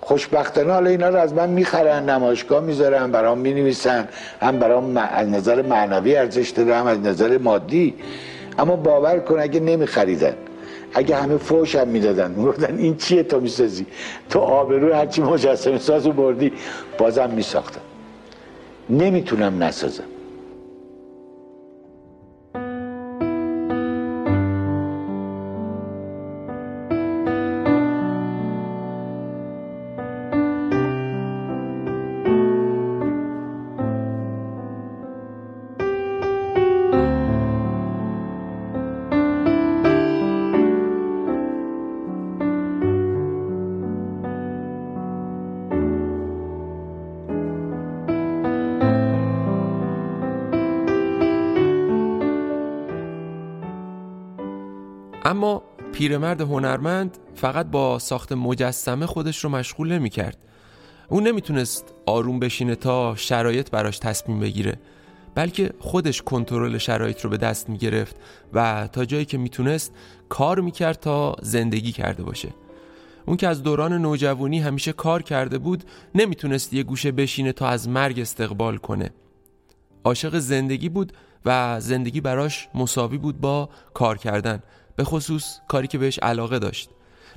خوشبختانه 0.00 0.72
حالا 0.72 0.90
اینا 0.90 1.08
رو 1.08 1.16
از 1.16 1.34
من 1.34 1.50
می‌خرن 1.50 2.08
نمایشگاه 2.08 2.64
می‌ذارن 2.64 3.12
برام 3.12 3.38
می‌نویسن 3.38 4.08
هم 4.40 4.58
برام 4.58 4.96
از 4.96 5.28
نظر 5.28 5.62
معنوی 5.62 6.16
ارزش 6.16 6.48
داره 6.48 6.76
هم 6.76 6.86
از 6.86 6.98
نظر 6.98 7.38
مادی. 7.38 7.94
اما 8.60 8.76
باور 8.76 9.18
کن 9.18 9.40
اگه 9.40 9.60
نمیخریدن. 9.60 10.34
اگه 10.94 11.16
همه 11.16 11.36
فوش 11.36 11.76
هم 11.76 11.88
می‌دادن. 11.88 12.30
می‌گفتن 12.30 12.78
این 12.84 12.96
چیه 12.96 13.22
تو 13.22 13.40
می‌سازی؟ 13.40 13.86
تو 14.30 14.38
آبرو 14.38 14.94
هرچی 14.94 15.22
مجسمه 15.22 15.78
سازو 15.78 16.12
بردی 16.12 16.52
بازم 16.98 17.30
میساختم 17.30 17.80
نمی‌تونم 18.90 19.62
نسازم. 19.62 20.04
پیرمرد 56.00 56.40
هنرمند 56.40 57.18
فقط 57.34 57.66
با 57.66 57.98
ساخت 57.98 58.32
مجسمه 58.32 59.06
خودش 59.06 59.44
رو 59.44 59.50
مشغول 59.50 59.92
نمی 59.92 60.10
کرد. 60.10 60.38
اون 61.08 61.26
نمی‌تونست 61.26 61.94
آروم 62.06 62.38
بشینه 62.38 62.74
تا 62.74 63.14
شرایط 63.16 63.70
براش 63.70 63.98
تصمیم 63.98 64.40
بگیره 64.40 64.78
بلکه 65.34 65.70
خودش 65.78 66.22
کنترل 66.22 66.78
شرایط 66.78 67.20
رو 67.20 67.30
به 67.30 67.36
دست 67.36 67.68
می 67.68 67.78
گرفت 67.78 68.16
و 68.52 68.88
تا 68.92 69.04
جایی 69.04 69.24
که 69.24 69.38
می‌تونست 69.38 69.92
کار 70.28 70.60
می‌کرد 70.60 71.00
تا 71.00 71.36
زندگی 71.42 71.92
کرده 71.92 72.22
باشه. 72.22 72.48
اون 73.26 73.36
که 73.36 73.48
از 73.48 73.62
دوران 73.62 73.92
نوجوانی 73.92 74.60
همیشه 74.60 74.92
کار 74.92 75.22
کرده 75.22 75.58
بود 75.58 75.84
نمی‌تونست 76.14 76.72
یه 76.74 76.82
گوشه 76.82 77.12
بشینه 77.12 77.52
تا 77.52 77.68
از 77.68 77.88
مرگ 77.88 78.20
استقبال 78.20 78.76
کنه. 78.76 79.10
عاشق 80.04 80.38
زندگی 80.38 80.88
بود 80.88 81.12
و 81.44 81.80
زندگی 81.80 82.20
براش 82.20 82.68
مساوی 82.74 83.18
بود 83.18 83.40
با 83.40 83.68
کار 83.94 84.18
کردن. 84.18 84.62
به 84.96 85.04
خصوص 85.04 85.58
کاری 85.68 85.86
که 85.86 85.98
بهش 85.98 86.18
علاقه 86.18 86.58
داشت. 86.58 86.90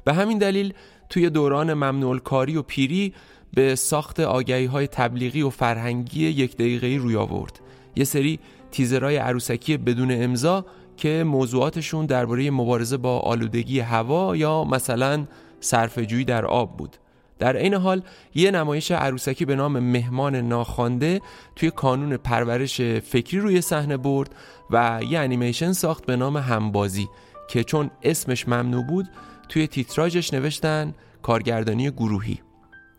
به 0.05 0.13
همین 0.13 0.37
دلیل 0.37 0.73
توی 1.09 1.29
دوران 1.29 1.73
ممنوع 1.73 2.19
کاری 2.19 2.57
و 2.57 2.61
پیری 2.61 3.13
به 3.53 3.75
ساخت 3.75 4.19
آگهی 4.19 4.65
های 4.65 4.87
تبلیغی 4.87 5.41
و 5.41 5.49
فرهنگی 5.49 6.27
یک 6.27 6.55
دقیقه 6.55 6.87
روی 6.87 7.15
آورد. 7.15 7.59
یه 7.95 8.03
سری 8.03 8.39
تیزرهای 8.71 9.17
عروسکی 9.17 9.77
بدون 9.77 10.23
امضا 10.23 10.65
که 10.97 11.23
موضوعاتشون 11.27 12.05
درباره 12.05 12.51
مبارزه 12.51 12.97
با 12.97 13.19
آلودگی 13.19 13.79
هوا 13.79 14.35
یا 14.35 14.63
مثلا 14.63 15.25
صرفه‌جویی 15.59 16.25
در 16.25 16.45
آب 16.45 16.77
بود. 16.77 16.97
در 17.39 17.57
این 17.57 17.73
حال 17.73 18.01
یه 18.35 18.51
نمایش 18.51 18.91
عروسکی 18.91 19.45
به 19.45 19.55
نام 19.55 19.79
مهمان 19.79 20.35
ناخوانده 20.35 21.21
توی 21.55 21.71
کانون 21.71 22.17
پرورش 22.17 22.81
فکری 22.81 23.39
روی 23.39 23.61
صحنه 23.61 23.97
برد 23.97 24.29
و 24.69 24.99
یه 25.09 25.19
انیمیشن 25.19 25.73
ساخت 25.73 26.05
به 26.05 26.15
نام 26.15 26.37
همبازی. 26.37 27.09
که 27.53 27.63
چون 27.63 27.91
اسمش 28.03 28.47
ممنوع 28.47 28.83
بود 28.83 29.09
توی 29.49 29.67
تیتراژش 29.67 30.33
نوشتن 30.33 30.93
کارگردانی 31.21 31.91
گروهی. 31.91 32.39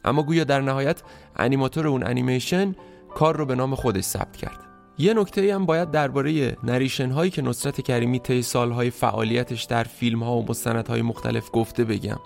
اما 0.04 0.22
گویا 0.22 0.44
در 0.44 0.60
نهایت 0.60 1.02
انیماتور 1.36 1.88
اون 1.88 2.02
انیمیشن 2.06 2.74
کار 3.14 3.36
رو 3.36 3.46
به 3.46 3.54
نام 3.54 3.74
خودش 3.74 4.04
ثبت 4.04 4.36
کرد. 4.36 4.58
یه 4.98 5.14
نکته 5.14 5.54
هم 5.54 5.66
باید 5.66 5.90
درباره 5.90 6.56
narration 6.64 7.10
هایی 7.10 7.30
که 7.30 7.42
نصرت 7.42 7.80
کریمی 7.80 8.18
طی 8.18 8.42
سالهای 8.42 8.90
فعالیتش 8.90 9.64
در 9.64 9.84
فیلم 9.84 10.22
ها 10.22 10.36
و 10.36 10.46
مستندهای 10.48 11.02
مختلف 11.02 11.50
گفته 11.52 11.84
بگم. 11.84 12.20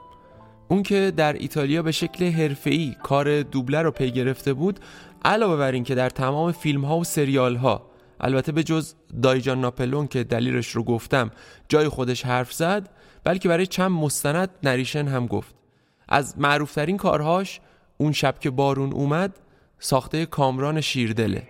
اون 0.69 0.83
که 0.83 1.13
در 1.17 1.33
ایتالیا 1.33 1.83
به 1.83 1.93
شکل 1.93 2.31
حرفه‌ای 2.31 2.95
کار 3.03 3.43
دوبله 3.43 3.83
رو 3.83 3.91
پی 3.91 4.11
گرفته 4.11 4.53
بود 4.53 4.81
علاوه 5.25 5.57
بر 5.57 5.73
این 5.73 5.85
که 5.85 5.95
در 5.95 6.11
تمام 6.11 6.53
فیلم 6.53 6.85
ها 6.85 6.99
و 6.99 7.05
سریال 7.05 7.57
ها 7.57 7.91
البته 8.21 8.53
به 8.53 8.63
جز 8.63 8.95
دایجان 9.23 9.61
ناپلون 9.61 10.07
که 10.07 10.25
دلیلش 10.25 10.69
رو 10.69 10.83
گفتم 10.83 11.31
جای 11.69 11.89
خودش 11.89 12.25
حرف 12.27 12.53
زد 12.53 12.91
بلکه 13.25 13.49
برای 13.49 13.67
چند 13.67 13.91
مستند 13.91 14.51
نریشن 14.63 15.09
هم 15.09 15.27
گفت. 15.27 15.55
از 16.09 16.39
معروفترین 16.39 16.97
کارهاش 16.97 17.61
اون 17.99 18.13
شب 18.13 18.39
که 18.39 18.51
بارون 18.51 18.93
اومد 18.93 19.39
ساخته 19.79 20.27
کامران 20.27 20.81
شیردله. 20.81 21.43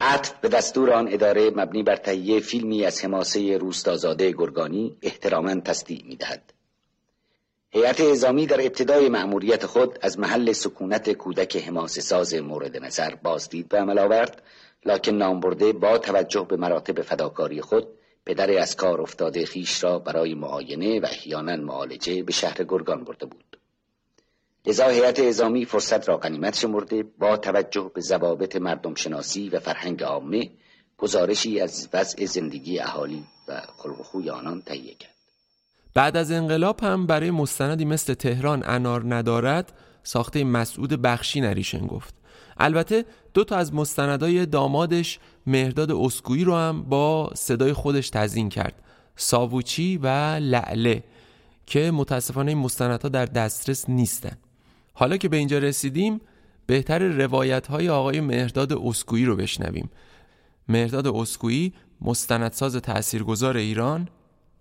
عطف 0.00 0.32
به 0.40 0.48
دستور 0.48 0.90
آن 0.90 1.08
اداره 1.12 1.50
مبنی 1.50 1.82
بر 1.82 1.96
تهیه 1.96 2.40
فیلمی 2.40 2.84
از 2.84 3.04
حماسه 3.04 3.58
روستازاده 3.58 4.32
گرگانی 4.32 4.96
احتراما 5.02 5.60
تصدیق 5.60 6.04
می‌دهد. 6.04 6.52
هیئت 7.70 8.00
اعزامی 8.00 8.46
در 8.46 8.60
ابتدای 8.60 9.08
مأموریت 9.08 9.66
خود 9.66 9.98
از 10.02 10.18
محل 10.18 10.52
سکونت 10.52 11.12
کودک 11.12 11.56
حماسه 11.56 12.00
ساز 12.00 12.34
مورد 12.34 12.76
نظر 12.76 13.14
بازدید 13.14 13.68
به 13.68 13.78
عمل 13.78 13.98
آورد. 13.98 14.42
لکن 14.84 15.12
نامبرده 15.12 15.72
با 15.72 15.98
توجه 15.98 16.46
به 16.48 16.56
مراتب 16.56 17.02
فداکاری 17.02 17.60
خود 17.60 17.86
پدر 18.26 18.58
از 18.58 18.76
کار 18.76 19.00
افتاده 19.00 19.46
خیش 19.46 19.84
را 19.84 19.98
برای 19.98 20.34
معاینه 20.34 21.00
و 21.00 21.06
احیانا 21.06 21.56
معالجه 21.56 22.22
به 22.22 22.32
شهر 22.32 22.64
گرگان 22.64 23.04
برده 23.04 23.26
بود. 23.26 23.58
لذا 24.66 24.88
هیئت 24.88 25.20
اعزامی 25.20 25.64
فرصت 25.64 26.08
را 26.08 26.16
غنیمت 26.16 26.56
شمرده 26.56 27.02
با 27.02 27.36
توجه 27.36 27.90
به 27.94 28.00
ضوابط 28.00 28.56
مردم 28.56 28.94
شناسی 28.94 29.48
و 29.48 29.60
فرهنگ 29.60 30.02
عامه 30.02 30.50
گزارشی 30.98 31.60
از 31.60 31.88
وضع 31.92 32.24
زندگی 32.24 32.78
اهالی 32.78 33.24
و 33.48 33.60
خلق 33.60 34.00
و 34.00 34.02
خوی 34.02 34.30
آنان 34.30 34.62
تهیه 34.62 34.94
کرد. 34.94 35.14
بعد 35.94 36.16
از 36.16 36.32
انقلاب 36.32 36.80
هم 36.80 37.06
برای 37.06 37.30
مستندی 37.30 37.84
مثل 37.84 38.14
تهران 38.14 38.62
انار 38.66 39.14
ندارد 39.14 39.72
ساخته 40.02 40.44
مسعود 40.44 41.02
بخشی 41.02 41.40
نریشن 41.40 41.86
گفت. 41.86 42.21
البته 42.62 43.04
دو 43.34 43.44
تا 43.44 43.56
از 43.56 43.74
مستندای 43.74 44.46
دامادش 44.46 45.18
مهرداد 45.46 45.90
اسکویی 45.90 46.44
رو 46.44 46.56
هم 46.56 46.82
با 46.82 47.32
صدای 47.34 47.72
خودش 47.72 48.10
تزیین 48.10 48.48
کرد. 48.48 48.82
ساووچی 49.16 49.96
و 49.96 50.06
لعله 50.40 51.04
که 51.66 51.90
متاسفانه 51.90 52.50
این 52.50 52.58
مستندها 52.58 53.08
در 53.08 53.26
دسترس 53.26 53.88
نیستن. 53.88 54.36
حالا 54.94 55.16
که 55.16 55.28
به 55.28 55.36
اینجا 55.36 55.58
رسیدیم 55.58 56.20
بهتر 56.66 56.98
روایت 56.98 57.66
های 57.66 57.88
آقای 57.88 58.20
مهرداد 58.20 58.72
اسکویی 58.72 59.24
رو 59.24 59.36
بشنویم. 59.36 59.90
مهرداد 60.68 61.06
اسکویی 61.06 61.72
مستندساز 62.00 62.76
تاثیرگذار 62.76 63.56
ایران 63.56 64.08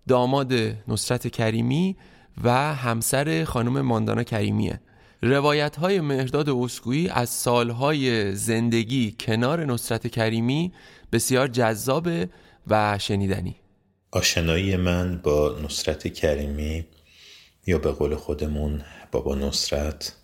داماد 0.07 0.53
نصرت 0.87 1.27
کریمی 1.27 1.97
و 2.43 2.75
همسر 2.75 3.43
خانم 3.43 3.81
ماندانا 3.81 4.23
کریمیه. 4.23 4.79
روایت 5.21 5.75
های 5.75 5.99
مهرداد 5.99 6.49
اسکویی 6.49 7.09
از 7.09 7.29
سالهای 7.29 8.35
زندگی 8.35 9.15
کنار 9.19 9.65
نصرت 9.65 10.07
کریمی 10.07 10.73
بسیار 11.11 11.47
جذابه 11.47 12.29
و 12.67 12.97
شنیدنی. 12.99 13.55
آشنایی 14.11 14.75
من 14.75 15.17
با 15.17 15.59
نصرت 15.63 16.07
کریمی 16.07 16.85
یا 17.67 17.77
به 17.77 17.91
قول 17.91 18.15
خودمون 18.15 18.81
بابا 19.11 19.35
نصرت 19.35 20.15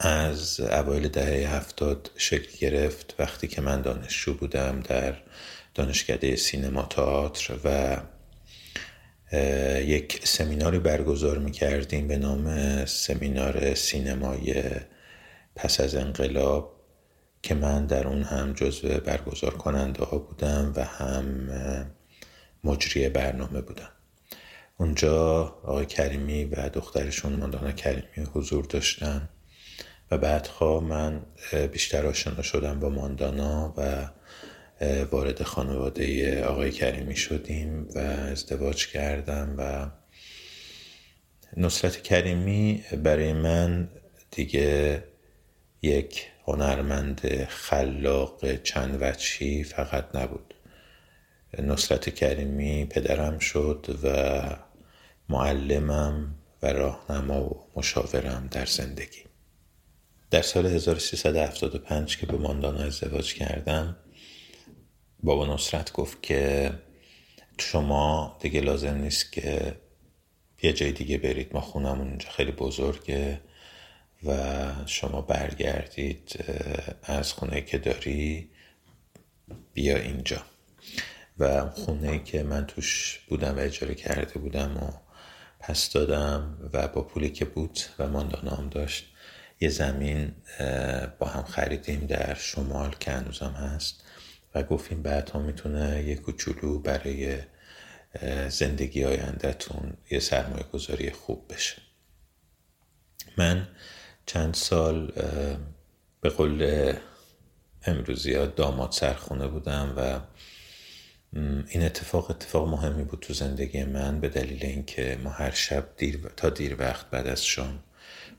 از 0.00 0.60
اوایل 0.60 1.08
دهه 1.08 1.56
هفتاد 1.56 2.10
شکل 2.16 2.58
گرفت 2.58 3.14
وقتی 3.18 3.48
که 3.48 3.60
من 3.60 3.82
دانشجو 3.82 4.34
بودم 4.34 4.80
در 4.80 5.14
دانشکده 5.74 6.36
سینما 6.36 6.82
تئاتر 6.82 7.54
و 7.64 7.96
یک 9.32 10.26
سمیناری 10.26 10.78
برگزار 10.78 11.38
می 11.38 11.50
کردیم 11.50 12.08
به 12.08 12.16
نام 12.16 12.84
سمینار 12.84 13.74
سینمای 13.74 14.64
پس 15.56 15.80
از 15.80 15.94
انقلاب 15.94 16.78
که 17.42 17.54
من 17.54 17.86
در 17.86 18.08
اون 18.08 18.22
هم 18.22 18.52
جزو 18.52 18.88
برگزار 18.88 19.54
کننده 19.54 20.04
ها 20.04 20.18
بودم 20.18 20.72
و 20.76 20.84
هم 20.84 21.50
مجری 22.64 23.08
برنامه 23.08 23.60
بودم. 23.60 23.90
اونجا 24.76 25.40
آقای 25.42 25.86
کریمی 25.86 26.44
و 26.44 26.68
دخترشون 26.68 27.32
ماندانا 27.32 27.72
کریمی 27.72 28.28
حضور 28.34 28.64
داشتن 28.64 29.28
و 30.10 30.18
بعدها 30.18 30.80
من 30.80 31.22
بیشتر 31.72 32.06
آشنا 32.06 32.42
شدم 32.42 32.80
با 32.80 32.88
ماندانا 32.88 33.74
و 33.76 34.08
وارد 35.10 35.42
خانواده 35.42 36.44
آقای 36.44 36.70
کریمی 36.70 37.16
شدیم 37.16 37.88
و 37.94 37.98
ازدواج 37.98 38.86
کردم 38.86 39.54
و 39.58 39.90
نصرت 41.56 42.02
کریمی 42.02 42.84
برای 43.04 43.32
من 43.32 43.88
دیگه 44.30 45.04
یک 45.82 46.26
هنرمند 46.46 47.44
خلاق 47.44 48.62
چند 48.62 48.98
وچی 49.00 49.64
فقط 49.64 50.16
نبود. 50.16 50.54
نصرت 51.58 52.14
کریمی 52.14 52.84
پدرم 52.84 53.38
شد 53.38 53.98
و 54.02 54.40
معلمم 55.28 56.34
و 56.62 56.66
راهنما 56.66 57.44
و 57.44 57.66
مشاورم 57.76 58.48
در 58.50 58.66
زندگی. 58.66 59.24
در 60.30 60.42
سال 60.42 60.66
1375 60.66 62.16
که 62.16 62.26
به 62.26 62.38
ماندانا 62.38 62.84
ازدواج 62.84 63.34
کردم 63.34 63.96
بابا 65.22 65.54
نصرت 65.54 65.92
گفت 65.92 66.22
که 66.22 66.72
شما 67.58 68.36
دیگه 68.40 68.60
لازم 68.60 68.94
نیست 68.94 69.32
که 69.32 69.76
یه 70.62 70.72
جای 70.72 70.92
دیگه 70.92 71.18
برید. 71.18 71.54
ما 71.54 71.60
خونمون 71.60 72.08
اینجا 72.08 72.30
خیلی 72.30 72.52
بزرگه 72.52 73.40
و 74.24 74.36
شما 74.86 75.20
برگردید 75.20 76.44
از 77.02 77.32
خونه 77.32 77.60
که 77.60 77.78
داری 77.78 78.50
بیا 79.74 79.96
اینجا. 79.96 80.42
و 81.38 81.70
خونه 81.70 82.24
که 82.24 82.42
من 82.42 82.66
توش 82.66 83.20
بودم 83.28 83.56
و 83.56 83.58
اجاره 83.58 83.94
کرده 83.94 84.38
بودم 84.38 84.76
و 84.76 84.90
پس 85.60 85.92
دادم 85.92 86.70
و 86.72 86.88
با 86.88 87.02
پولی 87.02 87.30
که 87.30 87.44
بود 87.44 87.78
و 87.98 88.08
ماندانام 88.08 88.68
داشت 88.68 89.14
یه 89.60 89.68
زمین 89.68 90.32
با 91.18 91.26
هم 91.26 91.42
خریدیم 91.42 92.06
در 92.06 92.34
شمال 92.34 92.96
که 93.00 93.10
هنوزم 93.10 93.50
هست. 93.50 94.04
و 94.54 94.62
گفتیم 94.62 95.02
بعد 95.02 95.30
ها 95.30 95.38
می‌تونه 95.38 96.04
یه 96.04 96.16
کوچولو 96.16 96.78
برای 96.78 97.38
زندگی 98.48 99.04
آیندهتون 99.04 99.92
یه 100.10 100.20
سرمایه 100.20 100.64
گذاری 100.72 101.10
خوب 101.10 101.52
بشه. 101.52 101.82
من 103.36 103.68
چند 104.26 104.54
سال 104.54 105.12
به 106.20 106.28
قول 106.28 106.92
امروزی 107.84 108.34
ها 108.34 108.46
داماد 108.46 108.92
سرخونه 108.92 109.46
بودم 109.46 109.94
و 109.96 110.20
این 111.68 111.82
اتفاق 111.82 112.30
اتفاق 112.30 112.68
مهمی 112.68 113.04
بود 113.04 113.20
تو 113.20 113.34
زندگی 113.34 113.84
من 113.84 114.20
به 114.20 114.28
دلیل 114.28 114.66
اینکه 114.66 115.18
ما 115.24 115.30
هر 115.30 115.50
شب 115.50 115.88
دیر 115.96 116.20
تا 116.36 116.50
دیر 116.50 116.76
وقت 116.78 117.10
بعد 117.10 117.26
از 117.26 117.44
شام 117.44 117.82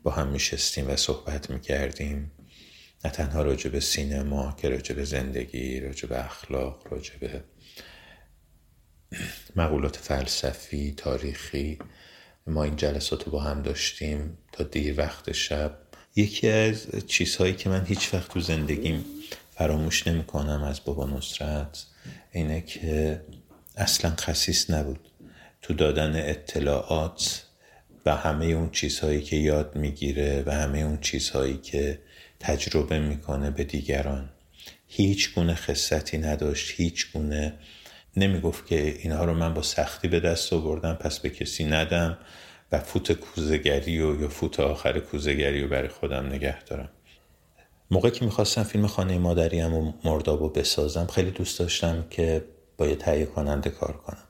با 0.04 0.12
هم 0.12 0.28
میشستیم 0.28 0.90
و 0.90 0.96
صحبت 0.96 1.50
می‌کردیم. 1.50 2.32
نه 3.06 3.12
تنها 3.12 3.44
راجع 3.44 3.70
به 3.70 3.80
سینما 3.80 4.56
که 4.62 4.70
راجع 4.70 4.96
به 4.96 5.04
زندگی 5.04 5.80
راجع 5.80 6.08
به 6.08 6.26
اخلاق 6.26 6.88
راجع 6.92 7.18
به 7.20 7.44
مقولات 9.56 9.98
فلسفی 9.98 10.94
تاریخی 10.98 11.80
ما 12.48 12.64
این 12.64 12.76
جلسات 12.76 13.24
رو 13.24 13.32
با 13.32 13.40
هم 13.40 13.62
داشتیم 13.62 14.38
تا 14.52 14.64
دیر 14.64 14.98
وقت 14.98 15.32
شب. 15.32 15.78
یکی 16.16 16.50
از 16.50 16.88
چیزهایی 17.08 17.54
که 17.54 17.70
من 17.70 17.86
هیچ 17.86 18.14
وقت 18.14 18.32
تو 18.32 18.40
زندگیم 18.40 19.06
فراموش 19.56 20.08
نمی 20.08 20.24
کنم 20.24 20.64
از 20.64 20.82
بابا 20.86 21.06
نصرت 21.06 21.86
اینه 22.32 22.62
که 22.62 23.22
اصلا 23.78 24.16
خصیص 24.16 24.70
نبود. 24.70 25.00
تو 25.62 25.74
دادن 25.74 26.30
اطلاعات 26.30 27.46
و 28.06 28.16
همه 28.16 28.46
اون 28.46 28.70
چیزهایی 28.70 29.22
که 29.22 29.36
یاد 29.36 29.76
می‌گیره 29.76 30.44
و 30.46 30.52
همه 30.52 30.80
اون 30.80 30.98
چیزهایی 30.98 31.58
که 31.58 32.00
تجربه 32.40 33.00
می‌کنه 33.00 33.52
به 33.52 33.64
دیگران. 33.64 34.30
هیچ 34.88 35.36
گونه 35.36 35.56
خصتی 35.56 36.18
نداشت 36.18 36.74
هیچ 36.76 37.12
گونه. 37.14 37.54
نمی‌گفت 38.18 38.66
که 38.66 38.96
اینها 39.00 39.26
رو 39.26 39.34
من 39.34 39.54
با 39.54 39.62
سختی 39.62 40.08
به 40.08 40.20
دست 40.20 40.54
آوردم 40.54 40.94
پس 40.94 41.20
به 41.20 41.30
کسی 41.30 41.64
ندم 41.64 42.18
و 42.72 42.80
فوت 42.80 43.12
کوزگری 43.12 44.02
و 44.02 44.22
یا 44.22 44.28
فوت 44.28 44.60
آخر 44.60 45.00
کوزگری 45.00 45.62
رو 45.62 45.68
برای 45.68 45.88
خودم 45.88 46.26
نگه 46.26 46.64
دارم. 46.64 46.90
موقعی 47.92 48.12
که 48.12 48.26
می‌خواستم 48.26 48.64
فیلم 48.64 48.88
خانه 48.88 49.18
مادریم 49.18 49.74
و 49.74 49.94
مردابو 50.04 50.50
بسازم 50.50 51.08
خیلی 51.08 51.32
دوست 51.32 51.60
داشتم 51.60 52.06
که 52.10 52.46
با 52.78 52.88
یه 52.88 52.96
تهیه 52.96 53.26
کننده 53.26 53.70
کار 53.70 53.98
کنم. 53.98 54.29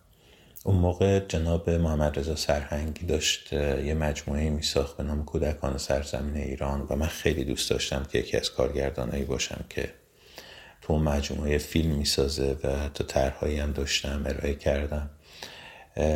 اون 0.64 0.76
موقع 0.76 1.20
جناب 1.20 1.70
محمد 1.70 2.20
رضا 2.20 2.36
سرهنگی 2.36 3.06
داشت 3.06 3.54
یه 3.54 3.94
مجموعه 3.94 4.50
می 4.50 4.62
ساخت 4.62 4.98
به 4.98 5.04
نام 5.04 5.26
کودکان 5.26 5.78
سرزمین 5.78 6.44
ایران 6.44 6.88
و 6.90 6.96
من 6.96 7.08
خیلی 7.08 7.44
دوست 7.44 7.70
داشتم 7.70 8.06
که 8.12 8.20
یکی 8.20 8.38
از 8.38 8.52
کارگردانایی 8.52 9.24
باشم 9.24 9.66
که 9.70 9.94
تو 10.82 11.00
مجموعه 11.00 11.58
فیلم 11.58 11.92
می 11.92 12.06
سازه 12.06 12.58
و 12.64 12.80
حتی 12.80 13.04
طرحهایی 13.04 13.60
هم 13.60 13.72
داشتم 13.72 14.24
ارائه 14.26 14.56
کردم. 14.56 15.10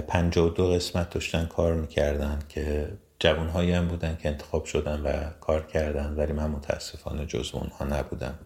پنجاه 0.07 0.45
و 0.45 0.49
دو 0.49 0.67
قسمت 0.67 1.09
داشتن 1.09 1.45
کار 1.45 1.73
می‌کردن 1.73 2.39
که 2.49 2.87
جوانهایی 3.19 3.71
هم 3.71 3.87
بودن 3.87 4.17
که 4.21 4.29
انتخاب 4.29 4.65
شدن 4.65 5.01
و 5.01 5.29
کار 5.41 5.65
کردن 5.67 6.13
ولی 6.17 6.33
من 6.33 6.49
متاسفانه 6.49 7.25
جز 7.25 7.49
اونها 7.53 7.85
نبودم. 7.85 8.39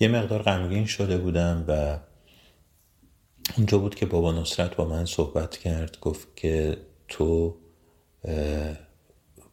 یه 0.00 0.08
مقدار 0.08 0.42
غمگین 0.42 0.86
شده 0.86 1.18
بودم 1.18 1.64
و 1.68 1.98
اونجا 3.56 3.78
بود 3.78 3.94
که 3.94 4.06
بابا 4.06 4.32
نصرت 4.32 4.76
با 4.76 4.84
من 4.84 5.04
صحبت 5.04 5.56
کرد 5.56 6.00
گفت 6.00 6.36
که 6.36 6.76
تو 7.08 7.56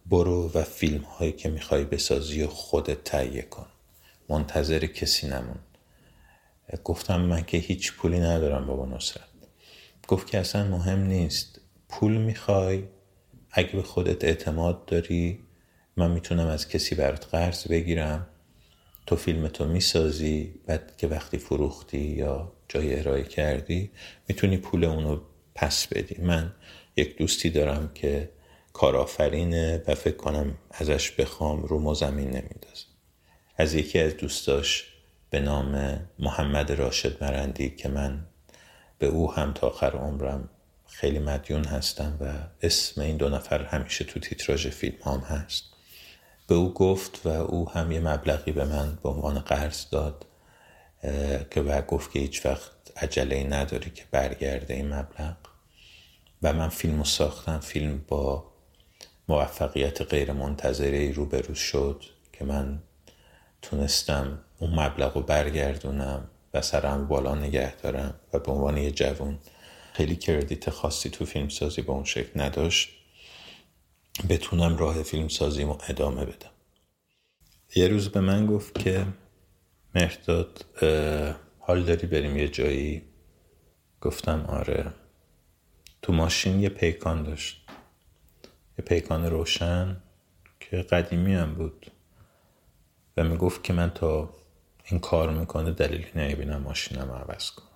برو 0.05 0.51
و 0.53 0.63
فیلم 0.63 1.01
هایی 1.01 1.31
که 1.31 1.49
می‌خوای 1.49 1.83
بسازی 1.83 2.43
و 2.43 2.47
خودت 2.47 3.03
تهیه 3.03 3.41
کن. 3.41 3.67
منتظر 4.29 4.85
کسی 4.85 5.27
نمون. 5.27 5.59
گفتم 6.83 7.21
من 7.21 7.43
که 7.43 7.57
هیچ 7.57 7.93
پولی 7.93 8.19
ندارم 8.19 8.67
بابا 8.67 8.85
نصرت. 8.85 9.23
گفت 10.07 10.27
که 10.27 10.37
اصلا 10.37 10.63
مهم 10.63 10.99
نیست. 10.99 11.61
پول 11.89 12.17
می‌خوای 12.17 12.83
اگه 13.51 13.71
به 13.71 13.83
خودت 13.83 14.23
اعتماد 14.23 14.85
داری 14.85 15.39
من 15.97 16.11
می‌تونم 16.11 16.47
از 16.47 16.69
کسی 16.69 16.95
برات 16.95 17.25
قرض 17.25 17.67
بگیرم. 17.67 18.27
تو 19.05 19.15
فیلم 19.15 19.47
تو 19.47 19.65
می‌سازی 19.65 20.59
بعد 20.65 20.97
که 20.97 21.07
وقتی 21.07 21.37
فروختی 21.37 21.97
یا 21.97 22.53
جای 22.73 22.99
ارائه 22.99 23.23
کردی 23.23 23.91
می‌تونی 24.27 24.57
پول 24.57 24.83
اونو 24.83 25.19
پس 25.55 25.87
بدی. 25.87 26.21
من 26.21 26.51
یک 26.95 27.17
دوستی 27.17 27.49
دارم 27.49 27.91
که 27.93 28.29
کارآفرینه 28.73 29.83
و 29.87 29.95
فکر 29.95 30.15
کنم 30.15 30.57
ازش 30.71 31.11
بخوام 31.11 31.63
رو 31.63 31.79
ما 31.79 31.93
زمین 31.93 32.27
نمیدازم 32.27 32.87
از 33.57 33.73
یکی 33.73 33.99
از 33.99 34.17
دوستاش 34.17 34.87
به 35.29 35.39
نام 35.39 35.99
محمد 36.19 36.71
راشد 36.71 37.23
مرندی 37.23 37.69
که 37.69 37.89
من 37.89 38.25
به 38.99 39.07
او 39.07 39.33
هم 39.33 39.53
تا 39.53 39.67
آخر 39.67 39.91
عمرم 39.91 40.49
خیلی 40.87 41.19
مدیون 41.19 41.63
هستم 41.63 42.17
و 42.21 42.33
اسم 42.61 43.01
این 43.01 43.17
دو 43.17 43.29
نفر 43.29 43.63
همیشه 43.63 44.03
تو 44.03 44.19
تیتراژ 44.19 44.67
فیلم 44.67 44.97
هم 45.05 45.19
هست. 45.19 45.63
به 46.47 46.55
او 46.55 46.73
گفت 46.73 47.21
و 47.25 47.29
او 47.29 47.69
هم 47.69 47.91
یه 47.91 47.99
مبلغی 47.99 48.51
به 48.51 48.65
من 48.65 48.97
به 49.03 49.09
عنوان 49.09 49.39
قرض 49.39 49.89
داد. 49.89 50.25
که 51.51 51.61
و 51.61 51.81
گفت 51.81 52.11
که 52.11 52.19
هیچ 52.19 52.45
وقت 52.45 52.71
عجله 52.97 53.43
نداری 53.43 53.89
که 53.89 54.03
برگرده 54.11 54.73
این 54.73 54.93
مبلغ. 54.93 55.35
و 56.41 56.53
من 56.53 56.69
فیلم 56.69 57.03
ساختم. 57.03 57.59
فیلم 57.59 58.05
با 58.07 58.51
موفقیت 59.27 60.01
غیر 60.01 60.31
منتظره 60.31 61.11
روبرو 61.11 61.55
شد 61.55 62.03
که 62.33 62.45
من 62.45 62.79
تونستم 63.61 64.39
اون 64.59 64.79
مبلغ 64.79 65.15
رو 65.17 65.21
برگردونم 65.21 66.27
و 66.53 66.61
سرم 66.61 67.07
بالا 67.07 67.35
نگه 67.35 67.75
دارم 67.75 68.13
و 68.33 68.39
به 68.39 68.51
عنوان 68.51 68.77
یه 68.77 68.91
جوون 68.91 69.39
خیلی 69.93 70.15
کردیت 70.15 70.69
خاصی 70.69 71.09
تو 71.09 71.25
فیلمسازی 71.25 71.81
به 71.81 71.91
اون 71.91 72.03
شکل 72.03 72.41
نداشت 72.41 72.89
بتونم 74.29 74.77
راه 74.77 75.03
فیلمسازیمو 75.03 75.77
ادامه 75.89 76.25
بدم. 76.25 76.49
یه 77.75 77.87
روز 77.87 78.09
به 78.09 78.19
من 78.19 78.45
گفت 78.45 78.79
که 78.79 79.05
مهداد 79.95 80.65
حال 81.59 81.83
داری 81.83 82.07
بریم 82.07 82.37
یه 82.37 82.47
جایی؟ 82.47 83.01
گفتم 84.01 84.45
آره. 84.45 84.93
تو 86.01 86.13
ماشین 86.13 86.59
یه 86.59 86.69
پیکان 86.69 87.23
داشت. 87.23 87.69
یه 88.79 88.85
پیکان 88.85 89.25
روشن 89.25 89.97
که 90.59 90.77
قدیمی 90.77 91.33
هم 91.33 91.55
بود. 91.55 91.91
و 93.17 93.23
می‌گفت 93.23 93.63
که 93.63 93.73
من 93.73 93.89
تا 93.89 94.33
این 94.85 94.99
کار 94.99 95.29
می‌کنه 95.29 95.71
دلیلی 95.71 96.07
نمی‌بینم 96.15 96.61
ماشینم 96.61 97.11
عوض 97.11 97.51
کنم. 97.51 97.67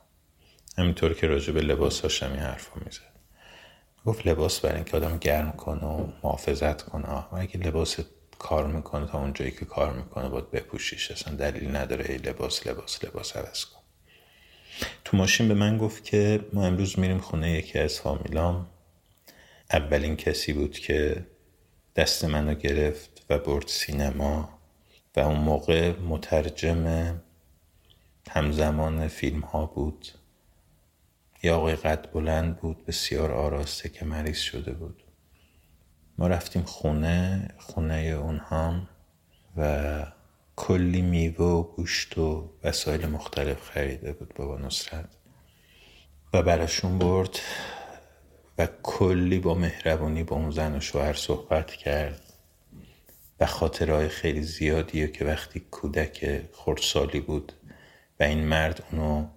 همینطور 0.78 1.14
که 1.14 1.28
راجع 1.28 1.54
به 1.54 1.62
لباس 1.62 2.24
این 2.24 2.36
حرفا 2.36 2.80
می‌زد. 2.86 3.16
گفت 4.06 4.28
لباس 4.28 4.60
برای 4.60 4.76
اینکه 4.76 4.98
آدم 4.98 5.18
گرم 5.18 5.52
کنه 5.52 5.86
و 5.86 6.08
محافظت 6.24 6.82
کنه. 6.82 7.08
و 7.08 7.24
اگه 7.32 7.58
لباس 7.58 8.00
کار 8.50 8.68
می‌کنه 8.68 9.08
تا 9.08 9.20
اونجایی 9.20 9.52
که 9.52 9.66
کار 9.66 9.94
می‌کنه 9.94 10.30
باید 10.30 10.52
بپوشیش. 10.52 11.12
اصلا 11.12 11.36
دلیلی 11.36 11.68
نداره 11.68 12.06
ای 12.10 12.18
لباس 12.18 12.68
لباس 12.68 13.04
لباس 13.04 13.38
عوض 13.38 13.66
کن. 13.66 13.80
تو 15.06 15.18
ماشین 15.18 15.48
به 15.48 15.54
من 15.54 15.78
گفت 15.78 16.04
که 16.04 16.46
ما 16.54 16.66
امروز 16.66 17.00
میریم 17.00 17.20
خونه 17.20 17.52
یکی 17.52 17.80
از 17.80 18.00
فامیلام. 18.00 18.68
اولین 19.72 20.16
کسی 20.16 20.54
بود 20.54 20.80
که 20.80 21.26
دست 21.96 22.26
منو 22.26 22.54
گرفت 22.54 23.26
و 23.30 23.38
برد 23.38 23.68
سینما 23.68 24.60
و 25.16 25.20
اون 25.20 25.40
موقع 25.40 25.92
مترجم 26.00 27.16
همزمان 28.30 29.08
فیلم 29.08 29.40
ها 29.42 29.66
بود. 29.66 30.08
یه 31.44 31.52
آقای 31.52 31.76
قد 31.76 32.12
بلند 32.12 32.58
بود 32.58 32.86
بسیار 32.86 33.32
آراسته 33.32 33.90
که 33.90 34.06
مریض 34.06 34.38
شده 34.38 34.72
بود. 34.72 35.05
ما 36.18 36.28
رفتیم 36.28 36.64
خونه 36.64 37.48
خونه 37.58 37.96
اونها 37.96 38.88
و 39.58 40.06
کلی 40.56 41.02
میوه 41.02 41.46
و 41.46 41.64
گوشت 41.64 42.18
و 42.18 42.50
وسایل 42.64 43.06
مختلف 43.06 43.70
خریده 43.70 44.14
بود 44.14 44.34
بابا 44.36 44.58
نصرت 44.58 45.10
و 46.34 46.42
براشون 46.42 46.98
برد 47.00 47.40
و 48.58 48.68
کلی 48.84 49.40
با 49.40 49.54
مهربونی 49.54 50.24
با 50.24 50.36
اون 50.36 50.52
زن 50.52 50.76
و 50.76 50.80
شوهر 50.80 51.14
صحبت 51.14 51.72
کرد 51.72 52.22
و 53.40 53.46
خاطرهای 53.46 54.08
خیلی 54.08 54.42
زیادیه 54.42 55.08
که 55.08 55.26
وقتی 55.26 55.60
کودک 55.60 56.42
خردسالی 56.54 57.20
بود 57.20 57.54
و 58.20 58.24
این 58.24 58.44
مرد 58.44 58.84
اونو 58.92 59.28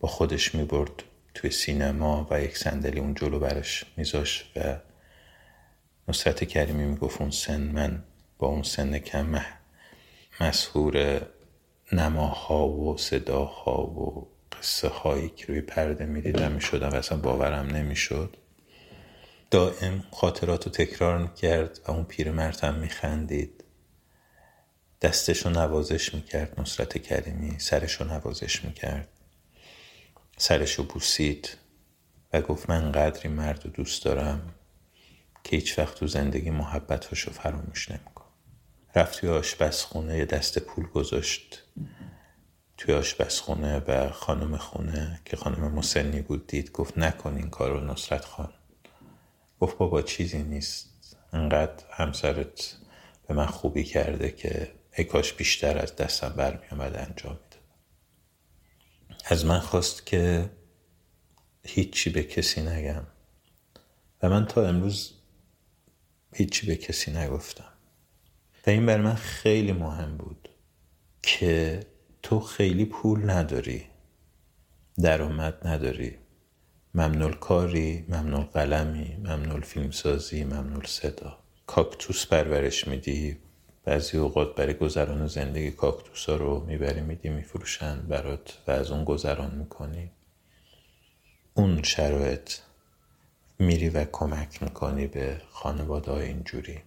با 0.00 0.08
خودش 0.08 0.54
می 0.54 0.64
برد 0.64 1.02
توی 1.34 1.50
سینما 1.50 2.26
و 2.30 2.42
یک 2.42 2.56
صندلی 2.58 3.00
اون 3.00 3.14
جلو 3.14 3.38
براش 3.38 3.84
میذاش 3.96 4.50
و 4.56 4.76
نصرت 6.10 6.44
کریمی 6.44 6.84
می‌گفت 6.84 7.20
اون 7.20 7.30
سن 7.30 7.60
من 7.60 8.04
با 8.38 8.46
اون 8.48 8.62
سن 8.62 8.98
کم 8.98 9.40
مسهور 10.40 11.26
نماها 11.92 12.68
و 12.68 12.98
صداها 12.98 13.82
و 13.86 14.28
قصه 14.52 14.88
هایی 14.88 15.28
که 15.28 15.46
روی 15.46 15.60
پرده 15.60 16.06
می‌دیدم 16.06 16.52
می‌شدم 16.52 16.88
و 16.88 16.94
اصلا 16.94 17.18
باورم 17.18 17.66
نمی‌شد. 17.66 18.36
دائم 19.50 20.04
خاطرات 20.12 20.64
رو 20.64 20.72
تکرار 20.72 21.18
می‌کرد 21.18 21.80
و 21.86 21.90
اون 21.90 22.04
پیرمرد 22.04 22.60
هم 22.60 22.74
میخندید. 22.74 23.64
دستش 25.02 25.46
رو 25.46 25.50
نوازش 25.50 26.14
می‌کرد 26.14 26.60
نصرت 26.60 26.98
کریمی 26.98 27.58
سرش 27.58 27.92
رو 27.92 28.06
نوازش 28.06 28.64
می‌کرد. 28.64 29.08
سرش 30.36 30.74
رو 30.74 30.84
بوسید 30.84 31.56
و 32.32 32.40
گفت 32.40 32.70
من 32.70 32.92
قدری 32.92 33.28
مرد 33.28 33.64
رو 33.64 33.70
دوست 33.70 34.04
دارم. 34.04 34.54
که 35.44 35.56
هیچ 35.56 35.78
وقت 35.78 35.94
تو 35.94 36.06
زندگی 36.06 36.50
محبتش 36.50 37.20
رو 37.20 37.32
فراموش 37.32 37.90
نمیکن 37.90 38.24
رفت 38.94 39.20
توی 39.20 39.28
آشپزخونه 39.28 40.18
یه 40.18 40.24
دست 40.24 40.58
پول 40.58 40.86
گذاشت 40.86 41.62
توی 42.80 42.94
آشپزخونه 42.94 43.78
و 43.78 44.10
خانم 44.10 44.56
خونه 44.56 45.20
که 45.24 45.36
خانم 45.36 45.72
مسنی 45.72 46.20
بود 46.20 46.46
دید 46.46 46.72
گفت 46.72 46.98
نکن 46.98 47.36
این 47.36 47.50
کار 47.50 47.70
رو 47.70 47.80
نصرت 47.80 48.24
خان. 48.24 48.52
گفت 49.60 49.78
بابا 49.78 50.02
چیزی 50.02 50.42
نیست. 50.42 51.16
انقدر 51.32 51.84
همسرت 51.90 52.76
به 53.28 53.34
من 53.34 53.46
خوبی 53.46 53.84
کرده 53.84 54.30
که 54.30 54.72
ای 54.96 55.04
کاش 55.04 55.32
بیشتر 55.32 55.78
از 55.78 55.96
دستم 55.96 56.28
برمی 56.28 56.66
آمد 56.72 56.96
انجام 56.96 57.32
میده 57.32 57.56
از 59.26 59.44
من 59.44 59.60
خواست 59.60 60.06
که 60.06 60.50
هیچی 61.64 62.10
به 62.10 62.22
کسی 62.22 62.60
نگم. 62.60 63.06
و 64.22 64.28
من 64.28 64.46
تا 64.46 64.68
امروز 64.68 65.19
هیچی 66.34 66.66
به 66.66 66.76
کسی 66.76 67.10
نگفتم. 67.10 67.72
و 68.66 68.70
این 68.70 68.86
بر 68.86 69.00
من 69.00 69.14
خیلی 69.14 69.72
مهم 69.72 70.16
بود 70.16 70.48
که 71.22 71.80
تو 72.22 72.40
خیلی 72.40 72.84
پول 72.84 73.30
نداری 73.30 73.86
درآمد 75.02 75.66
نداری 75.66 76.14
ممنول 76.94 77.32
کاری 77.32 78.04
ممنول 78.08 78.44
قلمی 78.44 79.16
ممنول 79.16 79.60
فیلمسازی 79.60 80.44
ممنول 80.44 80.86
صدا. 80.86 81.38
کاکتوس 81.66 82.26
پرورش 82.26 82.88
میدی 82.88 83.36
بعضی 83.84 84.18
اوقات 84.18 84.54
برای 84.54 84.74
گذران 84.74 85.26
زندگی 85.26 85.70
کاکتوس 85.70 86.28
ها 86.28 86.36
رو 86.36 86.64
می‌بری 86.66 87.00
میدی 87.00 87.28
میفروشن 87.28 88.00
برات 88.08 88.58
و 88.66 88.70
از 88.70 88.90
اون 88.90 89.04
گذران 89.04 89.54
می‌کنی. 89.54 90.10
اون 91.54 91.82
شرایط 91.82 92.50
میری 93.60 93.88
و 93.88 94.04
کمک 94.12 94.62
می‌کنی 94.62 95.06
به 95.06 95.40
خانواده 95.50 96.12
اینجوری. 96.12 96.82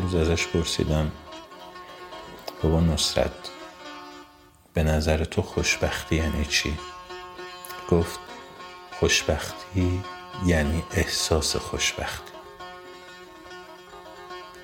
روز 0.00 0.14
ازش 0.14 0.46
پرسیدم 0.46 1.12
بابا 2.62 2.80
نصرت 2.80 3.50
به 4.74 4.82
نظر 4.82 5.24
تو 5.24 5.42
خوشبختی 5.42 6.16
یعنی 6.16 6.44
چی؟ 6.44 6.78
گفت 7.90 8.18
خوشبختی 9.00 10.02
یعنی 10.46 10.82
احساس 10.92 11.56
خوشبختی. 11.56 12.32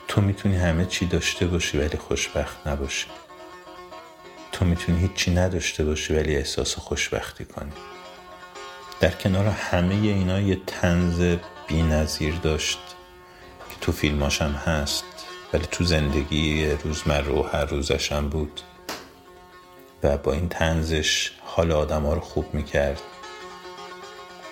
تو 0.09 0.21
می‌تونی 0.21 0.57
همه 0.57 0.87
چی 0.87 1.07
داشته 1.07 1.47
باشی 1.47 1.79
ولی 1.79 1.99
خوشبخت 1.99 2.67
نباشی. 2.67 3.07
تو 4.53 4.65
می‌تونی 4.65 5.01
هیچی 5.01 5.31
نداشته 5.31 5.85
باشی 5.85 6.15
ولی 6.15 6.37
احساس 6.37 6.75
خوشبختی 6.75 7.45
کنی. 7.45 7.73
در 9.01 9.11
کنار 9.11 9.47
همه 9.47 9.95
اینا 9.95 10.41
یه 10.41 10.61
تنز 10.67 11.37
بی 11.67 11.83
نظیر 11.83 12.35
داشت 12.35 12.79
که 13.71 13.77
تو 13.81 13.93
فیلماش 13.93 14.43
هم 14.43 14.53
هست. 14.53 15.16
ولی 15.53 15.67
تو 15.67 15.85
زندگی 15.85 16.71
روزمره 16.71 17.33
و 17.33 17.43
هر 17.43 17.65
روزش 17.65 18.13
هم 18.13 18.29
بود. 18.29 18.61
و 20.03 20.17
با 20.19 20.33
این 20.33 20.49
تنزش 20.49 21.31
حال 21.45 21.73
آدم 21.73 22.03
ها 22.03 22.15
رو 22.15 22.21
خوب 22.21 22.55
می‌کرد 22.55 23.03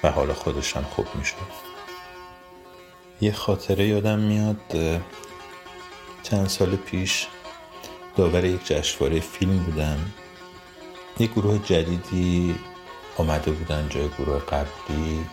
و 0.02 0.10
حال 0.10 0.32
خودش 0.32 0.76
هم 0.76 0.82
خوب 0.82 1.06
می‌شد. 1.14 1.36
یه 3.20 3.32
خاطره 3.32 3.86
یادم 3.86 4.18
میاد 4.18 4.60
چند 6.22 6.48
سال 6.48 6.76
پیش 6.76 7.26
داور 8.16 8.44
یک 8.44 8.66
جشنواره 8.66 9.20
فیلم 9.20 9.58
بودم 9.58 9.98
یک 11.18 11.32
گروه 11.32 11.58
جدیدی 11.58 12.54
آمده 13.16 13.50
بودن 13.50 13.88
جای 13.88 14.08
گروه 14.08 14.38
قبلی. 14.38 15.26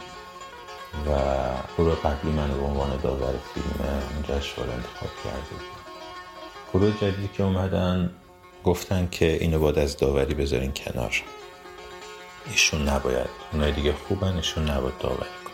و 1.07 1.11
گروه 1.77 1.95
قبلی 1.95 2.31
من 2.31 2.47
به 2.47 2.63
عنوان 2.63 2.97
داور 3.03 3.33
فیلم 3.53 3.87
اون 3.87 4.23
جشنواره 4.23 4.73
انتخاب 4.73 5.09
کرده 5.23 5.65
گروه 6.73 6.91
جدیدی 7.01 7.29
که 7.33 7.43
اومدن 7.43 8.09
گفتن 8.63 9.07
که 9.11 9.37
اینو 9.41 9.59
باید 9.59 9.79
از 9.79 9.97
داوری 9.97 10.33
بذارین 10.33 10.71
کنار. 10.73 11.23
ایشون 12.49 12.89
نباید. 12.89 13.29
اونای 13.53 13.71
دیگه 13.71 13.93
خوبن 13.93 14.35
ایشون 14.35 14.69
نباید 14.69 14.97
داوری 14.97 15.19
کن 15.45 15.51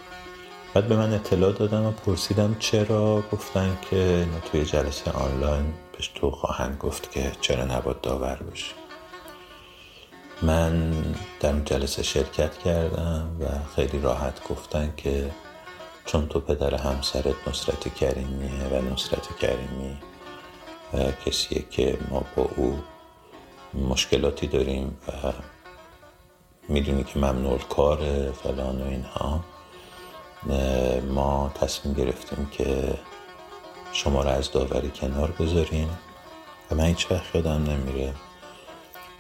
بعد 0.74 0.88
به 0.88 0.96
من 0.96 1.14
اطلاع 1.14 1.52
دادن 1.52 1.86
و 1.86 1.92
پرسیدم 1.92 2.56
چرا؟ 2.60 3.24
گفتن 3.32 3.78
که 3.90 4.28
توی 4.52 4.66
جلسه 4.66 5.12
آنلاین 5.12 5.74
بهش 5.92 6.08
تو 6.08 6.32
خواهند 6.32 6.78
گفت 6.78 7.12
که 7.12 7.32
چرا 7.42 7.66
نباید 7.66 8.02
داور 8.02 8.36
باشی 8.36 8.74
من 10.42 10.92
در 11.40 11.50
اون 11.50 11.66
جلسه 11.66 12.04
شرکت 12.04 12.58
کردم 12.58 13.38
و 13.40 13.46
خیلی 13.76 14.00
راحت 14.00 14.48
گفتن 14.50 14.94
که 14.98 15.32
چون 16.06 16.28
تو 16.28 16.40
پدر 16.40 16.76
همسرت 16.76 17.48
نصرت 17.48 17.96
کریمیه 17.96 18.68
و 18.72 18.94
نصرت 18.94 19.38
کریمی 19.40 19.98
کسیه 21.26 21.66
که 21.70 21.98
ما 22.12 22.24
با 22.36 22.50
او 22.56 22.80
مشکلاتی 23.74 24.48
داریم 24.48 24.98
و 25.08 25.34
می‌دونی 26.70 27.04
که 27.04 27.20
ممنوع 27.20 27.58
کار 27.58 28.32
فلان 28.32 28.82
و 28.82 28.86
اینها 28.86 29.44
ما 31.14 31.52
تصمیم 31.56 31.94
گرفتیم 31.94 32.50
که 32.52 32.94
شما 33.94 34.24
را 34.24 34.32
از 34.32 34.52
داوری 34.52 34.90
کنار 34.90 35.32
بذاریم 35.40 35.90
و 36.72 36.76
من 36.76 36.86
هیچ 36.86 37.12
وقت 37.12 37.36
یادم 37.36 37.64
نمیره. 37.64 38.14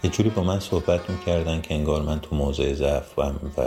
یه 0.08 0.14
جوری 0.14 0.30
با 0.30 0.44
من 0.44 0.60
صحبت 0.60 1.10
می‌کردن 1.10 1.62
که 1.62 1.74
انگار 1.74 2.02
من 2.02 2.20
تو 2.20 2.36
موضع 2.36 2.74
ضعفم 2.74 3.54
و 3.58 3.62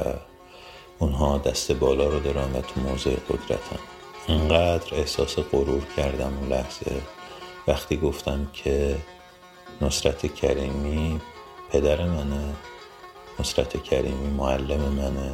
اونها 0.99 1.39
دست 1.39 1.73
بالا 1.73 2.09
رو 2.09 2.21
دارن 2.21 2.53
و 2.53 2.61
تو 2.61 2.81
موضع 2.81 3.15
قدرتم. 3.29 3.79
اینقدر 4.27 4.95
احساس 4.95 5.39
غرور 5.39 5.83
کردم 5.97 6.37
اون 6.41 6.49
لحظه. 6.49 7.03
وقتی 7.69 7.97
گفتم 7.97 8.49
که 8.53 8.97
نصرت 9.81 10.35
کریمی 10.35 11.21
پدر 11.71 12.05
منه 12.05 12.55
نصرت 13.41 13.83
کریمی 13.83 14.31
معلم 14.31 14.81
منه 14.81 15.33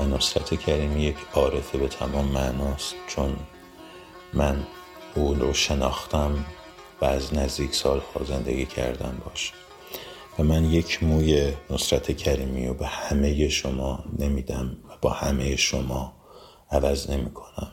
و 0.00 0.04
نصرت 0.04 0.60
کریمی 0.60 1.02
یک 1.02 1.16
عارفه 1.34 1.78
به 1.78 1.88
تمام 1.88 2.24
معناست. 2.24 2.94
چون 3.06 3.36
من 4.32 4.66
او 5.14 5.34
رو 5.34 5.52
شناختم 5.52 6.44
و 7.00 7.04
از 7.04 7.34
نزدیک 7.34 7.74
سالها 7.74 8.24
زندگی 8.24 8.66
کردم 8.66 9.22
باش. 9.24 9.52
من 10.42 10.64
یک 10.64 11.02
موی 11.02 11.52
نصرت 11.70 12.16
کریمی 12.16 12.66
رو 12.66 12.74
به 12.74 12.86
همه 12.86 13.48
شما 13.48 14.04
نمیدم 14.18 14.76
و 14.88 14.92
با 15.02 15.10
همه 15.10 15.56
شما 15.56 16.16
عوض 16.70 17.10
نمی 17.10 17.30
کنم 17.30 17.72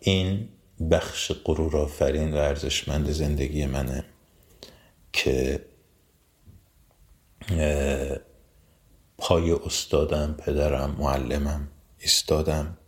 این 0.00 0.48
بخش 0.90 1.32
غرور 1.44 1.76
آفرین 1.76 2.34
و 2.34 2.36
ارزشمند 2.36 3.10
زندگی 3.10 3.66
منه 3.66 4.04
که 5.12 5.64
پای 9.18 9.52
استادم 9.52 10.36
پدرم 10.38 10.96
معلمم 10.98 11.68
ایستادم 11.98 12.78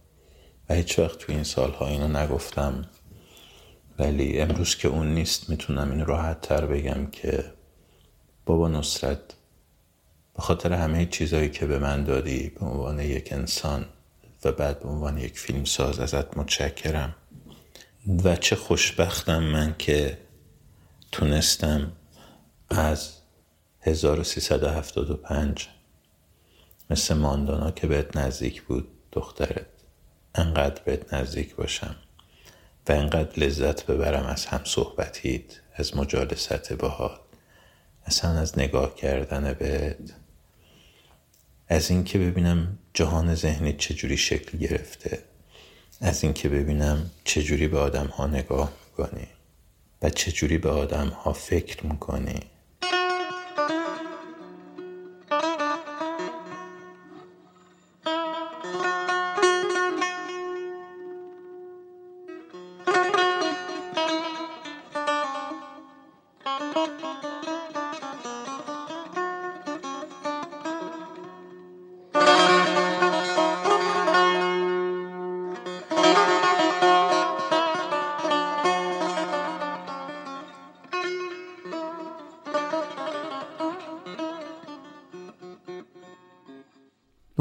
و 0.69 0.75
هیچ 0.75 0.99
وقت 0.99 1.19
تو 1.19 1.33
این 1.33 1.45
سالها 1.45 1.89
اینو 1.89 2.09
نگفتم. 2.09 2.89
ولی 3.99 4.41
امروز 4.41 4.77
که 4.77 4.89
اون 4.89 5.15
نیست 5.15 5.51
می‌تونم 5.51 5.91
این 5.91 6.07
راحت 6.07 6.41
تر 6.41 6.67
بگم 6.67 7.07
که 7.07 7.53
بابا 8.51 8.69
نصرت 8.69 9.21
به 10.35 10.43
خاطر 10.43 10.73
همه 10.73 11.07
چیزهایی 11.07 11.51
که 11.51 11.67
به 11.67 11.79
من 11.79 12.05
دادی 12.05 12.49
به 12.49 12.67
عنوان 12.67 13.01
یک 13.01 13.33
انسان 13.33 13.85
و 14.45 14.53
بعد 14.53 14.81
به 14.81 14.89
عنوان 14.89 15.19
یک 15.19 15.39
فیلم 15.39 15.65
ساز 15.65 16.01
ازت 16.01 16.37
متشکرم. 16.37 17.15
و 18.25 18.37
چه 18.37 18.57
خوشبختم 18.57 19.43
من 19.43 19.75
که 19.79 20.19
تونستم 21.13 21.93
از 22.71 23.13
1375 23.81 25.69
مثل 26.91 27.15
ماندانا 27.15 27.71
که 27.71 27.87
بهت 27.87 28.17
نزدیک 28.17 28.63
بود 28.63 28.89
دخترت 29.13 29.67
انقدر 30.35 30.83
بهت 30.83 31.15
نزدیک 31.15 31.55
باشم 31.55 31.97
و 32.89 32.93
انقدر 32.93 33.45
لذت 33.45 33.87
ببرم 33.87 34.27
از 34.27 34.47
هم 34.47 34.61
صحبتیت 34.65 35.61
از 35.75 35.97
مجالست 35.97 36.73
باهات 36.73 37.30
اصلا 38.11 38.31
از 38.31 38.59
نگاه 38.59 38.95
کردن 38.95 39.53
بهت. 39.53 39.97
از 41.69 41.91
اینکه 41.91 42.19
ببینم 42.19 42.79
جهان 42.95 43.35
ذهنی 43.35 43.73
چجوری 43.73 44.17
شکل 44.17 44.59
گرفته. 44.59 45.19
از 46.01 46.25
اینکه 46.25 46.49
ببینم 46.49 47.11
چجوری 47.25 47.69
به 47.69 47.79
آدم 47.79 48.07
ها 48.07 48.27
نگاه 48.27 48.73
می‌کنی 48.87 49.27
و 50.03 50.11
چجوری 50.11 50.59
به 50.59 50.71
آدم 50.71 51.09
ها 51.09 51.33
فکر 51.33 51.87
می‌کنی. 51.87 52.41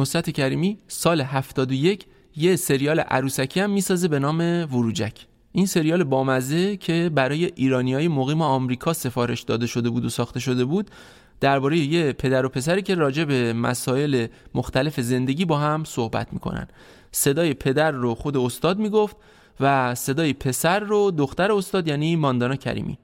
نصرت 0.09 0.29
کریمی 0.29 0.77
سال 0.87 1.21
71 1.21 2.05
یه 2.35 2.55
سریال 2.55 2.99
عروسکی 2.99 3.59
هم 3.59 3.69
می‌سازه 3.69 4.07
به 4.07 4.19
نام 4.19 4.39
وروجک. 4.73 5.25
این 5.51 5.65
سریال 5.65 6.03
بامزه 6.03 6.77
که 6.77 7.11
برای 7.15 7.45
ایرانی 7.55 7.93
های 7.93 8.07
مقیم 8.07 8.41
آمریکا 8.41 8.93
سفارش 8.93 9.41
داده 9.41 9.67
شده 9.67 9.89
بود 9.89 10.05
و 10.05 10.09
ساخته 10.09 10.39
شده 10.39 10.65
بود 10.65 10.91
درباره 11.39 11.77
یه 11.77 12.13
پدر 12.13 12.45
و 12.45 12.49
پسری 12.49 12.81
که 12.81 12.95
راجع 12.95 13.23
به 13.23 13.53
مسائل 13.53 14.27
مختلف 14.55 14.99
زندگی 14.99 15.45
با 15.45 15.57
هم 15.57 15.83
صحبت 15.83 16.33
می‌کنن. 16.33 16.67
صدای 17.11 17.53
پدر 17.53 17.91
رو 17.91 18.15
خود 18.15 18.37
استاد 18.37 18.79
می‌گفت 18.79 19.15
و 19.59 19.95
صدای 19.95 20.33
پسر 20.33 20.79
رو 20.79 21.11
دختر 21.11 21.51
استاد 21.51 21.87
یعنی 21.87 22.15
ماندانا 22.15 22.55
کریمی. 22.55 22.97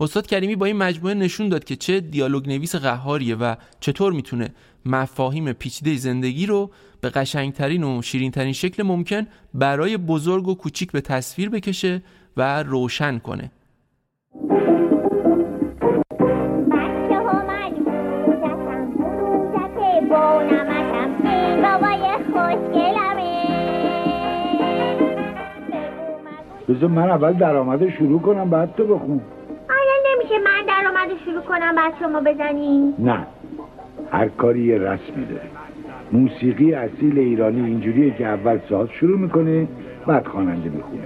استاد 0.00 0.26
کریمی 0.26 0.56
با 0.56 0.66
این 0.66 0.76
مجموعه 0.76 1.14
نشون 1.14 1.48
داد 1.48 1.64
که 1.64 1.76
چه 1.76 2.00
دیالوگ 2.00 2.48
نویس 2.48 2.74
قهاریه 2.76 3.36
و 3.36 3.54
چطور 3.80 4.12
می‌تونه 4.12 4.54
مفاهیم 4.86 5.52
پیچیده 5.52 5.96
زندگی 5.96 6.46
رو 6.46 6.70
به 7.00 7.10
قشنگترین 7.10 7.84
و 7.84 8.02
شیرینترین 8.02 8.52
شکل 8.52 8.82
ممکن 8.82 9.26
برای 9.54 9.96
بزرگ 9.96 10.48
و 10.48 10.54
کوچیک 10.54 10.92
به 10.92 11.00
تصویر 11.00 11.50
بکشه 11.50 12.02
و 12.36 12.62
روشن 12.62 13.18
کنه. 13.18 13.50
بذار 26.68 26.88
من 26.88 27.10
اول 27.10 27.32
درآمد 27.32 27.90
شروع 27.98 28.20
کنم 28.20 28.50
بعد 28.50 28.74
تو 28.76 28.86
بخون. 28.86 29.20
نمیشه 30.16 30.38
من 30.38 30.66
درآمد 30.66 31.08
شروع 31.24 31.42
کنم 31.42 31.74
بعد 31.74 31.92
شما 32.00 32.20
بزنی 32.20 32.94
نه. 32.98 33.26
هر 34.10 34.28
کاری 34.28 34.60
یه 34.60 34.78
رسمی 34.78 35.24
داره. 35.24 35.48
موسیقی 36.12 36.74
اصیل 36.74 37.18
ایرانی 37.18 37.60
اینجوریه 37.60 38.10
که 38.10 38.26
اول 38.26 38.58
ساز 38.68 38.88
شروع 38.88 39.18
می‌کنه 39.18 39.68
بعد 40.06 40.26
خواننده 40.26 40.70
می‌خونه. 40.70 41.02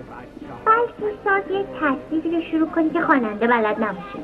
بلکه 0.65 1.15
ساز 1.25 1.43
یه 1.51 1.65
تصویری 1.81 2.37
رو 2.37 2.43
شروع 2.43 2.69
کنی 2.69 2.91
که 2.91 3.01
خواننده 3.01 3.47
بلد 3.47 3.77
نباشه. 3.77 4.19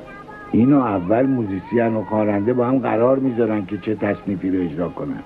اینو 0.53 0.81
اول 0.81 1.27
موزیسین 1.27 1.95
و 1.95 2.05
خواننده 2.05 2.53
با 2.53 2.67
هم 2.67 2.79
قرار 2.79 3.19
می‌ذارن 3.19 3.67
که 3.67 3.79
چه 3.79 3.95
تصنیفی 3.95 4.51
رو 4.51 4.65
اجرا 4.65 4.89
کنن. 4.89 5.23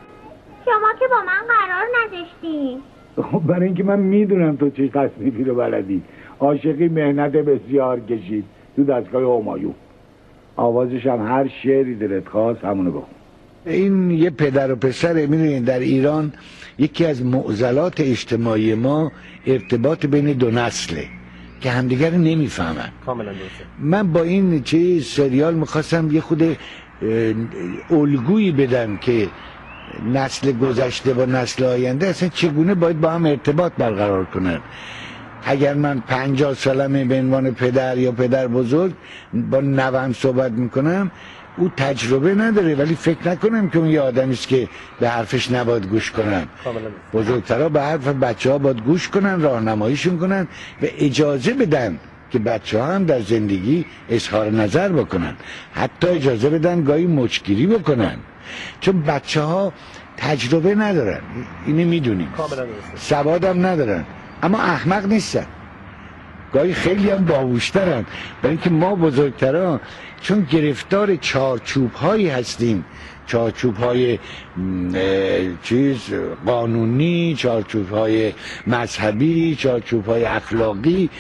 شما 0.65 0.93
که 0.99 1.05
با 1.11 1.16
من 1.27 1.43
قرار 1.49 1.85
نذاشتی 2.05 2.79
خب 3.33 3.47
برای 3.47 3.66
اینکه 3.66 3.85
من 3.85 3.99
می‌دونم 3.99 4.57
تو 4.57 4.70
چه 4.70 4.89
تصنیفی 4.89 5.45
رو 5.45 5.55
بلدی. 5.55 6.03
عاشقی 6.41 6.89
مهنت 6.89 7.33
بسیار 7.33 8.01
کشید 8.01 8.45
تو 8.77 8.85
دستگاه 8.85 9.41
همایون. 9.41 9.75
آوازش 10.57 11.07
هم 11.07 11.27
هر 11.27 11.49
شعری 11.49 11.95
دلت 11.95 12.29
خواست 12.29 12.65
همونو 12.65 12.91
بخون. 12.91 13.18
این 13.66 14.10
یه 14.10 14.30
پدر 14.30 14.72
و 14.72 14.76
پسر 14.76 15.12
می‌دونید 15.12 15.64
در 15.64 15.78
ایران 15.78 16.32
یکی 16.78 17.06
از 17.06 17.22
معضلات 17.22 18.01
اجتماعی 18.01 18.74
ما 18.74 19.12
ارتباط 19.47 20.06
بین 20.06 20.32
دو 20.32 20.51
نسله 20.51 21.05
که 21.60 21.70
همدیگر 21.70 22.10
رو 22.10 22.18
نمی‌فهمن. 22.18 22.89
کاملا 23.06 23.32
من 23.78 24.12
با 24.12 24.22
این 24.22 24.62
چیز 24.62 25.06
سریال 25.06 25.55
می‌خواستم 25.55 26.10
یه 26.10 26.20
خود 26.20 26.56
الگویی 27.90 28.52
بدم 28.52 28.97
که 28.97 29.28
نسل 30.12 30.52
گذشته 30.52 31.14
با 31.14 31.24
نسل 31.24 31.64
آینده 31.64 32.06
اصلا 32.06 32.28
چگونه 32.28 32.74
باید 32.74 33.01
با 33.01 33.10
هم 33.10 33.26
ارتباط 33.26 33.72
برقرار 33.78 34.24
کنن. 34.24 34.60
اگر 35.44 35.74
من 35.74 36.01
پنجاه 36.01 36.55
سالمه 36.55 37.05
به 37.05 37.18
عنوان 37.18 37.55
پدر 37.55 37.98
یا 37.98 38.12
پدر 38.12 38.47
بزرگ 38.47 38.93
با 39.51 39.60
نوم 39.60 40.12
صحبت 40.12 40.52
می‌کنم 40.52 41.10
او 41.59 41.70
تجربه 41.76 42.35
نداره 42.35 42.74
ولی 42.74 42.94
فکر 42.94 43.28
نکنم 43.28 43.70
که 43.70 43.78
اون 43.78 43.89
یه 43.89 44.01
آدمی 44.01 44.32
است 44.32 44.48
که 44.48 44.68
به 45.01 45.09
حرفش 45.09 45.51
نباید 45.51 45.86
گوش 45.86 46.10
کنن. 46.10 46.47
بزرگترها 47.12 47.68
به 47.68 47.82
حرف 47.82 48.09
بچه 48.09 48.51
ها 48.51 48.59
باید 48.59 48.80
گوش 48.80 49.09
کنن 49.09 49.40
راهنماییشون 49.40 50.18
کنن 50.18 50.48
و 50.82 50.86
اجازه 50.98 51.55
بدن 51.55 51.98
که 52.30 52.39
بچه 52.39 52.78
ها 52.80 52.94
هم 52.94 53.05
در 53.05 53.20
زندگی 53.20 53.85
اظهار 54.10 54.51
نظر 54.51 54.89
بکنن. 54.89 55.36
حتی 55.72 56.09
اجازه 56.09 56.51
بدن 56.51 56.85
گاهی 56.85 57.06
مچگیری 57.06 57.66
بکنن. 57.66 58.16
چون 58.80 59.02
بچه 59.02 59.40
ها 59.40 59.72
تجربه 60.16 60.74
ندارن. 60.74 61.20
اینه 61.66 61.85
می‌دونیم. 61.85 62.28
سوادم 62.97 63.66
ندارن. 63.66 64.05
اما 64.43 64.59
احمق 64.59 65.06
نیستن. 65.06 65.47
گاهی 66.53 66.75
خیلی 66.75 67.11
هم 67.11 67.25
باهوشترن. 67.25 68.05
برای 68.43 68.55
اینکه 68.57 68.70
ما 68.70 68.95
بزرگتران 68.95 69.81
چون 70.20 70.47
گرفتار 70.51 71.16
چارچوب 71.16 71.93
هایی 71.93 72.29
هستیم 72.29 72.85
چارچوب 73.27 73.77
های 73.77 74.19
چیز 75.62 75.99
قانونی 76.47 77.35
چارچوب 77.39 77.91
های 77.91 78.33
مذهبی 78.66 79.57
چارچوب 79.57 80.07
های 80.07 80.25
اخلاقی. 80.25 81.11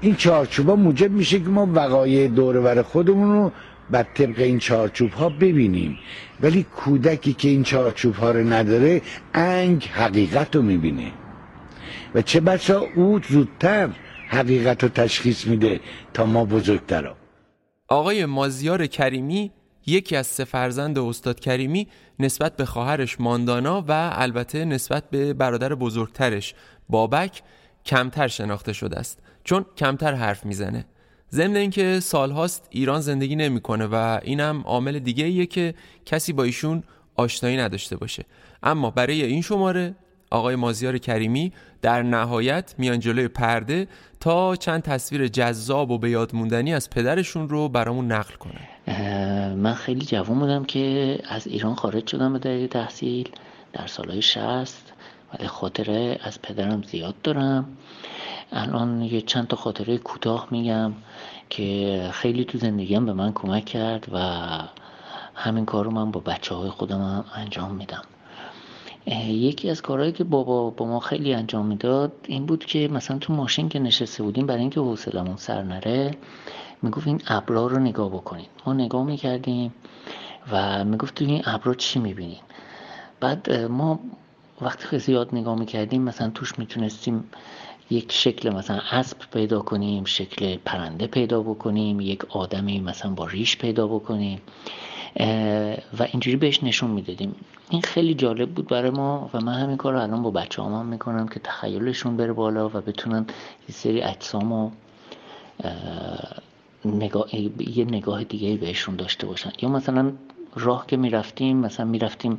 این 0.00 0.16
چارچوب 0.16 0.68
ها 0.68 0.76
موجب 0.76 1.10
میشه 1.10 1.38
که 1.38 1.48
ما 1.48 1.68
وقایع 1.74 2.28
دورور 2.28 2.82
خودمون 2.82 3.32
رو 3.32 3.52
بر 3.90 4.02
طبق 4.02 4.38
این 4.38 4.58
چارچوب 4.58 5.12
ها 5.12 5.28
ببینیم. 5.28 5.98
ولی 6.40 6.66
کودکی 6.76 7.32
که 7.32 7.48
این 7.48 7.62
چارچوب 7.62 8.14
ها 8.14 8.30
رو 8.30 8.52
نداره 8.52 9.02
انگ 9.34 9.90
حقیقت 9.94 10.56
رو 10.56 10.62
می‌بینه. 10.62 11.10
و 12.14 12.22
چه 12.22 12.40
بسا 12.40 12.86
او 12.94 13.20
زودتر 13.28 13.88
حقیقت 14.28 14.82
رو 14.82 14.88
تشخیص 14.88 15.46
میده 15.46 15.80
تا 16.14 16.26
ما 16.26 16.44
بزرگترها 16.44 17.16
آقای 17.88 18.26
مازیار 18.26 18.86
کریمی 18.86 19.50
یکی 19.86 20.16
از 20.16 20.26
سه 20.26 20.44
فرزند 20.44 20.98
استاد 20.98 21.40
کریمی 21.40 21.88
نسبت 22.18 22.56
به 22.56 22.64
خواهرش 22.64 23.20
ماندانا 23.20 23.84
و 23.88 24.10
البته 24.14 24.64
نسبت 24.64 25.10
به 25.10 25.34
برادر 25.34 25.74
بزرگترش 25.74 26.54
بابک 26.88 27.42
کمتر 27.86 28.28
شناخته 28.28 28.72
شده 28.72 28.96
است 28.96 29.18
چون 29.44 29.66
کمتر 29.76 30.14
حرف 30.14 30.46
می‌زنه. 30.46 30.84
ضمن 31.32 31.56
اینکه 31.56 32.00
سالهاست 32.00 32.68
ایران 32.70 33.00
زندگی 33.00 33.36
نمی‌کنه 33.36 33.86
و 33.86 34.20
اینم 34.22 34.62
عامل 34.66 34.98
دیگه 34.98 35.24
ایه 35.24 35.46
که 35.46 35.74
کسی 36.06 36.32
با 36.32 36.42
ایشون 36.42 36.82
آشنایی 37.16 37.56
نداشته 37.56 37.96
باشه. 37.96 38.24
اما 38.62 38.90
برای 38.90 39.22
این 39.22 39.42
شماره 39.42 39.94
آقای 40.34 40.56
مازیار 40.56 40.98
کریمی 40.98 41.52
در 41.82 42.02
نهایت 42.02 42.74
میان 42.78 43.00
جلوی 43.00 43.28
پرده 43.28 43.88
تا 44.20 44.56
چند 44.56 44.82
تصویر 44.82 45.28
جذاب 45.28 45.90
و 45.90 45.98
به 45.98 46.10
یاد 46.10 46.34
موندنی 46.34 46.74
از 46.74 46.90
پدرشون 46.90 47.48
رو 47.48 47.68
برامون 47.68 48.12
نقل 48.12 48.34
کنه. 48.34 48.60
من 49.54 49.74
خیلی 49.74 50.04
جوان 50.04 50.38
بودم 50.38 50.64
که 50.64 51.18
از 51.28 51.46
ایران 51.46 51.74
خارج 51.74 52.06
شدم 52.06 52.32
به 52.32 52.38
دلیل 52.38 52.66
تحصیل 52.66 53.28
در 53.72 53.86
سالهای 53.86 54.22
شست 54.22 54.92
ولی 55.34 55.48
خاطره 55.48 56.18
از 56.22 56.42
پدرم 56.42 56.82
زیاد 56.82 57.14
دارم. 57.22 57.76
الان 58.52 59.02
یه 59.02 59.20
چند 59.20 59.48
تا 59.48 59.56
خاطره 59.56 59.98
کوتاه 59.98 60.48
میگم 60.50 60.92
که 61.50 62.10
خیلی 62.12 62.44
تو 62.44 62.58
زندگیم 62.58 63.06
به 63.06 63.12
من 63.12 63.32
کمک 63.32 63.64
کرد 63.64 64.06
و 64.12 64.18
همین 65.34 65.64
کار 65.64 65.84
رو 65.84 65.90
من 65.90 66.10
با 66.10 66.20
بچه 66.20 66.54
های 66.54 66.70
خودم 66.70 67.24
انجام 67.34 67.74
میدم. 67.74 68.02
یکی 69.06 69.70
از 69.70 69.82
کارهایی 69.82 70.12
که 70.12 70.24
بابا 70.24 70.70
با 70.70 70.86
ما 70.86 71.00
خیلی 71.00 71.34
انجام 71.34 71.66
می‌داد 71.66 72.12
این 72.26 72.46
بود 72.46 72.64
که 72.64 72.88
مثلا 72.88 73.18
تو 73.18 73.32
ماشین 73.32 73.68
که 73.68 73.78
نشسته 73.78 74.22
بودیم 74.22 74.46
برای 74.46 74.60
اینکه 74.60 74.80
حوصلمون 74.80 75.36
سر 75.36 75.62
نره 75.62 76.10
می‌گفت 76.82 77.06
این 77.06 77.20
ابرا 77.26 77.66
رو 77.66 77.78
نگاه 77.78 78.08
بکنید 78.08 78.48
ما 78.66 78.72
نگاه 78.72 79.04
می‌کردیم 79.04 79.74
و 80.52 80.84
می‌گفت 80.84 81.14
تو 81.14 81.24
این 81.24 81.42
ابرا 81.44 81.74
چی 81.74 81.98
می‌بینیم 81.98 82.40
بعد 83.20 83.50
ما 83.52 84.00
وقتی 84.60 84.88
که 84.90 84.98
زیاد 84.98 85.28
نگاه 85.32 85.58
می‌کردیم 85.58 86.02
مثلا 86.02 86.30
توش 86.30 86.58
می‌تونستیم 86.58 87.24
یک 87.90 88.12
شکل 88.12 88.50
مثلا 88.50 88.80
اسب 88.90 89.16
پیدا 89.32 89.60
کنیم 89.60 90.04
شکل 90.04 90.56
پرنده 90.56 91.06
پیدا 91.06 91.42
بکنیم 91.42 92.00
یک 92.00 92.24
آدمی 92.36 92.80
مثلا 92.80 93.10
با 93.10 93.26
ریش 93.26 93.58
پیدا 93.58 93.86
بکنیم. 93.86 94.40
و 95.98 96.02
اینجوری 96.12 96.36
بهش 96.36 96.62
نشون 96.62 96.90
می‌دادیم. 96.90 97.34
این 97.70 97.82
خیلی 97.82 98.14
جالب 98.14 98.50
بود 98.50 98.68
برای 98.68 98.90
ما 98.90 99.30
و 99.34 99.40
من 99.40 99.52
همین 99.52 99.76
کار 99.76 99.92
رو 99.92 100.02
الان 100.02 100.22
با 100.22 100.30
بچه 100.30 100.62
هم, 100.62 100.74
هم 100.74 100.86
می‌کنم 100.86 101.28
که 101.28 101.40
تخیلشون 101.40 102.16
بره 102.16 102.32
بالا 102.32 102.68
و 102.68 102.72
بتونن 102.72 103.26
یه 103.68 103.74
سری 103.74 104.02
اجسام 104.02 104.72
نگاه، 106.84 107.34
یه 107.34 107.84
نگاه 107.84 108.24
دیگه 108.24 108.56
بهشون 108.56 108.96
داشته 108.96 109.26
باشن. 109.26 109.50
یا 109.62 109.68
مثلا 109.68 110.12
راه 110.54 110.86
که 110.86 110.96
می‌رفتیم 110.96 111.56
مثلا 111.56 111.86
می‌رفتیم 111.86 112.38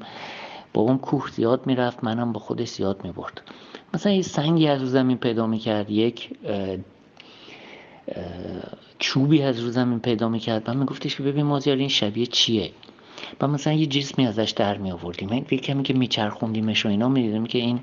با 0.74 0.82
اون 0.82 0.98
کوه 0.98 1.32
زیاد 1.32 1.68
می‌رفت 1.68 2.04
منم 2.04 2.34
با 2.34 2.40
خودش 2.40 2.70
زیاد 2.70 3.04
می‌برد. 3.04 3.42
مثلا 3.94 4.12
یه 4.12 4.22
سنگی 4.22 4.68
از 4.68 4.82
زمین 4.82 5.18
پیدا 5.18 5.48
می‌کرد 5.48 5.90
یک 5.90 6.38
چوبی 9.00 9.42
از 9.42 9.60
رو 9.60 9.72
زمین 9.72 10.00
پیدا 10.00 10.30
می‌کرد. 10.30 10.70
من 10.70 10.78
میگفتش 10.78 11.16
که 11.16 11.24
ببین 11.24 11.46
مازیار 11.46 11.78
این 11.78 11.90
شبیه 11.90 12.26
چیه؟ 12.26 12.72
و 13.42 13.48
مثلا 13.48 13.74
یه 13.74 13.86
جسمی 13.86 14.28
ازش 14.28 14.54
در 14.56 14.78
می 14.78 14.92
آوردیم 14.92 15.34
یه 15.34 15.58
کمی 15.58 15.84
که 15.84 15.94
میچرخوندیمش 15.94 16.86
و 16.86 16.90
اینا 16.90 17.10
می‌دیدیم 17.10 17.46
که 17.46 17.58
این 17.58 17.80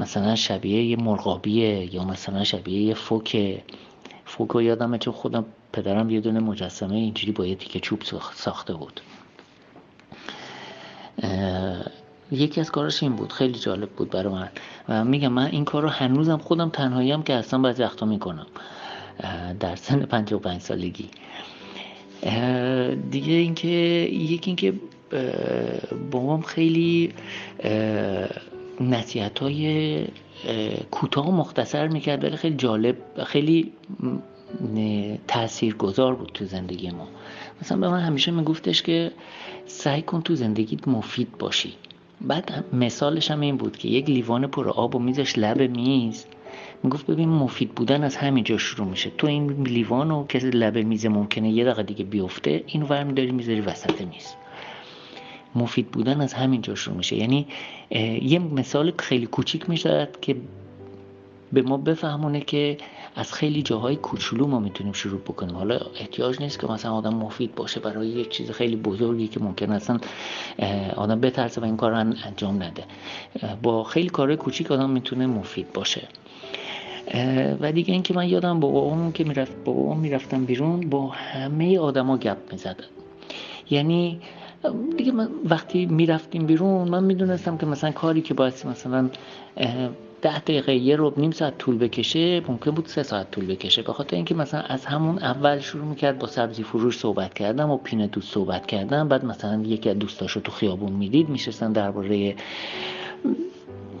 مثلا 0.00 0.34
شبیه 0.34 0.84
یه 0.84 0.96
مرغابیه 0.96 1.94
یا 1.94 2.04
مثلا 2.04 2.44
شبیه 2.44 2.82
یه 2.82 2.94
فوک 2.94 3.62
فوک 4.24 4.50
رو 4.50 4.62
یادمه 4.62 4.98
چون 4.98 5.14
خودم 5.14 5.44
پدرم 5.72 6.10
یه 6.10 6.20
دونه 6.20 6.40
مجسمه 6.40 6.94
اینجوری 6.94 7.32
با 7.32 7.46
یه 7.46 7.54
تیکه 7.54 7.80
چوب 7.80 8.02
ساخته 8.34 8.74
بود. 8.74 9.00
یکی 12.30 12.60
از 12.60 12.70
کاراش 12.70 13.02
این 13.02 13.16
بود. 13.16 13.32
خیلی 13.32 13.58
جالب 13.58 13.90
بود 13.90 14.10
برای 14.10 14.32
من. 14.32 14.48
و 14.88 15.04
میگم 15.04 15.32
من 15.32 15.46
این 15.46 15.64
کار 15.64 15.82
رو 15.82 15.88
هنوزم 15.88 16.38
خودم 16.38 16.68
تنهاییم 16.68 17.22
که 17.22 17.34
اصلا 17.34 17.60
بعضی 17.60 17.82
وقتا 17.82 18.06
می‌کنم. 18.06 18.46
در 19.60 19.76
سن 19.76 20.04
55 20.04 20.60
سالگی. 20.60 21.08
دیگه 23.10 23.32
اینکه 23.32 23.68
یکی 23.68 24.50
اینکه 24.50 24.72
بابام 26.10 26.42
خیلی 26.42 27.12
نصیحت 28.80 29.38
های 29.38 30.04
کوتاه 30.90 31.30
مختصر 31.30 31.88
می‌کرد 31.88 32.24
ولی 32.24 32.36
خیلی 32.36 32.56
جالب 32.56 32.96
خیلی 33.26 33.72
تأثیر 35.28 35.74
گذار 35.74 36.14
بود 36.14 36.30
تو 36.34 36.44
زندگی 36.44 36.90
ما. 36.90 37.08
مثلا 37.62 37.78
به 37.78 37.88
من 37.88 38.00
همیشه 38.00 38.30
میگفتش 38.30 38.82
که 38.82 39.12
سعی 39.66 40.02
کن 40.02 40.20
تو 40.20 40.34
زندگیت 40.34 40.88
مفید 40.88 41.38
باشی. 41.38 41.74
بعد 42.20 42.64
مثالش 42.72 43.30
هم 43.30 43.40
این 43.40 43.56
بود 43.56 43.76
که 43.76 43.88
یک 43.88 44.10
لیوان 44.10 44.46
پر 44.46 44.68
آب 44.68 44.94
و 44.94 44.98
میزش 44.98 45.38
لب 45.38 45.60
میز 45.62 46.24
می‌گفت 46.82 47.06
ببین 47.06 47.28
مفید 47.28 47.74
بودن 47.74 48.04
از 48.04 48.16
همینجا 48.16 48.58
شروع 48.58 48.86
میشه. 48.88 49.10
تو 49.18 49.26
این 49.26 49.62
لیوان 49.66 50.10
و 50.10 50.26
کسی 50.26 50.50
لب 50.50 50.78
میز 50.78 51.06
ممکنه 51.06 51.50
یه 51.50 51.64
دقیقه 51.64 51.82
دیگه 51.82 52.04
بیفته 52.04 52.64
این 52.66 52.82
ورم 52.82 53.14
داری 53.14 53.30
می‌ذاری 53.30 53.60
وسط 53.60 54.00
میز. 54.00 54.34
مفید 55.54 55.90
بودن 55.90 56.20
از 56.20 56.34
همینجا 56.34 56.74
شروع 56.74 56.96
میشه. 56.96 57.16
یعنی 57.16 57.46
یه 58.22 58.38
مثال 58.38 58.92
خیلی 58.98 59.26
کوچیک 59.26 59.70
میشه 59.70 60.08
که 60.20 60.36
به 61.52 61.62
ما 61.62 61.76
بفهمونه 61.76 62.40
که 62.40 62.78
از 63.16 63.32
خیلی 63.32 63.62
جاهای 63.62 63.96
کوچولو 63.96 64.46
ما 64.46 64.58
می‌تونیم 64.60 64.92
شروع 64.92 65.20
بکنیم. 65.20 65.56
حالا 65.56 65.80
احتیاج 66.00 66.40
نیست 66.40 66.60
که 66.60 66.66
مثلا 66.66 66.92
آدم 66.92 67.14
مفید 67.14 67.54
باشه 67.54 67.80
برای 67.80 68.08
یک 68.08 68.28
چیز 68.28 68.50
خیلی 68.50 68.76
بزرگی 68.76 69.28
که 69.28 69.40
ممکن 69.40 69.72
اصلا 69.72 69.98
آدم 70.96 71.20
بترسه 71.20 71.60
و 71.60 71.64
این 71.64 71.76
کار 71.76 71.92
انجام 71.94 72.62
نده. 72.62 72.84
با 73.62 73.84
خیلی 73.84 74.08
کارهای 74.08 74.36
کوچیک 74.36 74.70
آدم 74.70 74.90
می‌تونه 74.90 75.26
مفید 75.26 75.72
باشه. 75.72 76.08
و 77.60 77.72
دیگه 77.72 77.92
اینکه 77.92 78.14
من 78.14 78.28
یادم 78.28 78.60
با 78.60 78.68
بابامون 78.68 79.12
که 79.12 79.24
می‌رفت 79.24 79.64
با 79.64 79.72
بابام 79.72 79.98
می‌رفتم 79.98 80.44
بیرون 80.44 80.90
با 80.90 81.06
همه 81.06 81.78
آدما 81.78 82.16
گپ 82.18 82.36
می‌زدن. 82.52 82.84
یعنی 83.70 84.20
دیگه 84.96 85.12
من 85.12 85.28
وقتی 85.44 85.86
می‌رفتیم 85.86 86.46
بیرون 86.46 86.88
من 86.88 87.04
می‌دونستم 87.04 87.56
که 87.56 87.66
مثلا 87.66 87.90
کاری 87.90 88.20
که 88.20 88.34
باید 88.34 88.54
مثلا 88.70 89.10
ده 90.22 90.38
دقیقه 90.38 90.74
یه 90.74 90.96
رو 90.96 91.12
نیم 91.16 91.30
ساعت 91.30 91.58
طول 91.58 91.78
بکشه 91.78 92.40
ممکن 92.48 92.70
بود 92.70 92.86
سه 92.86 93.02
ساعت 93.02 93.30
طول 93.30 93.46
بکشه. 93.46 93.82
به 93.82 93.92
خاطر 93.92 94.16
اینکه 94.16 94.34
مثلا 94.34 94.60
از 94.60 94.86
همون 94.86 95.18
اول 95.18 95.58
شروع 95.58 95.84
می‌کرد 95.84 96.18
با 96.18 96.26
سبزی 96.26 96.62
فروش 96.62 96.98
صحبت 96.98 97.34
کردم 97.34 97.70
و 97.70 97.76
پینه 97.76 98.06
دوست 98.06 98.34
صحبت 98.34 98.66
کردم. 98.66 99.08
بعد 99.08 99.24
مثلا 99.24 99.62
یکی 99.62 99.90
از 99.90 99.98
دوستاشو 99.98 100.40
تو 100.40 100.52
خیابون 100.52 100.92
می‌دید 100.92 101.28
میشستن 101.28 101.72
درباره 101.72 102.34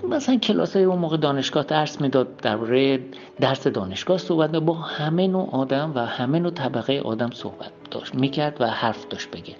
مثلا 0.04 0.36
کلاس 0.36 0.76
اون 0.76 0.98
موقع 0.98 1.16
دانشگاه 1.16 1.64
درس 1.64 2.00
می‌داد 2.00 2.36
درباره 2.36 3.00
درس 3.40 3.66
دانشگاه 3.66 4.18
صحبت 4.18 4.50
با 4.50 4.74
همه 4.74 5.26
نوع 5.26 5.50
آدم 5.50 5.92
و 5.94 5.98
همه 5.98 6.38
نوع 6.38 6.50
طبقه 6.50 7.00
آدم 7.00 7.30
صحبت 7.30 7.70
داشت 7.90 8.14
می‌کرد 8.14 8.56
و 8.60 8.66
حرف 8.66 9.08
داشت 9.08 9.30
بگه. 9.30 9.54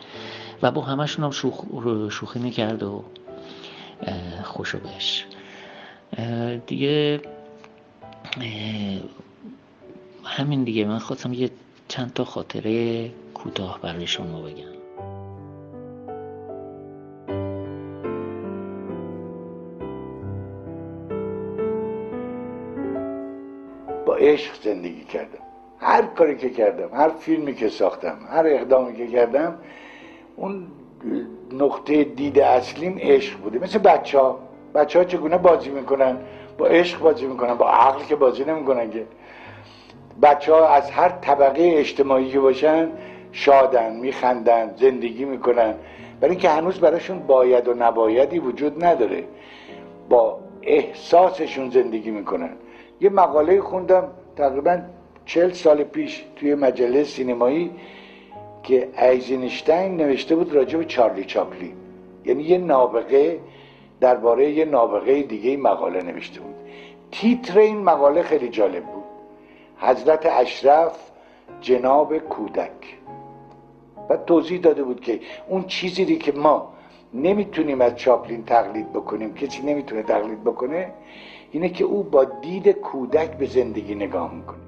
و 0.63 0.71
با 0.71 0.83
همشون 0.83 1.25
هم 1.25 1.31
شوخ 1.31 1.65
شوخی 2.11 2.39
می‌کرد 2.39 2.83
و 2.83 3.05
خوشو 4.45 4.79
بهش. 4.79 5.25
دیگه 6.67 7.21
همین 10.25 10.65
دیگه. 10.65 10.85
من 10.85 10.99
خواستم 10.99 11.33
یه 11.33 11.51
چند 11.89 12.13
تا 12.15 12.25
خاطره 12.25 13.09
کوتاه 13.35 13.81
برای 13.83 14.07
شما 14.07 14.43
بگم. 14.43 14.76
عشق 24.17 24.63
زندگی 24.63 25.05
کردم. 25.05 25.39
هر 25.81 26.03
کاری 26.03 26.37
که 26.37 26.51
کردم 26.51 26.89
هر 26.93 27.09
فیلمی 27.09 27.55
که 27.55 27.69
ساختم 27.69 28.19
هر 28.31 28.47
اقدامی 28.47 28.97
که 28.97 29.07
کردم 29.07 29.59
اون 30.37 30.67
نقطه 31.53 32.05
دید 32.05 32.39
اصلیم 32.39 32.99
عشق 33.01 33.39
بوده. 33.39 33.59
مثل 33.59 33.79
بچه 33.79 34.19
ها 34.19 34.39
بچه 34.75 34.99
ها 34.99 35.05
چگونه 35.05 35.39
بازی 35.39 35.71
می‌کنن؟ 35.71 36.19
با 36.59 36.67
عشق 36.67 37.01
بازی 37.01 37.27
می‌کنن 37.27 37.55
با 37.55 37.71
عقل 37.71 38.05
که 38.05 38.17
بازی 38.17 38.45
نمی‌کنن 38.45 38.91
که. 38.91 39.07
بچه 40.23 40.53
ها 40.53 40.69
از 40.69 40.91
هر 40.91 41.09
طبقه 41.09 41.73
اجتماعی 41.77 42.31
که 42.31 42.41
باشن 42.41 42.89
شادن 43.33 43.97
میخندن 43.97 44.75
زندگی 44.77 45.25
می‌کنن. 45.25 45.75
برای 46.21 46.31
اینکه 46.31 46.49
هنوز 46.51 46.81
براشون 46.81 47.19
باید 47.19 47.69
و 47.69 47.75
نبایدی 47.75 48.39
وجود 48.39 48.85
نداره. 48.85 49.25
با 50.09 50.39
احساسشون 50.63 51.71
زندگی 51.71 52.11
می‌کنن. 52.11 52.51
یه 53.01 53.11
مقاله 53.11 53.61
خوندم 53.61 54.09
تقریبا 54.37 54.79
چل 55.25 55.53
سال 55.53 55.85
پیش 55.85 56.25
توی 56.37 56.55
مجله 56.55 57.05
سینمایی 57.05 57.71
که 58.63 58.89
ایزینشتین 58.99 59.97
نوشته 59.97 60.37
بود 60.37 60.53
راجع 60.53 60.79
به 60.79 60.85
چارلی 60.85 61.25
چاپلی 61.25 61.75
یعنی 62.25 62.43
یه 62.43 62.59
نابغه 62.59 63.41
درباره 64.01 64.51
یه 64.51 64.65
نابغه 64.65 65.23
دیگه 65.23 65.57
مقاله 65.57 66.03
نوشته 66.03 66.41
بود. 66.41 66.55
تیتر 67.11 67.59
این 67.59 67.79
مقاله 67.79 68.23
خیلی 68.23 68.49
جالب 68.49 68.85
بود. 68.85 69.05
حضرت 69.79 70.27
اشرف 70.27 71.11
جناب 71.61 72.19
کودک. 72.19 72.97
و 74.11 74.17
توضیح 74.17 74.61
داده 74.61 74.83
بود 74.83 75.01
که 75.01 75.21
اون 75.49 75.65
چیزی 75.65 76.17
که 76.17 76.33
ما 76.33 76.73
نمی‌تونیم 77.15 77.81
از 77.81 77.97
چاپلین 77.97 78.45
تقلید 78.45 78.93
بکنیم 78.93 79.35
کسی 79.35 79.63
نمی‌تونه 79.63 80.03
تقلید 80.03 80.45
بکنه 80.45 80.93
اینه 81.57 81.69
که 81.69 81.85
او 81.85 82.03
با 82.03 82.25
دید 82.25 82.69
کودک 82.69 83.39
به 83.39 83.47
زندگی 83.47 83.95
نگاه 83.95 84.35
می‌کنه. 84.35 84.59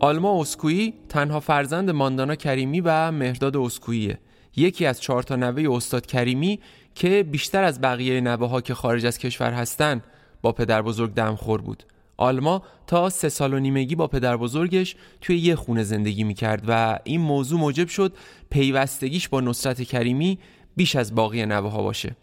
آلما 0.00 0.40
اسکویی 0.40 0.94
تنها 1.08 1.40
فرزند 1.40 1.90
ماندانا 1.90 2.34
کریمی 2.34 2.80
و 2.80 3.10
مهرداد 3.10 3.56
اسکوییه. 3.56 4.18
یکی 4.56 4.86
از 4.86 5.00
چهار 5.00 5.22
تا 5.22 5.36
نوه 5.36 5.76
استاد 5.76 6.06
کریمی 6.06 6.60
که 6.94 7.22
بیشتر 7.30 7.64
از 7.64 7.80
بقیه 7.80 8.20
نوه 8.20 8.48
ها 8.48 8.60
که 8.60 8.74
خارج 8.74 9.06
از 9.06 9.18
کشور 9.18 9.52
هستن 9.52 10.02
با 10.42 10.52
پدر 10.52 10.82
بزرگ 10.82 11.14
دمخور 11.14 11.60
بود. 11.60 11.84
آلما 12.20 12.62
تا 12.86 13.10
سه 13.10 13.28
سال 13.28 13.54
و 13.54 13.58
نیمگی 13.58 13.94
با 13.94 14.06
پدر 14.06 14.36
بزرگش 14.36 14.96
توی 15.20 15.38
یه 15.38 15.56
خونه 15.56 15.82
زندگی 15.82 16.24
می‌کرد 16.24 16.62
و 16.68 16.98
این 17.04 17.20
موضوع 17.20 17.60
موجب 17.60 17.88
شد 17.88 18.16
پیوستگیش 18.50 19.28
با 19.28 19.40
نصرت 19.40 19.82
کریمی 19.82 20.38
بیش 20.76 20.96
از 20.96 21.14
باقی 21.14 21.46
نوه 21.46 21.70
ها 21.70 21.82
باشه. 21.82 22.16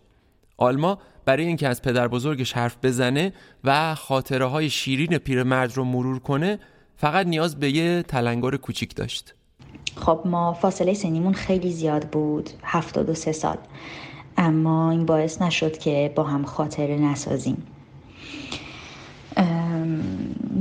آلما 0.57 0.97
برای 1.25 1.45
اینکه 1.45 1.67
از 1.67 1.81
پدر 1.81 2.07
بزرگش 2.07 2.53
حرف 2.53 2.77
بزنه 2.83 3.33
و 3.63 3.95
خاطره 3.95 4.45
های 4.45 4.69
شیرین 4.69 5.17
پیرمرد 5.17 5.77
رو 5.77 5.83
مرور 5.83 6.19
کنه 6.19 6.59
فقط 6.95 7.27
نیاز 7.27 7.59
به 7.59 7.71
یه 7.71 8.03
تلنگر 8.03 8.57
کوچیک 8.57 8.95
داشت. 8.95 9.33
خب 9.95 10.21
ما 10.25 10.53
فاصله 10.53 10.93
سنیمون 10.93 11.33
خیلی 11.33 11.71
زیاد 11.71 12.09
بود 12.09 12.49
هفتاد 12.63 13.09
و 13.09 13.13
سه 13.13 13.31
سال. 13.31 13.57
اما 14.37 14.91
این 14.91 15.05
باعث 15.05 15.41
نشد 15.41 15.77
که 15.77 16.11
با 16.15 16.23
هم 16.23 16.45
خاطره 16.45 16.97
نسازیم. 16.97 17.63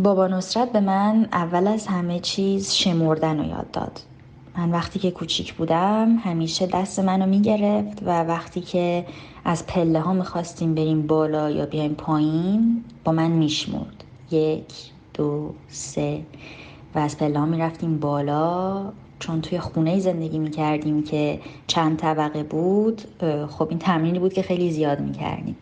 بابا 0.02 0.28
نصرت 0.28 0.72
به 0.72 0.80
من 0.80 1.28
اول 1.32 1.66
از 1.66 1.86
همه 1.86 2.20
چیز 2.20 2.72
شمردن 2.72 3.38
رو 3.38 3.44
یاد 3.44 3.70
داد. 3.70 4.00
من 4.56 4.70
وقتی 4.70 4.98
که 4.98 5.10
کوچیک 5.10 5.54
بودم 5.54 6.16
همیشه 6.16 6.66
دست 6.66 6.98
منو 6.98 7.26
می‌گرفت 7.26 8.02
و 8.02 8.24
وقتی 8.24 8.60
که 8.60 9.06
از 9.44 9.66
پله 9.66 10.00
ها 10.00 10.12
می‌خواستیم 10.12 10.74
بریم 10.74 11.06
بالا 11.06 11.50
یا 11.50 11.66
بیایم 11.66 11.94
پایین 11.94 12.84
با 13.04 13.12
من 13.12 13.30
میشمرد. 13.30 14.04
یک 14.30 14.74
دو 15.14 15.54
سه. 15.68 16.22
و 16.94 16.98
از 16.98 17.18
پله 17.18 17.38
ها 17.38 17.46
می‌رفتیم 17.46 17.98
بالا 17.98 18.92
چون 19.18 19.40
توی 19.40 19.58
خونه 19.58 20.00
زندگی 20.00 20.38
می‌کردیم 20.38 21.02
که 21.02 21.40
چند 21.66 21.96
طبقه 21.96 22.42
بود 22.42 23.02
خب 23.48 23.66
این 23.70 23.78
تمرینی 23.78 24.18
بود 24.18 24.32
که 24.32 24.42
خیلی 24.42 24.70
زیاد 24.70 25.00
می‌کردیم. 25.00 25.56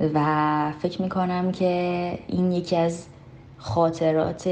و 0.00 0.72
فکر 0.78 1.02
می‌کنم 1.02 1.52
که 1.52 2.18
این 2.26 2.52
یکی 2.52 2.76
از 2.76 3.06
خاطرات 3.58 4.48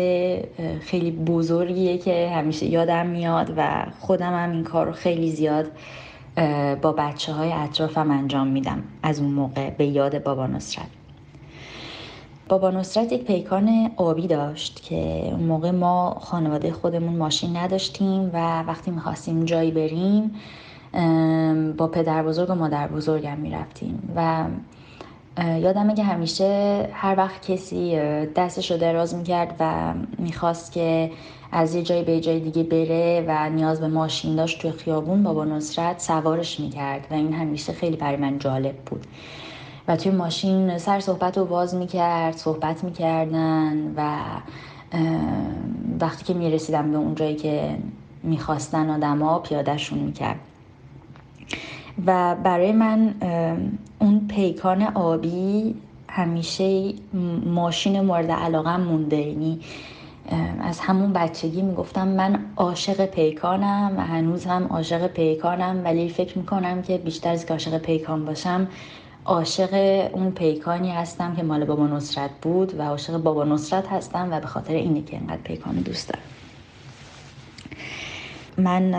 خیلی 0.80 1.10
بزرگیه 1.10 1.98
که 1.98 2.30
همیشه 2.30 2.66
یادم 2.66 3.06
میاد 3.06 3.52
و 3.56 3.86
خودم 4.00 4.32
هم 4.32 4.50
این 4.50 4.64
کار 4.64 4.86
رو 4.86 4.92
خیلی 4.92 5.30
زیاد 5.30 5.70
با 6.82 6.92
بچه 6.92 7.32
های 7.32 7.52
اطرافم 7.52 8.10
انجام 8.10 8.46
میدم 8.46 8.82
از 9.02 9.20
اون 9.20 9.30
موقع 9.30 9.70
به 9.70 9.86
یاد 9.86 10.22
بابا 10.22 10.46
نصرت. 10.46 10.86
بابا 12.48 12.70
نصرت 12.70 13.12
یک 13.12 13.24
پیکان 13.24 13.90
آبی 13.96 14.26
داشت 14.26 14.82
که 14.82 15.28
اون 15.30 15.40
موقع 15.40 15.70
ما 15.70 16.16
خانواده 16.20 16.72
خودمون 16.72 17.16
ماشین 17.16 17.56
نداشتیم 17.56 18.30
و 18.32 18.62
وقتی 18.62 18.90
می‌خواستیم 18.90 19.44
جایی 19.44 19.70
بریم 19.70 20.30
با 21.76 21.86
پدر 21.86 22.22
بزرگ 22.22 22.50
و 22.50 22.54
مادر 22.54 22.88
بزرگم 22.88 23.36
می‌رفتیم 23.36 24.12
و 24.16 24.44
یادمه 25.38 25.94
که 25.94 26.04
همیشه 26.04 26.88
هر 26.92 27.14
وقت 27.18 27.52
کسی 27.52 27.96
دستش 28.36 28.70
رو 28.70 28.76
دراز 28.76 29.14
می‌کرد 29.14 29.56
و 29.60 29.94
می‌خواست 30.18 30.72
که 30.72 31.10
از 31.52 31.74
یه 31.74 31.82
جای 31.82 32.02
به 32.02 32.20
جای 32.20 32.40
دیگه 32.40 32.62
بره 32.62 33.24
و 33.28 33.50
نیاز 33.50 33.80
به 33.80 33.88
ماشین 33.88 34.36
داشت 34.36 34.60
توی 34.62 34.70
خیابون 34.70 35.22
بابا 35.22 35.44
نصرت 35.44 36.00
سوارش 36.00 36.60
می‌کرد 36.60 37.06
و 37.10 37.14
این 37.14 37.32
همیشه 37.32 37.72
خیلی 37.72 37.96
برای 37.96 38.16
من 38.16 38.38
جالب 38.38 38.74
بود. 38.76 39.06
و 39.88 39.96
توی 39.96 40.12
ماشین 40.12 40.78
سر 40.78 41.00
صحبت 41.00 41.38
رو 41.38 41.44
باز 41.44 41.74
می‌کرد 41.74 42.36
صحبت 42.36 42.84
می‌کردن 42.84 43.94
و 43.96 44.18
وقتی 46.00 46.24
که 46.24 46.34
می‌رسیدم 46.34 46.90
به 46.90 46.96
اون 46.96 47.14
جایی 47.14 47.36
که 47.36 47.78
می‌خواستن 48.22 48.90
آدما 48.90 49.38
پیادهشون 49.38 49.98
می‌کرد. 49.98 50.38
و 52.06 52.36
برای 52.44 52.72
من 52.72 53.14
اون 53.98 54.28
پیکان 54.28 54.82
آبی 54.82 55.74
همیشه 56.08 56.92
ماشین 57.46 58.00
مورد 58.00 58.30
علاقه 58.30 58.76
مونده. 58.76 59.16
یعنی 59.16 59.60
از 60.60 60.80
همون 60.80 61.12
بچگی 61.12 61.62
می‌گفتم 61.62 62.08
من 62.08 62.40
عاشق 62.56 63.06
پیکانم 63.06 63.94
و 63.96 64.00
هنوز 64.00 64.46
هم 64.46 64.66
عاشق 64.66 65.06
پیکانم 65.06 65.80
ولی 65.84 66.08
فکر 66.08 66.38
می‌کنم 66.38 66.82
که 66.82 66.98
بیشتر 66.98 67.30
از 67.30 67.46
که 67.46 67.52
عاشق 67.52 67.78
پیکان 67.78 68.24
باشم 68.24 68.68
عاشق 69.24 69.74
اون 70.12 70.30
پیکانی 70.30 70.90
هستم 70.90 71.34
که 71.36 71.42
مال 71.42 71.64
بابا 71.64 71.86
نصرت 71.86 72.30
بود 72.42 72.78
و 72.78 72.82
عاشق 72.82 73.16
بابا 73.16 73.44
نصرت 73.44 73.88
هستم 73.88 74.28
و 74.30 74.40
به 74.40 74.46
خاطر 74.46 74.74
اینه 74.74 75.02
که 75.02 75.16
انقدر 75.16 75.42
پیکان 75.42 75.74
دوست 75.74 76.08
دارم. 76.08 76.24
من 78.58 78.94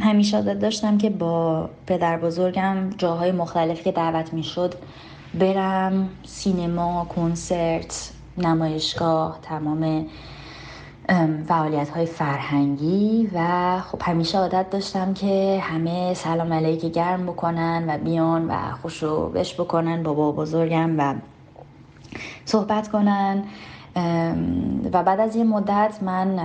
همیشه 0.00 0.36
عادت 0.36 0.58
داشتم 0.58 0.98
که 0.98 1.10
با 1.10 1.70
پدر 1.86 2.16
بزرگم 2.18 2.90
جاهای 2.90 3.32
مختلف 3.32 3.82
که 3.82 3.92
دعوت 3.92 4.32
می 4.32 4.44
شد 4.44 4.74
برم 5.34 6.08
سینما، 6.26 7.04
کنسرت، 7.04 8.12
نمایشگاه 8.38 9.38
تمام 9.42 10.06
فعالیت 11.48 11.88
های 11.88 12.06
فرهنگی 12.06 13.30
و 13.34 13.80
خب 13.80 14.02
همیشه 14.02 14.38
عادت 14.38 14.70
داشتم 14.70 15.14
که 15.14 15.60
همه 15.62 16.14
سلام 16.14 16.52
علیک 16.52 16.84
گرم 16.84 17.26
بکنن 17.26 17.84
و 17.88 17.98
بیان 17.98 18.46
و 18.48 18.54
خوشو 18.82 19.28
بش 19.28 19.54
بکنن 19.54 20.02
با 20.02 20.14
بابا 20.14 20.42
بزرگم 20.42 21.00
و 21.00 21.14
صحبت 22.44 22.88
کنن. 22.88 23.44
و 24.92 25.02
بعد 25.02 25.20
از 25.20 25.36
یه 25.36 25.44
مدت 25.44 25.98
من 26.02 26.36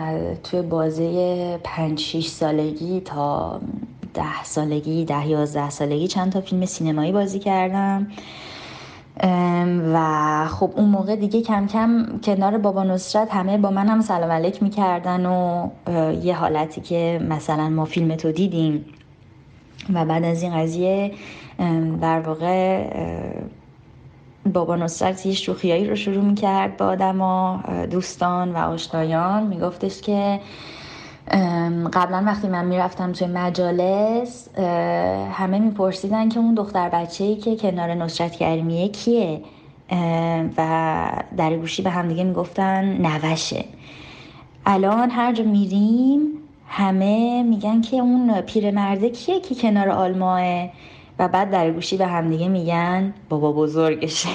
توی 0.44 0.62
بازه 0.62 1.60
پنج 1.64 2.00
شیش 2.00 2.28
سالگی 2.28 3.02
تا 3.02 3.60
ده 4.14 4.44
سالگی 4.44 5.06
ده 5.06 5.28
یازده 5.28 5.70
سالگی 5.70 6.08
چند 6.08 6.32
تا 6.32 6.42
فیلم 6.42 6.66
سینمایی 6.66 7.12
بازی 7.12 7.40
کردم. 7.40 8.08
و 9.94 10.46
خب 10.48 10.72
اون 10.76 10.90
موقع 10.90 11.16
دیگه 11.16 11.42
کم 11.42 11.68
کم 11.68 12.20
کنار 12.24 12.58
بابا 12.58 12.84
نصرت 12.84 13.32
همه 13.32 13.58
با 13.58 13.72
من 13.72 13.88
هم 13.88 14.02
سلام 14.02 14.32
علیک 14.32 14.64
می‌کردن 14.64 15.26
و 15.26 15.68
یه 16.24 16.36
حالتی 16.36 16.82
که 16.82 17.22
مثلا 17.30 17.70
ما 17.70 17.86
فیلم 17.86 18.16
تو 18.16 18.32
دیدیم. 18.32 18.86
و 19.94 20.06
بعد 20.06 20.24
از 20.24 20.44
این 20.44 20.58
قضیه 20.58 21.12
در 22.02 22.20
واقع 22.20 22.88
بابا 24.46 24.76
نصرت 24.76 25.26
یه 25.26 25.34
شوخیایی 25.34 25.88
رو 25.88 25.96
شروع 25.96 26.24
می‌کرد 26.24 26.78
با 26.78 26.86
آدما 26.86 27.64
دوستان 27.92 28.52
و 28.52 28.58
آشنایان. 28.58 29.44
میگفتش 29.44 30.02
که 30.02 30.40
قبلا 31.94 32.24
وقتی 32.26 32.48
من 32.48 32.66
می‌رفتم 32.66 33.12
توی 33.12 33.28
مجالس 33.28 34.50
همه 35.32 35.60
میپرسیدن 35.60 36.30
که 36.30 36.40
اون 36.40 36.54
دختر 36.54 36.90
بچه 36.90 37.24
ای 37.24 37.36
که 37.36 37.56
کنار 37.56 37.94
نصرت 37.94 38.36
کریمیه 38.36 38.90
کیه؟ 38.90 39.42
و 40.58 41.10
در 41.38 41.56
گوشی 41.56 41.82
به 41.82 41.90
همدیگه 41.90 42.24
می‌گفتن 42.24 42.98
نوشه. 43.02 43.66
الان 44.66 45.10
هر 45.10 45.34
جا 45.34 45.44
میریم 45.44 46.22
همه 46.68 47.44
میگن 47.44 47.82
که 47.82 47.98
اون 47.98 48.42
پیرمرده 48.42 49.10
کیه 49.10 49.40
که 49.40 49.56
کنار 49.56 49.90
آلماه 49.90 50.70
و 51.20 51.28
بعد 51.28 51.52
در 51.52 51.72
گوشی 51.72 51.98
به 51.98 52.08
همدیگه 52.08 52.48
میگن 52.48 53.14
بابا 53.30 53.52
بزرگشه. 53.52 54.30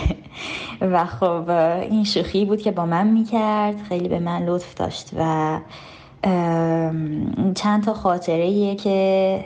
و 0.81 1.07
خب 1.07 1.51
این 1.91 2.05
شوخی 2.05 2.45
بود 2.45 2.63
که 2.63 2.71
با 2.71 2.87
من 2.87 3.07
می‌کرد 3.07 3.83
خیلی 3.89 4.09
به 4.09 4.19
من 4.19 4.43
لطف 4.43 4.75
داشت 4.75 5.11
و 5.19 5.59
چند 7.55 7.85
تا 7.85 7.95
خاطره 7.95 8.75
که 8.75 9.45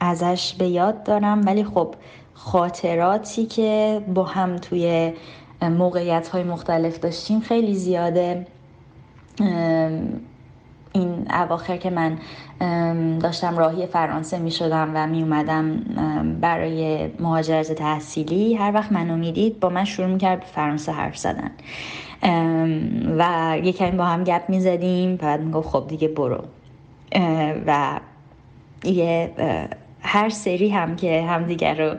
ازش 0.00 0.54
به 0.58 0.66
یاد 0.68 1.02
دارم. 1.02 1.46
ولی 1.46 1.64
خب 1.64 1.94
خاطراتی 2.34 3.46
که 3.46 4.02
با 4.14 4.24
هم 4.24 4.56
توی 4.56 5.12
موقعیت 5.62 6.28
های 6.28 6.42
مختلف 6.42 6.98
داشتیم 6.98 7.40
خیلی 7.40 7.74
زیاده. 7.74 8.46
این 10.96 11.26
اواخر 11.30 11.76
که 11.76 11.90
من 11.90 12.18
داشتم 13.18 13.58
راهی 13.58 13.86
فرانسه 13.86 14.38
می 14.38 14.50
شدم 14.50 14.90
و 14.94 15.06
می 15.06 15.22
اومدم 15.22 15.76
برای 16.40 17.08
مهاجرت 17.20 17.72
تحصیلی 17.72 18.54
هر 18.54 18.72
وقت 18.74 18.92
منو 18.92 19.16
می‌دید 19.16 19.60
با 19.60 19.68
من 19.68 19.84
شروع 19.84 20.08
می 20.08 20.18
کرد 20.18 20.42
فرانسه 20.54 20.92
حرف 20.92 21.18
زدن. 21.18 21.50
و 23.18 23.56
یکمی 23.62 23.90
با 23.90 24.04
هم 24.04 24.24
گپ 24.24 24.42
می 24.48 24.60
زدیم 24.60 25.16
بعد 25.16 25.40
می 25.40 25.52
گفت 25.52 25.68
خب 25.68 25.88
دیگه 25.88 26.08
برو. 26.08 26.44
و 27.66 28.00
یه 28.84 29.30
هر 30.00 30.28
سری 30.28 30.68
هم 30.68 30.96
که 30.96 31.22
همدیگر 31.22 31.74
رو 31.74 31.96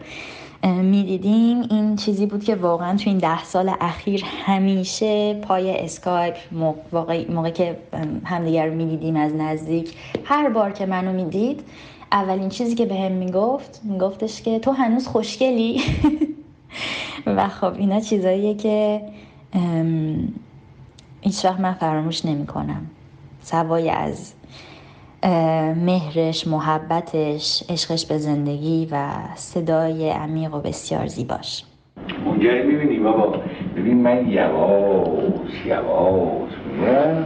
می‌دیدیم. 0.63 1.61
این 1.61 1.95
چیزی 1.95 2.25
بود 2.25 2.43
که 2.43 2.55
واقعا 2.55 2.97
تو 2.97 3.09
این 3.09 3.17
ده 3.17 3.43
سال 3.43 3.71
اخیر 3.81 4.23
همیشه 4.45 5.33
پای 5.33 5.85
اسکایپ 5.85 6.35
موقع, 6.91 7.31
موقع 7.31 7.49
که 7.49 7.77
همدیگر 8.25 8.65
رو 8.65 8.73
می‌دیدیم 8.73 9.15
از 9.15 9.33
نزدیک 9.35 9.93
هر 10.25 10.49
بار 10.49 10.71
که 10.71 10.85
منو 10.85 11.13
می‌دید 11.13 11.63
اولین 12.11 12.49
چیزی 12.49 12.75
که 12.75 12.85
به 12.85 12.95
هم 12.95 13.11
می‌گفت 13.11 13.81
میگفتش 13.83 14.41
که 14.41 14.59
تو 14.59 14.71
هنوز 14.71 15.07
خوشگلی؟ 15.07 15.81
و 17.25 17.47
خب 17.47 17.73
اینا 17.73 17.99
چیزاییه 17.99 18.55
که 18.55 19.01
هیچ 21.21 21.45
وقت 21.45 21.59
من 21.59 21.73
فراموش 21.73 22.25
نمی 22.25 22.45
کنم 22.45 22.89
سوای 23.41 23.89
از 23.89 24.33
مهرش 25.85 26.47
محبتش 26.47 27.63
عشقش 27.69 28.05
به 28.05 28.17
زندگی 28.17 28.87
و 28.91 28.97
صدای 29.35 30.09
عمیق 30.09 30.53
و 30.53 30.59
بسیار 30.59 31.07
زیباش. 31.07 31.63
اونجا 32.25 32.51
می‌بینی 32.51 32.99
بابا؟ 32.99 33.35
ببین 33.77 34.01
من 34.01 34.29
یواش 34.29 35.65
یواش 35.65 36.51
میرم 36.79 37.25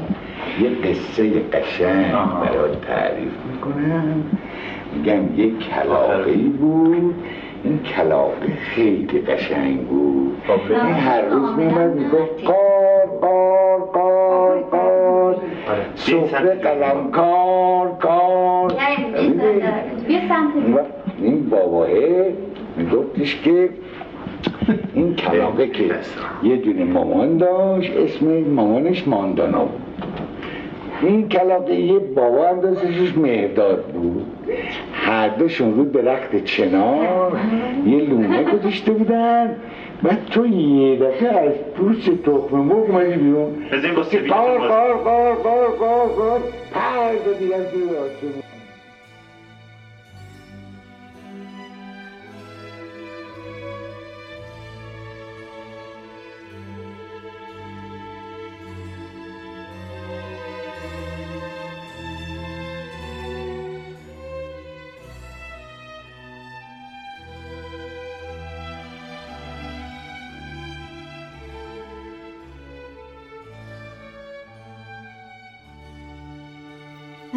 یه 0.61 0.69
قصه 0.69 1.40
قشنگ 1.40 2.11
برای 2.11 2.76
تعریف 2.88 3.32
می‌کنم. 3.52 4.23
میگم 4.95 5.40
یه 5.40 5.52
کلاقه 5.60 6.34
بود. 6.34 7.15
این 7.64 7.80
کلاقه 7.84 8.57
خیلی 8.76 9.22
قشنگ 9.22 9.88
بود. 9.88 10.38
این 10.69 10.78
هر 10.78 11.22
روز 11.22 11.57
میمد 11.57 11.95
می‌گفت 11.95 12.44
قار 12.45 13.06
قار 13.22 13.80
قار 13.80 14.64
قار. 14.64 15.01
سفره 15.95 16.56
قلم 16.56 17.12
کار 17.12 17.98
کار 17.99 18.74
این 21.22 21.49
باباه 21.49 21.88
میگفتش 22.78 23.41
که 23.41 23.70
این 24.94 25.16
کلاقه 25.16 25.68
که 25.68 25.84
یه 26.44 26.56
دونه 26.56 26.84
مامان 26.84 27.38
داشت 27.38 27.98
اسم 27.98 28.26
مامانش 28.28 29.08
ماندانا 29.08 29.66
بود 29.66 29.82
این 31.02 31.30
کلاقه 31.30 31.74
یه 31.76 31.99
بابا 31.99 32.48
اندازشش 32.48 33.18
مهداد 33.18 33.84
بود 33.84 34.26
هر 34.94 35.30
دوشون 35.30 35.74
رو 35.74 35.86
درخت 35.86 36.44
چنار 36.44 37.40
یه 37.86 37.98
لونه 37.98 38.44
گذاشته 38.44 38.91
بودن 38.91 39.56
بعد 40.03 40.26
تو 40.26 40.45
یه 40.45 40.95
دفعه 40.99 41.30
از 41.30 41.53
پوست 41.76 42.10
تخم 42.23 42.57
مرغ 42.57 42.90
اومدی 42.90 43.14
بیرون. 43.14 43.65
قار 44.30 44.68
قار 44.68 44.94
قار 44.94 45.36
قار 45.36 45.68
قار 45.69 46.07
قار. 46.07 46.40
پر 46.73 47.14
دادی 47.26 47.53
از 47.53 47.65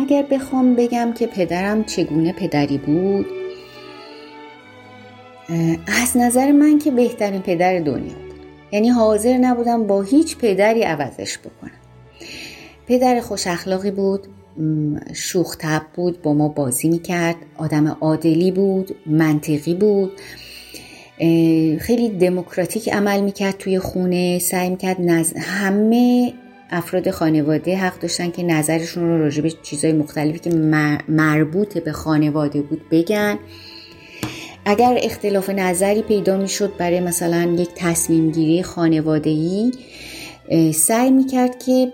اگر 0.04 0.22
بخوام 0.22 0.74
بگم 0.74 1.12
که 1.12 1.26
پدرم 1.26 1.84
چگونه 1.84 2.32
پدری 2.32 2.78
بود 2.78 3.26
از 6.02 6.16
نظر 6.16 6.52
من 6.52 6.78
که 6.78 6.90
بهترین 6.90 7.42
پدر 7.42 7.78
دنیا 7.78 8.14
بود. 8.14 8.34
یعنی 8.72 8.88
حاضر 8.88 9.38
نبودم 9.38 9.86
با 9.86 10.02
هیچ 10.02 10.36
پدری 10.36 10.82
عوضش 10.82 11.38
بکنم. 11.38 11.70
پدر 12.86 13.20
خوش 13.20 13.46
اخلاقی 13.46 13.90
بود 13.90 14.26
شوختب 15.14 15.82
بود 15.94 16.22
با 16.22 16.34
ما 16.34 16.48
بازی 16.48 16.88
می‌کرد 16.88 17.36
آدم 17.56 17.96
عادلی 18.00 18.50
بود 18.50 18.96
منطقی 19.06 19.74
بود. 19.74 20.12
خیلی 21.80 22.08
دموکراتیک 22.08 22.88
عمل 22.92 23.20
می‌کرد 23.20 23.58
توی 23.58 23.78
خونه 23.78 24.38
سعی 24.38 24.70
می‌کرد 24.70 25.00
نز... 25.00 25.32
همه 25.36 26.32
افراد 26.74 27.10
خانواده 27.10 27.76
حق 27.76 27.98
داشتن 27.98 28.30
که 28.30 28.42
نظرشون 28.42 29.04
رو 29.04 29.18
راجع 29.18 29.42
به 29.42 29.50
چیزهای 29.62 29.92
مختلفی 29.92 30.38
که 30.38 30.50
مربوط 31.08 31.78
به 31.78 31.92
خانواده 31.92 32.62
بود 32.62 32.80
بگن. 32.90 33.38
اگر 34.64 34.98
اختلاف 35.02 35.50
نظری 35.50 36.02
پیدا 36.02 36.36
می‌شد 36.36 36.76
برای 36.78 37.00
مثلا 37.00 37.56
یک 37.58 37.68
تصمیم 37.76 38.30
گیری 38.30 38.62
خانوادهی 38.62 39.72
سعی 40.74 41.10
می‌کرد 41.10 41.64
که 41.64 41.92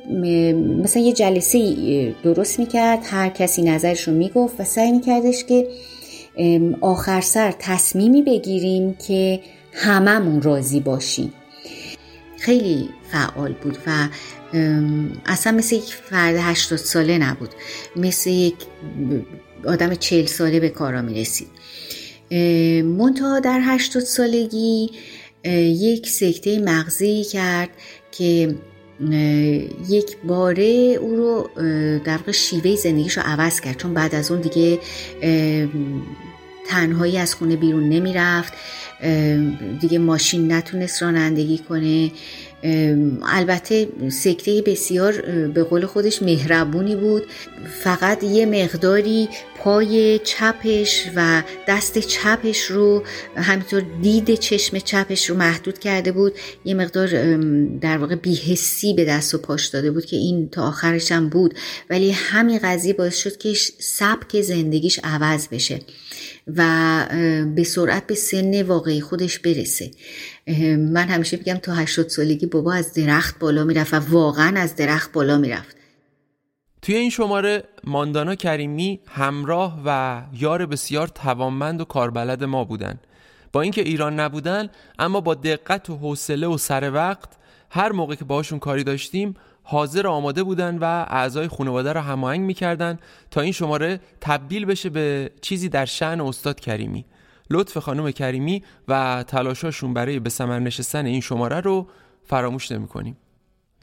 مثلا 0.83 1.03
یه 1.03 1.13
جلسه 1.13 2.15
درست 2.23 2.59
می‌کرد 2.59 2.99
هر 3.05 3.29
کسی 3.29 3.63
نظرش 3.63 4.09
رو 4.09 4.15
می‌گفت 4.15 4.61
و 4.61 4.65
سعی 4.65 4.93
میکردش 4.93 5.45
که 5.45 5.69
آخر 6.81 7.21
سر 7.21 7.55
تصمیمی 7.59 8.23
بگیریم 8.23 8.95
که 9.07 9.41
هممون 9.73 10.43
راضی 10.43 10.81
باشیم. 10.81 11.33
خیلی 12.39 12.89
فعال 13.13 13.53
بود 13.53 13.79
و 13.87 13.91
اصلا 15.27 15.53
مثل 15.53 15.77
یک 15.77 15.95
فرد 15.95 16.37
هشتاد 16.37 16.79
ساله 16.79 17.19
نبود. 17.19 17.51
مثل 17.97 18.31
یک 18.31 18.55
آدم 19.67 19.95
چل 19.95 20.27
ساله 20.27 20.61
به 20.61 20.69
کارا 20.69 21.03
می 21.03 21.21
رسید 21.21 21.49
منتها 22.85 23.41
در 23.41 23.61
هشتاد 23.63 24.03
سالگی 24.03 24.91
یک 25.45 26.09
سکته 26.09 26.59
مغزی 26.59 27.25
کرد 27.25 27.69
که 28.13 28.55
یک 29.89 30.17
باره 30.25 30.99
او 31.01 31.17
رو 31.17 31.51
در 32.05 32.17
واقع 32.17 32.33
شیوه 32.33 32.77
زندگیش 32.77 33.17
رو 33.17 33.23
عوض 33.27 33.61
کرد. 33.61 33.77
چون 33.77 33.95
بعد 33.95 34.15
از 34.15 34.31
اون 34.31 34.41
دیگه 34.41 34.79
تنهایی 36.69 37.19
از 37.19 37.35
خونه 37.35 37.57
بیرون 37.57 37.89
نمی 37.89 38.13
رفت 38.13 38.53
دیگه 39.81 39.99
ماشین 39.99 40.53
نتونست 40.53 41.03
رانندگی 41.03 41.59
کنه. 41.59 42.11
البته 43.23 43.89
سکته 44.11 44.63
بسیار 44.63 45.13
به 45.55 45.65
قول 45.65 45.87
خودش 45.87 46.23
مهربونی 46.23 46.97
بود. 46.97 47.23
فقط 47.83 48.25
یه 48.25 48.47
مقداری 48.47 49.29
پای 49.65 50.19
چپش 50.19 51.07
و 51.17 51.43
دست 51.69 51.99
چپش 51.99 52.63
رو 52.63 53.03
همینطور 53.37 53.83
دید 54.03 54.35
چشم 54.35 54.79
چپش 54.79 55.31
رو 55.31 55.37
محدود 55.37 55.79
کرده 55.79 56.13
بود. 56.13 56.33
یه 56.65 56.75
مقدار 56.75 57.37
در 57.67 57.99
واقع 57.99 58.15
بیهسی 58.15 58.95
به 58.95 59.05
دست 59.05 59.35
و 59.35 59.39
پاش 59.39 59.67
داده 59.67 59.91
بود 59.91 60.05
که 60.05 60.17
این 60.17 60.49
تا 60.49 60.69
آخرش 60.69 61.13
هم 61.13 61.29
بود. 61.29 61.55
ولی 61.91 62.11
همین 62.11 62.59
قضیه 62.63 62.93
باعث 62.93 63.17
شد 63.17 63.37
که 63.37 63.55
سبک 63.79 64.41
زندگیش 64.41 65.01
عوض 65.05 65.49
بشه 65.49 65.81
و 66.47 67.07
به 67.55 67.65
سرعت 67.65 68.07
به 68.07 68.15
سن 68.15 68.63
واقعی 68.63 69.01
خودش 69.01 69.39
برسه. 69.39 69.91
من 70.79 71.09
همیشه 71.09 71.37
میگم 71.37 71.57
تا 71.57 71.75
80 71.75 72.09
سالگی 72.09 72.47
بابا 72.47 72.73
از 72.73 72.95
درخت 72.95 73.39
بالا 73.39 73.65
می‌رفت 73.65 73.95
و 73.95 73.97
واقعا 73.97 74.61
از 74.61 74.77
درخت 74.77 75.13
بالا 75.13 75.39
می‌رفت. 75.39 75.77
توی 76.83 76.95
این 76.95 77.11
شماره 77.11 77.65
ماندانا 77.85 78.35
کریمی 78.35 79.01
همراه 79.09 79.83
و 79.85 80.23
یار 80.33 80.67
بسیار 80.67 81.09
توانمند 81.09 81.81
و 81.81 81.85
کاربلد 81.85 82.45
ما 82.45 82.65
بودن 82.65 83.01
با 83.53 83.61
اینکه 83.61 83.81
ایران 83.81 84.21
نبودن 84.21 84.69
اما 84.99 85.21
با 85.21 85.35
دقت 85.35 85.91
و 85.91 85.97
حوصله 85.97 86.47
و 86.47 86.59
سر 86.59 86.93
وقت 86.93 87.29
هر 87.71 87.93
موقع 87.93 88.15
که 88.15 88.25
باشون 88.25 88.59
کاری 88.59 88.85
داشتیم 88.85 89.35
حاضر 89.63 90.07
آماده 90.07 90.43
بودن 90.43 90.79
و 90.79 90.85
اعضای 91.09 91.49
خانواده 91.49 91.93
را 91.93 92.01
هماهنگ 92.01 92.41
می‌کردن 92.41 92.99
تا 93.31 93.41
این 93.41 93.53
شماره 93.53 94.01
تبدیل 94.21 94.65
بشه 94.65 94.91
به 94.91 95.31
چیزی 95.41 95.69
در 95.69 95.85
شعن 95.85 96.21
استاد 96.21 96.61
کریمی 96.61 97.05
لطف 97.51 97.79
خانم 97.79 98.11
کریمی 98.11 98.63
و 98.89 99.25
تلاشاشون 99.27 99.95
برای 99.95 100.19
به 100.19 100.31
ثمر 100.31 100.59
نشستن 100.59 101.07
این 101.07 101.21
شماره 101.21 101.61
رو 101.61 101.89
فراموش 102.25 102.73
نمی 102.73 102.89
کنیم. 102.89 103.17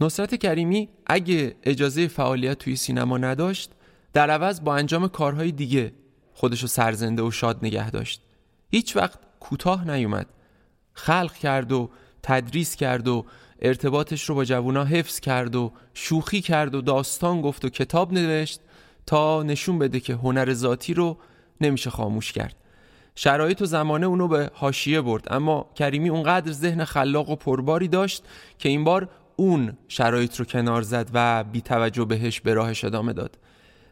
نصرت 0.02 0.36
کریمی 0.36 0.90
اگه 1.08 1.56
اجازه 1.64 2.08
فعالیت 2.08 2.58
توی 2.58 2.76
سینما 2.76 3.18
نداشت 3.18 3.72
در 4.18 4.30
عوض 4.30 4.62
با 4.62 4.76
انجام 4.76 5.08
کارهای 5.08 5.52
دیگه 5.52 5.94
خودشو 6.34 6.68
سرزنده 6.68 7.22
و 7.22 7.32
شاد 7.32 7.60
نگه 7.66 7.90
داشت. 7.90 8.22
هیچ 8.70 8.96
وقت 8.96 9.20
کوتاه 9.40 9.92
نیومد. 9.92 10.28
خلق 10.94 11.34
کرد 11.34 11.72
و 11.72 11.90
تدریس 12.24 12.76
کرد 12.76 13.08
و 13.08 13.26
ارتباطش 13.62 14.24
رو 14.24 14.36
با 14.36 14.46
جوونا 14.46 14.84
حفظ 14.84 15.20
کرد 15.20 15.56
و 15.56 15.72
شوخی 15.94 16.42
کرد 16.42 16.76
و 16.76 16.82
داستان 16.82 17.42
گفت 17.42 17.66
و 17.66 17.70
کتاب 17.70 18.14
نوشت 18.14 18.60
تا 19.06 19.44
نشون 19.44 19.80
بده 19.80 20.00
که 20.00 20.14
هنر 20.14 20.54
ذاتی 20.54 20.94
رو 20.94 21.18
نمیشه 21.62 21.90
خاموش 21.90 22.32
کرد. 22.32 22.56
شرایط 23.16 23.62
و 23.62 23.66
زمانه 23.66 24.06
اونو 24.06 24.28
به 24.28 24.52
حاشیه 24.54 25.02
برد 25.02 25.28
اما 25.34 25.70
کریمی 25.76 26.10
اونقدر 26.10 26.52
ذهن 26.52 26.84
خلاق 26.84 27.30
و 27.30 27.36
پرباری 27.36 27.88
داشت 27.88 28.24
که 28.60 28.70
این 28.70 28.84
بار 28.84 29.10
اون 29.36 29.78
شرایط 29.88 30.36
رو 30.36 30.46
کنار 30.46 30.82
زد 30.82 31.10
و 31.14 31.44
بی 31.44 31.62
توجه 31.62 32.06
بهش 32.06 32.42
به 32.42 32.54
راهش 32.54 32.84
ادامه 32.84 33.14
داد. 33.14 33.38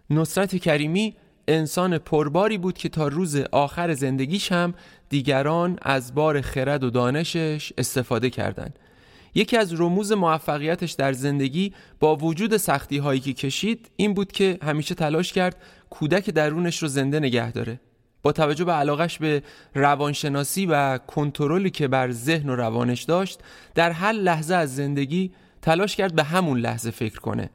نصرت 0.09 0.55
کریمی 0.55 1.15
انسان 1.47 1.97
پرباری 1.97 2.57
بود 2.57 2.77
که 2.77 2.89
تا 2.89 3.07
روز 3.07 3.35
آخر 3.35 3.93
زندگیش 3.93 4.51
هم 4.51 4.73
دیگران 5.09 5.77
از 5.81 6.15
بار 6.15 6.41
خرد 6.41 6.83
و 6.83 6.89
دانشش 6.89 7.73
استفاده 7.77 8.29
کردند. 8.29 8.79
یکی 9.35 9.57
از 9.57 9.81
رموز 9.81 10.11
موفقیتش 10.11 10.91
در 10.91 11.13
زندگی 11.13 11.73
با 11.99 12.15
وجود 12.15 12.57
سختی 12.57 12.97
هایی 12.97 13.19
که 13.19 13.33
کشید 13.33 13.89
این 13.95 14.13
بود 14.13 14.31
که 14.31 14.57
همیشه 14.63 14.95
تلاش 14.95 15.33
کرد 15.33 15.57
کودک 15.89 16.29
درونش 16.29 16.77
رو 16.77 16.87
زنده 16.87 17.19
نگه 17.19 17.51
داره 17.51 17.79
با 18.21 18.31
توجه 18.31 18.65
به 18.65 18.71
علاقش 18.71 19.17
به 19.17 19.43
روانشناسی 19.75 20.65
و 20.65 20.97
کنترلی 20.97 21.69
که 21.69 21.87
بر 21.87 22.11
ذهن 22.11 22.49
و 22.49 22.55
روانش 22.55 23.03
داشت 23.03 23.39
در 23.75 23.91
هر 23.91 24.11
لحظه 24.11 24.55
از 24.55 24.75
زندگی 24.75 25.31
تلاش 25.61 25.95
کرد 25.95 26.15
به 26.15 26.23
همون 26.23 26.59
لحظه 26.59 26.91
فکر 26.91 27.19
کنه 27.19 27.49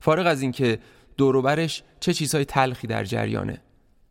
فارغ 0.00 0.26
از 0.26 0.42
اینکه 0.42 0.78
دوروبرش 1.16 1.82
چه 2.00 2.12
چیزهای 2.12 2.44
تلخی 2.44 2.86
در 2.86 3.04
جریانه. 3.04 3.60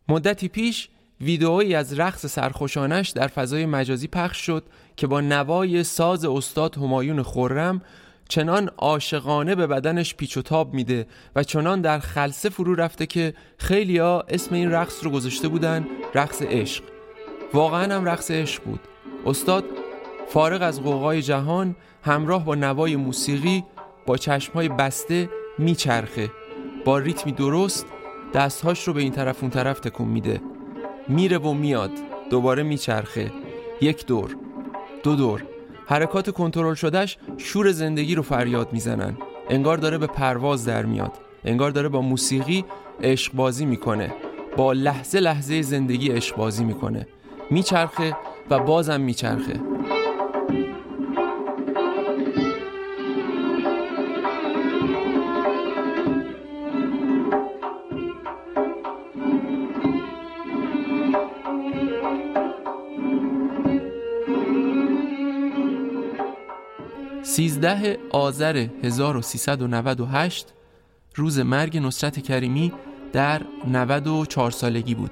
مدتی 0.08 0.48
پیش 0.48 0.88
ویدئویی 1.20 1.74
از 1.74 1.98
رقص 1.98 2.26
سرخوشانش 2.26 3.10
در 3.10 3.26
فضای 3.26 3.66
مجازی 3.66 4.08
پخش 4.08 4.46
شد 4.46 4.64
که 4.96 5.06
با 5.06 5.20
نوای 5.20 5.84
ساز 5.84 6.24
استاد 6.24 6.76
همایون 6.76 7.22
خورم 7.22 7.82
چنان 8.28 8.70
عاشقانه 8.76 9.54
به 9.54 9.66
بدنش 9.66 10.14
پیچ 10.14 10.36
و 10.36 10.42
تاب 10.42 10.74
میده 10.74 11.06
و 11.36 11.42
چنان 11.42 11.80
در 11.80 11.98
خلصه 11.98 12.48
فرو 12.48 12.74
رفته 12.74 13.06
که 13.06 13.34
خیلیا 13.58 14.24
اسم 14.28 14.54
این 14.54 14.70
رقص 14.70 15.04
رو 15.04 15.10
گذاشته 15.10 15.48
بودن 15.48 15.86
رقص 16.14 16.42
عشق. 16.42 16.84
واقعا 17.54 17.94
هم 17.94 18.04
رقص 18.04 18.30
عشق 18.30 18.62
بود. 18.64 18.80
استاد 19.26 19.64
فارغ 20.28 20.62
از 20.62 20.82
قوقای 20.82 21.22
جهان 21.22 21.76
همراه 22.02 22.44
با 22.44 22.54
نوای 22.54 22.96
موسیقی 22.96 23.64
با 24.06 24.16
چشمهای 24.16 24.68
بسته 24.68 25.30
میچرخه. 25.58 26.30
با 26.86 26.98
ریتمی 26.98 27.32
درست 27.32 27.86
دستهاش 28.34 28.88
رو 28.88 28.94
به 28.94 29.00
این 29.00 29.12
طرف 29.12 29.42
اون 29.42 29.50
طرف 29.50 29.80
تکون 29.80 30.08
میده. 30.08 30.40
میره 31.08 31.38
و 31.38 31.52
میاد. 31.52 31.90
دوباره 32.30 32.62
میچرخه. 32.62 33.32
یک 33.80 34.06
دور. 34.06 34.36
دو 35.02 35.16
دور. 35.16 35.44
حرکات 35.86 36.30
کنترل 36.30 36.74
شدهش 36.74 37.18
شور 37.36 37.72
زندگی 37.72 38.14
رو 38.14 38.22
فریاد 38.22 38.72
می‌زنن. 38.72 39.16
انگار 39.50 39.76
داره 39.76 39.98
به 39.98 40.06
پرواز 40.06 40.64
در 40.64 40.84
میاد. 40.84 41.12
انگار 41.44 41.70
داره 41.70 41.88
با 41.88 42.00
موسیقی 42.00 42.64
عشق 43.02 43.32
بازی 43.32 43.66
می‌کنه. 43.66 44.14
با 44.56 44.72
لحظه 44.72 45.20
لحظه 45.20 45.62
زندگی 45.62 46.08
عشق 46.08 46.36
بازی 46.36 46.64
می‌کنه. 46.64 47.06
میچرخه 47.50 48.16
و 48.50 48.58
بازم 48.58 49.00
میچرخه. 49.00 49.60
سیزده 67.36 67.98
آذر 68.10 68.66
1398 68.82 70.46
روز 71.14 71.38
مرگ 71.38 71.78
نصرت 71.78 72.20
کریمی 72.20 72.72
در 73.12 73.42
94 73.66 74.50
سالگی 74.50 74.94
بود. 74.94 75.10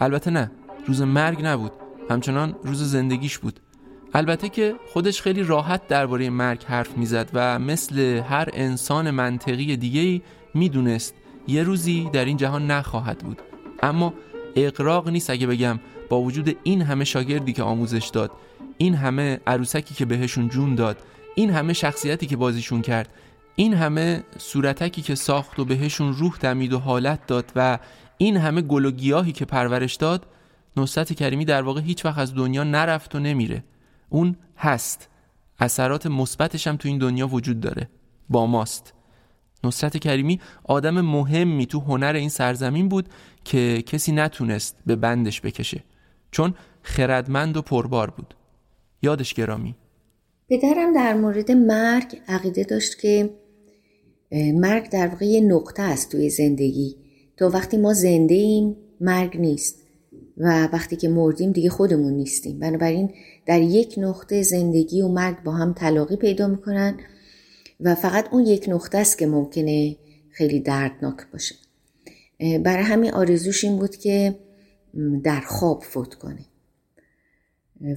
البته 0.00 0.30
نه 0.30 0.50
روز 0.86 1.02
مرگ 1.02 1.38
نبود 1.42 1.72
همچنان 2.10 2.56
روز 2.64 2.82
زندگیش 2.82 3.38
بود. 3.38 3.60
البته 4.14 4.48
که 4.48 4.74
خودش 4.92 5.22
خیلی 5.22 5.42
راحت 5.42 5.88
درباره 5.88 6.30
مرگ 6.30 6.64
حرف 6.64 6.98
می‌زد 6.98 7.30
و 7.34 7.58
مثل 7.58 7.98
هر 8.28 8.48
انسان 8.52 9.10
منطقی 9.10 9.76
دیگه 9.76 10.22
می‌دونست 10.54 11.14
یه 11.48 11.62
روزی 11.62 12.10
در 12.12 12.24
این 12.24 12.36
جهان 12.36 12.70
نخواهد 12.70 13.18
بود. 13.18 13.38
اما 13.82 14.14
اقراق 14.56 15.08
نیست 15.08 15.30
اگه 15.30 15.46
بگم 15.46 15.80
با 16.08 16.20
وجود 16.20 16.56
این 16.62 16.82
همه 16.82 17.04
شاگردی 17.04 17.52
که 17.52 17.62
آموزش 17.62 18.10
داد 18.12 18.30
این 18.78 18.94
همه 18.94 19.40
عروسکی 19.46 19.94
که 19.94 20.04
بهشون 20.04 20.48
جون 20.48 20.74
داد 20.74 20.96
این 21.40 21.50
همه 21.50 21.72
شخصیتی 21.72 22.26
که 22.26 22.36
بازیشون 22.36 22.82
کرد 22.82 23.08
این 23.56 23.74
همه 23.74 24.24
صورتکی 24.38 25.02
که 25.02 25.14
ساخت 25.14 25.58
و 25.58 25.64
بهشون 25.64 26.14
روح 26.14 26.36
دمید 26.40 26.72
و 26.72 26.78
حالت 26.78 27.26
داد 27.26 27.52
و 27.56 27.78
این 28.18 28.36
همه 28.36 28.62
گل 28.62 28.84
و 28.84 28.90
گیاهی 28.90 29.32
که 29.32 29.44
پرورش 29.44 29.94
داد 29.94 30.26
نصرت 30.76 31.12
کریمی 31.12 31.44
در 31.44 31.62
واقع 31.62 31.80
هیچ 31.80 32.04
وقت 32.04 32.18
از 32.18 32.34
دنیا 32.34 32.64
نرفت 32.64 33.14
و 33.14 33.18
نمیره. 33.18 33.64
اون 34.08 34.36
هست. 34.56 35.08
اثرات 35.58 36.06
مثبتش 36.06 36.66
هم 36.66 36.76
تو 36.76 36.88
این 36.88 36.98
دنیا 36.98 37.28
وجود 37.28 37.60
داره. 37.60 37.88
با 38.28 38.46
ماست. 38.46 38.94
نصرت 39.64 39.96
کریمی 39.96 40.40
آدم 40.64 41.00
مهمی 41.00 41.66
تو 41.66 41.80
هنر 41.80 42.12
این 42.16 42.28
سرزمین 42.28 42.88
بود 42.88 43.08
که 43.44 43.82
کسی 43.86 44.12
نتونست 44.12 44.76
به 44.86 44.96
بندش 44.96 45.40
بکشه. 45.40 45.84
چون 46.30 46.54
خردمند 46.82 47.56
و 47.56 47.62
پربار 47.62 48.10
بود. 48.10 48.34
یادش 49.02 49.34
گرامی. 49.34 49.74
پدرم 50.50 50.92
در 50.92 51.14
مورد 51.14 51.50
مرگ 51.50 52.20
عقیده 52.28 52.62
داشت 52.62 52.98
که 52.98 53.30
مرگ 54.32 54.90
در 54.90 55.08
واقع 55.08 55.26
یه 55.26 55.40
نقطه 55.40 55.82
است 55.82 56.12
توی 56.12 56.30
زندگی. 56.30 56.96
تا 57.36 57.48
وقتی 57.48 57.76
ما 57.76 57.92
زنده 57.92 58.34
ایم 58.34 58.76
مرگ 59.00 59.36
نیست. 59.36 59.82
و 60.36 60.68
وقتی 60.72 60.96
که 60.96 61.08
مردیم 61.08 61.52
دیگه 61.52 61.70
خودمون 61.70 62.12
نیستیم. 62.12 62.58
بنابراین 62.58 63.14
در 63.46 63.60
یک 63.60 63.94
نقطه 63.98 64.42
زندگی 64.42 65.02
و 65.02 65.08
مرگ 65.08 65.42
با 65.42 65.52
هم 65.52 65.72
تلاقی 65.72 66.16
پیدا 66.16 66.48
می‌کنن 66.48 66.98
و 67.80 67.94
فقط 67.94 68.28
اون 68.32 68.46
یک 68.46 68.64
نقطه 68.68 68.98
است 68.98 69.18
که 69.18 69.26
ممکنه 69.26 69.96
خیلی 70.30 70.60
دردناک 70.60 71.16
باشه. 71.32 71.54
برای 72.40 72.84
همین 72.84 73.10
آرزوش 73.10 73.64
این 73.64 73.78
بود 73.78 73.96
که 73.96 74.38
در 75.24 75.40
خواب 75.40 75.82
فوت 75.82 76.14
کنه. 76.14 76.44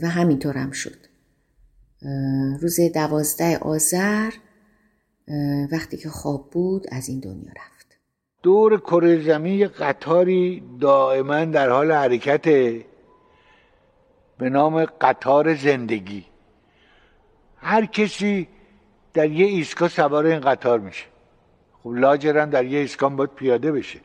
و 0.02 0.10
همینطور 0.10 0.58
هم 0.58 0.72
شد. 0.72 1.13
روز 2.62 2.80
دوازده 2.94 3.58
آذر 3.58 4.32
وقتی 5.72 5.98
که 5.98 6.10
خواب 6.10 6.50
بود 6.50 6.86
از 6.92 7.10
این 7.10 7.20
دنیا 7.20 7.52
رفت. 7.52 7.98
دور 8.44 8.80
کره 8.80 9.24
زمین 9.24 9.68
قطاری 9.68 10.64
دائما 10.80 11.46
در 11.46 11.70
حال 11.70 11.92
حرکت 11.92 12.48
به 14.38 14.50
نام 14.50 14.86
قطار 14.86 15.56
زندگی. 15.56 16.26
هر 17.58 17.86
کسی 17.86 18.48
در 19.14 19.32
یه 19.32 19.46
ایستگاه 19.46 19.90
سوار 19.90 20.26
این 20.26 20.40
قطار 20.40 20.80
میشه. 20.80 21.06
خب 21.84 21.90
لاجرم 21.90 22.50
در 22.50 22.66
یه 22.66 22.80
ایستگاه 22.80 23.16
باید 23.16 23.30
پیاده 23.30 23.72
بشه. 23.72 24.00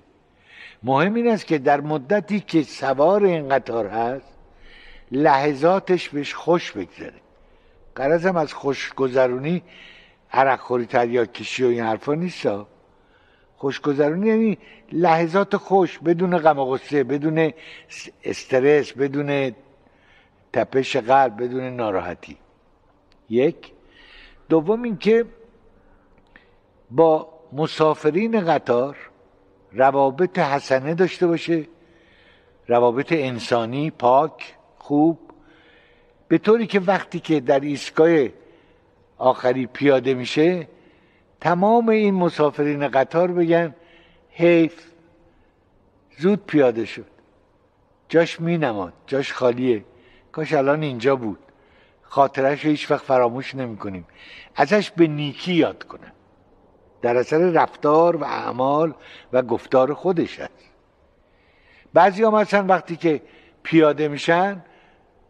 مهم 0.82 1.14
این 1.14 1.28
است 1.28 1.46
که 1.46 1.58
در 1.58 1.80
مدتی 1.80 2.40
که 2.40 2.62
سوار 2.62 3.24
این 3.24 3.48
قطار 3.48 3.86
هست 3.86 4.26
لحظاتش 5.10 6.08
بهش 6.08 6.34
خوش 6.34 6.72
بگذره. 6.72 7.20
قرضم 7.98 8.36
از 8.36 8.54
خوشگذرونی 8.54 9.62
عرق 10.32 10.60
خوری 10.60 10.86
تریاک 10.86 11.32
کشی 11.32 11.64
و 11.64 11.66
این 11.66 11.80
حرفا 11.80 12.14
نیست 12.14 12.48
خوشگذرونی 13.56 14.28
یعنی 14.28 14.58
لحظات 14.92 15.56
خوش 15.56 15.98
بدون 15.98 16.38
غم 16.38 16.58
و 16.58 16.64
غصه 16.64 17.04
بدون 17.04 17.52
استرس 18.24 18.92
بدون 18.92 19.54
تپش 20.52 20.96
قلب 20.96 21.42
بدون 21.42 21.62
ناراحتی. 21.62 22.36
یک. 23.30 23.72
دوم 24.48 24.82
اینکه 24.82 25.24
با 26.90 27.28
مسافرین 27.52 28.40
قطار 28.40 28.96
روابط 29.72 30.38
حسنه 30.38 30.94
داشته 30.94 31.26
باشه 31.26 31.66
روابط 32.68 33.12
انسانی 33.12 33.90
پاک 33.90 34.54
خوب. 34.78 35.27
به 36.28 36.38
طوری 36.38 36.66
که 36.66 36.80
وقتی 36.80 37.20
که 37.20 37.40
در 37.40 37.60
ایستگاه 37.60 38.28
آخری 39.18 39.66
پیاده 39.66 40.14
میشه 40.14 40.68
تمام 41.40 41.88
این 41.88 42.14
مسافرین 42.14 42.88
قطار 42.88 43.32
بگن 43.32 43.74
حیف 44.30 44.88
زود 46.18 46.46
پیاده 46.46 46.84
شد. 46.84 47.06
جاش 48.08 48.40
می 48.40 48.58
نماد 48.58 48.92
جاش 49.06 49.32
خالیه. 49.32 49.84
کاش 50.32 50.52
الان 50.52 50.82
اینجا 50.82 51.16
بود. 51.16 51.38
خاطرش 52.02 52.64
رو 52.64 52.70
هیچ 52.70 52.90
وقت 52.90 53.04
فراموش 53.04 53.54
نمی 53.54 53.76
کنیم 53.76 54.06
ازش 54.56 54.90
به 54.90 55.06
نیکی 55.06 55.54
یاد 55.54 55.84
کنن. 55.84 56.12
در 57.02 57.16
اثر 57.16 57.38
رفتار 57.38 58.16
و 58.16 58.24
اعمال 58.24 58.94
و 59.32 59.42
گفتار 59.42 59.94
خودش 59.94 60.40
هست. 60.40 60.52
بعضی 61.94 62.22
هم 62.22 62.34
مثلا 62.34 62.66
وقتی 62.66 62.96
که 62.96 63.22
پیاده 63.62 64.08
میشن 64.08 64.64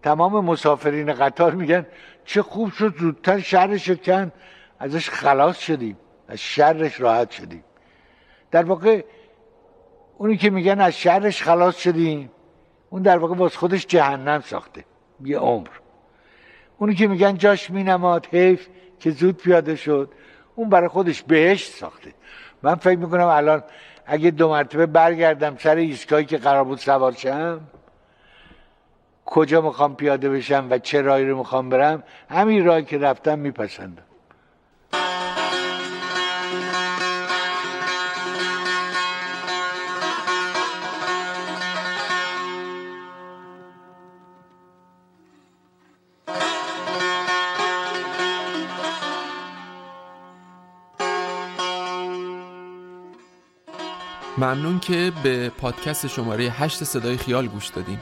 تمام 0.03 0.45
مسافرین 0.45 1.13
قطار 1.13 1.55
میگن 1.55 1.87
چه 2.25 2.43
خوب 2.43 2.73
شد 2.73 2.95
زودتر 2.99 3.39
شهرش 3.39 3.91
کن 3.91 4.33
ازش 4.79 5.11
خلاص 5.11 5.59
شدیم 5.59 5.97
از 6.29 6.39
شرش 6.39 7.01
راحت 7.01 7.31
شدیم. 7.31 7.65
در 8.51 8.65
واقع 8.65 9.05
اونی 10.19 10.37
که 10.37 10.51
میگن 10.51 10.81
از 10.81 10.93
شرش 10.93 11.43
خلاص 11.43 11.77
شدیم 11.77 12.31
اون 12.91 13.03
در 13.03 13.19
واقع 13.19 13.35
باز 13.35 13.57
خودش 13.57 13.87
جهنم 13.87 14.41
ساخته 14.41 14.85
یه 15.25 15.39
عمر. 15.39 15.69
اونی 16.79 16.95
که 16.95 17.09
میگن 17.09 17.37
جاش 17.37 17.71
مینماد 17.71 18.27
حیف 18.27 18.69
که 19.01 19.11
زود 19.11 19.37
پیاده 19.37 19.77
شد 19.77 20.13
اون 20.55 20.69
برای 20.69 20.89
خودش 20.89 21.23
بهشت 21.23 21.73
ساخته. 21.73 22.15
من 22.63 22.75
فکر 22.75 22.99
می‌کنم 22.99 23.27
الان 23.27 23.63
اگه 24.07 24.31
دو 24.31 24.49
مرتبه 24.49 24.87
برگردم 24.87 25.57
سر 25.57 25.77
ایستگاهی 25.77 26.25
که 26.25 26.39
قرار 26.39 26.65
بود 26.65 26.79
سوار 26.79 27.13
شم 27.13 27.61
کجا 29.31 29.61
می‌خوام 29.61 29.97
پیاده 29.97 30.31
بشم 30.31 30.67
و 30.71 30.79
چه 30.79 31.03
راهی 31.03 31.25
رو 31.25 31.39
می‌خوام 31.39 31.69
برم 31.69 32.03
همین 32.31 32.65
راهی 32.65 32.85
که 32.85 32.99
رفتم 32.99 33.39
میپسندم. 33.39 34.03
ممنون 54.39 54.79
که 54.81 55.13
به 55.23 55.49
پادکست 55.49 56.07
شماره 56.07 56.45
8 56.45 56.85
صدای 56.85 57.17
خیال 57.17 57.47
گوش 57.47 57.69
دادین. 57.69 57.99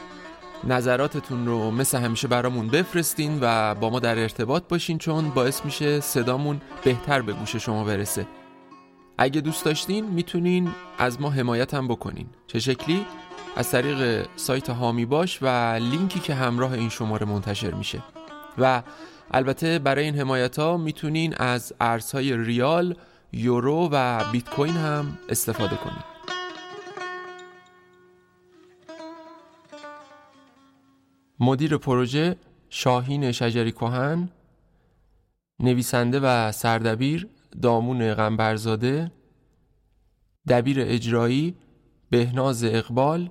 نظراتتون 0.65 1.47
رو 1.47 1.71
مثل 1.71 1.99
همیشه 1.99 2.29
برامون 2.29 2.69
بفرستین 2.69 3.39
و 3.41 3.75
با 3.75 3.91
ما 3.91 4.01
در 4.01 4.19
ارتباط 4.19 4.63
باشین 4.69 4.99
چون 4.99 5.31
باعث 5.31 5.65
میشه 5.65 6.01
صدامون 6.01 6.61
بهتر 6.85 7.23
به 7.23 7.33
گوش 7.33 7.57
شما 7.57 7.85
برسه. 7.85 8.27
اگه 9.19 9.41
دوست 9.41 9.65
داشتین 9.65 10.05
می‌تونین 10.05 10.71
از 10.99 11.21
ما 11.21 11.31
حمایت 11.31 11.75
هم 11.75 11.89
بکنین. 11.89 12.27
چه 12.47 12.59
شکلی؟ 12.59 13.07
از 13.57 13.71
طریق 13.71 14.29
سایت 14.37 14.71
هامی 14.71 15.07
باش 15.07 15.39
و 15.43 15.47
لینکی 15.75 16.21
که 16.21 16.35
همراه 16.35 16.73
این 16.73 16.89
شماره 16.89 17.27
منتشر 17.27 17.71
میشه. 17.71 18.03
و 18.59 18.83
البته 19.31 19.79
برای 19.79 20.05
این 20.05 20.19
حمایت 20.19 20.59
ها 20.59 20.77
می‌تونین 20.77 21.35
از 21.35 21.73
ارزهای 21.81 22.37
ریال، 22.37 22.95
یورو 23.33 23.89
و 23.93 24.25
بیت 24.33 24.51
کوین 24.51 24.77
هم 24.77 25.19
استفاده 25.29 25.77
کنید 25.77 26.16
مدیر 31.41 31.77
پروژه 31.77 32.37
شاهین 32.69 33.33
شجری 33.33 33.73
کهن 33.73 34.29
نویسنده 35.61 36.21
و 36.21 36.53
سردبیر 36.53 37.29
دامون 37.63 38.15
غنبرزاده 38.15 39.13
دبیر 40.49 40.77
اجرایی 40.81 41.55
بهناز 42.11 42.65
اقبال 42.65 43.31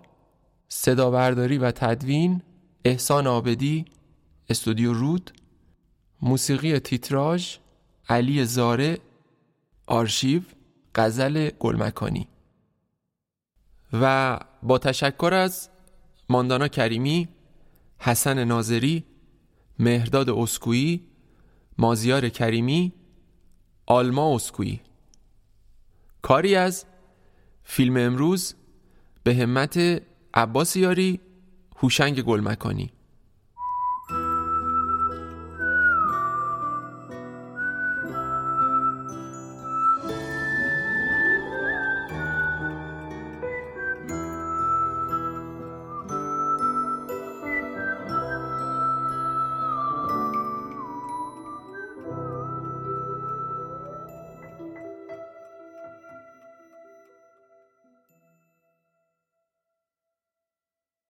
صدابرداری 0.67 1.57
و 1.57 1.71
تدوین 1.71 2.41
احسان 2.85 3.27
آبدی 3.27 3.85
استودیو 4.49 4.93
رود 4.93 5.31
موسیقی 6.21 6.79
تیتراژ 6.79 7.57
علی 8.09 8.45
زاره 8.45 8.97
آرشیو 9.87 10.41
غزل 10.95 11.49
گلمکانی. 11.59 12.27
و 13.93 14.39
با 14.63 14.77
تشکر 14.77 15.33
از 15.33 15.69
ماندانا 16.29 16.67
کریمی 16.67 17.27
حسن 17.99 18.43
ناظری 18.43 19.05
مهرداد 19.79 20.29
اسکویی 20.29 21.03
مازیار 21.77 22.29
کریمی 22.29 22.93
آلما 23.85 24.35
اسکویی. 24.35 24.81
کاری 26.21 26.55
از 26.55 26.85
فیلم 27.63 27.97
امروز 27.97 28.55
به 29.23 29.35
همت 29.35 30.01
عباس 30.33 30.75
یاری 30.75 31.19
هوشنگ 31.75 32.21
گلمکانی. 32.21 32.94